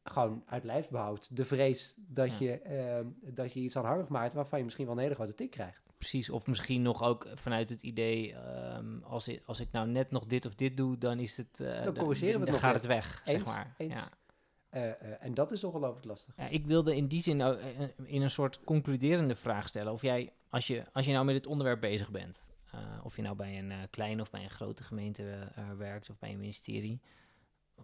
Gewoon 0.03 0.43
uit 0.45 0.63
lijfsbehoud. 0.63 1.35
De 1.35 1.45
vrees 1.45 1.95
dat, 2.07 2.37
Ja. 2.37 2.45
je, 2.45 2.51
eh, 2.59 3.05
dat 3.33 3.53
je 3.53 3.59
iets 3.59 3.77
aanhangig 3.77 4.07
maakt 4.07 4.33
waarvan 4.33 4.57
je 4.59 4.63
misschien 4.65 4.85
wel 4.85 4.95
een 4.95 5.01
hele 5.01 5.15
grote 5.15 5.33
tik 5.33 5.49
krijgt. 5.51 5.81
Precies, 5.97 6.29
of 6.29 6.47
misschien 6.47 6.81
nog 6.81 7.03
ook 7.03 7.27
vanuit 7.33 7.69
het 7.69 7.81
idee, 7.83 8.33
ehm, 8.33 9.01
als, 9.03 9.27
ik, 9.27 9.41
als 9.45 9.59
ik 9.59 9.71
nou 9.71 9.87
net 9.87 10.11
nog 10.11 10.25
dit 10.25 10.45
of 10.45 10.55
dit 10.55 10.77
doe, 10.77 10.97
dan 10.97 11.19
is 11.19 11.37
het, 11.37 11.59
eh, 11.59 11.83
Dan 11.83 11.93
corrigeren 11.97 12.33
we 12.39 12.41
het 12.41 12.51
dan 12.51 12.59
gaat 12.59 12.73
het 12.73 12.85
weg, 12.85 13.21
zeg 13.25 13.45
maar. 13.45 13.73
eens. 13.77 13.93
Ja. 13.93 14.09
Eh, 14.69 14.89
eh, 14.89 14.95
en 15.19 15.33
dat 15.33 15.51
is 15.51 15.63
ongelooflijk 15.63 16.05
lastig. 16.05 16.33
Ja, 16.37 16.47
ik 16.47 16.65
wilde 16.65 16.95
in 16.95 17.07
die 17.07 17.21
zin 17.21 17.41
ook, 17.41 17.57
eh, 17.57 17.87
in 18.03 18.21
een 18.21 18.29
soort 18.29 18.63
concluderende 18.63 19.35
vraag 19.35 19.67
stellen. 19.67 19.93
Of 19.93 20.01
jij, 20.01 20.33
als 20.49 20.67
je, 20.67 20.83
als 20.93 21.05
je 21.05 21.11
nou 21.11 21.25
met 21.25 21.35
dit 21.35 21.47
onderwerp 21.47 21.79
bezig 21.81 22.11
bent, 22.11 22.51
of 23.03 23.15
je 23.15 23.21
nou 23.21 23.35
bij 23.35 23.59
een 23.59 23.71
eh, 23.71 23.77
kleine 23.89 24.21
of 24.21 24.29
bij 24.31 24.43
een 24.43 24.49
grote 24.49 24.83
gemeente 24.83 25.51
eh, 25.55 25.71
werkt 25.77 26.09
of 26.09 26.19
bij 26.19 26.31
een 26.31 26.39
ministerie. 26.39 27.01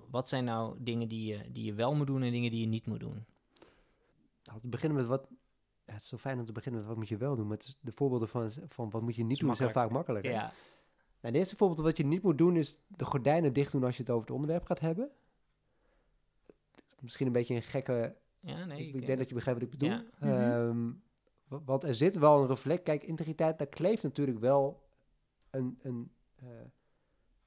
Wat 0.10 0.30
zijn 0.30 0.44
nou 0.44 0.76
dingen 0.80 1.08
die 1.08 1.26
je, 1.34 1.52
die 1.52 1.64
je 1.66 1.74
wel 1.74 1.96
moet 1.96 2.08
doen 2.08 2.24
en 2.24 2.32
dingen 2.32 2.52
die 2.52 2.60
je 2.62 2.68
niet 2.68 2.86
moet 2.86 3.00
doen? 3.00 3.26
Nou, 4.44 4.60
te 4.60 4.68
beginnen 4.68 4.98
met 4.98 5.08
wat. 5.08 5.28
Ja, 5.86 5.94
het 5.94 6.02
is 6.02 6.08
zo 6.08 6.18
fijn 6.18 6.40
om 6.40 6.46
te 6.46 6.52
beginnen 6.52 6.80
met 6.80 6.90
wat 6.90 6.98
moet 6.98 7.08
je 7.08 7.18
wel 7.18 7.36
doen. 7.36 7.48
Maar 7.48 7.58
het 7.58 7.68
is 7.68 7.78
de 7.82 7.92
voorbeelden 7.92 8.28
van, 8.28 8.52
van 8.68 8.90
wat 8.90 9.02
moet 9.02 9.16
je 9.16 9.24
niet 9.24 9.32
Is 9.32 9.40
doen 9.40 9.56
zijn 9.56 9.68
makkelijk. 9.68 9.74
vaak 9.74 9.92
makkelijker. 9.92 10.32
Ja, 10.32 10.42
Nou, 10.42 10.54
het 11.22 11.36
eerste 11.36 11.56
voorbeeld 11.56 11.80
wat 11.80 11.98
je 11.98 12.06
niet 12.06 12.22
moet 12.24 12.38
doen 12.38 12.56
is 12.56 12.80
de 12.88 13.06
gordijnen 13.06 13.54
dicht 13.54 13.72
doen 13.72 13.84
als 13.84 13.96
je 13.96 14.02
het 14.02 14.12
over 14.12 14.26
het 14.26 14.36
onderwerp 14.36 14.66
gaat 14.66 14.80
hebben. 14.80 15.10
Misschien 17.00 17.28
een 17.28 17.34
beetje 17.34 17.56
een 17.56 17.62
gekke. 17.62 18.16
ja 18.40 18.66
nee. 18.66 18.80
ik, 18.82 18.88
ik, 18.88 19.02
ik 19.02 19.06
denk 19.06 19.18
dat 19.18 19.28
je 19.30 19.36
begrijpt 19.36 19.60
wat 19.62 19.70
ik 19.74 19.78
bedoel. 19.80 19.96
Ja. 19.98 20.04
Mhm. 20.20 20.30
Ehm, 20.32 20.86
wa- 20.86 20.94
want 21.48 21.84
er 21.84 21.96
zit 21.96 22.18
wel 22.18 22.42
een 22.42 22.48
reflect. 22.48 22.84
Kijk, 22.84 23.04
integriteit, 23.04 23.58
daar 23.58 23.68
kleeft 23.68 24.04
natuurlijk 24.04 24.40
wel 24.40 24.82
een. 25.50 25.80
een 25.82 26.12
eh, 26.36 26.48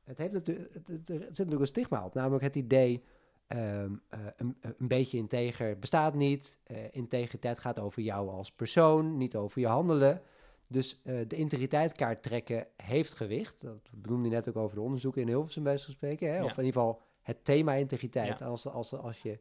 het, 0.05 0.19
heeft 0.19 0.33
natuurlijk, 0.33 0.75
het, 0.75 0.89
het- 0.89 1.09
er 1.09 1.15
zit 1.19 1.29
natuurlijk 1.29 1.61
een 1.61 1.67
stigma 1.67 2.05
op. 2.05 2.15
Namelijk 2.15 2.43
het 2.45 2.57
idee. 2.57 3.03
ehm, 3.47 3.95
eh, 4.09 4.19
een, 4.37 4.57
een 4.61 4.89
beetje 4.89 5.19
integer 5.19 5.79
bestaat 5.79 6.15
niet. 6.15 6.59
Eh, 6.65 6.77
integriteit 6.91 7.59
gaat 7.59 7.79
over 7.79 8.03
jou 8.03 8.29
als 8.29 8.53
persoon, 8.53 9.17
niet 9.17 9.37
over 9.37 9.61
je 9.61 9.67
handelen. 9.67 10.23
Dus 10.67 11.01
eh, 11.05 11.15
de 11.27 11.37
integriteitskaart 11.37 12.23
trekken 12.23 12.67
heeft 12.77 13.13
gewicht. 13.13 13.63
Dat 13.63 13.89
benoemde 13.95 14.29
je 14.29 14.35
net 14.35 14.49
ook 14.49 14.57
over 14.57 14.77
de 14.77 14.83
onderzoeken 14.83 15.21
in 15.23 15.29
Hilversum 15.29 15.63
bij 15.63 15.77
spreken. 15.77 16.29
Hè? 16.29 16.37
Ja. 16.37 16.45
Of 16.45 16.51
in 16.59 16.65
ieder 16.65 16.81
geval 16.81 17.01
het 17.23 17.45
thema 17.45 17.73
integriteit. 17.75 18.39
Ja. 18.39 18.47
Als, 18.47 18.67
als, 18.67 18.93
als 18.95 19.23
je, 19.23 19.39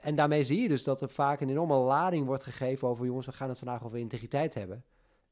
en 0.00 0.14
daarmee 0.14 0.42
zie 0.42 0.62
je 0.62 0.68
dus 0.68 0.84
dat 0.84 1.00
er 1.00 1.08
vaak 1.08 1.40
een 1.40 1.48
enorme 1.48 1.74
lading 1.74 2.26
wordt 2.26 2.44
gegeven 2.44 2.88
over... 2.88 3.06
jongens, 3.06 3.26
we 3.26 3.32
gaan 3.32 3.48
het 3.48 3.58
vandaag 3.58 3.84
over 3.84 3.98
integriteit 3.98 4.54
hebben. 4.54 4.84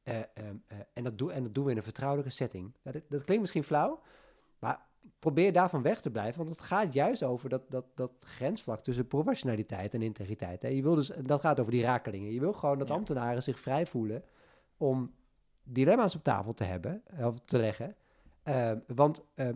Eh, 0.03 0.17
ehm, 0.17 0.55
eh, 0.67 0.77
en, 0.93 1.03
dat 1.03 1.17
doe, 1.17 1.31
en 1.31 1.43
dat 1.43 1.53
doen 1.53 1.65
we 1.65 1.71
in 1.71 1.77
een 1.77 1.83
vertrouwelijke 1.83 2.31
setting. 2.31 2.73
Dat, 2.81 2.93
dat 2.93 3.23
klinkt 3.23 3.39
misschien 3.39 3.63
flauw, 3.63 3.99
maar 4.59 4.85
probeer 5.19 5.53
daarvan 5.53 5.81
weg 5.81 6.01
te 6.01 6.11
blijven. 6.11 6.37
Want 6.37 6.49
het 6.49 6.65
gaat 6.65 6.93
juist 6.93 7.23
over 7.23 7.49
dat, 7.49 7.71
dat, 7.71 7.85
dat 7.95 8.11
grensvlak 8.19 8.83
tussen 8.83 9.07
professionaliteit 9.07 9.93
en 9.93 10.01
integriteit. 10.01 10.61
Hè. 10.61 10.67
Je 10.67 10.81
wil 10.81 10.95
dus, 10.95 11.11
dat 11.21 11.39
gaat 11.39 11.59
over 11.59 11.71
die 11.71 11.83
rakelingen. 11.83 12.31
Je 12.31 12.39
wil 12.39 12.53
gewoon 12.53 12.77
dat 12.79 12.87
Ja. 12.87 12.93
ambtenaren 12.93 13.43
zich 13.43 13.59
vrij 13.59 13.85
voelen 13.85 14.23
om 14.77 15.13
dilemma's 15.63 16.15
op 16.15 16.23
tafel 16.23 16.53
te 16.53 16.63
hebben, 16.63 17.01
eh, 17.05 17.25
of 17.25 17.39
te 17.45 17.57
leggen. 17.57 17.95
Eh, 18.43 18.71
want 18.87 19.23
eh, 19.33 19.47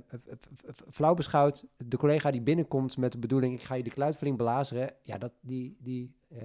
f- 0.71 0.83
flauw 0.89 1.13
beschouwd, 1.13 1.65
de 1.77 1.97
collega 1.97 2.31
die 2.31 2.41
binnenkomt 2.41 2.97
met 2.97 3.11
de 3.11 3.17
bedoeling... 3.17 3.53
ik 3.53 3.63
ga 3.63 3.75
je 3.75 3.83
de 3.83 3.89
kluitvering 3.89 4.37
belazeren... 4.37 4.89
ja, 5.03 5.17
dat, 5.17 5.31
die, 5.41 5.77
die, 5.79 6.15
eh, 6.29 6.37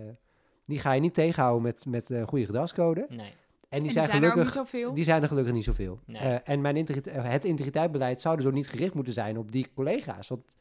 die 0.65 0.79
ga 0.79 0.93
je 0.93 1.01
niet 1.01 1.15
tegenhouden 1.15 1.63
met, 1.63 1.87
met 1.87 2.11
een 2.11 2.27
goede 2.27 2.45
gedragscode. 2.47 3.07
Nee, 3.09 3.19
En 3.19 3.25
die, 3.27 3.35
En 3.69 3.81
die 3.83 3.91
zijn, 3.91 4.05
zijn 4.05 4.23
er 4.23 4.27
ook 4.29 4.33
gelukkig... 4.33 4.45
niet 4.45 4.65
zoveel. 4.71 4.95
Die 4.95 5.05
zijn 5.05 5.23
er 5.23 5.29
gelukkig 5.29 5.53
niet 5.55 5.65
zoveel. 5.65 6.01
Nee. 6.07 6.21
Eh, 6.23 6.37
en 6.45 6.61
mijn 6.61 6.77
eh, 6.87 7.25
het 7.25 7.45
integriteitsbeleid 7.45 8.21
zou 8.21 8.37
dus 8.37 8.47
ook 8.47 8.53
niet 8.53 8.69
gericht 8.69 8.95
moeten 8.95 9.13
zijn 9.13 9.39
op 9.39 9.53
die 9.53 9.73
collega's. 9.75 10.29
Want 10.29 10.55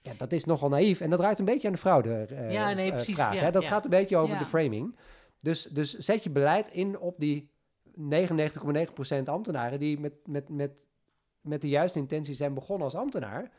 ja, 0.00 0.12
dat 0.16 0.32
is 0.32 0.44
nogal 0.44 0.68
naïef. 0.68 1.00
En 1.00 1.10
dat 1.10 1.20
raakt 1.20 1.38
een 1.38 1.44
beetje 1.44 1.66
aan 1.66 1.72
de 1.74 1.78
fraude 1.80 2.10
eh, 2.14 2.52
Ja, 2.52 2.72
nee, 2.72 2.86
eh, 2.88 2.94
precies, 2.94 3.14
vraag. 3.14 3.34
ja, 3.34 3.40
hè? 3.40 3.50
Dat 3.50 3.62
ja. 3.62 3.68
gaat 3.68 3.84
een 3.84 3.90
beetje 3.90 4.16
over 4.16 4.32
Ja. 4.34 4.38
de 4.38 4.44
framing. 4.46 4.96
Dus, 5.40 5.62
dus 5.62 5.94
zet 5.98 6.22
je 6.24 6.30
beleid 6.30 6.68
in 6.68 6.98
op 6.98 7.14
die 7.20 7.50
99,9% 8.00 9.22
ambtenaren... 9.24 9.78
die 9.78 10.00
met, 10.00 10.12
met, 10.26 10.48
met, 10.48 10.88
met 11.44 11.60
de 11.60 11.68
juiste 11.68 11.98
intentie 11.98 12.34
zijn 12.34 12.54
begonnen 12.54 12.84
als 12.84 12.94
ambtenaar... 12.94 13.50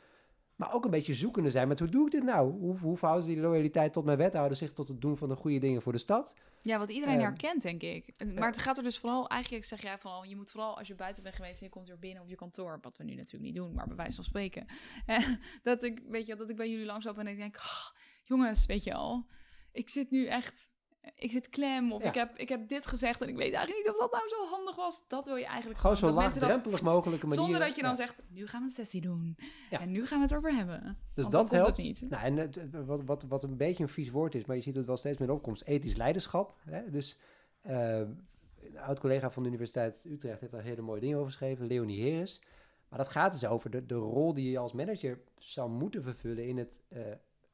Maar 0.55 0.73
ook 0.73 0.85
een 0.85 0.91
beetje 0.91 1.13
zoekende 1.13 1.51
zijn 1.51 1.67
met 1.67 1.79
hoe 1.79 1.89
doe 1.89 2.05
ik 2.05 2.11
dit 2.11 2.23
nou? 2.23 2.51
Hoe, 2.51 2.79
hoe 2.79 2.97
verhoudt 2.97 3.25
die 3.25 3.39
loyaliteit 3.39 3.93
tot 3.93 4.05
mijn 4.05 4.17
wethouder 4.17 4.57
zich 4.57 4.73
tot 4.73 4.87
het 4.87 5.01
doen 5.01 5.17
van 5.17 5.29
de 5.29 5.35
goede 5.35 5.57
dingen 5.59 5.81
voor 5.81 5.91
de 5.91 5.97
stad? 5.97 6.35
Ja, 6.61 6.77
wat 6.77 6.89
iedereen 6.89 7.15
Ehm, 7.15 7.23
herkent, 7.23 7.61
denk 7.61 7.81
ik. 7.81 8.13
Maar 8.35 8.47
het 8.47 8.57
gaat 8.57 8.77
er 8.77 8.83
dus 8.83 8.99
vooral, 8.99 9.27
eigenlijk 9.27 9.63
zeg 9.65 9.81
jij 9.81 9.97
van, 9.97 10.29
je 10.29 10.35
moet 10.35 10.51
vooral 10.51 10.77
als 10.77 10.87
je 10.87 10.95
buiten 10.95 11.23
bent 11.23 11.35
geweest 11.35 11.59
en 11.59 11.65
je 11.65 11.71
komt 11.71 11.87
weer 11.87 11.99
binnen 11.99 12.23
op 12.23 12.29
je 12.29 12.35
kantoor, 12.35 12.79
wat 12.81 12.97
we 12.97 13.03
nu 13.03 13.15
natuurlijk 13.15 13.43
niet 13.43 13.55
doen, 13.55 13.73
maar 13.73 13.87
bij 13.87 13.95
wijze 13.95 14.15
van 14.15 14.23
spreken, 14.23 14.65
eh, 15.05 15.27
dat 15.63 15.83
ik, 15.83 16.01
weet 16.07 16.25
je, 16.25 16.35
dat 16.35 16.49
ik 16.49 16.55
bij 16.55 16.69
jullie 16.69 16.85
langsloop 16.85 17.17
en 17.17 17.27
ik 17.27 17.37
denk, 17.37 17.55
"Ah, 17.57 17.89
jongens, 18.23 18.65
weet 18.65 18.83
je 18.83 18.93
al, 18.93 19.25
ik 19.71 19.89
zit 19.89 20.11
nu 20.11 20.25
echt, 20.25 20.69
ik 21.15 21.31
zit 21.31 21.49
klem 21.49 21.91
of 21.93 22.01
Ja. 22.01 22.07
ik, 22.07 22.15
heb, 22.15 22.37
ik 22.37 22.49
heb 22.49 22.67
dit 22.67 22.87
gezegd 22.87 23.21
en 23.21 23.29
ik 23.29 23.35
weet 23.35 23.53
eigenlijk 23.53 23.85
niet 23.85 23.93
of 23.93 23.99
dat 23.99 24.11
nou 24.11 24.27
zo 24.27 24.47
handig 24.55 24.75
was. 24.75 25.07
Dat 25.07 25.25
wil 25.25 25.35
je 25.35 25.45
eigenlijk 25.45 25.79
Gewoon 25.79 25.97
zo 25.97 26.09
laagdrempelig 26.11 26.81
mogelijke 26.81 27.25
manier. 27.25 27.43
Zonder 27.43 27.59
dat 27.59 27.75
je 27.75 27.81
dan 27.81 27.89
Ja. 27.91 27.95
zegt, 27.97 28.21
nu 28.29 28.47
gaan 28.47 28.59
we 28.59 28.65
een 28.65 28.71
sessie 28.71 29.01
doen. 29.01 29.37
Ja. 29.69 29.79
En 29.79 29.91
nu 29.91 30.05
gaan 30.05 30.17
we 30.17 30.23
het 30.23 30.31
erover 30.31 30.55
hebben. 30.55 30.97
Dus 31.13 31.27
dat 31.27 31.49
helpt. 31.49 31.77
niet. 31.77 32.01
Nou, 32.09 32.23
en 32.23 32.35
het, 32.37 32.59
wat, 32.85 33.01
wat, 33.05 33.23
wat 33.23 33.43
een 33.43 33.57
beetje 33.57 33.83
een 33.83 33.89
vies 33.89 34.09
woord 34.09 34.35
is, 34.35 34.45
maar 34.45 34.55
je 34.55 34.61
ziet 34.61 34.75
het 34.75 34.85
wel 34.85 34.97
steeds 34.97 35.17
meer 35.17 35.31
opkomst, 35.31 35.63
ethisch 35.63 35.95
leiderschap. 35.95 36.55
Hè? 36.65 36.89
Dus 36.89 37.19
eh, 37.61 37.97
een 37.97 38.79
oud-collega 38.79 39.29
van 39.29 39.43
de 39.43 39.49
Universiteit 39.49 40.05
Utrecht 40.05 40.39
heeft 40.39 40.51
daar 40.51 40.61
hele 40.63 40.81
mooie 40.81 40.99
dingen 41.01 41.17
over 41.17 41.29
geschreven, 41.31 41.67
Leonie 41.67 42.01
Heres. 42.01 42.41
Maar 42.89 42.99
dat 42.99 43.07
gaat 43.07 43.31
dus 43.31 43.45
over 43.45 43.69
de, 43.69 43.85
de 43.85 43.95
rol 43.95 44.33
die 44.33 44.51
je 44.51 44.57
als 44.57 44.73
manager 44.73 45.19
zou 45.37 45.69
moeten 45.69 46.03
vervullen 46.03 46.47
in 46.47 46.57
het, 46.57 46.81
eh, 46.87 47.01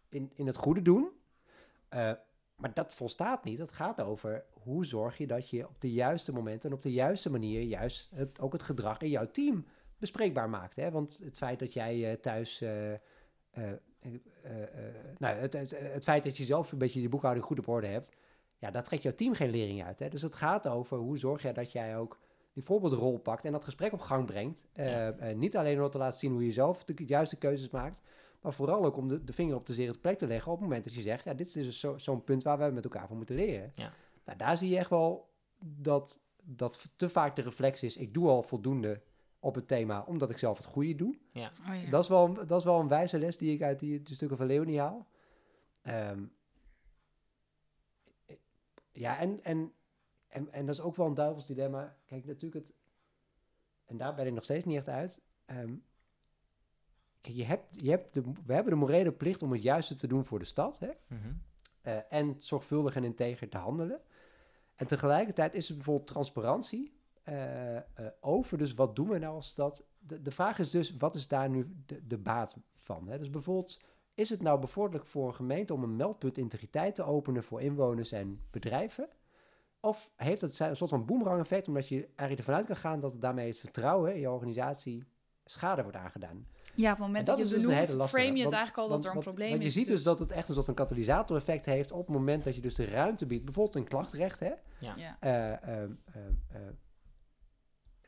in, 0.09 0.31
in 0.33 0.47
het 0.47 0.55
goede 0.55 0.81
doen. 0.81 1.09
Eh, 1.89 2.11
maar 2.61 2.73
dat 2.73 2.93
volstaat 2.93 3.43
niet. 3.43 3.57
Het 3.57 3.71
gaat 3.71 4.01
over 4.01 4.43
hoe 4.63 4.85
zorg 4.85 5.17
je 5.17 5.27
dat 5.27 5.49
je 5.49 5.67
op 5.67 5.81
de 5.81 5.91
juiste 5.91 6.33
momenten 6.33 6.69
en 6.69 6.75
op 6.75 6.81
de 6.81 6.91
juiste 6.91 7.31
manier 7.31 7.61
juist 7.61 8.09
het, 8.15 8.39
ook 8.39 8.53
het 8.53 8.63
gedrag 8.63 9.01
in 9.01 9.09
jouw 9.09 9.31
team 9.31 9.65
bespreekbaar 9.97 10.49
maakt. 10.49 10.75
Hè? 10.75 10.91
Want 10.91 11.19
het 11.23 11.37
feit 11.37 11.59
dat 11.59 11.73
jij 11.73 12.11
eh, 12.11 12.17
thuis. 12.17 12.61
eh, 12.61 12.93
eh, 12.93 12.99
nou, 15.17 15.35
het, 15.35 15.53
het, 15.53 15.79
het 15.79 16.03
feit 16.03 16.23
dat 16.23 16.37
je 16.37 16.43
zelf 16.43 16.71
een 16.71 16.77
beetje 16.77 17.01
je 17.01 17.09
boekhouding 17.09 17.45
goed 17.45 17.59
op 17.59 17.67
orde 17.67 17.87
hebt. 17.87 18.11
Ja, 18.57 18.71
daar 18.71 18.83
trekt 18.83 19.03
jouw 19.03 19.13
team 19.13 19.33
geen 19.33 19.49
lering 19.49 19.83
uit. 19.83 19.99
Hè? 19.99 20.09
Dus 20.09 20.21
het 20.21 20.35
gaat 20.35 20.67
over 20.67 20.97
hoe 20.97 21.17
zorg 21.17 21.41
jij 21.41 21.53
dat 21.53 21.71
jij 21.71 21.97
ook 21.97 22.19
die 22.53 22.63
voorbeeldrol 22.63 23.17
pakt 23.17 23.45
en 23.45 23.51
dat 23.51 23.63
gesprek 23.63 23.93
op 23.93 23.99
gang 23.99 24.25
brengt. 24.25 24.63
Ja. 24.73 25.15
niet 25.35 25.57
alleen 25.57 25.83
om 25.83 25.89
te 25.89 25.97
laten 25.97 26.19
zien 26.19 26.31
hoe 26.31 26.45
je 26.45 26.51
zelf 26.51 26.83
de 26.83 27.05
juiste 27.05 27.37
keuzes 27.37 27.69
maakt. 27.69 28.01
Maar 28.41 28.53
vooral 28.53 28.85
ook 28.85 28.97
om 28.97 29.07
de, 29.07 29.23
de 29.23 29.33
vinger 29.33 29.55
op 29.55 29.65
de 29.65 29.73
zere 29.73 29.97
plek 29.97 30.17
te 30.17 30.27
leggen 30.27 30.51
op 30.51 30.57
het 30.57 30.67
moment 30.67 30.83
dat 30.83 30.93
je 30.93 31.01
zegt... 31.01 31.23
ja, 31.23 31.33
dit 31.33 31.47
is 31.47 31.53
dus 31.53 31.79
zo- 31.79 31.97
zo'n 31.97 32.23
punt 32.23 32.43
waar 32.43 32.57
we 32.57 32.69
met 32.73 32.83
elkaar 32.83 33.07
van 33.07 33.17
moeten 33.17 33.35
leren. 33.35 33.71
Ja. 33.75 33.93
Nou, 34.25 34.37
daar 34.37 34.57
zie 34.57 34.69
je 34.69 34.77
echt 34.77 34.89
wel 34.89 35.29
dat, 35.59 36.19
dat 36.43 36.89
te 36.95 37.09
vaak 37.09 37.35
de 37.35 37.41
reflex 37.41 37.83
is... 37.83 37.97
ik 37.97 38.13
doe 38.13 38.27
al 38.27 38.43
voldoende 38.43 39.01
op 39.39 39.55
het 39.55 39.67
thema 39.67 40.03
omdat 40.07 40.29
ik 40.29 40.37
zelf 40.37 40.57
het 40.57 40.65
goede 40.65 40.95
doe. 40.95 41.17
Oh, 41.69 41.75
ja. 41.83 41.89
Dat, 41.89 42.03
is 42.03 42.09
wel, 42.09 42.33
dat 42.33 42.59
is 42.59 42.63
wel 42.63 42.79
een 42.79 42.87
wijze 42.87 43.19
les 43.19 43.37
die 43.37 43.53
ik 43.53 43.61
uit 43.61 43.79
die, 43.79 44.01
die 44.01 44.15
stukken 44.15 44.37
van 44.37 44.45
Leonie 44.47 44.79
haal. 44.79 45.07
Ehm, 45.81 46.23
ja, 48.91 49.17
en, 49.17 49.43
en, 49.43 49.73
en, 50.27 50.51
en 50.53 50.65
dat 50.65 50.75
is 50.75 50.81
ook 50.81 50.95
wel 50.95 51.07
een 51.07 51.13
duivels 51.13 51.45
dilemma. 51.45 51.97
Kijk, 52.05 52.25
natuurlijk 52.25 52.65
het... 52.65 52.73
En 53.85 53.97
daar 53.97 54.15
ben 54.15 54.27
ik 54.27 54.33
nog 54.33 54.43
steeds 54.43 54.65
niet 54.65 54.77
echt 54.77 54.89
uit. 54.89 55.21
Ehm, 55.45 55.73
je 57.21 57.43
hebt, 57.43 57.81
je 57.81 57.89
hebt 57.89 58.13
de, 58.13 58.21
we 58.45 58.53
hebben 58.53 58.73
de 58.73 58.79
morele 58.79 59.11
plicht 59.11 59.41
om 59.41 59.51
het 59.51 59.61
juiste 59.61 59.95
te 59.95 60.07
doen 60.07 60.25
voor 60.25 60.39
de 60.39 60.45
stad. 60.45 60.79
Hè? 60.79 60.89
Mhm. 61.07 61.19
eh, 61.81 61.97
en 62.09 62.35
zorgvuldig 62.37 62.95
en 62.95 63.03
integer 63.03 63.49
te 63.49 63.57
handelen. 63.57 64.01
En 64.75 64.87
tegelijkertijd 64.87 65.53
is 65.53 65.69
er 65.69 65.75
bijvoorbeeld 65.75 66.07
transparantie 66.07 66.93
eh, 67.23 67.77
eh, 67.77 67.83
over, 68.19 68.57
dus 68.57 68.73
wat 68.73 68.95
doen 68.95 69.09
we 69.09 69.17
nou 69.17 69.35
als 69.35 69.47
stad? 69.47 69.83
De, 69.99 70.21
de 70.21 70.31
vraag 70.31 70.59
is 70.59 70.69
dus, 70.69 70.97
wat 70.97 71.15
is 71.15 71.27
daar 71.27 71.49
nu 71.49 71.75
de, 71.85 72.07
de 72.07 72.17
baat 72.17 72.57
van? 72.75 73.07
Hè? 73.07 73.17
Dus 73.17 73.29
bijvoorbeeld, 73.29 73.79
is 74.13 74.29
het 74.29 74.41
nou 74.41 74.59
bevorderlijk 74.59 75.05
voor 75.05 75.27
een 75.27 75.35
gemeente 75.35 75.73
om 75.73 75.83
een 75.83 75.95
meldpunt 75.95 76.37
integriteit 76.37 76.95
te 76.95 77.03
openen 77.03 77.43
voor 77.43 77.61
inwoners 77.61 78.11
en 78.11 78.41
bedrijven? 78.49 79.09
Of 79.79 80.11
heeft 80.15 80.41
het 80.41 80.59
een 80.59 80.75
soort 80.75 80.89
van 80.89 81.05
boemerang 81.05 81.39
effect, 81.39 81.67
omdat 81.67 81.87
je 81.87 81.95
eigenlijk 81.95 82.39
ervan 82.39 82.55
uit 82.55 82.65
kan 82.65 82.75
gaan 82.75 82.99
dat 82.99 83.21
daarmee 83.21 83.47
het 83.47 83.59
vertrouwen 83.59 84.13
in 84.13 84.19
je 84.19 84.31
organisatie 84.31 85.03
schade 85.45 85.81
wordt 85.81 85.97
aangedaan? 85.97 86.47
Ja, 86.75 86.91
op 86.91 86.97
het 86.97 87.05
moment 87.07 87.27
En 87.27 87.35
dat, 87.35 87.37
je 87.37 87.43
is 87.43 87.49
het 87.51 87.59
dus 87.59 87.63
een 87.63 87.69
benoemt, 87.69 87.87
hele 87.87 87.99
lastige. 88.01 88.21
frame 88.23 88.37
je 88.37 88.43
het 88.43 88.51
Want- 88.51 88.61
eigenlijk 88.61 88.77
al 88.77 88.89
want- 88.89 89.03
dat 89.03 89.11
er 89.11 89.17
een 89.17 89.23
want- 89.23 89.35
probleem 89.35 89.49
want 89.49 89.67
is. 89.67 89.73
je 89.73 89.79
ziet 89.79 89.89
dus 89.89 90.03
dat 90.03 90.19
het 90.19 90.31
echt 90.31 90.47
een 90.47 90.53
soort 90.53 90.65
van 90.65 90.75
katalysator-effect 90.75 91.65
heeft 91.65 91.91
op 91.91 92.07
het 92.07 92.15
moment 92.15 92.43
dat 92.43 92.55
je 92.55 92.61
dus 92.61 92.75
de 92.75 92.85
ruimte 92.85 93.25
biedt, 93.25 93.45
bijvoorbeeld 93.45 93.75
een 93.75 93.83
klachtrecht, 93.87 94.39
hè? 94.39 94.51
Ja. 94.79 94.93
Ja. 94.95 95.17
Eh, 95.19 95.51
ehm, 95.51 95.91
ehm, 96.13 96.31
eh, 96.49 96.59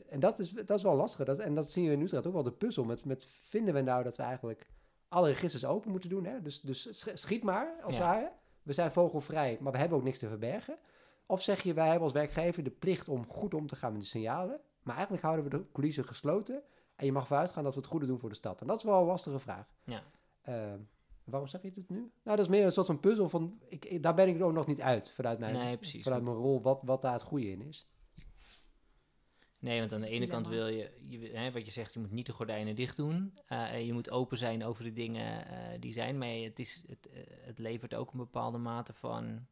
en 0.10 0.20
dat 0.20 0.40
is, 0.40 0.50
dat 0.52 0.78
is 0.78 0.84
wel 0.84 0.96
lastig. 0.96 1.26
Dat, 1.26 1.40
en 1.40 1.56
dat 1.56 1.72
zien 1.72 1.86
we 1.86 1.92
in 1.92 2.02
Utrecht 2.02 2.28
ook 2.28 2.34
wel 2.34 2.44
de 2.44 2.52
puzzel. 2.52 2.84
Met, 2.84 3.06
met 3.06 3.26
vinden 3.26 3.74
we 3.74 3.82
nou 3.82 4.04
dat 4.04 4.18
we 4.18 4.24
eigenlijk 4.24 4.68
alle 5.08 5.28
registers 5.28 5.66
open 5.66 5.92
moeten 5.92 6.10
doen? 6.10 6.26
Hè? 6.26 6.42
Dus, 6.42 6.62
dus 6.62 6.88
sch- 6.92 7.08
schiet 7.14 7.44
maar, 7.44 7.74
als 7.84 7.96
Ja. 7.96 8.02
het 8.02 8.10
ware. 8.10 8.32
We 8.64 8.74
zijn 8.74 8.92
vogelvrij, 8.92 9.58
maar 9.62 9.72
we 9.72 9.78
hebben 9.78 9.98
ook 9.98 10.04
niks 10.04 10.20
te 10.20 10.28
verbergen. 10.28 10.78
Of 11.26 11.42
zeg 11.42 11.62
je, 11.64 11.74
wij 11.74 11.86
hebben 11.86 12.04
als 12.04 12.12
werkgever 12.14 12.64
de 12.64 12.70
plicht 12.70 13.10
om 13.10 13.28
goed 13.28 13.54
om 13.54 13.68
te 13.68 13.76
gaan 13.76 13.92
met 13.92 14.02
de 14.02 14.08
signalen. 14.08 14.60
Maar 14.84 14.94
eigenlijk 14.96 15.24
houden 15.26 15.46
we 15.46 15.58
de 15.58 15.66
coulissen 15.72 16.06
gesloten. 16.06 16.64
En 16.96 17.06
je 17.06 17.12
mag 17.12 17.22
ervan 17.22 17.38
uitgaan 17.38 17.64
dat 17.64 17.74
we 17.74 17.80
het 17.80 17.90
goede 17.90 18.06
doen 18.06 18.20
voor 18.20 18.30
de 18.30 18.36
stad. 18.36 18.62
En 18.62 18.68
dat 18.68 18.78
is 18.78 18.84
wel 18.84 19.00
een 19.00 19.06
lastige 19.06 19.40
vraag. 19.40 19.68
Ja. 19.84 20.04
Ehm, 20.42 20.80
waarom 21.24 21.48
zeg 21.50 21.62
je 21.62 21.72
dit 21.72 21.90
nu? 21.90 21.98
Nou, 21.98 22.38
dat 22.38 22.40
is 22.40 22.48
meer 22.48 22.66
een 22.66 22.72
soort 22.72 22.86
van 22.88 23.00
puzzel 23.00 23.30
van... 23.30 23.60
Ik, 23.68 23.86
ik- 23.86 24.04
daar 24.04 24.14
ben 24.16 24.28
ik 24.28 24.42
ook 24.42 24.54
nog 24.54 24.68
niet 24.68 24.82
uit, 24.82 25.10
vanuit 25.12 25.40
mijn, 25.40 25.54
Nee, 25.54 25.78
precies. 25.78 26.04
vanuit 26.04 26.24
mijn 26.24 26.36
rol, 26.36 26.62
wat, 26.62 26.80
wat 26.84 27.02
daar 27.02 27.14
het 27.14 27.22
goede 27.24 27.50
in 27.52 27.62
is. 27.62 27.88
Nee, 29.60 29.80
want 29.80 29.94
aan 29.94 30.00
de 30.00 30.08
ene 30.10 30.20
het 30.22 30.30
kant 30.30 30.48
wil 30.48 30.68
je, 30.68 30.92
je 31.08 31.20
hè, 31.20 31.52
wat 31.52 31.66
je 31.66 31.72
zegt, 31.72 31.94
je 31.94 32.00
moet 32.00 32.12
niet 32.12 32.26
de 32.26 32.34
gordijnen 32.34 32.76
dicht 32.76 32.96
doen. 32.96 33.38
Eh, 33.48 33.86
je 33.86 33.94
moet 33.94 34.10
open 34.12 34.38
zijn 34.38 34.64
over 34.64 34.84
de 34.84 34.94
dingen 34.94 35.48
eh, 35.48 35.80
die 35.80 35.94
zijn. 35.94 36.18
Maar 36.18 36.28
het, 36.28 36.60
is, 36.60 36.84
het, 36.88 37.10
eh, 37.10 37.22
het 37.28 37.60
levert 37.60 37.94
ook 37.96 38.12
een 38.12 38.18
bepaalde 38.18 38.58
mate 38.58 38.94
van. 38.94 39.46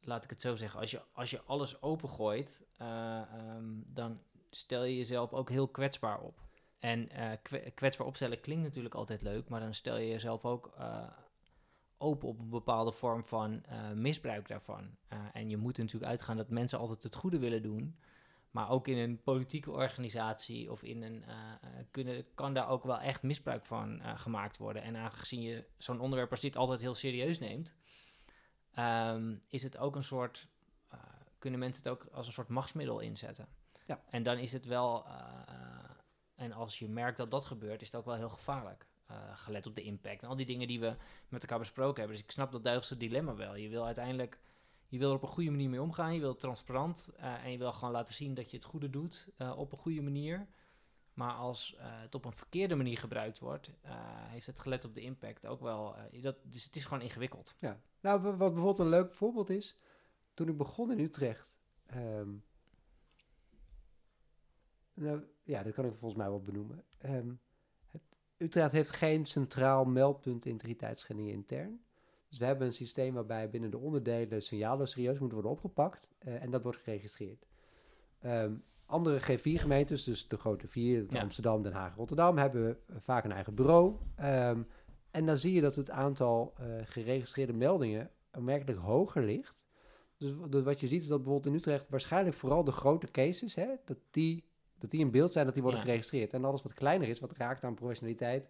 Laat 0.00 0.24
ik 0.24 0.30
het 0.30 0.40
zo 0.40 0.54
zeggen. 0.56 0.80
Als 0.80 0.90
je, 0.90 1.02
als 1.12 1.30
je 1.30 1.42
alles 1.42 1.82
opengooit, 1.82 2.64
ehm, 2.76 3.64
dan 3.86 4.20
stel 4.56 4.84
je 4.84 4.96
jezelf 4.96 5.32
ook 5.32 5.50
heel 5.50 5.68
kwetsbaar 5.68 6.20
op. 6.20 6.40
En 6.78 7.10
eh, 7.10 7.30
kwe- 7.42 7.70
kwetsbaar 7.74 8.06
opstellen 8.06 8.40
klinkt 8.40 8.62
natuurlijk 8.64 8.94
altijd 8.94 9.22
leuk, 9.22 9.48
maar 9.48 9.60
dan 9.60 9.74
stel 9.74 9.96
je 9.96 10.08
jezelf 10.08 10.44
ook 10.44 10.74
eh, 10.78 11.06
open 11.98 12.28
op 12.28 12.38
een 12.38 12.50
bepaalde 12.50 12.92
vorm 12.92 13.24
van 13.24 13.64
eh, 13.64 13.90
misbruik 13.90 14.48
daarvan. 14.48 14.96
En 15.32 15.48
je 15.48 15.56
moet 15.56 15.78
natuurlijk 15.78 16.10
uitgaan 16.10 16.36
dat 16.36 16.48
mensen 16.48 16.78
altijd 16.78 17.02
het 17.02 17.14
goede 17.14 17.38
willen 17.38 17.62
doen. 17.62 17.98
Maar 18.50 18.70
ook 18.70 18.88
in 18.88 18.98
een 18.98 19.22
politieke 19.22 19.70
organisatie 19.70 20.72
of 20.72 20.82
in 20.82 21.02
een. 21.02 21.24
kunnen, 21.90 22.26
kan 22.34 22.54
daar 22.54 22.68
ook 22.68 22.84
wel 22.84 22.98
echt 22.98 23.22
misbruik 23.22 23.66
van 23.66 24.02
gemaakt 24.18 24.56
worden. 24.58 24.82
En 24.82 24.96
aangezien 24.96 25.42
je 25.42 25.64
zo'n 25.78 26.00
onderwerp 26.00 26.30
als 26.30 26.40
dit 26.40 26.56
altijd 26.56 26.80
heel 26.80 26.94
serieus 26.94 27.38
neemt, 27.38 27.74
ehm, 28.72 29.36
is 29.48 29.62
het 29.62 29.78
ook 29.78 29.96
een 29.96 30.04
soort. 30.04 30.48
kunnen 31.38 31.60
mensen 31.60 31.82
het 31.82 31.92
ook 31.92 32.06
als 32.12 32.26
een 32.26 32.32
soort 32.32 32.48
machtsmiddel 32.48 33.00
inzetten. 33.00 33.48
Ja. 33.84 34.00
En 34.10 34.22
dan 34.22 34.38
is 34.38 34.52
het 34.52 34.64
wel. 34.66 35.04
eh, 35.06 35.12
eh, 35.46 35.90
en 36.34 36.52
als 36.52 36.78
je 36.78 36.88
merkt 36.88 37.16
dat 37.16 37.30
dat 37.30 37.44
gebeurt, 37.44 37.80
is 37.80 37.86
het 37.86 37.96
ook 37.96 38.04
wel 38.04 38.14
heel 38.14 38.28
gevaarlijk. 38.28 38.86
eh, 39.06 39.16
gelet 39.36 39.66
op 39.66 39.74
de 39.74 39.82
impact 39.82 40.22
en 40.22 40.28
al 40.28 40.36
die 40.36 40.46
dingen 40.46 40.66
die 40.66 40.80
we 40.80 40.96
met 41.28 41.42
elkaar 41.42 41.58
besproken 41.58 41.96
hebben. 41.98 42.16
Dus 42.16 42.24
ik 42.24 42.30
snap 42.30 42.52
dat 42.52 42.64
duivelse 42.64 42.96
dilemma 42.96 43.34
wel. 43.34 43.54
Je 43.54 43.68
wil 43.68 43.84
uiteindelijk 43.84 44.40
je 44.88 44.98
wil 44.98 45.08
er 45.10 45.16
op 45.16 45.22
een 45.22 45.28
goede 45.28 45.50
manier 45.50 45.70
mee 45.70 45.82
omgaan. 45.82 46.14
Je 46.14 46.20
wil 46.20 46.36
transparant 46.36 47.10
en 47.16 47.50
je 47.50 47.58
wil 47.58 47.72
gewoon 47.72 47.90
laten 47.94 48.14
zien 48.14 48.34
dat 48.34 48.50
je 48.50 48.56
het 48.56 48.66
goede 48.66 48.90
doet 48.90 49.28
op 49.56 49.72
een 49.72 49.78
goede 49.78 50.02
manier. 50.02 50.46
Maar 51.14 51.32
als 51.32 51.74
het 51.78 52.14
op 52.14 52.24
een 52.24 52.32
verkeerde 52.32 52.74
manier 52.74 52.98
gebruikt 52.98 53.38
wordt, 53.38 53.70
heeft 54.28 54.46
het 54.46 54.60
gelet 54.60 54.84
op 54.84 54.94
de 54.94 55.00
impact 55.00 55.46
ook 55.46 55.60
wel. 55.60 55.96
dat, 56.20 56.36
dus 56.42 56.64
het 56.64 56.76
is 56.76 56.84
gewoon 56.84 57.02
ingewikkeld. 57.02 57.54
Ja. 57.58 57.80
Nou, 58.00 58.20
wa- 58.20 58.28
wat 58.36 58.38
bijvoorbeeld 58.52 58.78
een 58.78 58.88
leuk 58.88 59.12
voorbeeld 59.14 59.50
is, 59.50 59.76
toen 60.34 60.48
ik 60.48 60.56
begon 60.56 60.90
in 60.92 60.98
Utrecht. 60.98 61.58
ehm, 61.86 62.30
nou, 64.94 65.22
ja, 65.42 65.62
dat 65.62 65.72
kan 65.72 65.84
ik 65.84 65.94
volgens 65.94 66.20
mij 66.20 66.28
wel 66.28 66.42
benoemen. 66.42 66.84
Ehm, 66.98 67.32
het, 67.90 68.02
Utrecht 68.36 68.72
heeft 68.72 68.90
geen 68.90 69.24
centraal 69.24 69.84
meldpunt 69.84 70.46
integriteitsschendingen 70.46 71.32
intern. 71.32 71.84
Dus 72.28 72.38
we 72.38 72.44
hebben 72.44 72.66
een 72.66 72.72
systeem 72.72 73.14
waarbij 73.14 73.50
binnen 73.50 73.70
de 73.70 73.78
onderdelen 73.78 74.42
signalen 74.42 74.88
serieus 74.88 75.18
moeten 75.18 75.34
worden 75.34 75.52
opgepakt 75.52 76.14
eh, 76.18 76.42
en 76.42 76.50
dat 76.50 76.62
wordt 76.62 76.78
geregistreerd. 76.78 77.46
Ehm, 78.20 78.54
andere 78.86 79.20
G4-gemeentes, 79.20 80.04
dus 80.04 80.28
de 80.28 80.36
grote 80.36 80.68
vier, 80.68 81.06
Ja. 81.10 81.20
Amsterdam, 81.20 81.62
Den 81.62 81.72
Haag, 81.72 81.94
Rotterdam, 81.94 82.38
hebben 82.38 82.78
vaak 82.98 83.24
een 83.24 83.32
eigen 83.32 83.54
bureau. 83.54 83.96
Ehm, 84.16 84.62
en 85.10 85.26
dan 85.26 85.38
zie 85.38 85.52
je 85.52 85.60
dat 85.60 85.74
het 85.74 85.90
aantal 85.90 86.52
eh, 86.56 86.66
geregistreerde 86.82 87.52
meldingen 87.52 88.10
aanmerkelijk 88.30 88.78
hoger 88.78 89.22
ligt. 89.22 89.64
Dus 90.16 90.32
dus 90.48 90.62
wat 90.62 90.80
je 90.80 90.86
ziet 90.86 91.02
is 91.02 91.08
dat 91.08 91.22
bijvoorbeeld 91.22 91.54
in 91.54 91.60
Utrecht 91.60 91.88
waarschijnlijk 91.88 92.36
vooral 92.36 92.64
de 92.64 92.70
grote 92.70 93.10
cases, 93.10 93.54
hè, 93.54 93.68
dat, 93.84 93.98
die, 94.10 94.44
dat 94.84 94.92
die 94.92 95.04
in 95.04 95.10
beeld 95.10 95.32
zijn, 95.32 95.44
dat 95.44 95.54
die 95.54 95.62
worden 95.62 95.80
Ja. 95.80 95.86
geregistreerd. 95.86 96.32
En 96.32 96.44
alles 96.44 96.62
wat 96.62 96.74
kleiner 96.74 97.08
is, 97.08 97.20
wat 97.20 97.36
raakt 97.36 97.64
aan 97.64 97.74
professionaliteit, 97.74 98.48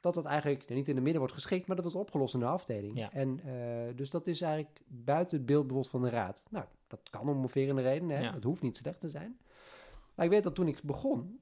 dat 0.00 0.14
dat 0.14 0.24
eigenlijk 0.24 0.68
niet 0.68 0.88
in 0.88 0.94
de 0.94 1.00
midden 1.00 1.18
wordt 1.20 1.34
geschikt, 1.34 1.66
maar 1.66 1.76
dat 1.76 1.84
wordt 1.84 2.00
opgelost 2.00 2.34
in 2.34 2.40
de 2.40 2.46
afdeling. 2.46 2.98
Ja. 2.98 3.12
En 3.12 3.40
eh, 3.40 3.96
dus 3.96 4.10
dat 4.10 4.26
is 4.26 4.40
eigenlijk 4.40 4.80
buiten 4.86 5.36
het 5.36 5.46
beeld 5.46 5.66
bijvoorbeeld 5.66 5.90
van 5.90 6.02
de 6.02 6.10
raad. 6.10 6.42
Nou, 6.50 6.64
dat 6.86 7.00
kan 7.10 7.28
om 7.28 7.36
moverende 7.36 7.82
redenen, 7.82 8.16
hè. 8.16 8.22
Ja. 8.22 8.30
dat 8.32 8.42
hoeft 8.42 8.62
niet 8.62 8.76
slecht 8.76 9.00
te 9.00 9.08
zijn. 9.10 9.38
Maar 10.14 10.24
ik 10.24 10.30
weet 10.30 10.42
dat 10.42 10.54
toen 10.54 10.68
ik 10.68 10.82
begon, 10.82 11.40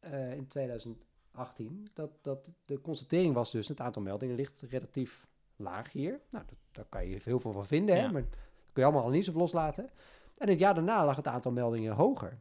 eh, 0.00 0.32
in 0.34 0.46
2018, 0.46 1.86
dat, 1.94 2.10
dat 2.22 2.48
de 2.64 2.80
constatering 2.80 3.34
was 3.34 3.50
dus, 3.50 3.68
het 3.68 3.80
aantal 3.80 4.02
meldingen 4.02 4.34
ligt 4.36 4.64
relatief 4.68 5.26
laag 5.56 5.92
hier. 5.92 6.20
Nou, 6.30 6.44
dat, 6.46 6.58
daar 6.72 6.84
kan 6.88 7.06
je 7.08 7.18
heel 7.24 7.40
veel 7.40 7.52
van 7.52 7.66
vinden, 7.66 7.96
hè, 8.00 8.12
maar 8.12 8.22
kun 8.22 8.30
je 8.74 8.84
allemaal 8.84 9.02
al 9.02 9.10
niet 9.10 9.28
op 9.28 9.34
loslaten. 9.34 9.90
En 10.36 10.48
het 10.48 10.58
jaar 10.58 10.74
daarna 10.74 11.04
lag 11.04 11.16
het 11.16 11.26
aantal 11.26 11.52
meldingen 11.52 11.92
hoger. 11.94 12.38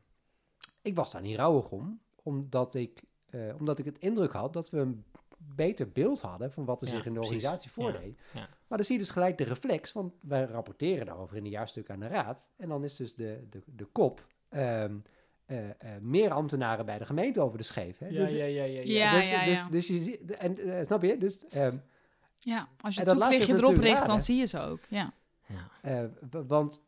Ik 0.86 0.96
was 0.96 1.12
daar 1.12 1.22
niet 1.22 1.38
rouwig 1.38 1.72
om, 1.72 2.00
omdat 2.24 2.76
ik, 2.76 3.02
eh, 3.30 3.40
omdat 3.60 3.80
ik 3.80 3.86
het 3.86 4.00
indruk 4.00 4.32
had 4.32 4.54
dat 4.54 4.70
we 4.70 4.78
een 4.78 5.04
beter 5.38 5.92
beeld 5.92 6.22
hadden 6.22 6.52
van 6.52 6.66
wat 6.66 6.82
er 6.82 6.88
Ja, 6.88 6.94
zich 6.96 7.06
in 7.06 7.14
de 7.14 7.20
precies. 7.20 7.36
organisatie 7.36 7.72
voordeed. 7.72 8.20
ja. 8.34 8.40
Maar 8.68 8.78
dan 8.78 8.84
zie 8.88 8.96
je 8.96 9.02
dus 9.02 9.10
gelijk 9.12 9.38
de 9.38 9.44
reflex, 9.44 9.92
want 9.92 10.14
wij 10.22 10.44
rapporteren 10.44 11.06
daarover 11.06 11.38
in 11.38 11.44
een 11.44 11.50
jaarstuk 11.50 11.90
aan 11.90 12.00
de 12.00 12.08
raad. 12.08 12.50
En 12.58 12.70
dan 12.70 12.84
is 12.84 12.96
dus 12.96 13.16
de, 13.16 13.48
de, 13.50 13.62
de 13.66 13.86
kop 13.86 14.26
ehm, 14.50 14.96
eh, 15.46 15.70
eh, 15.70 15.74
meer 16.02 16.32
ambtenaren 16.32 16.86
bij 16.86 16.98
de 16.98 17.06
gemeente 17.06 17.42
over 17.42 17.58
de 17.58 17.64
scheef. 17.64 17.98
Hè? 17.98 18.08
Ja, 18.08 18.26
De- 18.26 18.32
de- 18.32 18.38
ja, 18.38 18.46
ja, 18.46 18.64
ja. 18.64 18.82
Ja, 18.84 19.16
dus, 19.16 19.30
ja, 19.30 19.44
dus, 19.46 19.60
ja. 19.60 19.70
dus 19.70 19.88
je 19.88 20.00
ziet, 20.00 20.32
en, 20.36 20.86
snap 20.86 21.02
je? 21.04 21.18
Dus, 21.18 21.48
ehm, 21.48 21.78
Ja, 22.40 22.68
als 22.82 22.96
je 22.96 23.02
het 23.02 23.10
zoeklichtje 23.10 23.54
erop 23.56 23.78
richt, 23.78 24.06
dan 24.06 24.20
zie 24.20 24.36
je 24.36 24.46
ze 24.46 24.60
ook. 24.60 24.80
Ja. 24.90 25.14
Eh, 25.82 26.04
want, 26.48 26.84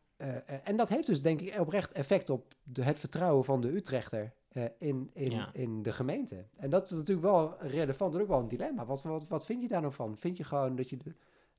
en 0.64 0.76
dat 0.76 0.88
heeft 0.88 1.06
dus 1.06 1.22
denk 1.22 1.40
ik 1.40 1.60
oprecht 1.60 1.92
effect 1.92 2.30
op 2.30 2.54
de, 2.62 2.82
het 2.82 2.98
vertrouwen 2.98 3.44
van 3.44 3.60
de 3.60 3.68
Utrechter 3.74 4.32
eh, 4.48 4.64
in, 4.78 5.10
in, 5.12 5.30
Ja. 5.30 5.50
in 5.52 5.82
de 5.82 5.92
gemeente. 5.92 6.44
En 6.56 6.70
dat 6.70 6.84
is 6.84 6.90
natuurlijk 6.98 7.26
wel 7.26 7.56
relevant 7.62 8.14
en 8.14 8.20
ook 8.20 8.28
wel 8.28 8.38
een 8.40 8.48
dilemma. 8.48 8.84
Wat, 8.86 9.02
wat, 9.02 9.26
wat 9.28 9.46
vind 9.46 9.62
je 9.62 9.68
daar 9.68 9.80
nou 9.80 9.92
van? 9.92 10.16
Vind 10.16 10.36
je 10.36 10.44
gewoon 10.44 10.76
dat 10.76 10.90
je 10.90 10.96
de, 10.96 11.14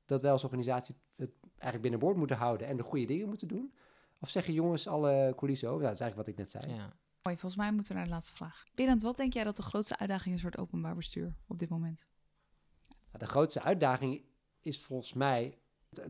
dat 0.06 0.20
wij 0.22 0.30
als 0.30 0.44
organisatie 0.44 0.94
het 1.16 1.30
eigenlijk 1.48 1.82
binnenboord 1.82 2.16
moeten 2.16 2.36
houden 2.36 2.66
en 2.66 2.76
de 2.76 2.82
goede 2.82 3.06
dingen 3.06 3.28
moeten 3.28 3.48
doen? 3.48 3.72
Of 4.20 4.28
zeg 4.28 4.46
je 4.46 4.52
jongens, 4.52 4.88
alle 4.88 5.32
coulissen 5.36 5.68
over? 5.68 5.80
Nou, 5.82 5.92
dat 5.96 6.00
is 6.00 6.06
eigenlijk 6.06 6.16
wat 6.16 6.26
ik 6.26 6.36
net 6.36 6.50
zei. 6.64 6.74
ja. 6.80 6.92
Mooi, 7.22 7.36
volgens 7.38 7.56
mij 7.62 7.72
moeten 7.72 7.92
we 7.92 7.98
naar 7.98 8.06
de 8.08 8.12
laatste 8.14 8.36
vraag. 8.36 8.64
Berend, 8.74 9.02
wat 9.02 9.16
denk 9.16 9.32
jij 9.32 9.44
dat 9.44 9.56
de 9.56 9.62
grootste 9.62 9.98
uitdaging 9.98 10.34
is 10.34 10.40
voor 10.40 10.50
het 10.50 10.60
openbaar 10.60 10.94
bestuur 10.94 11.34
op 11.46 11.58
dit 11.58 11.68
moment? 11.68 12.06
Nou, 12.88 13.18
De 13.18 13.26
grootste 13.26 13.62
uitdaging 13.62 14.22
is 14.60 14.80
volgens 14.80 15.12
mij 15.12 15.58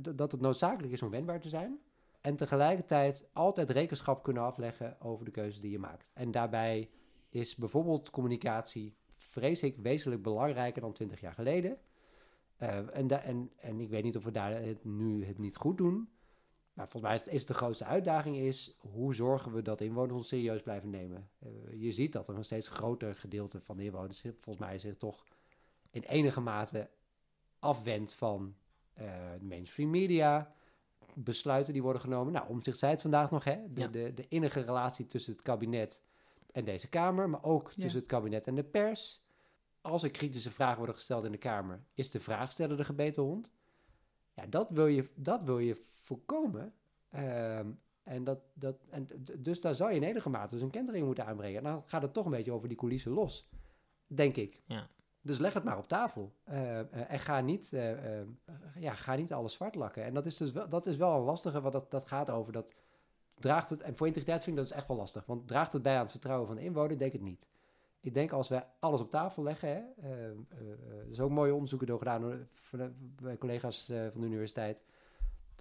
dat 0.00 0.32
het 0.32 0.40
noodzakelijk 0.40 0.92
is 0.92 1.02
om 1.02 1.10
wendbaar 1.10 1.40
te 1.40 1.48
zijn. 1.48 1.78
En 2.20 2.36
tegelijkertijd 2.36 3.28
altijd 3.32 3.70
rekenschap 3.70 4.22
kunnen 4.22 4.42
afleggen 4.42 5.00
over 5.00 5.24
de 5.24 5.30
keuzes 5.30 5.60
die 5.60 5.70
je 5.70 5.78
maakt. 5.78 6.10
En 6.14 6.30
daarbij 6.30 6.90
is 7.28 7.56
bijvoorbeeld 7.56 8.10
communicatie, 8.10 8.96
vrees 9.16 9.62
ik, 9.62 9.76
wezenlijk 9.76 10.22
belangrijker 10.22 10.80
dan 10.80 10.92
20 10.92 11.20
jaar 11.20 11.34
geleden. 11.34 11.78
Eh, 12.56 12.96
en, 12.96 13.22
en, 13.22 13.52
en 13.56 13.80
ik 13.80 13.88
weet 13.88 14.02
niet 14.02 14.16
of 14.16 14.24
we 14.24 14.30
daar 14.30 14.62
het, 14.62 14.84
nu 14.84 15.24
het 15.24 15.38
niet 15.38 15.56
goed 15.56 15.78
doen. 15.78 16.08
Maar 16.72 16.88
volgens 16.88 17.24
mij 17.24 17.34
is, 17.34 17.46
de 17.46 17.54
grootste 17.54 17.84
uitdaging 17.84 18.36
is, 18.36 18.76
hoe 18.78 19.14
zorgen 19.14 19.52
we 19.52 19.62
dat 19.62 19.80
inwoners 19.80 20.12
ons 20.12 20.28
serieus 20.28 20.62
blijven 20.62 20.90
nemen? 20.90 21.30
Eh, 21.38 21.50
je 21.80 21.92
ziet 21.92 22.12
dat 22.12 22.28
er 22.28 22.36
een 22.36 22.44
steeds 22.44 22.68
groter 22.68 23.14
gedeelte 23.14 23.60
van 23.60 23.76
de 23.76 23.84
inwoners 23.84 24.20
volgens 24.20 24.58
mij 24.66 24.78
zich 24.78 24.96
toch 24.96 25.24
in 25.90 26.02
enige 26.02 26.40
mate 26.40 26.90
afwendt 27.58 28.14
van 28.14 28.54
eh, 28.92 29.06
mainstream 29.40 29.90
media. 29.90 30.54
Besluiten 31.14 31.72
die 31.72 31.82
worden 31.82 32.02
genomen. 32.02 32.32
Nou, 32.32 32.48
Omtzigt 32.48 32.78
zei 32.78 32.92
het 32.92 33.00
vandaag 33.02 33.30
nog, 33.30 33.44
hè? 33.44 33.56
De, 33.72 33.80
Ja. 33.80 33.86
de, 33.88 34.14
de 34.14 34.26
innige 34.28 34.60
relatie 34.60 35.06
tussen 35.06 35.32
het 35.32 35.42
kabinet 35.42 36.02
en 36.52 36.64
deze 36.64 36.88
Kamer, 36.88 37.30
maar 37.30 37.42
ook 37.44 37.70
Ja. 37.70 37.82
tussen 37.82 38.00
het 38.00 38.08
kabinet 38.08 38.46
en 38.46 38.54
de 38.54 38.64
pers. 38.64 39.22
als 39.82 40.02
er 40.02 40.10
kritische 40.10 40.50
vragen 40.50 40.76
worden 40.76 40.94
gesteld 40.94 41.24
in 41.24 41.32
de 41.32 41.38
Kamer, 41.38 41.82
is 41.94 42.10
de 42.10 42.20
vraagsteller 42.20 42.76
de 42.76 42.84
gebeten 42.84 43.22
hond. 43.22 43.52
Ja, 44.34 44.46
dat 44.46 44.70
wil 44.70 44.86
je, 44.86 45.10
dat 45.14 45.42
wil 45.42 45.58
je 45.58 45.74
voorkomen. 45.92 46.74
Ehm, 47.10 47.70
en 48.02 48.24
dat, 48.24 48.40
dat, 48.54 48.76
en 48.90 49.08
dus 49.38 49.60
daar 49.60 49.74
zou 49.74 49.90
je 49.90 49.96
in 49.96 50.02
enige 50.02 50.28
mate 50.30 50.54
dus 50.54 50.62
een 50.64 50.70
kentering 50.70 51.06
moeten 51.06 51.26
aanbrengen. 51.26 51.58
En 51.58 51.64
dan 51.64 51.82
gaat 51.86 52.02
het 52.02 52.12
toch 52.12 52.24
een 52.24 52.30
beetje 52.30 52.52
over 52.52 52.68
die 52.68 52.76
coulissen 52.76 53.12
los, 53.12 53.48
denk 54.06 54.36
ik. 54.36 54.62
Ja. 54.66 54.88
Dus 55.22 55.38
leg 55.38 55.54
het 55.54 55.64
maar 55.64 55.78
op 55.78 55.88
tafel. 55.88 56.32
Eh, 56.44 56.80
eh, 56.80 56.86
en 57.12 57.18
ga 57.18 57.40
niet, 57.40 57.72
eh, 57.72 58.20
ja, 58.76 58.94
ga 58.94 59.14
niet 59.14 59.32
alles 59.32 59.52
zwart 59.52 59.74
lakken. 59.74 60.04
En 60.04 60.14
dat 60.14 60.26
is 60.26 60.36
dus 60.36 60.52
wel, 60.52 60.68
dat 60.68 60.86
is 60.86 60.96
wel 60.96 61.16
een 61.16 61.22
lastige, 61.22 61.60
want 61.60 61.72
dat, 61.72 61.90
dat 61.90 62.06
gaat 62.06 62.30
over 62.30 62.52
dat 62.52 62.74
draagt 63.34 63.70
het, 63.70 63.82
en 63.82 63.96
voor 63.96 64.06
integriteit 64.06 64.42
vind 64.42 64.56
ik 64.56 64.62
dat 64.62 64.70
dus 64.70 64.78
echt 64.78 64.88
wel 64.88 64.96
lastig, 64.96 65.26
want 65.26 65.48
draagt 65.48 65.72
het 65.72 65.82
bij 65.82 65.94
aan 65.96 66.02
het 66.02 66.10
vertrouwen 66.10 66.46
van 66.46 66.56
de 66.56 66.62
inwoner? 66.62 66.98
Denk 66.98 67.12
het 67.12 67.20
niet. 67.20 67.48
Ik 68.00 68.14
denk 68.14 68.32
als 68.32 68.48
we 68.48 68.62
alles 68.78 69.00
op 69.00 69.10
tafel 69.10 69.42
leggen, 69.42 69.68
hè, 69.68 69.86
er 70.00 71.14
zijn 71.14 71.26
ook 71.26 71.32
mooie 71.32 71.52
onderzoeken 71.52 71.86
door 71.86 71.98
gedaan 71.98 72.48
bij 73.22 73.38
collega's 73.38 73.86
van 73.86 74.20
de 74.20 74.26
universiteit, 74.26 74.84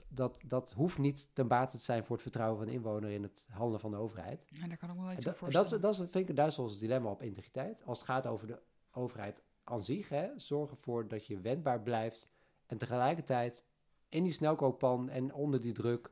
dat, 0.08 0.40
dat 0.46 0.72
hoeft 0.72 0.98
niet 0.98 1.36
ten 1.36 1.48
bate 1.48 1.78
te 1.78 1.84
zijn 1.84 2.04
voor 2.04 2.16
het 2.16 2.22
vertrouwen 2.22 2.58
van 2.58 2.68
de 2.68 2.74
inwoner 2.74 3.10
in 3.10 3.24
het 3.24 3.48
handelen 3.52 3.80
van 3.80 3.92
de 3.92 3.98
overheid. 3.98 4.48
En 4.62 4.70
daar 4.70 4.78
kan 4.78 4.90
ik 4.90 4.96
me 4.96 5.02
wel 5.02 5.10
En 5.10 5.16
iets 5.16 5.26
dat, 5.26 5.38
voor 5.38 5.48
en 5.48 5.54
dat, 5.54 5.64
is, 5.64 5.70
voorstellen. 5.70 5.82
dat 5.82 5.92
is, 5.94 6.12
vind 6.12 6.24
ik 6.24 6.30
een 6.30 6.36
Duitsers 6.36 6.80
dilemma 6.80 7.10
op 7.10 7.22
integriteit. 7.22 7.86
Als 7.86 7.98
het 7.98 8.08
gaat 8.08 8.28
over 8.28 8.48
de 8.48 8.60
overheid 8.92 9.42
aan 9.70 9.84
zich, 9.84 10.10
hè, 10.10 10.30
zorg 10.36 10.72
ervoor 10.72 11.08
dat 11.08 11.26
je 11.26 11.40
wendbaar 11.40 11.82
blijft 11.82 12.30
en 12.66 12.78
tegelijkertijd 12.78 13.66
in 14.10 14.24
die 14.24 14.32
snelkookpan 14.32 15.10
en 15.10 15.34
onder 15.34 15.62
die 15.62 15.74
druk 15.74 16.12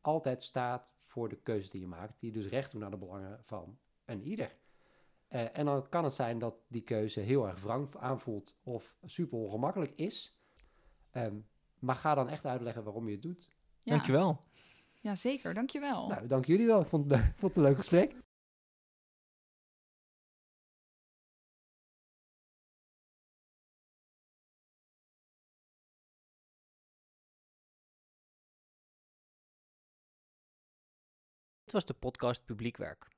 altijd 0.00 0.42
staat 0.42 0.94
voor 1.04 1.28
de 1.28 1.36
keuzes 1.36 1.70
die 1.70 1.80
je 1.80 1.86
maakt, 1.86 2.20
die 2.20 2.32
dus 2.32 2.46
recht 2.46 2.72
doen 2.72 2.84
aan 2.84 2.90
de 2.90 2.96
belangen 2.96 3.40
van 3.44 3.78
een 4.04 4.22
ieder. 4.22 4.56
Eh, 5.28 5.58
en 5.58 5.64
dan 5.64 5.88
kan 5.88 6.04
het 6.04 6.12
zijn 6.12 6.38
dat 6.38 6.54
die 6.68 6.82
keuze 6.82 7.20
heel 7.20 7.46
erg 7.46 7.60
wrang 7.60 7.96
aanvoelt 7.96 8.58
of 8.62 8.96
super 9.04 9.38
ongemakkelijk 9.38 9.92
is. 9.96 10.38
Ehm, 11.10 11.36
maar 11.78 11.94
ga 11.94 12.14
dan 12.14 12.28
echt 12.28 12.46
uitleggen 12.46 12.84
waarom 12.84 13.06
je 13.06 13.12
het 13.12 13.22
doet. 13.22 13.50
Ja. 13.82 13.92
Dankjewel. 13.92 14.44
Ja, 15.00 15.14
zeker. 15.14 15.54
Dankjewel. 15.54 16.08
Nou, 16.08 16.26
dank 16.26 16.44
jullie 16.44 16.66
wel. 16.66 16.80
Ik 16.80 16.86
vond 16.86 17.10
het, 17.10 17.20
vond 17.40 17.40
het 17.40 17.56
een 17.56 17.62
leuk 17.62 17.76
gesprek. 17.76 18.16
Dit 31.66 31.74
was 31.74 31.86
de 31.86 31.94
podcast 31.94 32.44
Publiekwerk. 32.44 33.08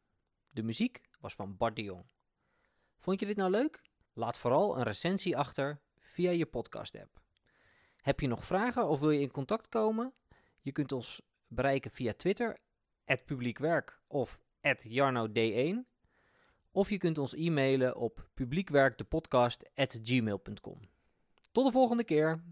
De 0.50 0.62
muziek 0.62 1.00
was 1.20 1.34
van 1.34 1.56
Bart 1.56 1.76
de 1.76 1.82
Jong. 1.82 2.04
Vond 2.98 3.20
je 3.20 3.26
dit 3.26 3.36
nou 3.36 3.50
leuk? 3.50 3.82
Laat 4.12 4.38
vooral 4.38 4.76
een 4.76 4.82
recensie 4.82 5.36
achter 5.36 5.80
via 5.98 6.30
je 6.30 6.46
podcast-app. 6.46 7.20
Heb 8.00 8.20
je 8.20 8.26
nog 8.26 8.44
vragen 8.44 8.88
of 8.88 9.00
wil 9.00 9.10
je 9.10 9.20
in 9.20 9.30
contact 9.30 9.68
komen? 9.68 10.12
Je 10.60 10.72
kunt 10.72 10.92
ons 10.92 11.22
bereiken 11.46 11.90
via 11.90 12.12
Twitter, 12.12 12.58
publiekwerk 13.24 14.00
of 14.06 14.40
jarnod1. 14.88 15.76
Of 16.70 16.90
je 16.90 16.98
kunt 16.98 17.18
ons 17.18 17.34
e-mailen 17.34 17.96
op 17.96 18.28
publiekwerkdepodcast.gmail.com. 18.34 20.80
Tot 21.52 21.64
de 21.64 21.72
volgende 21.72 22.04
keer! 22.04 22.42